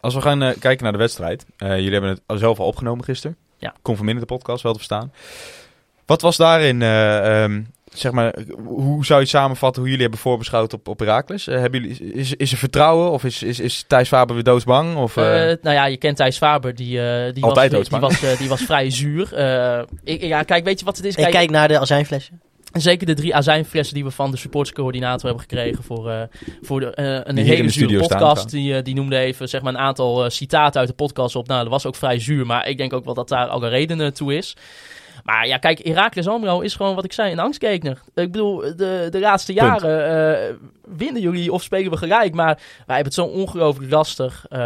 Als 0.00 0.14
we 0.14 0.20
gaan 0.20 0.42
eh, 0.42 0.58
kijken 0.58 0.82
naar 0.82 0.92
de 0.92 0.98
wedstrijd. 0.98 1.46
eh, 1.56 1.68
jullie 1.76 1.92
hebben 1.92 2.10
het 2.26 2.38
zelf 2.38 2.60
al 2.60 2.66
opgenomen 2.66 3.04
gisteren. 3.04 3.36
Ja. 3.58 3.74
Conforminder 3.82 4.26
de 4.26 4.34
podcast, 4.34 4.62
wel 4.62 4.72
te 4.72 4.78
verstaan. 4.78 5.12
Wat 6.06 6.20
was 6.22 6.36
daarin, 6.36 6.82
eh, 6.82 7.42
ehm, 7.44 7.62
zeg 7.94 8.12
maar, 8.12 8.34
hoe 8.64 9.04
zou 9.04 9.18
je 9.18 9.24
het 9.24 9.34
samenvatten 9.34 9.80
hoe 9.80 9.90
jullie 9.90 10.04
hebben 10.04 10.22
voorbeschouwd 10.22 10.72
op, 10.72 10.88
op? 10.88 11.02
Eh, 11.02 11.34
hebben 11.46 11.80
jullie, 11.82 12.12
is, 12.12 12.34
is 12.34 12.52
er 12.52 12.58
vertrouwen 12.58 13.10
of 13.10 13.24
is, 13.24 13.42
is, 13.42 13.60
is 13.60 13.84
Thijs 13.86 14.08
Faber 14.08 14.34
weer 14.34 14.44
doodsbang? 14.44 14.96
Of, 14.96 15.16
eh, 15.16 15.50
Eh, 15.50 15.58
nou 15.62 15.76
ja, 15.76 15.84
je 15.86 15.96
kent 15.96 16.16
Thijs 16.16 16.36
Faber, 16.36 16.74
die, 16.74 17.00
eh, 17.00 17.32
die, 17.34 17.44
Altijd 17.44 17.72
was, 17.72 17.88
die, 17.88 17.98
doodsbang. 18.00 18.02
was, 18.02 18.38
die 18.38 18.48
was 18.48 18.62
vrij 18.62 18.90
zuur. 18.90 19.34
Eh, 19.34 19.82
ik, 20.04 20.22
ja, 20.22 20.42
kijk, 20.42 20.64
weet 20.64 20.78
je 20.78 20.84
wat 20.84 20.96
het 20.96 21.06
is? 21.06 21.16
En 21.16 21.30
kijk 21.30 21.50
naar 21.50 21.68
de 21.68 21.78
azijnflessen. 21.78 22.40
Zeker 22.72 23.06
de 23.06 23.14
drie 23.14 23.34
azijnflessen 23.34 23.94
die 23.94 24.04
we 24.04 24.10
van 24.10 24.30
de 24.30 24.36
supportscoördinator 24.36 25.24
hebben 25.24 25.40
gekregen 25.48 25.84
voor, 25.84 26.10
eh, 26.10 26.22
voor 26.62 26.80
de, 26.80 26.94
eh, 26.94 27.20
een 27.22 27.36
hele 27.36 27.68
zure 27.68 28.04
staan 28.04 28.18
podcast. 28.18 28.50
die, 28.50 28.82
die 28.82 28.94
noemde 28.94 29.18
even 29.18 29.48
zeg 29.48 29.62
maar, 29.62 29.72
een 29.74 29.78
aantal 29.80 30.30
citaten 30.30 30.80
uit 30.80 30.88
de 30.88 30.94
podcast 30.94 31.36
op. 31.36 31.46
Nou, 31.48 31.62
dat 31.62 31.72
was 31.72 31.86
ook 31.86 31.96
vrij 31.96 32.18
zuur, 32.18 32.46
maar 32.46 32.68
ik 32.68 32.78
denk 32.78 32.92
ook 32.92 33.04
wel 33.04 33.14
dat 33.14 33.28
daar 33.28 33.46
al 33.46 33.62
een 33.62 33.68
reden 33.68 34.00
eh, 34.00 34.06
toe 34.06 34.34
is. 34.36 34.56
Maar 35.22 35.46
ja, 35.46 35.58
kijk, 35.58 35.78
Heracles 35.86 36.28
Almelo 36.28 36.60
is 36.60 36.74
gewoon 36.74 36.94
wat 36.94 37.04
ik 37.04 37.12
zei, 37.12 37.32
een 37.32 37.38
angstgekner. 37.38 38.02
Ik 38.14 38.32
bedoel, 38.32 38.56
de, 38.56 39.06
de 39.10 39.20
laatste 39.20 39.52
Punt. 39.52 39.66
jaren 39.66 40.48
eh, 40.48 40.54
winnen 40.96 41.22
jullie 41.22 41.52
of 41.52 41.62
spelen 41.62 41.90
we 41.90 41.96
gelijk. 41.96 42.34
Maar 42.34 42.54
wij 42.56 42.96
hebben 42.96 43.04
het 43.04 43.14
zo 43.14 43.24
ongelooflijk 43.24 43.90
lastig. 43.90 44.46
Eh, 44.48 44.58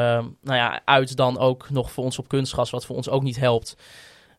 nou 0.42 0.56
ja, 0.56 0.80
uit 0.84 1.16
dan 1.16 1.38
ook 1.38 1.70
nog 1.70 1.92
voor 1.92 2.04
ons 2.04 2.18
op 2.18 2.28
kunstgas, 2.28 2.70
wat 2.70 2.86
voor 2.86 2.96
ons 2.96 3.08
ook 3.08 3.22
niet 3.22 3.40
helpt. 3.40 3.76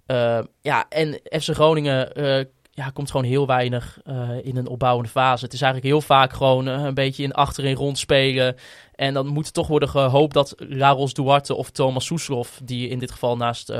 Eh, 0.07 0.39
ja, 0.61 0.85
en 0.89 1.19
FC 1.41 1.53
Groningen 1.53 2.13
eh, 2.15 2.45
ja, 2.71 2.89
komt 2.89 3.11
gewoon 3.11 3.25
heel 3.25 3.47
weinig 3.47 3.99
eh, 4.03 4.29
in 4.41 4.57
een 4.57 4.67
opbouwende 4.67 5.09
fase. 5.09 5.45
Het 5.45 5.53
is 5.53 5.61
eigenlijk 5.61 5.93
heel 5.93 6.01
vaak 6.01 6.33
gewoon 6.33 6.65
een 6.65 6.93
beetje 6.93 7.23
in 7.23 7.33
achterin 7.33 7.75
rondspelen. 7.75 8.55
En 8.95 9.13
dan 9.13 9.27
moet 9.27 9.45
er 9.45 9.51
toch 9.51 9.67
worden 9.67 9.89
gehoopt 9.89 10.33
dat 10.33 10.55
Laros 10.57 11.13
Duarte 11.13 11.55
of 11.55 11.69
Thomas 11.69 12.05
Soeslof, 12.05 12.59
die 12.63 12.89
in 12.89 12.99
dit 12.99 13.11
geval 13.11 13.37
naast 13.37 13.73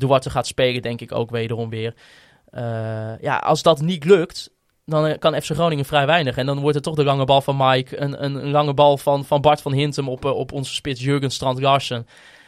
Duarte 0.00 0.30
gaat 0.30 0.46
spelen, 0.46 0.82
denk 0.82 1.00
ik 1.00 1.12
ook 1.12 1.30
wederom 1.30 1.68
weer. 1.70 1.94
Eh, 2.50 3.20
ja, 3.20 3.36
als 3.36 3.62
dat 3.62 3.80
niet 3.80 4.04
lukt, 4.04 4.50
dan 4.84 5.06
eh, 5.06 5.18
kan 5.18 5.42
FC 5.42 5.50
Groningen 5.50 5.84
vrij 5.84 6.06
weinig. 6.06 6.36
En 6.36 6.46
dan 6.46 6.60
wordt 6.60 6.74
het 6.74 6.84
toch 6.84 6.94
de 6.94 7.04
lange 7.04 7.24
bal 7.24 7.40
van 7.40 7.56
Mike, 7.56 8.00
een, 8.00 8.24
een, 8.24 8.50
lange 8.50 8.74
bal 8.74 8.98
van, 8.98 9.24
van 9.24 9.40
Bart 9.40 9.60
van 9.60 9.72
Hintem 9.72 10.08
op, 10.08 10.24
eh, 10.24 10.30
op 10.36 10.52
onze 10.52 10.74
spits 10.74 11.00
Jurgen 11.00 11.30
Strand 11.30 11.60
Larsen. 11.60 12.06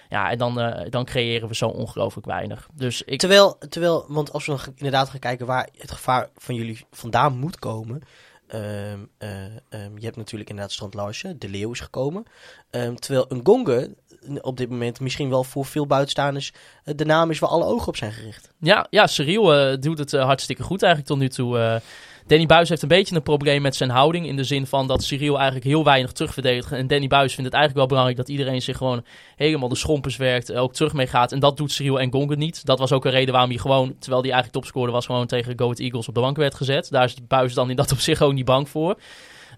Ja, 0.08 0.30
en 0.30 0.38
dan, 0.38 0.74
dan 0.90 1.04
creëren 1.04 1.48
we 1.48 1.54
zo 1.54 1.68
ongelooflijk 1.68 2.26
weinig. 2.26 2.68
Dus 2.74 3.02
ik, 3.02 3.18
Terwijl, 3.18 3.58
terwijl, 3.68 4.04
want 4.08 4.32
als 4.32 4.46
we 4.46 4.56
inderdaad 4.74 5.08
gaan 5.08 5.20
kijken 5.20 5.46
waar 5.46 5.68
het 5.78 5.90
gevaar 5.90 6.28
van 6.36 6.54
jullie 6.54 6.86
vandaan 6.90 7.38
moet 7.38 7.58
komen. 7.58 8.02
ehm, 8.46 8.98
eh, 9.18 9.44
ehm, 9.44 9.96
je 9.98 10.04
hebt 10.04 10.16
natuurlijk 10.16 10.50
inderdaad 10.50 10.74
Strand 10.74 10.94
Larsen, 10.94 11.38
De 11.38 11.48
Leeuw 11.48 11.70
is 11.72 11.80
gekomen. 11.80 12.24
Ehm, 12.70 12.94
terwijl 12.94 13.24
een 13.28 13.40
Gonge 13.44 13.94
op 14.40 14.56
dit 14.56 14.70
moment 14.70 15.00
misschien 15.00 15.28
wel 15.28 15.44
voor 15.44 15.64
veel 15.64 15.86
buitenstaanders 15.86 16.52
eh, 16.84 16.94
de 16.96 17.04
naam 17.04 17.30
is 17.30 17.38
waar 17.38 17.50
alle 17.50 17.64
ogen 17.64 17.88
op 17.88 17.96
zijn 17.96 18.12
gericht. 18.12 18.50
Ja, 18.58 18.86
ja 18.90 19.06
Cyril 19.06 19.54
eh, 19.54 19.76
doet 19.80 19.98
het 19.98 20.12
eh, 20.12 20.24
hartstikke 20.24 20.62
goed 20.62 20.82
eigenlijk 20.82 21.12
tot 21.12 21.20
nu 21.20 21.28
toe. 21.28 21.80
Danny 22.26 22.46
Buis 22.46 22.68
heeft 22.68 22.82
een 22.82 22.88
beetje 22.88 23.14
een 23.14 23.22
probleem 23.22 23.62
met 23.62 23.76
zijn 23.76 23.90
houding. 23.90 24.26
In 24.26 24.36
de 24.36 24.44
zin 24.44 24.66
van 24.66 24.86
dat 24.86 25.02
Cyril 25.02 25.34
eigenlijk 25.34 25.66
heel 25.66 25.84
weinig 25.84 26.12
terugverdedigt. 26.12 26.72
En 26.72 26.86
Danny 26.86 27.06
Buis 27.06 27.34
vindt 27.34 27.50
het 27.50 27.60
eigenlijk 27.60 27.74
wel 27.74 27.86
belangrijk 27.86 28.16
dat 28.16 28.28
iedereen 28.28 28.62
zich 28.62 28.76
gewoon 28.76 29.04
helemaal 29.36 29.68
de 29.68 29.76
schompers 29.76 30.16
werkt. 30.16 30.52
Ook 30.52 30.74
terug 30.74 30.92
mee 30.92 31.06
gaat. 31.06 31.32
En 31.32 31.38
dat 31.38 31.56
doet 31.56 31.72
Cyril 31.72 32.00
en 32.00 32.12
Gongen 32.12 32.38
niet. 32.38 32.66
Dat 32.66 32.78
was 32.78 32.92
ook 32.92 33.04
een 33.04 33.10
reden 33.10 33.32
waarom 33.32 33.50
hij 33.50 33.58
gewoon, 33.58 33.94
terwijl 33.98 34.22
hij 34.22 34.32
eigenlijk 34.32 34.52
topscorer 34.52 34.92
was, 34.92 35.06
gewoon 35.06 35.26
tegen 35.26 35.58
Go 35.58 35.72
Eagles 35.72 36.08
op 36.08 36.14
de 36.14 36.20
bank 36.20 36.36
werd 36.36 36.54
gezet. 36.54 36.90
Daar 36.90 37.04
is 37.04 37.26
Buis 37.28 37.54
dan 37.54 37.70
in 37.70 37.76
dat 37.76 37.92
op 37.92 37.98
zich 37.98 38.22
ook 38.22 38.32
niet 38.32 38.44
bang 38.44 38.68
voor. 38.68 38.96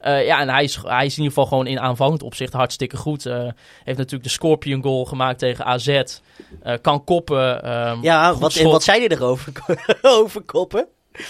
Eh, 0.04 0.26
ja, 0.26 0.40
en 0.40 0.48
hij 0.48 0.64
is, 0.64 0.78
hij 0.82 1.06
is 1.06 1.12
in 1.16 1.22
ieder 1.22 1.32
geval 1.34 1.46
gewoon 1.46 1.66
in 1.66 1.80
aanvallend 1.80 2.22
opzicht 2.22 2.52
hartstikke 2.52 2.96
goed. 2.96 3.26
Eh, 3.26 3.48
heeft 3.84 3.98
natuurlijk 3.98 4.22
de 4.24 4.28
Scorpion 4.28 4.82
goal 4.82 5.04
gemaakt 5.04 5.38
tegen 5.38 5.64
AZ. 5.64 5.88
Eh, 6.62 6.74
kan 6.82 7.04
koppen. 7.04 7.62
ehm, 7.62 8.02
Ja, 8.02 8.34
wat, 8.34 8.54
en 8.54 8.68
wat 8.68 8.82
zei 8.82 8.98
hij 9.06 9.16
erover 9.16 9.52
over 10.02 10.40
koppen? 10.42 10.86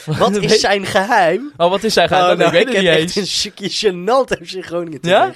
Wat 0.06 0.36
is 0.42 0.60
zijn 0.60 0.86
geheim? 0.86 1.52
Oh, 1.56 1.70
wat 1.70 1.84
is 1.84 1.92
zijn 1.92 2.08
geheim? 2.08 2.26
Oh, 2.26 2.32
ik 2.32 2.38
nou, 2.38 2.50
weet 2.50 2.60
ik 2.60 2.66
het 2.66 2.76
heb 2.76 2.84
niet 2.84 2.92
echt 2.92 3.00
eens. 3.00 3.16
een 3.16 3.26
stukje 3.26 3.70
gênant 3.70 4.46
FC 4.46 4.64
Groningen 4.64 4.98
Ja? 5.02 5.32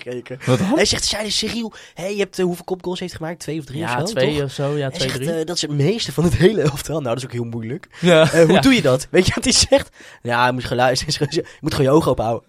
dan? 0.47 0.57
Hij 0.75 0.85
zegt, 0.85 1.05
zei 1.05 1.31
Cyril, 1.31 1.73
hey, 1.95 2.13
je 2.13 2.19
hebt 2.19 2.39
eh, 2.39 2.45
hoeveel 2.45 2.65
kopgoals 2.65 3.01
heeft 3.01 3.15
gemaakt? 3.15 3.39
Twee 3.41 3.59
of 3.59 3.65
drie 3.65 3.79
Ja, 3.79 3.95
of 4.03 4.09
zo? 4.09 4.15
twee 4.15 4.35
toch? 4.35 4.45
of 4.45 4.53
zo. 4.53 4.71
Ja, 4.77 4.79
Hij 4.79 4.91
twee, 4.91 5.09
zegt, 5.09 5.21
drie. 5.23 5.33
eh, 5.39 5.45
dat 5.47 5.57
is 5.57 5.63
het 5.63 5.71
meeste 5.71 6.13
van 6.13 6.25
het 6.25 6.35
hele 6.45 6.63
elftal. 6.63 6.95
Nou, 7.01 7.09
dat 7.09 7.17
is 7.17 7.25
ook 7.25 7.33
heel 7.33 7.45
moeilijk. 7.45 7.89
ja. 8.01 8.23
Eh, 8.33 8.45
hoe 8.45 8.53
ja. 8.53 8.61
doe 8.61 8.75
je 8.75 8.83
dat? 8.83 9.07
Weet 9.11 9.27
je 9.27 9.33
wat 9.35 9.45
hij 9.45 9.53
zegt? 9.53 9.89
Ja, 10.23 10.47
je 10.47 10.53
moet 10.53 10.65
geluisteren. 10.65 11.15
Je 11.31 11.45
moet 11.61 11.75
gewoon 11.75 11.91
je 11.91 11.97
ogen 11.97 12.11
open 12.11 12.25
houden. 12.25 12.47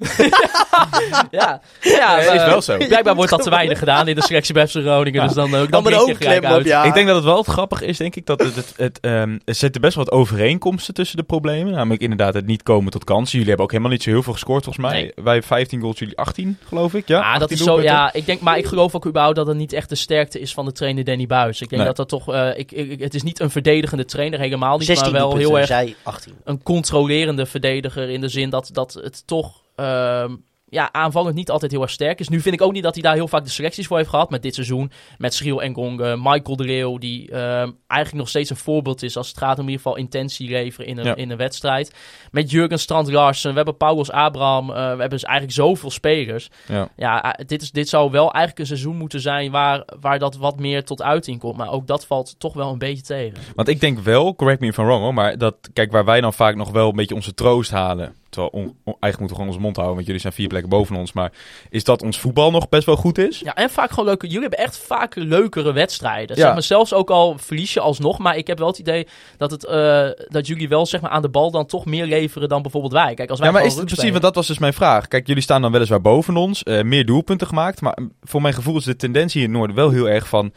Ja, 1.31 1.61
ja 1.81 2.17
is 2.19 2.27
eh, 2.27 2.45
wel 2.45 2.61
zo. 2.61 2.77
Blijkbaar 2.77 3.15
wordt 3.15 3.31
dat 3.31 3.43
te 3.43 3.49
weinig 3.49 3.79
gedaan 3.79 4.07
in 4.07 4.15
de 4.15 4.21
selectie 4.21 4.53
bij 4.53 4.67
FC 4.67 4.71
Groningen. 4.75 5.23
Dus 5.25 5.33
dan, 5.35 5.55
eh, 5.55 5.61
dan 5.69 5.83
de 5.83 5.89
je 5.89 6.15
gelijk 6.15 6.45
uit. 6.45 6.65
ja. 6.65 6.83
Ik 6.83 6.93
denk 6.93 7.07
dat 7.07 7.15
het 7.15 7.25
wel 7.25 7.43
grappig 7.43 7.81
is, 7.81 7.97
denk 7.97 8.15
ik, 8.15 8.25
dat 8.25 8.39
het, 8.39 8.55
het, 8.55 8.73
het, 8.77 8.99
ehm, 8.99 9.37
er 9.45 9.55
zitten 9.55 9.81
best 9.81 9.95
wel 9.95 10.05
wat 10.05 10.13
overeenkomsten 10.13 10.93
tussen 10.93 11.17
de 11.17 11.23
problemen. 11.23 11.73
Namelijk 11.89 12.11
inderdaad 12.11 12.33
het 12.33 12.45
niet 12.45 12.63
komen 12.63 12.91
tot 12.91 13.03
kansen. 13.03 13.31
Jullie 13.31 13.47
hebben 13.47 13.65
ook 13.65 13.71
helemaal 13.71 13.91
niet 13.91 14.03
zo 14.03 14.09
heel 14.09 14.23
veel 14.23 14.33
gescoord 14.33 14.63
volgens 14.63 14.85
mij. 14.85 15.01
Nee. 15.01 15.11
Wij 15.23 15.41
15 15.41 15.81
goals, 15.81 15.99
jullie 15.99 16.17
18 16.17 16.57
geloof 16.65 16.93
ik. 16.93 17.07
Ja, 17.07 17.17
Ja, 17.19 17.33
dat 17.33 17.41
18 17.41 17.57
is 17.57 17.63
zo. 17.63 17.81
Ja, 17.81 18.13
ik 18.13 18.25
denk, 18.25 18.41
maar 18.41 18.57
ik 18.57 18.65
geloof 18.65 18.95
ook 18.95 19.05
überhaupt 19.05 19.35
dat 19.35 19.47
het 19.47 19.57
niet 19.57 19.73
echt 19.73 19.89
de 19.89 19.95
sterkte 19.95 20.39
is 20.39 20.53
van 20.53 20.65
de 20.65 20.71
trainer 20.71 21.03
Danny 21.03 21.25
Buis. 21.27 21.61
Ik 21.61 21.69
denk 21.69 21.81
Nee. 21.81 21.93
dat 21.93 22.09
dat 22.09 22.09
toch. 22.09 22.33
eh, 22.35 22.57
ik, 22.59 22.71
ik, 22.71 22.99
het 22.99 23.13
is 23.13 23.23
niet 23.23 23.39
een 23.39 23.49
verdedigende 23.51 24.05
trainer, 24.05 24.39
helemaal 24.39 24.77
niet. 24.77 24.85
16 24.87 25.11
maar 25.11 25.21
wel 25.21 25.35
heel 25.35 25.57
erg 25.57 25.67
zij 25.67 25.95
18. 26.03 26.33
een 26.43 26.63
controlerende 26.63 27.45
verdediger. 27.45 28.09
In 28.09 28.21
de 28.21 28.27
zin 28.29 28.49
dat, 28.49 28.69
dat 28.73 28.93
het 28.93 29.27
toch. 29.27 29.61
ehm, 29.75 30.35
ja, 30.69 30.89
aanvallend 30.91 31.35
niet 31.35 31.49
altijd 31.51 31.71
heel 31.71 31.81
erg 31.81 31.91
sterk 31.91 32.19
is. 32.19 32.29
Nu 32.29 32.41
vind 32.41 32.55
ik 32.55 32.61
ook 32.61 32.71
niet 32.71 32.83
dat 32.83 32.93
hij 32.93 33.03
daar 33.03 33.13
heel 33.13 33.27
vaak 33.27 33.43
de 33.43 33.49
selecties 33.49 33.87
voor 33.87 33.97
heeft 33.97 34.09
gehad. 34.09 34.29
Met 34.29 34.41
dit 34.41 34.53
seizoen. 34.55 34.91
Met 35.17 35.33
Schriel 35.33 35.61
en 35.61 35.73
Gong. 35.73 35.97
Michael 36.15 36.55
de 36.55 36.63
Leeuw. 36.63 36.97
Die 36.97 37.31
ehm, 37.31 37.71
eigenlijk 37.87 38.13
nog 38.13 38.29
steeds 38.29 38.49
een 38.49 38.55
voorbeeld 38.55 39.03
is. 39.03 39.17
Als 39.17 39.27
het 39.27 39.37
gaat 39.37 39.57
om 39.57 39.63
in 39.63 39.69
ieder 39.69 39.81
geval 39.81 39.97
intentie 39.97 40.49
leveren 40.49 40.87
in 40.87 40.97
een, 40.97 41.05
Ja. 41.05 41.15
in 41.15 41.29
een 41.31 41.37
wedstrijd. 41.37 41.93
Met 42.31 42.51
Jurgen 42.51 42.79
Strand 42.79 43.11
Larsen. 43.11 43.49
We 43.49 43.55
hebben 43.55 43.77
Paulus 43.77 44.11
Abraham. 44.11 44.69
eh, 44.69 44.75
we 44.75 44.81
hebben 44.81 45.09
dus 45.09 45.23
eigenlijk 45.23 45.55
zoveel 45.57 45.91
spelers. 45.91 46.49
Ja. 46.67 46.89
Ja, 46.95 47.33
eh, 47.33 47.45
dit, 47.45 47.61
is, 47.61 47.71
dit 47.71 47.89
zou 47.89 48.11
wel 48.11 48.31
eigenlijk 48.31 48.59
een 48.59 48.65
seizoen 48.65 48.95
moeten 48.95 49.21
zijn 49.21 49.51
waar, 49.51 49.83
waar 49.99 50.19
dat 50.19 50.35
wat 50.37 50.59
meer 50.59 50.83
tot 50.83 51.01
uiting 51.01 51.39
komt. 51.39 51.57
Maar 51.57 51.71
ook 51.71 51.87
dat 51.87 52.05
valt 52.05 52.35
toch 52.39 52.53
wel 52.53 52.71
een 52.71 52.77
beetje 52.77 53.03
tegen. 53.03 53.37
Want 53.55 53.67
ik 53.67 53.79
denk 53.79 53.99
wel, 53.99 54.35
correct 54.35 54.59
me 54.61 54.67
if 54.67 54.77
I'm 54.77 54.85
wrong 54.85 55.01
hoor, 55.03 55.13
maar 55.13 55.37
dat, 55.37 55.55
kijk, 55.73 55.91
waar 55.91 56.05
wij 56.05 56.21
dan 56.21 56.33
vaak 56.33 56.55
nog 56.55 56.71
wel 56.71 56.89
een 56.89 56.95
beetje 56.95 57.15
onze 57.15 57.33
troost 57.33 57.71
halen. 57.71 58.13
Terwijl 58.29 58.51
on- 58.53 58.61
on- 58.83 58.95
eigenlijk 58.99 59.19
moeten 59.19 59.27
we 59.27 59.33
gewoon 59.33 59.47
onze 59.47 59.59
mond 59.59 59.75
houden, 59.75 59.95
want 59.95 60.05
jullie 60.05 60.21
zijn 60.21 60.33
vier 60.33 60.47
plekken 60.47 60.69
boven 60.69 60.95
ons. 60.95 61.13
Maar 61.13 61.31
is 61.69 61.83
dat 61.83 62.01
ons 62.01 62.19
voetbal 62.19 62.51
nog 62.51 62.69
best 62.69 62.85
wel 62.85 62.95
goed 62.95 63.17
is? 63.17 63.39
Ja, 63.39 63.55
en 63.55 63.69
vaak 63.69 63.89
gewoon 63.89 64.05
leuke. 64.05 64.25
Jullie 64.25 64.41
hebben 64.41 64.59
echt 64.59 64.77
vaak 64.77 65.15
leukere 65.15 65.73
wedstrijden. 65.73 66.35
Ja. 66.35 66.41
Zeg 66.43 66.53
maar, 66.53 66.63
zelfs 66.63 66.93
ook 66.93 67.09
al 67.09 67.37
verlies 67.37 67.73
je 67.73 67.79
alsnog. 67.79 68.17
Maar 68.17 68.37
ik 68.37 68.47
heb 68.47 68.57
wel 68.57 68.67
het 68.67 68.79
idee 68.79 69.07
dat, 69.37 69.51
het, 69.51 69.65
eh, 69.65 70.07
dat 70.27 70.47
jullie 70.47 70.69
wel 70.69 70.85
zeg 70.85 71.01
maar, 71.01 71.11
aan 71.11 71.21
de 71.21 71.29
bal 71.29 71.51
dan 71.51 71.65
toch 71.65 71.85
meer 71.85 72.05
leveren 72.05 72.49
dan 72.49 72.61
bijvoorbeeld 72.61 72.93
wij. 72.93 73.13
Kijk, 73.13 73.29
als 73.29 73.39
wij 73.39 73.47
Ja, 73.47 73.53
maar 73.53 73.65
is 73.65 73.75
het 73.75 73.85
precies, 73.85 74.09
want 74.09 74.21
dat 74.21 74.35
was 74.35 74.47
dus 74.47 74.59
mijn 74.59 74.73
vraag. 74.73 75.07
Kijk, 75.07 75.27
jullie 75.27 75.43
staan 75.43 75.61
dan 75.61 75.71
weliswaar 75.71 76.01
boven 76.01 76.35
ons, 76.37 76.63
eh, 76.63 76.81
meer 76.83 77.05
doelpunten 77.05 77.47
gemaakt. 77.47 77.81
Maar 77.81 77.97
voor 78.21 78.41
mijn 78.41 78.53
gevoel 78.53 78.77
is 78.77 78.83
de 78.83 78.95
tendentie 78.95 79.39
hier 79.39 79.49
in 79.49 79.49
het 79.49 79.57
noorden 79.57 79.75
wel 79.75 79.89
heel 79.89 80.09
erg 80.09 80.27
van, 80.27 80.53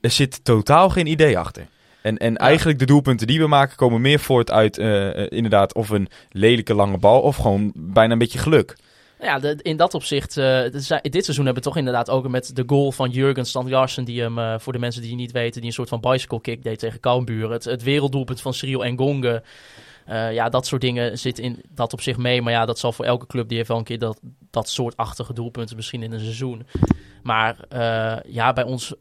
er 0.00 0.10
zit 0.10 0.44
totaal 0.44 0.88
geen 0.90 1.06
idee 1.06 1.38
achter. 1.38 1.66
En, 2.06 2.16
en 2.16 2.36
eigenlijk 2.36 2.78
de 2.78 2.86
doelpunten 2.86 3.26
die 3.26 3.40
we 3.40 3.46
maken 3.46 3.76
komen 3.76 4.00
meer 4.00 4.18
voort 4.18 4.50
uit 4.50 4.78
eh, 4.78 5.08
eh, 5.24 5.26
inderdaad 5.30 5.74
of 5.74 5.88
een 5.90 6.08
lelijke 6.30 6.74
lange 6.74 6.98
bal 6.98 7.20
of 7.20 7.36
gewoon 7.36 7.72
bijna 7.74 8.12
een 8.12 8.18
beetje 8.18 8.38
geluk. 8.38 8.76
Ja, 9.20 9.38
de- 9.38 9.58
in 9.62 9.76
dat 9.76 9.94
opzicht, 9.94 10.36
eh, 10.36 10.62
dit 10.62 10.84
se- 10.84 10.98
dit 11.02 11.24
seizoen 11.24 11.44
hebben 11.44 11.62
we 11.62 11.68
toch 11.68 11.76
inderdaad 11.78 12.10
ook 12.10 12.28
met 12.28 12.56
de 12.56 12.62
goal 12.66 12.92
van 12.92 13.10
Jurgen 13.10 13.44
Strand 13.46 13.70
Larsen, 13.70 14.04
die 14.04 14.20
hem, 14.22 14.60
voor 14.60 14.72
de 14.72 14.78
mensen 14.78 15.00
die 15.02 15.10
het 15.10 15.20
niet 15.20 15.32
weten, 15.32 15.60
die 15.60 15.68
een 15.70 15.76
soort 15.76 15.88
van 15.88 16.00
bicycle 16.00 16.40
kick 16.40 16.62
deed 16.62 16.78
tegen 16.78 17.00
Cambuur. 17.00 17.50
Het, 17.50 17.64
het 17.64 17.82
werelddoelpunt 17.82 18.40
van 18.40 18.54
Cyril 18.54 18.84
Engonge. 18.84 19.42
Eh 20.04 20.32
ja, 20.32 20.48
dat 20.48 20.66
soort 20.66 20.80
dingen 20.80 21.18
zitten 21.18 21.44
in 21.44 21.62
dat 21.68 21.92
op 21.92 22.00
zich 22.00 22.16
mee. 22.16 22.42
Maar 22.42 22.52
ja, 22.52 22.66
dat 22.66 22.78
zal 22.78 22.92
voor 22.92 23.04
elke 23.04 23.26
club, 23.26 23.48
die 23.48 23.56
heeft 23.56 23.68
wel 23.68 23.78
een 23.78 23.84
keer 23.84 23.98
dat, 23.98 24.20
dat 24.50 24.68
soort 24.68 24.96
achtige 24.96 25.32
doelpunten 25.32 25.76
misschien 25.76 26.02
in 26.02 26.12
een 26.12 26.20
seizoen. 26.20 26.66
Maar 27.22 27.56
ja, 28.26 28.52
bij 28.52 28.64
ons 28.64 28.94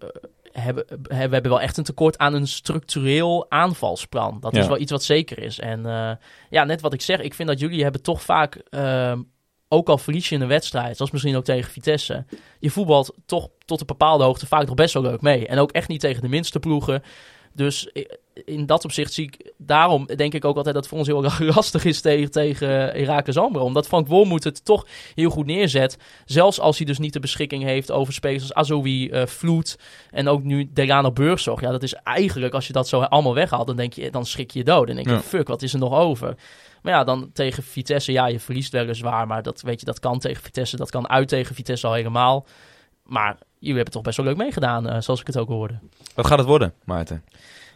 hebben, 0.61 0.85
we 1.01 1.15
hebben 1.15 1.49
wel 1.49 1.61
echt 1.61 1.77
een 1.77 1.83
tekort 1.83 2.17
aan 2.17 2.33
een 2.33 2.47
structureel 2.47 3.45
aanvalsplan. 3.49 4.37
Dat 4.39 4.55
is 4.55 4.67
wel 4.67 4.79
iets 4.79 4.91
wat 4.91 5.03
zeker 5.03 5.39
is. 5.39 5.59
En 5.59 5.85
eh, 5.85 6.11
ja, 6.49 6.63
net 6.63 6.81
wat 6.81 6.93
ik 6.93 7.01
zeg, 7.01 7.21
ik 7.21 7.33
vind 7.33 7.47
dat 7.47 7.59
jullie 7.59 7.83
hebben 7.83 8.01
toch 8.01 8.21
vaak... 8.21 8.55
ehm, 8.69 9.19
ook 9.67 9.89
al 9.89 9.97
verlies 9.97 10.29
je 10.29 10.35
in 10.35 10.41
een 10.41 10.47
wedstrijd, 10.47 10.95
zoals 10.95 11.11
misschien 11.11 11.35
ook 11.35 11.43
tegen 11.43 11.71
Vitesse, 11.71 12.25
je 12.59 12.69
voetbalt 12.69 13.13
toch 13.25 13.49
tot 13.65 13.79
een 13.79 13.85
bepaalde 13.85 14.23
hoogte 14.23 14.47
vaak 14.47 14.65
nog 14.65 14.75
best 14.75 14.93
wel 14.93 15.03
leuk 15.03 15.21
mee. 15.21 15.47
En 15.47 15.59
ook 15.59 15.71
echt 15.71 15.87
niet 15.87 15.99
tegen 15.99 16.21
de 16.21 16.27
minste 16.27 16.59
ploegen. 16.59 17.03
Dus 17.55 17.89
in 18.45 18.65
dat 18.65 18.83
opzicht 18.83 19.13
zie 19.13 19.25
ik, 19.25 19.51
daarom 19.57 20.05
denk 20.15 20.33
ik 20.33 20.45
ook 20.45 20.55
altijd 20.55 20.75
dat 20.75 20.83
het 20.83 20.87
voor 20.87 20.97
ons 20.97 21.07
heel 21.07 21.23
erg 21.23 21.39
lastig 21.55 21.85
is 21.85 22.01
tegen, 22.01 22.31
tegen 22.31 22.69
Heracles 22.69 23.37
Almelo. 23.37 23.63
Omdat 23.63 23.87
Frank 23.87 24.07
Wormoed 24.07 24.43
het 24.43 24.65
toch 24.65 24.85
heel 25.15 25.29
goed 25.29 25.45
neerzet. 25.45 25.97
Zelfs 26.25 26.59
als 26.59 26.77
hij 26.77 26.85
dus 26.85 26.97
niet 26.97 27.13
de 27.13 27.19
beschikking 27.19 27.63
heeft 27.63 27.91
over 27.91 28.13
spelers 28.13 28.41
als 28.43 28.53
Azoui, 28.53 29.09
eh 29.09 29.25
Vloed 29.25 29.79
en 30.11 30.27
ook 30.27 30.43
nu 30.43 30.69
Delano 30.73 31.11
Burgzorg. 31.11 31.61
Ja, 31.61 31.71
dat 31.71 31.83
is 31.83 31.93
eigenlijk, 31.93 32.53
als 32.53 32.67
je 32.67 32.73
dat 32.73 32.87
zo 32.87 33.01
allemaal 33.01 33.33
weghaalt, 33.33 33.67
dan 33.67 33.75
denk 33.75 33.93
je, 33.93 34.11
dan 34.11 34.25
schrik 34.25 34.51
je 34.51 34.59
je 34.59 34.65
dood. 34.65 34.87
Dan 34.87 34.95
denk 34.95 35.07
je, 35.07 35.13
Ja. 35.13 35.21
fuck, 35.21 35.47
wat 35.47 35.61
is 35.61 35.73
er 35.73 35.79
nog 35.79 35.93
over? 35.93 36.35
Maar 36.81 36.93
ja, 36.93 37.03
dan 37.03 37.29
tegen 37.33 37.63
Vitesse, 37.63 38.11
ja, 38.11 38.27
je 38.27 38.39
verliest 38.39 38.71
weliswaar. 38.71 39.27
Maar 39.27 39.43
dat, 39.43 39.61
weet 39.61 39.79
je, 39.79 39.85
dat 39.85 39.99
kan 39.99 40.19
tegen 40.19 40.43
Vitesse. 40.43 40.77
Dat 40.77 40.89
kan 40.91 41.09
uit 41.09 41.27
tegen 41.27 41.55
Vitesse 41.55 41.87
al 41.87 41.93
helemaal. 41.93 42.45
Maar 43.03 43.37
jullie 43.65 43.75
hebben 43.75 43.93
toch 43.93 44.03
best 44.03 44.17
wel 44.17 44.25
leuk 44.25 44.37
meegedaan, 44.37 44.89
eh, 44.89 45.01
zoals 45.01 45.19
ik 45.19 45.27
het 45.27 45.37
ook 45.37 45.47
hoorde. 45.47 45.79
Wat 46.15 46.27
gaat 46.27 46.37
het 46.37 46.47
worden, 46.47 46.73
Maarten? 46.83 47.23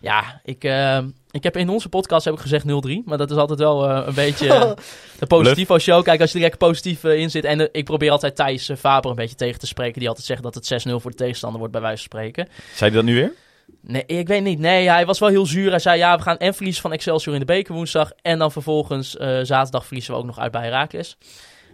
Ja, 0.01 0.41
ik, 0.43 0.63
eh, 0.63 0.99
ik 1.31 1.43
heb 1.43 1.57
in 1.57 1.69
onze 1.69 1.89
podcast 1.89 2.25
heb 2.25 2.33
ik 2.33 2.39
gezegd 2.39 2.65
0-3. 2.65 3.01
Maar 3.05 3.17
dat 3.17 3.31
is 3.31 3.37
altijd 3.37 3.59
wel 3.59 3.89
eh, 3.89 4.07
een 4.07 4.13
beetje 4.13 4.47
de 5.19 5.25
positivo 5.27 5.77
show. 5.77 6.03
Kijk, 6.03 6.21
als 6.21 6.29
je 6.29 6.35
er 6.35 6.41
lekker 6.41 6.59
positief 6.59 7.03
in 7.03 7.29
zit. 7.29 7.43
En 7.43 7.69
ik 7.71 7.85
probeer 7.85 8.11
altijd 8.11 8.35
Thijs 8.35 8.71
Faber 8.77 9.09
een 9.09 9.15
beetje 9.15 9.35
tegen 9.35 9.59
te 9.59 9.67
spreken. 9.67 9.99
Die 9.99 10.07
altijd 10.07 10.25
zegt 10.25 10.43
dat 10.43 10.55
het 10.55 10.87
6-0 10.87 10.99
voor 10.99 11.11
de 11.11 11.17
tegenstander 11.17 11.59
wordt, 11.59 11.73
bij 11.73 11.81
wijze 11.81 12.07
van 12.07 12.19
spreken. 12.19 12.47
Zei 12.73 12.91
hij 12.91 12.99
dat 12.99 13.03
nu 13.03 13.15
weer? 13.15 13.33
Nee, 13.81 14.03
ik 14.05 14.27
weet 14.27 14.43
niet. 14.43 14.59
Nee, 14.59 14.89
hij 14.89 15.05
was 15.05 15.19
wel 15.19 15.29
heel 15.29 15.45
zuur. 15.45 15.69
Hij 15.69 15.79
zei, 15.79 15.97
ja, 15.97 16.17
we 16.17 16.21
gaan 16.21 16.37
en 16.37 16.53
verliezen 16.53 16.81
van 16.81 16.93
Excelsior 16.93 17.33
in 17.33 17.39
de 17.39 17.45
beker 17.45 17.73
woensdag. 17.73 18.11
En 18.21 18.39
dan 18.39 18.51
vervolgens 18.51 19.11
zaterdag 19.41 19.85
verliezen 19.85 20.13
we 20.13 20.19
ook 20.19 20.25
nog 20.25 20.39
uit 20.39 20.51
bij 20.51 20.63
Heracles. 20.63 21.17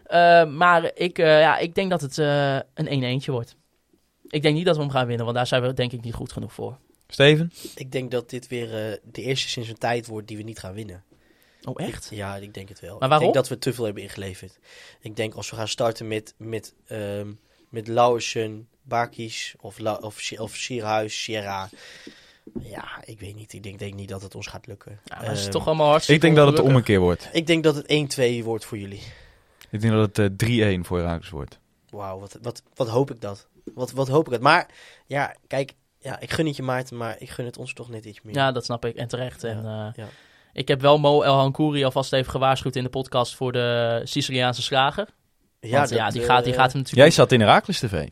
Eh, 0.05 0.45
maar 0.45 0.91
ik, 0.93 1.18
ja, 1.18 1.57
ik 1.57 1.76
denk 1.76 1.89
dat 1.89 2.01
het 2.01 2.18
een 2.74 3.22
1-1'tje 3.22 3.32
wordt. 3.32 3.55
Ik 4.30 4.41
denk 4.41 4.55
niet 4.55 4.65
dat 4.65 4.76
we 4.76 4.82
hem 4.82 4.91
gaan 4.91 5.07
winnen, 5.07 5.26
want 5.26 5.38
daar 5.38 5.47
zijn 5.47 5.61
we 5.61 5.73
denk 5.73 5.91
ik 5.91 6.01
niet 6.01 6.13
goed 6.13 6.32
genoeg 6.32 6.53
voor. 6.53 6.78
Steven? 7.07 7.51
Ik 7.76 7.91
denk 7.91 8.11
dat 8.11 8.30
dit 8.30 8.47
weer 8.47 8.65
eh, 8.91 8.97
de 9.11 9.21
eerste 9.21 9.47
sinds 9.49 9.69
een 9.69 9.78
tijd 9.78 10.07
wordt 10.07 10.28
die 10.28 10.38
we 10.38 10.43
niet 10.43 10.59
gaan 10.59 10.73
winnen. 10.73 11.03
Oh, 11.63 11.82
echt? 11.86 12.07
Ja, 12.11 12.36
ik 12.36 12.53
denk 12.53 12.69
het 12.69 12.80
wel. 12.80 12.97
Maar 12.99 13.09
waarom? 13.09 13.28
Ik 13.28 13.34
denk 13.34 13.45
dat 13.47 13.57
we 13.57 13.63
te 13.63 13.73
veel 13.73 13.86
hebben 13.86 14.03
ingeleverd. 14.03 14.59
Ik 14.99 15.15
denk 15.15 15.34
als 15.34 15.49
we 15.49 15.55
gaan 15.55 15.67
starten 15.67 16.07
met, 16.07 16.34
met, 16.38 16.73
ehm 16.88 17.28
met 17.69 17.88
Lauwersen, 17.88 18.67
Bakis 18.82 19.55
of, 19.59 19.78
La- 19.80 19.97
of, 20.01 20.32
of 20.38 20.55
Sierhuis, 20.55 21.23
Sierra. 21.23 21.69
Ja, 22.61 23.01
ik 23.05 23.19
weet 23.19 23.36
niet. 23.36 23.53
Ik 23.53 23.63
denk, 23.63 23.80
denk 23.80 23.93
niet 23.93 24.09
dat 24.09 24.21
het 24.21 24.36
ons 24.36 24.47
gaat 24.47 24.67
lukken. 24.67 24.99
Ja, 25.05 25.15
maar 25.17 25.26
het 25.30 25.38
is 25.38 25.43
Ehm, 25.43 25.51
toch 25.51 25.67
allemaal 25.67 25.89
hartstikke 25.89 26.28
Ik 26.28 26.34
denk 26.34 26.45
dat 26.45 26.45
het 26.57 26.63
om 26.63 26.69
een 26.69 26.76
ongelukkig. 26.76 26.95
keer 26.95 27.03
wordt. 27.03 27.30
Ik 27.34 27.47
denk 27.47 27.63
dat 27.63 27.76
het 27.76 27.88
1-2 28.41 28.43
wordt 28.43 28.65
voor 28.65 28.78
jullie. 28.78 29.01
Ik 29.69 29.82
denk 29.82 29.93
dat 29.93 30.17
het 30.17 30.41
eh, 30.41 30.78
3-1 30.78 30.82
voor 30.82 30.97
Herakles 30.97 31.30
wordt. 31.30 31.59
Wauw, 31.89 32.19
wat, 32.19 32.38
wat, 32.41 32.63
wat 32.76 32.88
hoop 32.88 33.11
ik 33.11 33.21
dat. 33.21 33.47
Wat, 33.74 33.91
wat 33.91 34.07
hoop 34.07 34.26
ik 34.26 34.32
dat. 34.32 34.41
Maar 34.41 34.70
ja, 35.05 35.36
kijk, 35.47 35.74
ja, 35.99 36.20
ik 36.20 36.32
gun 36.32 36.45
het 36.45 36.55
je 36.55 36.63
Maarten, 36.63 36.97
maar 36.97 37.16
ik 37.20 37.30
gun 37.30 37.45
het 37.45 37.57
ons 37.57 37.74
toch 37.74 37.89
net 37.89 38.05
iets 38.05 38.22
meer. 38.22 38.36
Ja, 38.36 38.51
dat 38.51 38.66
snap 38.66 38.86
ik. 38.86 38.95
En 38.95 39.07
terecht. 39.07 39.43
En, 39.43 39.57
eh, 39.57 39.88
ja. 39.95 40.07
Ik 40.53 40.68
heb 40.68 40.82
wel 40.82 40.97
Mo 40.97 41.22
El 41.22 41.36
Hankouri 41.36 41.84
alvast 41.84 42.13
even 42.13 42.32
gewaarschuwd 42.32 42.76
in 42.76 42.84
de 42.84 42.89
podcast 42.89 43.36
voor 43.36 43.51
de 43.51 44.01
Siciliaanse 44.03 44.61
slager. 44.61 45.07
Ja, 45.59 45.80
dat, 45.82 45.89
ja 45.89 46.09
die, 46.09 46.22
eh, 46.22 46.28
gaat, 46.28 46.43
die 46.43 46.53
gaat 46.53 46.72
hem 46.72 46.82
natuurlijk... 46.82 47.07
Jij 47.07 47.11
zat 47.11 47.32
in 47.32 47.39
Herakles 47.39 47.80
TV. 47.80 48.07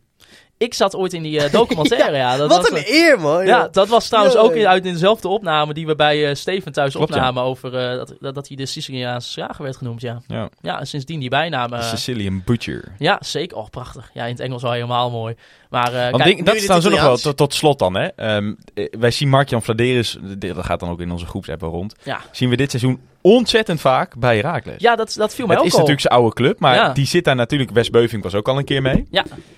Ik 0.63 0.73
zat 0.73 0.95
ooit 0.95 1.13
in 1.13 1.23
die 1.23 1.41
eh, 1.41 1.51
documentaire, 1.51 2.17
ja. 2.25 2.37
Dat 2.37 2.49
Wat 2.49 2.69
was, 2.69 2.79
een 2.79 2.85
eh, 2.85 2.93
eer, 2.93 3.19
man. 3.19 3.45
Ja, 3.45 3.67
dat 3.71 3.87
was 3.87 4.07
trouwens 4.07 4.35
ook 4.35 4.53
in, 4.53 4.67
uit 4.67 4.85
in 4.85 4.93
dezelfde 4.93 5.27
opname 5.27 5.73
die 5.73 5.85
we 5.85 5.95
bij 5.95 6.29
eh, 6.29 6.35
Steven 6.35 6.71
thuis 6.71 6.93
Klopt, 6.93 7.09
ja. 7.09 7.15
opnamen 7.15 7.43
over 7.43 7.75
eh, 7.77 7.95
dat, 7.97 8.13
dat, 8.19 8.35
dat 8.35 8.47
hij 8.47 8.57
de 8.57 8.65
Siciliaanse 8.65 9.29
slager 9.29 9.63
werd 9.63 9.77
genoemd, 9.77 10.01
ja. 10.01 10.21
Ja. 10.27 10.49
Ja, 10.61 10.79
en 10.79 10.87
sindsdien 10.87 11.19
die 11.19 11.29
bijnaam... 11.29 11.81
Sicilian 11.81 12.41
Butcher. 12.45 12.95
ja, 12.97 13.17
zeker. 13.19 13.57
Oh, 13.57 13.69
prachtig. 13.69 14.09
Ja, 14.13 14.23
in 14.23 14.31
het 14.31 14.39
Engels 14.39 14.61
wel 14.61 14.71
helemaal 14.71 15.11
mooi. 15.11 15.35
Maar 15.73 15.93
eh, 15.93 16.11
Want 16.11 16.23
kijk, 16.23 16.35
ding- 16.35 16.45
dat 16.45 16.55
is 16.55 16.61
het 16.67 16.69
trouwens 16.69 16.95
nog 16.95 17.05
wel 17.05 17.17
tot, 17.17 17.37
tot 17.37 17.53
slot 17.53 17.79
dan. 17.79 17.93
Hè. 17.95 18.05
Ehm, 18.07 18.53
eh, 18.73 18.87
wij 18.99 19.11
zien 19.11 19.29
Mark-Jan 19.29 19.61
Vladeris, 19.63 20.17
dit- 20.21 20.55
dat 20.55 20.65
gaat 20.65 20.79
dan 20.79 20.89
ook 20.89 20.99
in 21.01 21.11
onze 21.11 21.25
groepsapp 21.25 21.61
rond. 21.61 21.95
Ja. 22.03 22.21
Zien 22.31 22.49
we 22.49 22.55
dit 22.55 22.69
seizoen 22.69 22.99
ontzettend 23.21 23.81
vaak 23.81 24.17
bij 24.17 24.35
Herakles. 24.35 24.75
ja, 24.81 24.95
dat, 24.95 25.13
dat 25.17 25.35
viel 25.35 25.45
mij 25.45 25.55
het 25.55 25.63
ook 25.63 25.69
is 25.69 25.73
al. 25.73 25.79
natuurlijk 25.79 26.07
zijn 26.07 26.19
oude 26.19 26.35
club, 26.35 26.59
maar 26.59 26.75
Ja. 26.75 26.93
die 26.93 27.05
zit 27.05 27.23
daar 27.23 27.35
natuurlijk. 27.35 27.71
Wes 27.71 27.89
Beuving 27.89 28.23
was 28.23 28.35
ook 28.35 28.47
al 28.47 28.57
een 28.57 28.65
keer 28.65 28.81
mee. 28.81 29.07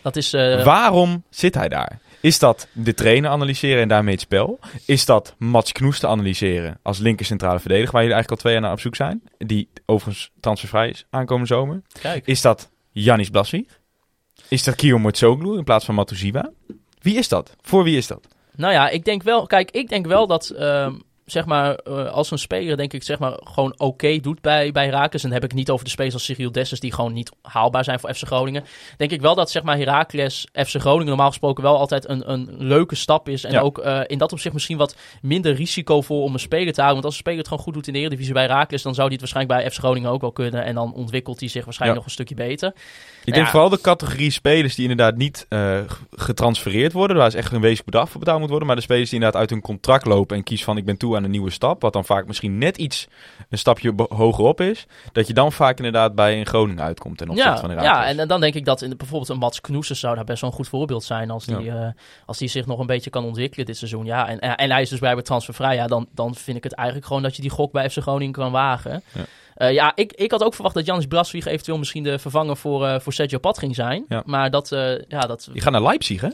Dat 0.02 0.16
is... 0.16 0.34
eh, 0.34 0.64
Waarom 0.64 1.24
zit 1.30 1.56
hij 1.56 1.70
daar? 1.70 2.00
Is 2.22 2.40
dat 2.40 2.68
de 2.72 2.94
trainer 2.94 3.30
analyseren 3.30 3.82
en 3.82 3.88
daarmee 3.88 4.14
het 4.14 4.22
spel? 4.22 4.60
Is 4.86 5.06
dat 5.06 5.36
Mats 5.38 5.72
Knoes 5.72 6.00
te 6.00 6.08
analyseren 6.08 6.80
als 6.84 6.98
linker 6.98 7.26
centrale 7.26 7.60
verdediger, 7.60 7.92
waar 7.92 8.02
jullie 8.02 8.16
eigenlijk 8.18 8.30
al 8.32 8.38
twee 8.38 8.54
jaar 8.54 8.62
naar 8.62 8.72
op 8.72 8.80
zoek 8.80 8.96
zijn? 8.96 9.22
Die 9.38 9.70
overigens 9.86 10.32
transfervrij 10.40 10.90
is 10.90 11.06
aankomende 11.10 11.48
zomer. 11.54 11.82
kijk. 12.02 12.26
Is 12.28 12.42
dat 12.42 12.72
Janis 12.92 13.30
Blassi? 13.30 13.68
Is 14.56 14.64
dat 14.64 14.76
Kio 14.76 15.12
in 15.58 15.64
plaats 15.64 15.86
van 15.86 15.96
Matuziwa? 15.96 16.52
Wie 17.02 17.18
is 17.18 17.28
dat? 17.28 17.56
Voor 17.62 17.84
wie 17.84 17.98
is 17.98 18.08
dat? 18.08 18.28
Nou 18.56 18.74
ja, 18.74 18.90
ik 18.90 19.06
denk 19.06 19.24
wel... 19.24 19.46
Kijk, 19.46 19.72
ik 19.72 19.90
denk 19.90 20.08
wel 20.08 20.28
dat... 20.28 20.50
ehm, 20.50 20.94
zeg 21.26 21.46
maar, 21.46 21.76
eh, 21.76 22.12
als 22.12 22.32
een 22.32 22.38
speler 22.40 22.78
denk 22.78 22.94
ik 22.94 23.04
zeg 23.04 23.20
maar 23.20 23.40
gewoon 23.44 23.74
oké 23.78 24.20
doet 24.20 24.42
bij, 24.42 24.72
bij 24.72 24.86
Heracles. 24.86 25.24
En 25.24 25.30
dan 25.30 25.42
heb 25.42 25.50
ik 25.52 25.56
niet 25.58 25.70
over 25.70 25.86
de 25.86 25.92
spelers 25.92 26.14
als 26.14 26.24
Cyril 26.26 26.52
Dessers 26.52 26.80
die 26.80 26.94
gewoon 26.94 27.14
niet 27.14 27.32
haalbaar 27.42 27.84
zijn 27.84 28.00
voor 28.00 28.14
FC 28.14 28.24
Groningen. 28.26 28.64
Denk 28.98 29.12
ik 29.12 29.22
wel 29.22 29.36
dat 29.36 29.52
zeg 29.52 29.64
maar 29.64 29.78
Heracles, 29.78 30.48
FC 30.54 30.76
Groningen 30.80 31.08
normaal 31.08 31.28
gesproken 31.28 31.64
wel 31.64 31.78
altijd 31.78 32.10
een, 32.10 32.32
een 32.32 32.50
leuke 32.58 32.96
stap 32.96 33.30
is. 33.30 33.44
En 33.44 33.52
Ja. 33.52 33.60
ook 33.60 33.78
eh, 33.78 34.00
in 34.08 34.18
dat 34.18 34.32
opzicht 34.32 34.54
misschien 34.54 34.78
wat 34.78 34.96
minder 35.22 35.54
risicovol 35.56 36.24
om 36.24 36.34
een 36.34 36.40
speler 36.40 36.74
te 36.74 36.82
houden. 36.82 36.94
Want 36.94 37.06
als 37.06 37.14
een 37.14 37.20
speler 37.20 37.40
het 37.40 37.48
gewoon 37.48 37.64
goed 37.64 37.74
doet 37.74 37.88
in 37.88 37.94
de 37.94 38.00
Eredivisie 38.00 38.34
bij 38.34 38.44
Heracles, 38.46 38.82
dan 38.82 38.94
zou 38.94 39.08
hij 39.08 39.18
het 39.20 39.32
waarschijnlijk 39.32 39.62
bij 39.62 39.72
FC 39.72 39.78
Groningen 39.80 40.10
ook 40.10 40.22
wel 40.22 40.32
kunnen. 40.32 40.64
En 40.66 40.76
dan 40.76 40.94
ontwikkelt 40.94 41.40
hij 41.40 41.50
zich 41.50 41.66
waarschijnlijk 41.66 42.02
Ja. 42.02 42.06
nog 42.08 42.18
een 42.18 42.26
stukje 42.26 42.48
beter. 42.48 42.74
Ik 43.26 43.34
denk 43.34 43.46
Ja. 43.46 43.52
vooral 43.52 43.70
de 43.70 43.82
categorie 43.82 44.32
spelers 44.32 44.76
die 44.76 44.90
inderdaad 44.90 45.16
niet 45.18 45.46
g- 45.88 46.02
getransfereerd 46.12 46.94
worden. 46.94 47.18
Waar 47.18 47.28
is 47.28 47.34
echt 47.36 47.52
een 47.52 47.62
wezenlijk 47.62 47.86
bedrag 47.86 48.10
voor 48.10 48.20
betaald 48.20 48.40
moet 48.40 48.50
worden. 48.50 48.68
Maar 48.68 48.76
de 48.76 48.82
spelers 48.82 49.10
die 49.10 49.14
inderdaad 49.20 49.42
uit 49.42 49.50
hun 49.50 49.62
contract 49.62 50.06
lopen 50.06 50.38
en 50.38 50.44
kiezen 50.44 50.66
van 50.66 50.78
ik 50.78 50.86
ben 50.86 50.98
toe 50.98 51.15
aan 51.16 51.24
een 51.24 51.32
nieuwe 51.32 51.50
stap. 51.50 51.82
Wat 51.82 51.94
dan 51.94 52.06
vaak 52.06 52.28
misschien 52.28 52.58
net 52.58 52.78
iets 52.78 53.08
een 53.50 53.58
stapje 53.58 53.94
hogerop 54.10 54.62
is. 54.62 54.86
Dat 55.12 55.28
je 55.28 55.34
dan 55.34 55.52
vaak 55.52 55.78
inderdaad 55.78 56.16
bij 56.16 56.40
een 56.40 56.46
Groningen 56.46 56.84
uitkomt 56.84 57.18
ten 57.18 57.30
opzichte 57.30 57.52
Ja, 57.52 57.58
van 57.60 57.70
Heracles. 57.70 57.96
ja 57.98 58.06
en, 58.08 58.20
en 58.20 58.28
dan 58.28 58.42
denk 58.42 58.54
ik 58.54 58.66
dat 58.66 58.82
in, 58.82 58.90
de- 58.90 58.96
bijvoorbeeld 58.96 59.30
een 59.30 59.38
Mats 59.38 59.62
Knoesen 59.62 59.96
zou 59.96 60.16
daar 60.16 60.24
best 60.24 60.42
wel 60.42 60.50
een 60.50 60.56
goed 60.56 60.68
voorbeeld 60.68 61.04
zijn. 61.04 61.30
Als 61.32 61.46
die, 61.46 61.70
eh, 61.72 61.88
als 62.26 62.38
die 62.38 62.48
zich 62.48 62.66
nog 62.66 62.80
een 62.80 62.86
beetje 62.86 63.10
kan 63.10 63.24
ontwikkelen 63.26 63.66
dit 63.66 63.78
seizoen. 63.78 64.06
Ja, 64.06 64.28
en, 64.28 64.40
en 64.40 64.72
hij 64.72 64.82
is 64.82 64.90
dus 64.90 65.00
blijkbaar 65.00 65.24
transfervrij. 65.24 65.76
Ja, 65.76 65.88
dan, 65.88 66.08
dan 66.14 66.36
vind 66.36 66.58
ik 66.58 66.64
het 66.64 66.74
eigenlijk 66.74 67.08
gewoon 67.08 67.22
dat 67.24 67.36
je 67.36 67.42
die 67.42 67.52
gok 67.52 67.72
bij 67.72 67.90
FC 67.90 67.98
Groningen 67.98 68.34
kan 68.34 68.52
wagen. 68.52 69.04
Ja. 69.14 69.22
Ja, 69.58 69.68
ja 69.68 69.92
ik, 69.96 70.14
ik 70.14 70.32
had 70.32 70.44
ook 70.44 70.54
verwacht 70.54 70.76
dat 70.76 70.86
Janis 70.86 71.06
Braswig 71.08 71.46
eventueel 71.46 71.78
misschien 71.78 72.04
de 72.04 72.20
vervanger 72.20 72.58
voor, 72.58 72.86
eh, 72.86 73.00
voor 73.00 73.14
Sergio 73.14 73.38
Pat 73.38 73.58
ging 73.58 73.76
zijn. 73.76 74.06
Ja. 74.10 74.24
Maar 74.26 74.50
dat, 74.52 74.72
eh, 74.72 75.02
ja, 75.08 75.20
dat... 75.20 75.50
Die 75.52 75.62
gaat 75.62 75.72
naar 75.72 75.82
Leipzig 75.82 76.22
hè? 76.22 76.30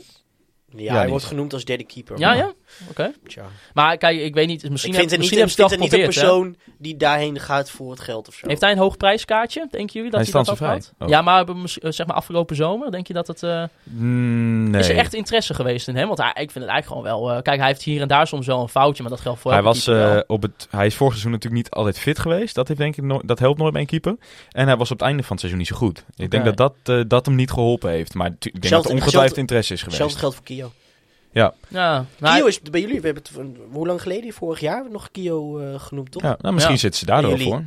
Ja, 0.76 0.82
Ja, 0.92 0.98
hij 0.98 1.08
wordt 1.08 1.24
genoemd 1.24 1.52
als 1.52 1.64
derde 1.64 1.84
keeper. 1.84 2.18
Ja, 2.18 2.28
maar- 2.28 2.36
ja? 2.36 2.52
Oké. 2.90 3.12
Tja. 3.26 3.44
Maar 3.74 3.96
kijk, 3.96 4.18
ik 4.20 4.34
weet 4.34 4.46
niet. 4.46 4.70
Misschien 4.70 4.92
Ik 4.92 4.98
vind 4.98 5.10
heb, 5.10 5.20
het 5.20 5.30
niet, 5.30 5.40
misschien 5.40 5.64
het 5.70 5.78
niet 5.80 5.92
een 5.92 5.98
hè? 5.98 6.04
persoon 6.04 6.56
die 6.78 6.96
daarheen 6.96 7.40
gaat 7.40 7.70
voor 7.70 7.90
het 7.90 8.00
geld 8.00 8.28
of 8.28 8.34
zo. 8.34 8.48
Heeft 8.48 8.60
hij 8.60 8.72
een 8.72 8.78
hoog 8.78 8.96
prijskaartje, 8.96 9.66
denken 9.70 9.94
jullie? 9.94 10.10
Dat 10.10 10.20
Hij 10.20 10.30
dat 10.32 10.46
had 10.46 10.56
transfervrij. 10.56 10.80
gehad? 10.80 10.92
Oh. 10.98 11.08
Ja, 11.08 11.22
maar 11.22 11.36
hebben 11.36 11.54
we 11.54 11.60
mis- 11.60 11.78
eh, 11.78 11.90
zeg 11.90 12.06
maar 12.06 12.16
afgelopen 12.16 12.56
zomer, 12.56 12.90
denk 12.90 13.06
je 13.06 13.12
dat 13.12 13.26
het... 13.26 13.42
eh, 13.42 13.64
Mm, 13.82 14.70
nee. 14.70 14.80
Is 14.80 14.88
er 14.88 14.96
echt 14.96 15.14
interesse 15.14 15.54
geweest 15.54 15.88
in 15.88 15.96
hem? 15.96 16.06
Want 16.06 16.18
hij, 16.18 16.28
ik 16.28 16.50
vind 16.50 16.64
het 16.64 16.72
eigenlijk 16.72 16.86
gewoon 16.86 17.02
wel... 17.02 17.36
eh, 17.36 17.42
kijk, 17.42 17.58
hij 17.58 17.66
heeft 17.68 17.82
hier 17.82 18.00
en 18.00 18.08
daar 18.08 18.26
soms 18.26 18.46
wel 18.46 18.60
een 18.62 18.68
foutje, 18.68 19.02
maar 19.02 19.10
dat 19.12 19.20
geldt 19.20 19.40
voor 19.40 19.52
hij, 19.52 19.62
was, 19.62 19.86
eh, 19.86 20.18
op 20.26 20.42
het, 20.42 20.66
hij 20.70 20.86
is 20.86 20.94
vorig 20.94 21.12
seizoen 21.12 21.32
natuurlijk 21.32 21.62
niet 21.62 21.70
altijd 21.72 21.98
fit 21.98 22.18
geweest. 22.18 22.54
Dat, 22.54 22.68
heeft, 22.68 22.80
denk 22.80 22.96
ik, 22.96 23.04
no- 23.04 23.20
dat 23.24 23.38
helpt 23.38 23.58
nooit 23.58 23.72
bij 23.72 23.80
een 23.80 23.86
keeper. 23.86 24.16
En 24.50 24.66
hij 24.66 24.76
was 24.76 24.90
op 24.90 24.98
het 24.98 25.06
einde 25.06 25.22
van 25.22 25.30
het 25.30 25.38
seizoen 25.40 25.58
niet 25.58 25.68
zo 25.68 25.76
goed. 25.76 26.04
Ik 26.16 26.30
denk 26.30 26.44
dat 26.56 26.74
dat, 26.84 27.08
dat 27.08 27.26
hem 27.26 27.34
niet 27.34 27.50
geholpen 27.50 27.90
heeft. 27.90 28.14
Maar 28.14 28.26
ik 28.26 28.40
denk 28.60 28.68
dat 28.74 28.84
er 28.84 28.90
ongetwijfeld 28.92 29.36
interesse 29.38 29.72
is 29.72 29.82
geweest. 29.82 29.98
Hetzelfde 30.00 30.18
geldt 30.18 30.34
voor 30.34 30.44
Kio. 30.44 30.61
Ja, 31.32 31.54
nou, 31.68 32.04
Kio 32.36 32.46
is 32.46 32.60
bij 32.60 32.80
jullie, 32.80 33.00
we 33.00 33.06
hebben 33.06 33.22
het, 33.22 33.32
van- 33.32 33.56
hoe 33.70 33.86
lang 33.86 34.02
geleden? 34.02 34.32
Vorig 34.32 34.60
jaar 34.60 34.84
nog 34.90 35.10
Kio 35.10 35.58
eh, 35.58 35.80
genoemd, 35.80 36.10
toch? 36.12 36.22
Ja, 36.22 36.36
nou, 36.40 36.54
misschien 36.54 36.74
Ja. 36.74 36.80
zitten 36.80 37.00
ze 37.00 37.06
daardoor 37.06 37.38
voor. 37.38 37.62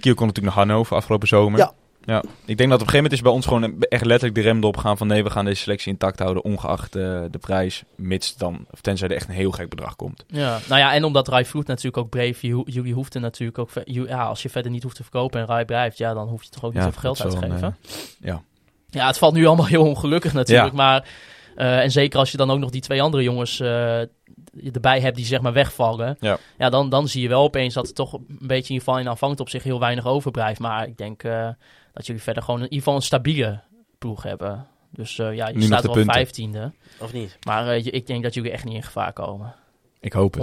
Kiel 0.00 0.14
kon 0.14 0.26
natuurlijk 0.26 0.56
naar 0.56 0.66
Hannover 0.66 0.96
afgelopen 0.96 1.28
zomer. 1.28 1.58
Ja. 1.58 1.72
ja. 2.04 2.22
Ik 2.44 2.56
denk 2.56 2.70
dat 2.70 2.80
op 2.80 2.86
een 2.86 2.92
gegeven 2.92 2.94
moment 2.96 3.12
is 3.12 3.20
bij 3.20 3.32
ons 3.32 3.46
gewoon 3.46 3.80
echt 3.88 4.04
letterlijk 4.04 4.34
de 4.34 4.40
rem 4.44 4.58
erop 4.58 4.76
gaan 4.76 4.96
van 4.96 5.06
nee, 5.06 5.22
we 5.24 5.30
gaan 5.30 5.44
deze 5.44 5.62
selectie 5.62 5.92
intact 5.92 6.18
houden, 6.18 6.44
ongeacht 6.44 6.96
eh, 6.96 7.02
de 7.30 7.38
prijs, 7.40 7.82
mits 7.94 8.36
dan, 8.36 8.66
of 8.70 8.80
tenzij 8.80 9.08
er 9.08 9.14
echt 9.14 9.28
een 9.28 9.34
heel 9.34 9.50
gek 9.50 9.68
bedrag 9.68 9.96
komt. 9.96 10.24
ja. 10.26 10.58
nou 10.68 10.80
ja, 10.80 10.92
en 10.94 11.04
omdat 11.04 11.28
Rai 11.28 11.44
Vloed 11.44 11.66
natuurlijk 11.66 11.96
ook 11.96 12.08
bleef, 12.10 12.42
ju- 12.42 12.62
jullie 12.64 12.94
hoefden 12.94 13.22
natuurlijk 13.22 13.58
ook... 13.58 13.70
Ja, 13.84 14.22
als 14.24 14.42
je 14.42 14.48
verder 14.50 14.70
niet 14.70 14.82
hoeft 14.82 14.96
te 14.96 15.02
verkopen 15.02 15.40
en 15.40 15.46
Rai 15.46 15.64
blijft, 15.64 15.98
ja, 15.98 16.14
dan 16.14 16.28
hoef 16.28 16.42
je 16.42 16.48
toch 16.50 16.64
ook 16.64 16.72
niet 16.72 16.82
Ja, 16.82 16.86
zoveel 16.92 17.00
geld 17.00 17.20
uit 17.22 17.30
te 17.30 17.50
geven. 17.50 17.76
ja. 18.20 18.42
Ja, 18.92 19.06
het 19.06 19.18
valt 19.18 19.34
nu 19.34 19.46
allemaal 19.46 19.66
heel 19.66 19.86
ongelukkig 19.86 20.32
natuurlijk, 20.32 20.68
Ja. 20.68 20.74
maar... 20.76 21.08
eh, 21.56 21.78
en 21.78 21.90
zeker 21.90 22.18
als 22.18 22.30
je 22.30 22.36
dan 22.36 22.50
ook 22.50 22.58
nog 22.58 22.70
die 22.70 22.80
twee 22.80 23.02
andere 23.02 23.22
jongens 23.22 23.60
eh, 23.60 24.00
erbij 24.72 25.00
hebt 25.00 25.16
die 25.16 25.24
zeg 25.24 25.40
maar 25.40 25.52
wegvallen. 25.52 26.16
Ja. 26.20 26.38
Ja, 26.58 26.70
dan, 26.70 26.88
dan 26.88 27.08
zie 27.08 27.22
je 27.22 27.28
wel 27.28 27.42
opeens 27.42 27.74
dat 27.74 27.88
er 27.88 27.94
toch 27.94 28.12
een 28.12 28.24
beetje 28.28 28.68
in 28.68 28.74
ieder 28.74 28.78
geval 28.78 28.98
in 28.98 29.08
aanvangt 29.08 29.40
op 29.40 29.48
zich 29.48 29.62
heel 29.62 29.80
weinig 29.80 30.06
overblijft. 30.06 30.60
Maar 30.60 30.86
ik 30.86 30.96
denk 30.96 31.22
eh, 31.22 31.48
dat 31.92 32.06
jullie 32.06 32.22
verder 32.22 32.42
gewoon 32.42 32.58
in 32.58 32.64
ieder 32.64 32.78
geval 32.78 32.94
een 32.94 33.02
stabiele 33.02 33.60
ploeg 33.98 34.22
hebben. 34.22 34.66
Dus 34.90 35.18
eh, 35.18 35.34
ja, 35.34 35.48
je 35.48 35.54
Nu 35.54 35.62
staat 35.62 35.80
de 35.80 35.86
wel 35.86 35.96
punten. 35.96 36.14
vijftiende. 36.14 36.72
Of 36.98 37.12
niet? 37.12 37.38
Maar 37.46 37.68
eh, 37.68 37.86
ik 37.86 38.06
denk 38.06 38.22
dat 38.22 38.34
jullie 38.34 38.50
echt 38.50 38.64
niet 38.64 38.74
in 38.74 38.82
gevaar 38.82 39.12
komen. 39.12 39.54
Ik 40.00 40.12
hoop 40.12 40.34
het. 40.34 40.42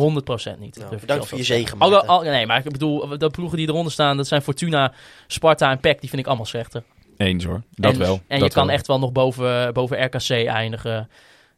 100% 0.55 0.60
niet. 0.60 0.78
Nou, 0.78 0.89
bedankt 0.89 1.05
zelf 1.08 1.28
voor 1.28 1.38
je 1.38 1.43
zegen. 1.43 1.80
Al, 1.80 2.05
al, 2.05 2.22
nee, 2.22 2.45
maar 2.45 2.66
ik 2.66 2.72
bedoel, 2.72 3.18
de 3.18 3.30
ploegen 3.30 3.58
die 3.58 3.68
eronder 3.68 3.91
staan, 3.91 4.18
dat 4.18 4.28
zijn 4.28 4.41
Fortuna, 4.41 4.93
Sparta 5.28 5.72
en 5.72 5.80
PEC. 5.80 5.99
Die 5.99 6.10
vind 6.10 6.22
ik 6.22 6.28
allemaal 6.28 6.45
slechter. 6.45 6.84
Eens 7.18 7.43
hoor. 7.43 7.61
Dat 7.72 7.93
en, 7.93 7.99
wel. 7.99 8.22
En 8.28 8.39
dat 8.39 8.47
je 8.47 8.53
kan 8.53 8.65
wel. 8.65 8.76
echt 8.76 8.88
wel 8.88 8.99
nog 8.99 9.11
boven, 9.11 9.74
boven 9.74 10.03
RKC 10.05 10.30
eindigen. 10.30 11.09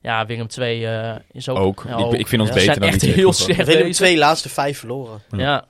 Ja, 0.02 0.26
Willem 0.26 0.48
2 0.48 0.88
eh, 0.88 1.16
is 1.32 1.50
ook... 1.50 1.58
Ook. 1.58 1.86
Ja, 1.88 1.98
Ik- 1.98 2.12
ik 2.20 2.28
vind 2.28 2.42
ons 2.42 2.50
Ja, 2.52 2.56
beter 2.56 2.80
dan 2.80 2.90
echt 2.90 3.02
heel 3.02 3.34
slecht 3.34 3.66
Willem 3.66 3.82
bezig. 3.82 3.96
twee 3.96 4.18
laatste 4.18 4.50
vijf 4.50 4.80
verloren. 4.80 5.22
Ja. 5.38 5.66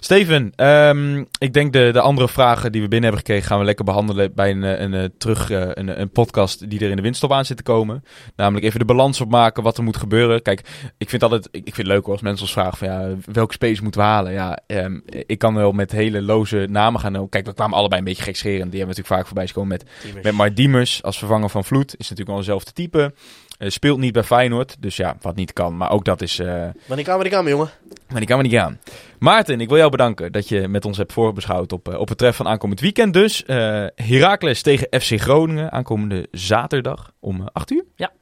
Steven, 0.00 0.52
ehm, 0.56 1.24
ik 1.38 1.52
denk 1.52 1.72
de, 1.72 1.90
de 1.92 2.00
andere 2.00 2.28
vragen 2.28 2.72
die 2.72 2.82
we 2.82 2.88
binnen 2.88 3.10
hebben 3.10 3.26
gekregen 3.26 3.48
gaan 3.48 3.58
we 3.58 3.64
lekker 3.64 3.84
behandelen 3.84 4.34
bij 4.34 4.50
een, 4.50 4.64
eh, 4.64 4.80
een, 4.80 4.94
eh, 4.94 5.04
terug, 5.18 5.50
eh, 5.50 5.68
een, 5.72 6.00
een 6.00 6.10
podcast 6.10 6.70
die 6.70 6.80
er 6.80 6.90
in 6.90 6.96
de 6.96 7.02
windstop 7.02 7.32
aan 7.32 7.44
zit 7.44 7.56
te 7.56 7.62
komen. 7.62 8.04
Namelijk 8.36 8.64
even 8.64 8.78
de 8.78 8.84
balans 8.84 9.20
opmaken 9.20 9.62
wat 9.62 9.76
er 9.76 9.82
moet 9.82 9.96
gebeuren. 9.96 10.42
Kijk, 10.42 10.62
ik 10.98 11.08
vind, 11.08 11.22
altijd, 11.22 11.48
ik, 11.50 11.66
ik 11.66 11.74
vind 11.74 11.86
het 11.86 11.96
leuk 11.96 12.04
hoor 12.04 12.12
als 12.12 12.22
mensen 12.22 12.42
ons 12.42 12.52
vragen 12.52 12.78
van 12.78 12.88
ja, 12.88 13.16
welke 13.32 13.52
space 13.52 13.82
moeten 13.82 14.00
we 14.00 14.06
halen? 14.06 14.32
Ja, 14.32 14.58
ehm, 14.66 15.00
ik 15.26 15.38
kan 15.38 15.54
wel 15.54 15.72
met 15.72 15.92
hele 15.92 16.22
loze 16.22 16.66
namen 16.70 17.00
gaan. 17.00 17.12
Nou, 17.12 17.28
Kijk, 17.28 17.46
we 17.46 17.54
kwamen 17.54 17.78
allebei 17.78 18.00
een 18.00 18.06
beetje 18.06 18.22
gekscherend. 18.22 18.70
Die 18.70 18.80
hebben 18.80 18.96
we 18.96 19.02
natuurlijk 19.02 19.16
vaak 19.16 19.26
voorbij 19.26 19.46
gekomen 19.46 19.68
met. 19.68 20.24
Met 20.24 20.34
Mark 20.34 20.56
Diemers 20.56 21.02
als 21.02 21.18
vervanger 21.18 21.48
van 21.48 21.64
Vloed. 21.64 21.92
Is 21.92 21.98
natuurlijk 21.98 22.28
wel 22.28 22.38
dezelfde 22.38 22.72
type. 22.72 23.14
Eh, 23.62 23.68
speelt 23.70 23.98
niet 23.98 24.12
bij 24.12 24.22
Feyenoord. 24.22 24.76
Dus 24.78 24.96
ja, 24.96 25.16
wat 25.20 25.36
niet 25.36 25.52
kan. 25.52 25.76
Maar 25.76 25.90
ook 25.90 26.04
dat 26.04 26.22
is... 26.22 26.38
eh 26.38 26.46
Wanneer 26.86 27.04
kan, 27.04 27.14
wanneer 27.14 27.32
kan, 27.32 27.46
jongen? 27.46 27.70
maar 28.08 28.18
die 28.18 28.28
kan 28.28 28.36
we 28.38 28.42
niet 28.42 28.56
aan. 28.56 28.78
Maarten, 29.18 29.60
ik 29.60 29.68
wil 29.68 29.76
jou 29.78 29.90
bedanken 29.90 30.32
dat 30.32 30.48
je 30.48 30.68
met 30.68 30.84
ons 30.84 30.96
hebt 30.96 31.12
voorbeschouwd 31.12 31.72
op, 31.72 31.88
eh, 31.88 31.98
op 31.98 32.08
het 32.08 32.18
treff 32.18 32.36
van 32.36 32.48
aankomend 32.48 32.80
weekend. 32.80 33.12
Dus 33.12 33.44
eh 33.44 33.86
Heracles 33.94 34.62
tegen 34.62 35.00
FC 35.00 35.20
Groningen 35.20 35.72
aankomende 35.72 36.28
zaterdag 36.30 37.12
om 37.20 37.40
eh, 37.40 37.46
8 37.52 37.70
uur. 37.70 37.84
Ja. 37.96 38.12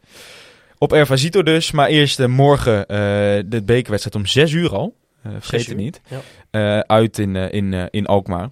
Op 0.79 0.93
Ervasito 0.93 1.43
dus. 1.43 1.71
Maar 1.71 1.89
eerst 1.89 2.27
morgen 2.27 2.87
eh, 2.87 2.97
de 3.47 3.63
bekerwedstrijd 3.65 4.17
om 4.17 4.27
6 4.27 4.53
uur 4.53 4.75
al. 4.75 4.97
Vergeet 5.39 5.67
het 5.67 5.77
niet. 5.77 6.01
ja. 6.09 6.21
Eh, 6.51 6.79
uit 6.79 7.19
in, 7.19 7.37
in, 7.37 7.89
in 7.91 8.07
Alkmaar. 8.07 8.49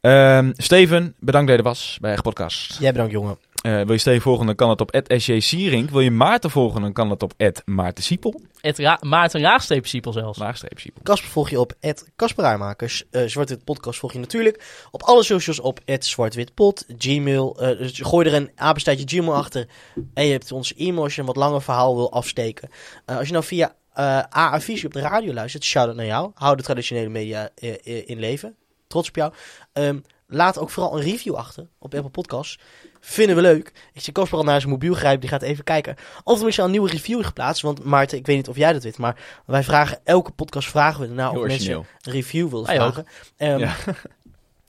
Ehm, 0.00 0.52
Steven, 0.56 1.14
bedankt 1.18 1.46
dat 1.48 1.56
je 1.56 1.62
er 1.62 1.68
was 1.68 1.98
bij 2.00 2.12
Echt 2.12 2.22
Podcast. 2.22 2.80
Jij 2.80 2.92
bedankt, 2.92 3.12
jongen. 3.12 3.38
Eh, 3.64 3.72
wil 3.72 3.92
je 3.92 3.98
Steven 3.98 4.20
volgen, 4.20 4.46
dan 4.46 4.54
kan 4.54 4.70
het 4.70 4.80
op 4.80 5.00
SJ 5.16 5.40
Sierink. 5.40 5.90
Wil 5.90 6.00
je 6.00 6.10
Maarten 6.10 6.50
volgen, 6.50 6.80
dan 6.80 6.92
kan 6.92 7.10
het 7.10 7.22
op 7.22 7.32
Maarten 7.64 8.04
Siepel. 8.04 8.40
Het 8.60 8.78
Ra 8.78 8.98
Maarten 9.00 9.40
Raagstreep 9.40 9.86
Siepel 9.86 10.12
zelfs. 10.12 10.38
Laagstreep 10.38 10.78
Siepel. 10.78 11.02
Kasper 11.02 11.30
volg 11.30 11.50
je 11.50 11.60
op 11.60 11.72
@kasperuimakers. 12.16 13.04
Eh 13.10 13.24
Zwart-Wit 13.26 13.64
Podcast 13.64 13.98
volg 13.98 14.12
je 14.12 14.18
natuurlijk 14.18 14.86
op 14.90 15.02
alle 15.02 15.22
socials 15.22 15.60
op 15.60 15.80
@zwartwitpod. 15.98 16.84
Gmail, 16.98 17.60
eh, 17.60 17.78
dus 17.78 18.00
gooi 18.00 18.26
er 18.26 18.34
een 18.34 18.50
apenstaartje 18.54 19.06
Gmail 19.06 19.34
achter. 19.34 19.68
En 20.14 20.24
je 20.24 20.32
hebt 20.32 20.52
ons 20.52 20.74
e-mail 20.74 21.02
als 21.02 21.14
je 21.14 21.20
een 21.20 21.26
wat 21.26 21.36
langer 21.36 21.62
verhaal 21.62 21.96
wil 21.96 22.12
afsteken. 22.12 22.68
Eh, 23.04 23.16
als 23.16 23.26
je 23.26 23.32
nou 23.32 23.44
via 23.44 23.74
eh 23.92 24.18
AA 24.36 24.60
Visie 24.60 24.86
op 24.86 24.92
de 24.92 25.00
radio 25.00 25.32
luistert, 25.32 25.64
shout-out 25.64 25.96
naar 25.96 26.06
jou. 26.06 26.30
Hou 26.34 26.56
de 26.56 26.62
traditionele 26.62 27.08
media 27.08 27.48
in 27.84 28.18
leven. 28.18 28.56
Trots 28.86 29.08
op 29.08 29.16
jou. 29.16 29.32
Ehm, 29.72 29.98
laat 30.26 30.58
ook 30.58 30.70
vooral 30.70 30.96
een 30.96 31.02
review 31.02 31.34
achter 31.34 31.66
op 31.78 31.94
Apple 31.94 32.10
Podcasts. 32.10 32.58
Vinden 33.00 33.36
we 33.36 33.42
leuk. 33.42 33.72
Ik 33.92 34.00
zie 34.00 34.12
Kasper 34.12 34.38
al 34.38 34.44
naar 34.44 34.60
zijn 34.60 34.72
mobiel 34.72 34.94
grijpen. 34.94 35.20
Die 35.20 35.28
gaat 35.28 35.42
even 35.42 35.64
kijken. 35.64 35.96
Of 36.22 36.40
er 36.40 36.48
is 36.48 36.58
al 36.58 36.64
een 36.64 36.70
nieuwe 36.70 36.90
review 36.90 37.24
geplaatst. 37.24 37.62
Want 37.62 37.84
Maarten, 37.84 38.18
ik 38.18 38.26
weet 38.26 38.36
niet 38.36 38.48
of 38.48 38.56
jij 38.56 38.72
dat 38.72 38.82
weet. 38.82 38.98
Maar 38.98 39.16
wij 39.46 39.62
vragen 39.62 40.00
elke 40.04 40.30
podcast 40.30 40.68
vragen 40.68 41.00
we 41.00 41.06
nou 41.06 41.30
Heel 41.32 41.40
of 41.42 41.46
mensen 41.46 41.74
een 41.74 42.12
review 42.12 42.48
willen 42.50 42.66
vragen. 42.66 43.06
Ehm, 43.36 43.58
Ja. 43.58 43.74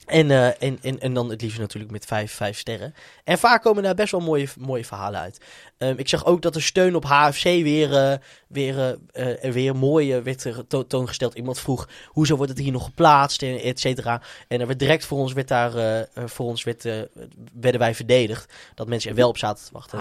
en, 0.06 0.32
eh, 0.32 0.62
en, 0.64 0.80
en, 0.82 1.00
en 1.00 1.14
dan 1.14 1.30
het 1.30 1.42
liefst 1.42 1.60
natuurlijk 1.60 1.92
met 1.92 2.06
vijf, 2.06 2.32
vijf 2.32 2.58
sterren. 2.58 2.94
En 3.24 3.38
vaak 3.38 3.62
komen 3.62 3.84
daar 3.84 3.96
best 3.96 4.12
wel 4.12 4.22
mooie, 4.22 4.48
mooie 4.60 4.86
verhalen 4.86 5.20
uit. 5.20 5.40
Ehm, 5.78 5.94
ik 5.98 6.10
zag 6.10 6.26
ook 6.26 6.42
dat 6.42 6.54
de 6.54 6.60
steun 6.60 6.96
op 6.96 7.06
HFC 7.06 7.44
weer, 7.44 7.96
eh, 7.96 8.18
weer, 8.48 8.98
eh, 9.12 9.52
weer 9.52 9.76
mooi 9.76 10.22
werd 10.22 10.44
er 10.44 10.68
to- 10.68 10.88
toongesteld. 10.88 11.34
Iemand 11.34 11.60
vroeg, 11.60 11.90
hoezo 12.06 12.36
wordt 12.36 12.52
het 12.52 12.62
hier 12.62 12.72
nog 12.72 12.84
geplaatst, 12.84 13.42
en 13.42 13.62
et 13.62 13.80
cetera. 13.80 14.22
En 14.48 14.60
er 14.60 14.68
werd 14.68 14.80
direct 14.80 15.06
voor 15.06 15.18
ons, 15.18 15.34
werd 15.34 15.48
daar, 15.48 16.08
voor 16.26 16.46
ons 16.46 16.64
werd, 16.64 16.84
werden 17.54 17.80
wij 17.80 17.96
verdedigd. 17.96 18.54
Dat 18.76 18.88
mensen 18.88 19.10
er 19.10 19.16
wel 19.16 19.30
op 19.30 19.38
zaten 19.38 19.66
te 19.66 19.70
wachten. 19.74 20.00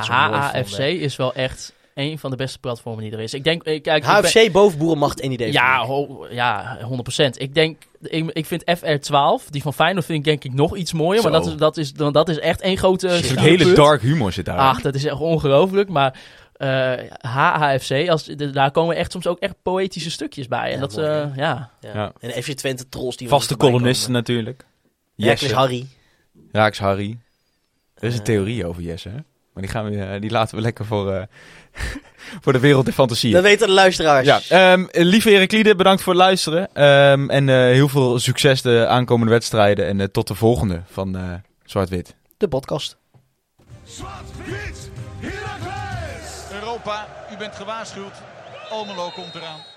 Vonden. 0.69 1.01
is 1.01 1.17
wel 1.17 1.35
echt 1.35 1.73
een 1.95 2.18
van 2.18 2.30
de 2.30 2.36
beste 2.36 2.59
platformen 2.59 3.03
die 3.05 3.12
er 3.12 3.20
is. 3.20 3.34
Ik 3.34 3.45
denk, 3.45 3.62
eh, 3.62 3.82
kijk, 3.82 4.05
ik 4.05 4.11
ben- 4.20 4.24
HFC 4.24 4.53
boven 4.53 4.78
Boerenmacht 4.78 5.20
en 5.20 5.32
idee. 5.32 5.53
Ja, 5.53 5.84
ho- 5.84 6.26
ja, 6.30 6.78
100%. 6.82 7.40
Ik 7.40 7.55
denk, 7.55 7.82
ik, 8.01 8.30
ik 8.32 8.47
vind 8.47 8.62
FR12, 8.78 9.51
die 9.51 9.62
van 9.62 9.74
Feyenoord 9.74 10.05
vind 10.05 10.18
ik 10.18 10.24
denk 10.24 10.45
ik 10.45 10.53
nog 10.53 10.76
iets 10.76 10.92
mooier. 10.92 11.22
Maar 11.22 11.32
dat 11.32 11.47
is, 11.47 11.57
dat, 11.57 11.76
is, 11.76 11.92
dan- 11.92 12.12
dat 12.12 12.28
is 12.28 12.38
echt 12.38 12.61
één 12.61 12.76
grote... 12.76 13.09
Een 13.09 13.38
hele 13.38 13.72
dark 13.72 14.01
humor 14.03 14.32
zit 14.32 14.45
daar. 14.45 14.59
Ach, 14.59 14.80
dat 14.80 14.95
is 14.95 15.05
echt 15.05 15.18
ongelooflijk. 15.20 15.88
Maar 15.88 16.18
eh 16.55 16.92
HHFC, 17.20 18.09
als, 18.09 18.24
de- 18.24 18.51
daar 18.51 18.70
komen 18.70 18.97
echt 18.97 19.12
soms 19.12 19.26
ook 19.26 19.38
echt 19.38 19.55
poëtische 19.62 20.11
stukjes 20.11 20.49
bij. 20.49 20.66
En 20.66 20.74
Ja, 20.74 20.78
dat, 20.80 20.97
mooi, 20.97 21.07
eh, 21.09 21.36
ja. 21.36 21.70
Ja. 21.80 21.90
Ja. 21.95 22.12
En 22.20 22.28
de 22.34 22.42
FC 22.42 22.51
Twente 22.53 22.88
trolls 22.88 23.16
die 23.16 23.28
Vaste 23.28 23.57
columnisten 23.57 24.12
natuurlijk. 24.12 24.64
Jesse. 25.14 25.55
Harry. 25.55 25.86
Raaks 26.53 26.78
Harry. 26.78 27.18
Er 27.95 28.09
is 28.09 28.18
een 28.18 28.24
theorie 28.24 28.66
over 28.66 28.82
Jesse, 28.82 29.09
hè? 29.09 29.16
Maar 29.55 29.63
die, 29.63 29.73
gaan 29.73 29.91
we, 29.91 30.03
eh, 30.05 30.21
die 30.21 30.31
laten 30.31 30.57
we 30.57 30.63
lekker 30.63 30.85
voor, 30.85 31.13
eh, 31.13 31.23
voor 32.43 32.53
de 32.53 32.59
wereld 32.59 32.85
der 32.85 32.95
fantasie. 32.95 33.33
Dat 33.33 33.43
weten 33.43 33.67
de 33.67 33.73
luisteraars. 33.73 34.27
Ja, 34.27 34.41
ehm, 34.49 34.85
lieve 34.91 35.31
Heraklide, 35.31 35.75
bedankt 35.75 36.03
voor 36.03 36.13
het 36.13 36.23
luisteren. 36.23 36.69
Ehm, 36.73 37.31
en 37.31 37.49
eh, 37.49 37.55
heel 37.55 37.89
veel 37.89 38.19
succes 38.19 38.63
de 38.63 38.87
aankomende 38.89 39.33
wedstrijden. 39.33 40.01
En 40.01 40.13
tot 40.13 40.29
de 40.29 40.35
volgende 40.35 40.83
van 40.91 41.17
eh, 41.17 41.33
Zwart-Wit. 41.65 42.15
De 42.37 42.49
podcast. 42.49 42.97
Zwart-wit, 43.85 44.91
Heracles! 45.21 46.61
Europa, 46.61 47.07
u 47.33 47.37
bent 47.37 47.55
gewaarschuwd. 47.55 48.15
Almelo 48.71 49.11
komt 49.15 49.35
eraan. 49.35 49.74